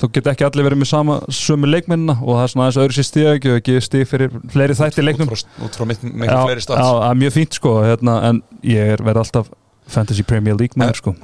þá 0.00 0.04
geta 0.16 0.32
ekki 0.34 0.46
allir 0.48 0.66
verið 0.66 0.80
með 0.80 0.90
sama 0.90 1.18
sömu 1.40 1.70
leikmennina 1.70 2.16
og 2.18 2.32
það 2.38 2.42
er 2.46 2.52
svona 2.54 2.66
aðeins 2.66 2.80
öðru 2.84 2.96
sér 2.98 3.08
stíð 3.10 3.30
ekki 3.34 3.52
og 3.52 3.60
ekki 3.60 3.76
stíð 3.86 4.04
fyrir 4.10 4.34
fleiri 4.56 4.78
þætti 4.80 5.06
leiknum. 5.06 5.30
út 5.30 5.44
frá, 5.44 5.64
út 5.68 5.78
frá 5.78 5.88
mitt, 5.92 6.02
Já, 6.02 6.12
miklu 6.24 6.42
fleiri 6.48 6.64
já, 6.64 6.66
stats 6.66 6.82
það 6.88 7.06
er 7.10 7.20
mjög 7.22 7.36
fínt 7.36 7.60
sko 7.60 7.74
hérna, 7.84 8.18
en 8.30 8.42
ég 8.66 8.94
er 8.96 9.04
verið 9.06 9.22
alltaf 9.26 9.52
Fantasy 9.90 10.22
Premier 10.26 10.54
League 10.56 10.78
maður 10.78 11.00
sko. 11.00 11.14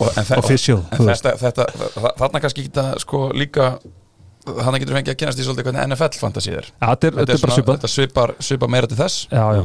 Official, 0.40 0.80
þarna 0.92 2.42
kannski 2.42 2.66
geta 2.66 2.92
sko 3.02 3.28
líka 3.34 3.76
þannig 4.46 4.84
getur 4.84 4.96
fengið 5.00 5.12
að 5.14 5.20
kynast 5.22 5.40
í 5.42 5.46
svolítið 5.46 5.68
hvernig 5.68 5.90
NFL 5.90 6.20
fantasy 6.20 6.54
er. 6.54 6.68
Þetta 6.78 7.09
er, 7.09 7.16
þetta 7.20 7.22
er 7.22 7.26
bara 7.26 7.38
svona- 7.40 7.57
svipað. 7.57 7.78
þetta 7.78 7.92
svipar, 7.92 8.34
svipar 8.48 8.70
meira 8.70 8.90
til 8.90 8.98
þess. 9.00 9.26
Já, 9.30 9.44
já, 9.59 9.62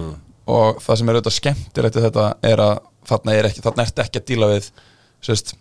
og 0.52 0.82
það 0.84 1.00
sem 1.02 1.10
er 1.12 1.18
auðvitað 1.20 1.38
skemmtilegt 1.38 1.98
við 2.00 2.08
þetta 2.10 2.26
er 2.52 2.64
að 2.68 2.74
þarna 3.12 3.36
er 3.40 3.50
ekki, 3.50 3.64
þarna 3.66 3.86
ert 3.88 4.02
ekki 4.06 4.22
að 4.22 4.28
díla 4.32 4.50
við 4.52 4.68
sérst, 5.26 5.56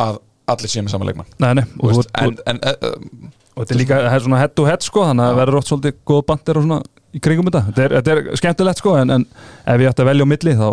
að 0.00 0.18
allir 0.50 0.72
séu 0.72 0.82
með 0.84 0.92
sama 0.94 1.06
leikmann. 1.08 1.30
Nei, 1.40 1.52
nei. 1.60 1.64
Þú 1.72 1.86
og, 1.86 1.92
veist, 1.94 2.10
og, 2.10 2.20
en, 2.20 2.34
en, 2.50 2.58
en, 2.68 3.30
og 3.54 3.62
þetta 3.62 3.74
er 3.76 3.80
líka 3.80 4.00
það 4.04 4.16
er 4.18 4.24
svona 4.26 4.40
head 4.42 4.52
to 4.58 4.66
head 4.68 4.84
sko 4.84 5.06
þannig 5.08 5.24
að 5.24 5.30
það 5.32 5.40
verður 5.40 5.58
oft 5.60 5.70
svolítið 5.70 5.96
góð 6.10 6.22
bandir 6.30 6.60
og 6.60 6.66
svona 6.66 6.80
í 7.14 7.20
kringum 7.22 7.46
þetta. 7.48 7.62
Þetta 7.70 7.84
er, 7.86 7.92
þetta 8.00 8.14
er 8.34 8.40
skemmtilegt 8.42 8.80
sko 8.82 8.94
en, 8.98 9.14
en 9.14 9.24
ef 9.70 9.84
ég 9.84 9.90
ætti 9.92 10.02
að 10.04 10.08
velja 10.10 10.26
á 10.26 10.32
milli 10.34 10.54
þá 10.58 10.64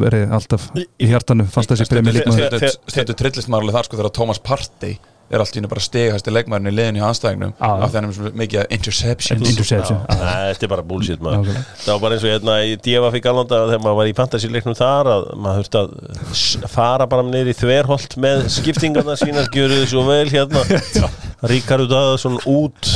verði 0.00 0.22
alltaf 0.38 0.66
í 0.80 1.08
hjartanu 1.10 1.46
fannst 1.52 1.74
þessi 1.74 1.86
Þegar- 1.90 2.56
þegar- 2.56 2.76
stundu 2.94 3.16
trillist 3.20 3.50
maður. 3.52 3.66
alveg 3.68 3.76
þar 3.78 3.88
sko 3.90 4.00
þegar 4.00 4.14
Thomas 4.16 4.40
Partey 4.50 4.96
er 5.30 5.42
allt 5.44 5.54
í 5.54 5.60
hennu 5.60 5.68
bara 5.70 5.82
stegahæsti 5.84 6.32
leikmærin 6.34 6.66
í 6.66 6.74
liðinu 6.74 7.00
í 7.00 7.04
anstæðingnum 7.06 7.52
af 7.62 7.90
því 7.92 7.98
hann 8.00 8.08
er 8.10 8.32
mikið 8.40 8.72
interceptions. 8.76 9.48
Interception. 9.52 10.00
Já, 10.08 10.16
Nei, 10.20 10.52
þetta 10.54 10.66
er 10.66 10.72
bara 10.74 10.84
bullshit 10.90 11.22
maður. 11.22 11.44
Nákvæmlega. 11.46 11.64
Það 11.84 11.92
var 11.94 12.00
bara 12.04 12.16
eins 12.18 12.24
og 12.26 12.32
hérna 12.34 12.56
í 12.66 12.74
DFF 12.86 13.18
í 13.20 13.22
Galanda 13.28 13.60
þegar 13.70 13.84
maður 13.84 13.98
var 14.00 14.10
í 14.10 14.16
fantasy-leiknum 14.20 14.78
þar 14.80 15.10
að 15.14 15.26
maður 15.46 15.60
þurfti 15.62 15.80
að 15.80 16.34
s- 16.34 16.72
fara 16.74 17.06
bara 17.14 17.26
niður 17.30 17.52
í 17.52 17.56
þverholt 17.60 18.16
með 18.26 18.44
skiptingarna 18.56 19.16
sína 19.22 19.46
gjöru 19.54 19.80
þið 19.82 19.88
svo 19.94 20.06
vel 20.10 20.26
hérna. 20.34 20.64
Ríkardu 21.50 21.86
Daðarsson 21.88 22.36
út 22.50 22.88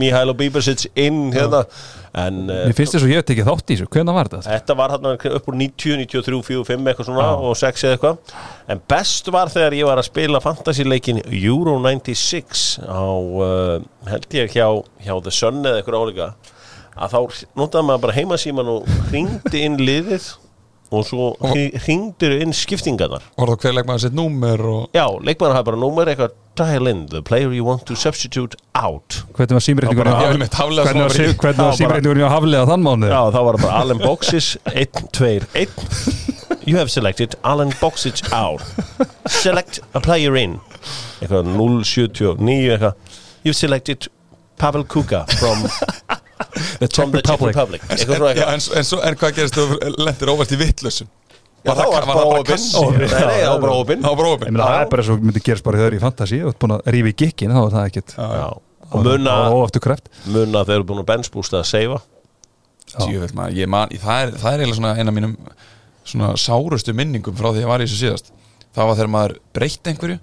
Mihailo 0.00 0.34
Bíbersits 0.36 0.88
inn 0.98 1.32
hérna 1.34 1.62
en 2.12 2.42
uh, 2.44 2.66
Mér 2.68 2.76
finnst 2.76 2.96
þess 2.96 3.06
að 3.06 3.12
ég 3.14 3.22
hef 3.22 3.28
tekið 3.30 3.48
þátt 3.48 3.70
í 3.72 3.76
þessu, 3.76 3.88
hvernig 3.94 4.16
var 4.18 4.28
þetta? 4.28 4.42
Þetta 4.50 4.76
var 4.76 4.94
hann 4.96 5.10
upp 5.12 5.48
úr 5.48 5.58
90, 5.60 5.96
93, 6.04 6.40
45 6.50 6.90
eitthvað 6.92 7.08
svona 7.08 7.28
og 7.40 7.56
6 7.56 7.86
eða 7.86 7.96
eitthvað. 7.96 8.34
En 8.74 8.82
best 8.92 9.30
var 9.32 9.52
þegar 9.54 9.78
ég 9.78 9.88
var 9.88 10.02
að 10.02 10.08
spila 10.10 10.42
fantasy-leikin 10.44 11.22
Euro 11.24 11.78
96 11.80 12.66
á, 12.84 13.04
uh, 13.08 13.78
held 14.10 14.38
ég 14.38 14.52
hjá, 14.58 14.66
hjá 15.06 15.14
The 15.24 15.34
Sun 15.34 15.62
eða 15.64 15.80
eitthvað 15.80 16.04
álíka 16.04 16.32
að 16.92 17.14
þá 17.14 17.44
notaði 17.56 17.88
maður 17.88 18.02
bara 18.04 18.16
heimasíman 18.18 18.70
og 18.74 18.88
hringdi 19.08 19.62
inn 19.64 19.78
liðið 19.80 20.26
og 20.92 21.06
svo 21.08 21.32
hringdir 21.40 22.38
inn 22.42 22.54
skiptingarnar. 22.56 23.24
Og 23.36 23.48
þá 23.48 23.66
hver 23.66 23.76
leikmærin 23.78 24.04
sitt 24.04 24.16
númer 24.16 24.62
og 24.68 24.96
Já, 24.96 25.06
leikmaður 25.24 25.56
hafa 25.58 25.68
bara 25.70 25.80
númer 25.80 26.12
eitthvað 26.12 26.36
dial 26.58 26.86
in, 26.90 27.06
the 27.08 27.22
player 27.24 27.52
you 27.52 27.64
want 27.64 27.86
to 27.88 27.96
substitute 27.96 28.56
out. 28.74 29.22
Hvernig 29.32 29.56
var 29.56 29.64
vil 30.34 30.42
mitt 30.42 30.58
haflega 30.58 30.92
þann 32.68 32.84
mánuð? 32.84 33.08
Já, 33.14 33.22
þá 33.32 33.40
var 33.40 33.56
það 33.56 33.66
bara 33.66 33.80
Allen 33.80 34.02
Boxes 34.02 34.52
1, 34.74 35.06
2, 35.16 35.32
1 35.64 36.68
You 36.68 36.76
have 36.76 36.90
selected 36.92 37.34
Allen 37.42 37.72
Boxes 37.80 38.22
out. 38.32 38.62
Select 39.26 39.80
a 39.94 40.00
player 40.00 40.36
in. 40.36 40.60
Eitthvað 41.22 41.48
079 41.56 42.70
eitthvað. 42.76 43.18
You've 43.42 43.58
selected 43.58 44.06
Pavel 44.58 44.84
Kuka 44.84 45.24
from, 45.40 45.64
The 46.80 46.88
Czech 46.88 47.12
Republic. 47.12 47.56
Republic. 47.56 47.82
Svona 47.88 48.32
Já, 48.32 48.32
eitthvað 48.32 48.54
en, 48.54 48.64
en, 48.80 48.88
svo, 48.88 49.00
en 49.06 49.18
hvað 49.20 49.36
gerist 49.38 49.58
þú 49.58 49.66
lendir 50.02 50.32
óvart 50.32 50.54
í 50.54 50.60
vittlössum 50.60 51.10
Já, 51.62 51.76
þá 51.78 51.84
var 51.92 52.06
bara 52.08 52.26
opinn 52.40 52.64
Nei, 52.98 53.06
nei, 53.06 53.38
þá 53.38 53.52
var 53.52 53.60
bara 53.62 53.78
opinn 53.78 54.02
Það 54.02 54.10
var 54.10 54.18
bara 54.18 54.30
Ég 54.32 54.36
opinn 54.36 54.56
meina, 54.56 54.66
það 54.66 54.80
er 54.80 54.92
bara 54.96 55.06
svo 55.06 55.16
myndi 55.22 55.42
gerast 55.46 55.66
bara 55.66 55.82
þegar 55.82 55.94
í 55.94 56.02
fantasi 56.02 56.40
og 56.42 56.48
þú 56.48 56.52
ert 56.52 56.62
búin 56.64 56.74
að 56.74 56.92
rífa 56.96 57.12
í 57.12 57.16
gikkin 57.22 57.54
þá 57.54 57.60
er 57.62 57.74
það 57.76 57.90
ekkert 57.90 58.14
og 58.92 59.04
munna 59.06 59.36
og 59.52 59.78
munna 60.28 60.64
þeir 60.66 60.74
eru 60.80 60.88
búin 60.88 61.02
að 61.02 61.08
benchbústa 61.08 61.62
að 61.62 61.68
seifa. 61.70 62.00
Tjöfell 62.92 63.32
maður, 63.36 63.56
ég 63.56 63.70
man, 63.72 63.94
það 64.02 64.24
er, 64.24 64.34
það 64.42 64.50
er 64.50 64.64
eiginlega 64.64 64.78
svona 64.80 64.92
eina 64.98 65.14
mínum 65.16 65.36
svona 66.04 66.32
sárustu 66.40 66.94
minningum 66.96 67.36
frá 67.38 67.52
því 67.52 67.62
ég 67.62 67.70
var 67.70 67.80
í 67.80 67.86
þessu 67.86 68.00
síðast. 68.02 68.32
Það 68.72 68.90
var 68.90 68.98
þegar 68.98 69.12
maður 69.14 69.36
breytti 69.56 69.92
einhverju 69.92 70.18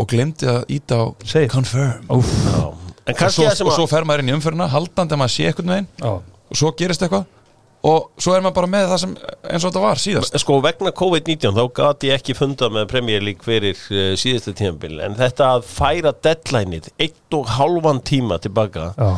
og 0.00 0.08
glemdi 0.10 0.48
að 0.48 0.62
íta 0.78 1.02
á 1.02 1.04
Save. 1.28 1.50
confirm. 1.52 2.08
En 2.08 2.83
og 3.06 3.32
svo, 3.34 3.46
og 3.68 3.72
svo 3.76 3.86
fer 3.90 4.06
maður 4.08 4.24
inn 4.24 4.32
í 4.32 4.36
umferðina 4.38 4.68
haldandi 4.72 5.16
að 5.16 5.20
maður 5.22 5.34
sé 5.34 5.48
eitthvað 5.50 5.70
meginn 5.70 5.88
já, 6.00 6.12
og 6.14 6.60
svo 6.60 6.72
gerist 6.78 7.04
eitthvað 7.04 7.26
og 7.84 8.06
svo 8.16 8.32
er 8.32 8.44
maður 8.44 8.56
bara 8.58 8.70
með 8.72 8.86
það 8.92 9.00
sem 9.02 9.10
eins 9.18 9.64
og 9.64 9.68
þetta 9.68 9.82
var 9.84 10.00
síðast. 10.00 10.38
Sko 10.40 10.56
vegna 10.64 10.92
COVID-19 10.96 11.52
þá 11.58 11.62
gati 11.76 12.10
ég 12.10 12.20
ekki 12.22 12.36
fundað 12.38 12.72
með 12.78 12.88
Premier 12.94 13.24
League 13.24 13.44
fyrir 13.44 13.76
uh, 13.92 14.14
síðasta 14.20 14.54
tímabil. 14.56 14.96
En 15.04 15.18
þetta 15.18 15.50
að 15.58 15.68
færa 15.68 16.14
deadlineið 16.24 16.88
eitt 16.96 17.36
og 17.36 17.50
halvan 17.58 18.00
tíma 18.06 18.38
tilbaka 18.40 18.92
já, 18.96 19.10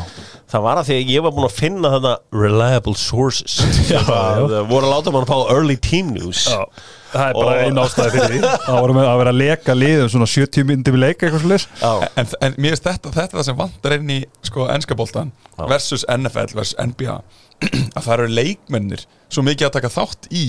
það 0.51 0.65
var 0.67 0.81
að 0.81 0.89
því 0.89 0.99
að 0.99 1.11
ég 1.15 1.25
var 1.27 1.35
búin 1.37 1.47
að 1.47 1.57
finna 1.61 1.93
þetta 1.95 2.13
reliable 2.43 2.97
sources. 2.99 3.59
Sem 3.87 4.11
að, 4.11 4.45
uh, 4.51 4.61
voru 4.67 4.89
að 4.89 4.95
láta 4.97 5.15
mann 5.15 5.27
að 5.27 5.31
fá 5.33 5.55
early 5.55 5.79
team 5.79 6.11
news. 6.17 6.47
Já 6.51 6.63
Það 7.07 7.29
er 7.29 7.37
bara 7.37 7.51
Og- 7.51 7.61
einn 7.63 7.79
ástæði 7.81 8.09
fyrir 8.13 8.33
því. 8.33 8.39
Það 8.67 8.79
voru 8.83 8.95
með 8.97 9.05
að 9.07 9.17
vera 9.21 9.31
að 9.31 9.37
leka 9.41 9.75
liðum 9.77 10.09
svona 10.11 10.27
70 10.27 10.65
myndi 10.67 10.93
við 10.93 11.03
leika 11.05 11.29
eitthvað 11.29 11.67
Já. 11.79 11.91
en, 12.19 12.31
en 12.43 12.57
mér 12.57 12.73
finnst 12.75 12.87
þetta, 12.89 13.13
þetta 13.15 13.31
er 13.31 13.39
það 13.39 13.47
sem 13.47 13.59
vantar 13.61 13.95
inn 13.95 14.11
í 14.11 14.17
sko 14.49 14.67
ennskaboltan 14.73 15.31
versus 15.71 16.03
NFL 16.11 16.51
versus 16.57 16.75
NBA 16.83 17.15
að 17.97 18.01
það 18.01 18.15
eru 18.17 18.33
leikmennir 18.39 19.05
svo 19.27 19.43
mikið 19.45 19.69
að 19.69 19.77
taka 19.79 19.93
þátt 19.93 20.27
í 20.33 20.47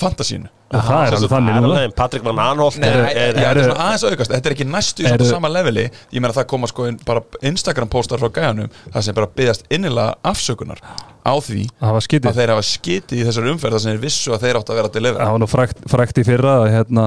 fantasínu 0.00 0.52
Og 0.66 0.82
það 0.82 1.04
er 1.04 1.14
alveg 1.14 1.30
þannig 1.30 1.92
Patrik 1.94 2.24
Van 2.26 2.40
Anholt 2.42 2.78
er, 2.82 2.96
er, 3.06 3.36
er 3.38 3.58
aðeins 3.70 4.02
að 4.02 4.16
aukast. 4.16 4.32
Þetta 4.32 4.48
er 4.50 4.54
ekki 4.56 4.64
næstu 4.66 5.04
í 5.06 5.28
sama 5.28 5.50
leveli. 5.52 5.84
Ég 6.10 6.22
meina 6.22 6.34
það 6.34 6.48
koma 6.50 6.66
sko 6.70 6.88
inn 6.90 6.96
bara 7.06 7.22
Instagram 7.46 7.90
postar 7.92 8.18
frá 8.18 8.32
gæjanum 8.34 8.72
Það 8.88 9.04
sem 9.06 9.16
bara 9.16 9.30
byggðast 9.38 9.68
innilega 9.70 10.16
afsökunar 10.26 10.82
á 10.82 11.34
því 11.42 11.68
að 11.86 12.40
þeir 12.40 12.52
hafa 12.54 12.64
skitið 12.66 13.20
í 13.20 13.26
þessari 13.28 13.52
umferð 13.52 13.76
þar 13.76 13.84
sem 13.84 13.94
þeir 13.94 14.02
vissu 14.02 14.34
að 14.34 14.46
þeir 14.46 14.58
áttu 14.58 14.74
að 14.74 14.80
vera 14.80 14.90
að 14.90 14.98
delivera 14.98 15.28
Það 15.28 15.36
var 15.36 15.42
nú 15.42 15.48
frækt, 15.50 15.86
frækt 15.94 16.18
í 16.18 16.26
fyrra 16.26 16.56
að 16.64 16.66
hérna 16.74 17.06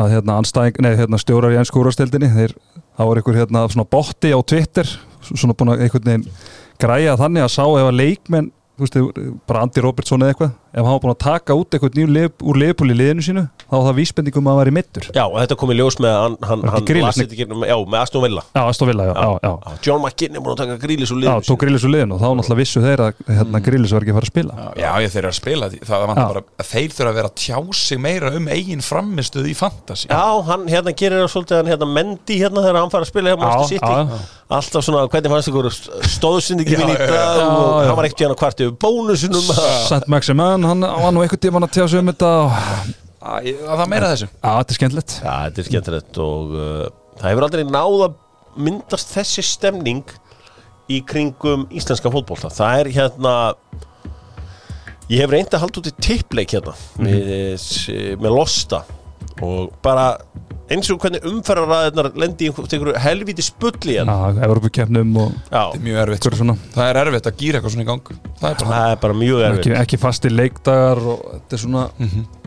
að 0.00 0.12
hérna 0.16 0.40
hérna 0.98 1.20
stjórar 1.22 1.54
í 1.54 1.58
ennskúrastildinni 1.60 2.30
þeir, 2.34 2.54
það 2.98 3.10
var 3.10 3.20
einhver 3.20 3.40
hérna 3.40 3.64
svona 3.70 3.88
botti 3.90 4.30
á 4.34 4.38
Twitter 4.42 4.90
svona 5.36 5.56
búin 5.58 5.74
að 5.74 5.84
einhvern 5.86 6.08
veginn 6.08 6.26
græja 6.80 7.16
þannig 7.20 7.46
að 7.46 7.54
sá 7.54 7.64
ef 7.66 7.86
að 7.90 7.98
leikmenn 8.00 8.50
þú 8.80 8.86
veist, 8.86 8.98
bara 9.50 9.64
Andy 9.66 9.84
Robertson 9.84 10.24
eða 10.24 10.34
eitthvað 10.34 10.52
ef 10.70 10.80
hann 10.80 10.94
var 10.94 11.00
búin 11.02 11.14
að 11.14 11.20
taka 11.24 11.56
út 11.58 11.74
eitthvað 11.74 11.98
nýjum 11.98 12.46
úr 12.50 12.60
leifbúli 12.62 12.94
liðinu 12.96 13.24
sínu, 13.26 13.44
þá 13.66 13.74
var 13.74 13.86
það 13.88 13.98
vísbendingum 14.00 14.46
að 14.46 14.52
hann 14.54 14.60
var 14.60 14.70
í 14.70 14.74
mittur 14.76 15.08
já, 15.10 15.24
og 15.26 15.36
þetta 15.40 15.58
kom 15.60 15.72
í 15.74 15.78
ljós 15.78 15.98
með 16.02 16.14
hann, 16.16 16.36
hann, 16.46 16.64
hann 16.70 16.90
ekki, 17.30 17.46
já, 17.70 17.76
með 17.90 17.98
Aston 18.00 18.24
Villa. 18.24 18.44
Já, 18.54 18.62
Aston 18.64 18.90
Villa, 18.90 19.06
já, 19.10 19.14
já, 19.14 19.50
já. 19.50 19.74
John 19.86 20.02
McGinn 20.04 20.38
er 20.38 20.44
búin 20.44 20.54
að 20.54 20.62
taka 20.62 20.78
grílis 20.82 21.12
úr 21.14 21.20
Já, 21.20 21.24
liðum 21.26 21.46
tók 21.48 21.60
Grillis 21.64 21.86
úr 21.86 21.94
liðinu 21.94 22.16
og 22.16 22.22
þá 22.22 22.28
náttúrulega 22.30 22.60
vissu 22.60 22.82
þeir 22.84 23.02
að 23.06 23.22
hérna, 23.30 23.62
Grillis 23.66 23.94
var 23.94 24.06
ekki 24.06 24.14
að 24.14 24.18
fara 24.20 24.28
að 24.28 24.32
spila. 24.32 24.58
Já, 24.60 24.68
já, 24.80 24.90
ég 25.04 25.14
þeir 25.14 25.22
eru 25.24 25.30
að 25.30 25.38
spila 25.40 25.70
Það 25.70 26.04
vantar 26.10 26.20
Já. 26.20 26.30
bara 26.30 26.42
að 26.64 26.68
þeir 26.70 26.94
þurfa 26.96 27.10
að 27.10 27.18
vera 27.20 27.30
að 27.30 27.38
tjá 27.40 27.58
sig 27.80 28.00
meira 28.00 28.32
um 28.36 28.48
eigin 28.50 28.84
framistuð 28.84 29.48
í 29.50 29.54
fantasy. 29.58 30.10
Já, 30.10 30.24
hann 30.50 30.66
hérna 30.70 30.94
gerir 30.96 31.24
það 31.24 31.32
svolítið 31.34 31.70
hérna 31.72 31.88
Mendy 31.90 32.38
hérna 32.40 32.64
þegar 32.66 32.80
hann 32.80 32.92
fara 32.94 33.06
að 33.06 33.12
spila 33.12 33.34
hérna 33.34 33.50
Já, 33.50 33.80
já. 33.80 34.20
Alltaf 34.50 34.82
svona, 34.82 35.04
hvernig 35.06 35.30
fannst 35.30 35.50
ykkur 35.52 35.68
stóðsynningi 36.10 36.74
Já, 36.74 36.80
minn 36.80 36.90
í 36.90 36.96
já, 36.96 37.04
dag 37.06 37.36
já, 37.38 37.44
og 37.46 37.68
já. 37.70 37.86
hann 37.86 37.98
var 38.00 38.08
ekkert 38.08 38.22
hérna 38.24 38.38
hvart 38.40 38.62
yfir 38.64 38.72
bónusunum 38.82 39.50
Saint 39.86 40.08
Maximan, 40.10 40.59
hann 40.68 40.84
var 40.86 41.12
nú 41.14 41.22
einhvern 41.24 41.42
tímann 41.42 41.66
að 41.66 41.74
tjá 41.76 41.84
sig 41.90 42.00
um 42.02 42.10
þetta 42.12 42.30
Æ, 43.20 43.52
Það 43.68 43.86
meira 43.92 44.08
þessu. 44.14 44.26
Já, 44.32 44.50
þetta 44.56 44.72
er 44.72 44.78
skemmtilegt. 44.78 45.14
Já, 45.20 45.32
þetta 45.44 45.60
er 45.60 45.66
skemmtilegt 45.68 46.20
og 46.24 46.54
uh, 46.56 46.84
það 47.20 47.26
hefur 47.34 47.46
aldrei 47.46 47.64
náð 47.68 48.04
að 48.06 48.14
myndast 48.66 49.12
þessi 49.12 49.44
stemning 49.44 50.14
í 50.90 51.02
kringum 51.06 51.66
íslenska 51.70 52.10
fótbolta. 52.10 52.48
Það 52.50 52.80
er 52.80 52.90
hérna 52.96 53.34
ég 55.10 55.20
hef 55.20 55.30
reynd 55.34 55.52
að 55.54 55.62
halda 55.66 55.82
út 55.82 55.90
í 55.90 55.94
tippleik 56.06 56.54
hérna 56.56 56.74
með, 57.02 57.30
með 58.22 58.34
losta 58.34 58.82
og 59.46 59.74
bara 59.84 60.06
eins 60.70 60.90
og 60.92 61.00
hvernig 61.02 61.24
umferðaræðinar 61.26 62.08
lendi 62.20 62.46
í 62.46 62.50
einhverju 62.52 62.96
helvíti 63.02 63.42
spulli 63.42 63.96
hérna. 63.98 64.14
Já, 64.30 64.42
Evropakefnum 64.46 65.16
og 65.18 65.32
Já, 65.50 65.62
Það 65.64 65.78
er 65.78 65.86
mjög 65.86 66.02
erfitt 66.04 66.28
svona 66.40 66.56
Það 66.74 66.90
er 66.90 67.00
erfitt 67.02 67.30
að 67.30 67.40
gýra 67.40 67.58
eitthvað 67.60 67.74
svona 67.74 67.86
í 67.86 67.88
gang. 67.90 68.12
Það 68.40 68.50
er 68.50 68.60
bara 68.60 68.74
það 68.74 68.90
er 68.90 69.00
bara 69.04 69.16
mjög 69.22 69.40
erfitt. 69.46 69.64
ekki, 69.64 69.78
ekki 69.80 70.00
fasti 70.04 70.30
leikdagar 70.30 71.02
og 71.14 71.24
þetta 71.32 71.58
er 71.58 71.64
svona 71.64 71.86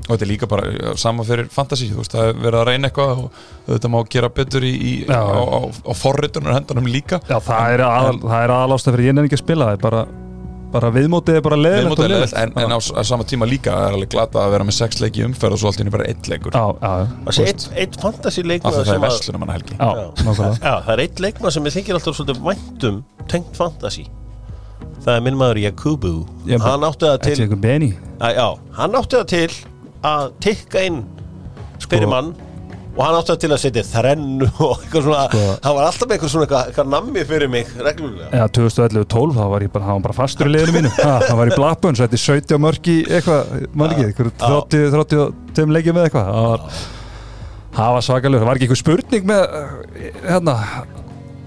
og 0.04 0.10
þetta 0.12 0.26
er 0.26 0.32
líka 0.34 0.48
bara 0.52 0.96
sama 1.00 1.24
fyrir 1.28 1.48
fantasy 1.52 1.90
þú 1.92 2.02
veist, 2.02 2.16
það 2.16 2.30
er 2.32 2.40
verið 2.44 2.60
að 2.60 2.68
reyna 2.70 2.90
eitthvað 2.90 3.22
og 3.24 3.38
þetta 3.70 3.92
má 3.94 4.00
gera 4.12 4.30
betur 4.40 4.66
í, 4.68 4.74
í, 4.74 4.94
Já. 5.08 5.20
á, 5.20 5.40
á, 5.40 5.60
á 5.64 5.92
forritunar 5.96 6.58
hendanum 6.58 6.90
líka. 6.92 7.22
Já, 7.30 7.38
það 7.40 7.78
það 8.24 8.40
er 8.42 8.56
aðalásta 8.58 8.92
fyrir 8.96 9.12
ég 9.12 9.16
nefn 9.18 9.30
ekki 9.30 9.40
að 9.40 9.46
spila 9.46 9.70
það 9.70 9.78
er 9.78 9.84
bara, 9.84 10.04
bara 10.74 10.90
viðmótið 10.94 11.38
er 11.40 11.44
bara 11.46 11.58
leðilegt 11.60 11.92
mótum 11.94 12.10
leiðilegt, 12.10 12.36
en, 12.42 12.54
en 12.64 12.74
á, 12.74 12.80
á 12.82 13.02
sama 13.06 13.26
tíma 13.30 13.48
líka 13.50 13.74
er 13.88 13.98
alveg 13.98 14.12
glata 14.14 14.42
að 14.44 14.56
vera 14.56 14.68
með 14.68 14.78
sex 14.80 15.00
leiki 15.04 15.26
umferð 15.28 15.58
og 15.58 15.62
svo 15.62 15.70
allt 15.70 15.80
í 15.80 15.84
henni 15.84 15.94
bara 15.94 16.08
eitt 16.10 16.30
leikur. 16.32 16.58
Eitt, 17.44 17.68
leikmaður 18.50 18.82
því 18.82 18.90
það 18.90 18.96
er 18.96 19.04
verslunum 19.06 19.46
hann 19.46 19.54
helgi. 19.54 19.78
Það 20.64 20.92
er 20.96 21.04
eitt 21.06 21.24
leikmaður 21.24 21.56
sem 21.58 21.70
ég 21.70 21.78
þykir 21.78 22.00
alltaf 22.00 22.18
svolítið 22.20 22.44
væntum 22.50 23.02
tengt 23.32 23.60
fantasy. 23.60 24.08
Það 25.04 25.18
er 25.18 25.24
minn 25.26 25.38
maður 25.40 25.60
Jakubu 25.64 26.14
Hann 26.64 26.88
átti 26.88 27.10
það 27.10 27.20
til 27.28 27.36
hann 28.78 28.98
átti 29.00 29.20
það 29.20 29.28
til 29.34 29.50
að 30.08 30.34
tikka 30.44 30.84
inn 30.88 31.04
fyrir 31.84 32.10
mann 32.12 32.34
og 32.94 33.02
hann 33.02 33.16
átti 33.18 33.32
það 33.34 33.40
til 33.44 33.50
að 33.56 33.62
setja 33.64 33.84
þrennu 33.90 34.48
og 34.62 34.74
eitthvað 34.84 35.06
svona, 35.08 35.22
Sko- 35.32 35.58
hann 35.64 35.76
var 35.78 35.88
alltaf 35.90 36.08
með 36.10 36.16
eitthvað 36.18 36.32
svona 36.34 36.46
eitthvað, 36.48 36.68
eitthvað 36.70 36.90
nammi 36.94 37.24
fyrir 37.30 37.50
mig 37.50 37.72
reglulega. 37.88 38.28
Já, 38.38 38.44
2011-12 38.58 39.38
þá 39.38 39.44
var 39.54 39.66
ég 39.66 39.72
bara, 39.74 39.86
hann 39.88 39.98
var 39.98 40.06
bara 40.08 40.18
fastur 40.20 40.50
í 40.50 40.54
liðinu 40.54 40.76
mínu. 40.78 40.92
Ha, 41.00 41.14
hann 41.28 41.40
var 41.40 41.52
í 41.54 41.56
Blackburn, 41.58 41.98
svo 41.98 42.06
þetta 42.08 42.20
er 42.20 42.26
70 42.26 42.62
mörg 42.68 42.90
í 42.94 42.98
eitthvað, 43.10 43.54
mann 43.74 43.96
ekki, 43.96 44.06
einhverju 44.12 44.36
30, 44.44 44.92
32 44.94 45.78
leikið 45.78 45.98
með 45.98 46.10
eitthvað. 46.10 46.30
Það 46.34 46.50
var, 46.52 46.68
það 47.80 47.96
var 47.98 48.06
svakalur, 48.10 48.44
það 48.44 48.52
var 48.52 48.60
ekki 48.62 48.68
eitthvað 48.70 48.84
spurning 48.84 49.28
með, 49.34 49.58
eh, 49.64 50.20
hérna 50.30 50.58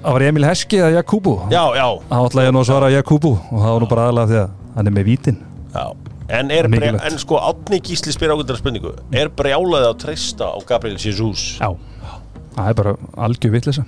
það 0.07 0.17
var 0.17 0.23
Emil 0.31 0.45
Heski 0.47 0.81
eða 0.83 0.97
Jakubu? 1.01 1.37
Já, 1.51 1.63
já, 1.79 1.87
Það 2.11 2.27
ætla 2.31 2.45
ég 2.49 2.53
nú 2.55 2.61
að 2.63 2.69
svara 2.73 2.91
Jakubu 2.95 3.33
og 3.39 3.59
það 3.63 3.71
var 3.73 3.81
nú 3.87 3.89
bara 3.91 4.09
aðalega 4.11 4.31
því 4.33 4.41
að 4.43 4.51
hann 4.77 4.91
er 4.91 4.95
með 4.99 5.09
vítin. 5.13 5.39
Já 5.75 5.87
En, 6.29 6.51
er 6.51 6.69
Mikilvægt. 6.69 7.05
en 7.13 7.19
sko, 7.23 7.39
Átni 7.39 7.81
Gísli 7.81 8.13
spyr 8.15 8.33
ákveldra 8.35 8.59
spurningu. 8.59 8.95
Er 9.15 9.29
brjálaði 9.31 9.91
að 9.93 9.99
treysta 10.05 10.51
á 10.51 10.59
Gabriel 10.67 10.99
Jesus? 10.99 11.57
Já. 11.61 11.71
Það 12.57 12.71
er 12.71 12.79
bara 12.79 12.95
algjör 13.27 13.53
vitleysa. 13.53 13.85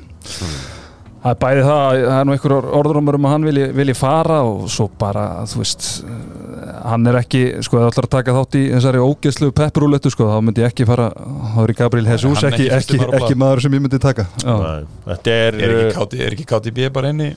Það 1.18 1.32
er 1.32 1.38
bæði 1.42 1.62
það, 1.66 1.96
það 2.04 2.18
er 2.20 2.26
nú 2.28 2.34
einhver 2.36 2.52
orðrumur 2.78 3.16
um 3.18 3.24
að 3.26 3.32
hann 3.34 3.46
vilji, 3.48 3.64
vilji 3.74 3.94
fara 3.98 4.36
og 4.46 4.68
svo 4.70 4.86
bara, 5.00 5.24
þú 5.50 5.62
veist 5.64 5.88
eh, 6.06 6.68
hann 6.92 7.10
er 7.10 7.18
ekki, 7.18 7.40
sko, 7.66 7.80
það 7.80 7.90
ætlar 7.90 8.06
að 8.06 8.12
taka 8.12 8.34
þátt 8.36 8.58
í 8.60 8.62
þessari 8.76 9.00
ógeðslu 9.02 9.48
pepprúletu, 9.58 10.12
sko, 10.14 10.28
þá 10.30 10.38
myndi 10.46 10.62
ég 10.62 10.70
ekki 10.70 10.86
fara, 10.86 11.08
þá 11.56 11.58
er 11.64 11.72
Gabriel 11.80 12.06
Jesus 12.12 12.44
er 12.44 12.52
ekki, 12.52 12.68
ekki 12.70 13.00
ekki, 13.00 13.10
á 13.10 13.18
ekki, 13.18 13.38
maður 13.42 13.64
sem 13.66 13.74
ég 13.74 13.82
myndi 13.82 14.00
taka. 14.04 14.28
Þetta 14.38 15.34
er, 15.34 15.58
Er 15.58 15.76
ekki, 15.88 16.22
er 16.22 16.38
ekki 16.38 16.46
KTB 16.54 16.86
bara 16.94 17.10
inni 17.10 17.32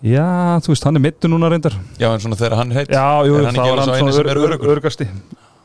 Já 0.00 0.56
þú 0.64 0.72
veist, 0.72 0.84
hann 0.88 0.96
er 0.96 1.02
mittu 1.04 1.28
núna 1.28 1.50
reyndar. 1.52 1.74
Já, 2.00 2.08
en 2.14 2.20
svona 2.22 2.36
þegar 2.40 2.56
hann 2.56 2.70
heitt 2.72 2.88
Já, 2.88 3.04
jú, 3.28 3.34
Er 3.36 3.44
hann 3.50 3.54
þá 3.54 3.60
ekki 3.60 3.70
var 3.70 3.80
hann 3.84 3.94
svona 4.00 4.12
ör- 4.16 4.30
öruggur? 4.32 4.70
örugasti. 4.76 5.06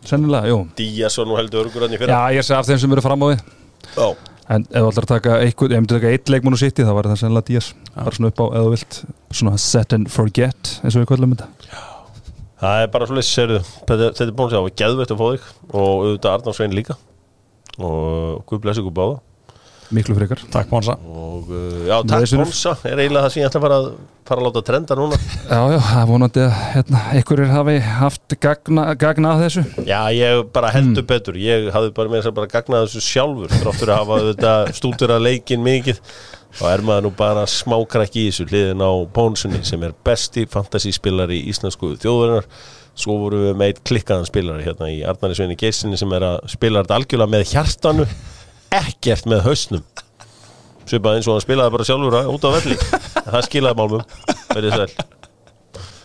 Sennilega, 0.06 0.50
jú. 0.52 0.58
Díaz 0.76 1.16
og 1.22 1.28
nú 1.30 1.38
heldur 1.40 1.66
örgur 1.66 1.86
hann 1.88 1.96
í 1.96 1.98
fyrra. 2.02 2.12
Já, 2.12 2.36
ég 2.36 2.44
sé 2.46 2.54
af 2.58 2.66
þeim 2.68 2.78
sem 2.84 2.92
eru 2.92 3.02
fram 3.02 3.24
á 3.24 3.28
því 3.32 3.38
Já. 3.96 4.08
En 4.48 4.62
ef 4.70 4.78
þú 4.84 4.90
ætlar 4.92 5.06
að 5.06 5.14
taka 5.16 5.38
eitthvað, 5.42 5.72
ef 5.72 5.80
myndi 5.82 5.96
taka 5.96 6.10
eitt 6.14 6.30
leikmann 6.30 6.54
og 6.54 6.60
sitt 6.60 6.76
þá 6.78 6.92
var 6.94 7.04
það 7.10 7.18
sennilega 7.24 7.48
Díaz. 7.48 7.74
Bara 7.96 8.12
svona 8.14 8.28
upp 8.30 8.42
á, 8.44 8.46
ef 8.46 8.62
þú 8.62 8.70
vilt 8.76 9.00
svona 9.34 9.58
set 9.58 9.94
and 9.94 10.08
forget, 10.14 10.80
eins 10.84 10.96
og 10.96 11.02
við 11.02 11.08
kvöldum 11.10 11.34
þetta. 11.34 11.48
Það 12.62 12.82
er 12.84 12.88
bara 12.94 13.06
svolítið, 13.10 13.30
serðu 13.32 13.60
Þetta 13.88 14.12
þetta 14.14 14.28
er 14.28 14.36
búin 14.38 14.46
að 14.46 14.52
segja, 14.52 14.60
það 14.60 14.68
var 14.68 14.76
geðveitt 14.84 15.12
að 15.16 15.18
fá 15.18 15.28
þig. 15.32 15.48
Og 15.74 16.06
auðvitað 16.06 16.36
Arnar 16.36 16.54
Svein 16.60 16.76
líka. 16.78 16.96
Og 17.80 18.46
Guð 18.46 18.62
blessi 18.62 18.84
ykkur 18.84 18.94
báða 19.00 19.20
miklu 19.94 20.16
frekar. 20.18 20.42
Takk 20.54 20.72
Mónsa 20.74 20.96
og 20.98 21.50
uh, 21.52 21.86
já, 21.86 21.96
takk 22.02 22.24
Blessunur. 22.24 22.50
Bonsa 22.50 22.76
er 22.88 23.02
eiginlega 23.04 23.26
það 23.26 23.34
sem 23.34 23.42
ég 23.42 23.50
ætla 23.50 23.60
að 23.62 23.66
fara 23.66 23.80
að 23.80 23.90
fara 24.26 24.42
að 24.42 24.48
láta 24.48 24.64
trenda 24.66 24.98
núna. 24.98 25.20
Já, 25.46 25.60
já, 25.70 25.80
það 25.86 26.00
er 26.00 26.08
vonandi 26.10 26.42
að 26.42 26.56
hérna, 26.74 27.02
einhverjir 27.14 27.52
hafi 27.54 27.76
haft 28.00 28.38
gagna, 28.42 28.86
gagna 29.02 29.34
af 29.36 29.44
þessu. 29.44 29.66
Já, 29.86 30.00
ég 30.16 30.42
bara 30.56 30.72
heldur 30.74 31.06
betur. 31.10 31.38
Ég 31.38 31.68
hafði 31.76 31.92
bara 32.00 32.12
með 32.14 32.24
þess 32.24 32.32
að 32.32 32.40
bara 32.40 32.54
gagnað 32.56 32.88
þessu 32.88 33.04
sjálfur 33.06 33.54
þráttur 33.60 33.94
að 33.94 34.02
hafa 34.02 34.24
þetta 34.32 34.56
stútur 34.80 35.14
að 35.14 35.28
leikin 35.28 35.66
mikið. 35.66 36.02
Og 36.56 36.70
er 36.72 36.86
maður 36.88 37.10
nú 37.10 37.12
bara 37.20 37.44
smákrakki 37.52 38.24
í 38.26 38.32
þessu 38.32 38.48
hliðin 38.48 38.82
á 38.82 38.92
Pónsunni 39.14 39.60
sem 39.68 39.82
er 39.84 39.94
besti 40.08 40.46
fantasíspilari 40.50 41.42
í 41.42 41.50
íslensku 41.52 41.94
þjóðurinnar 42.00 42.48
svo 42.96 43.18
voru 43.20 43.42
við 43.44 43.58
með 43.60 43.74
eitt 43.74 43.82
klikkaðan 43.90 44.28
spilari 44.30 44.64
hérna 44.64 44.88
í 44.88 45.02
Arnari 45.04 45.36
Sveini 45.36 45.58
Geisinni 45.60 46.00
sem 46.00 46.14
er 46.16 46.24
að 46.24 46.38
spila 46.54 46.80
þetta 46.84 46.96
algjörlega 46.96 47.34
með 47.34 47.50
hjartanu 47.52 48.06
ekkert 48.74 49.28
með 49.30 49.46
hausnum. 49.50 49.84
Svipað 50.86 51.18
eins 51.18 51.28
og 51.30 51.38
hann 51.38 51.46
spilaði 51.46 51.76
bara 51.76 51.88
sjálfur 51.88 52.32
út 52.36 52.46
á 52.46 52.50
velli. 52.60 52.80
Það 53.26 53.46
skilaði 53.50 53.82
málmum. 53.82 54.08
Verið 54.54 54.80
sæl 54.80 55.15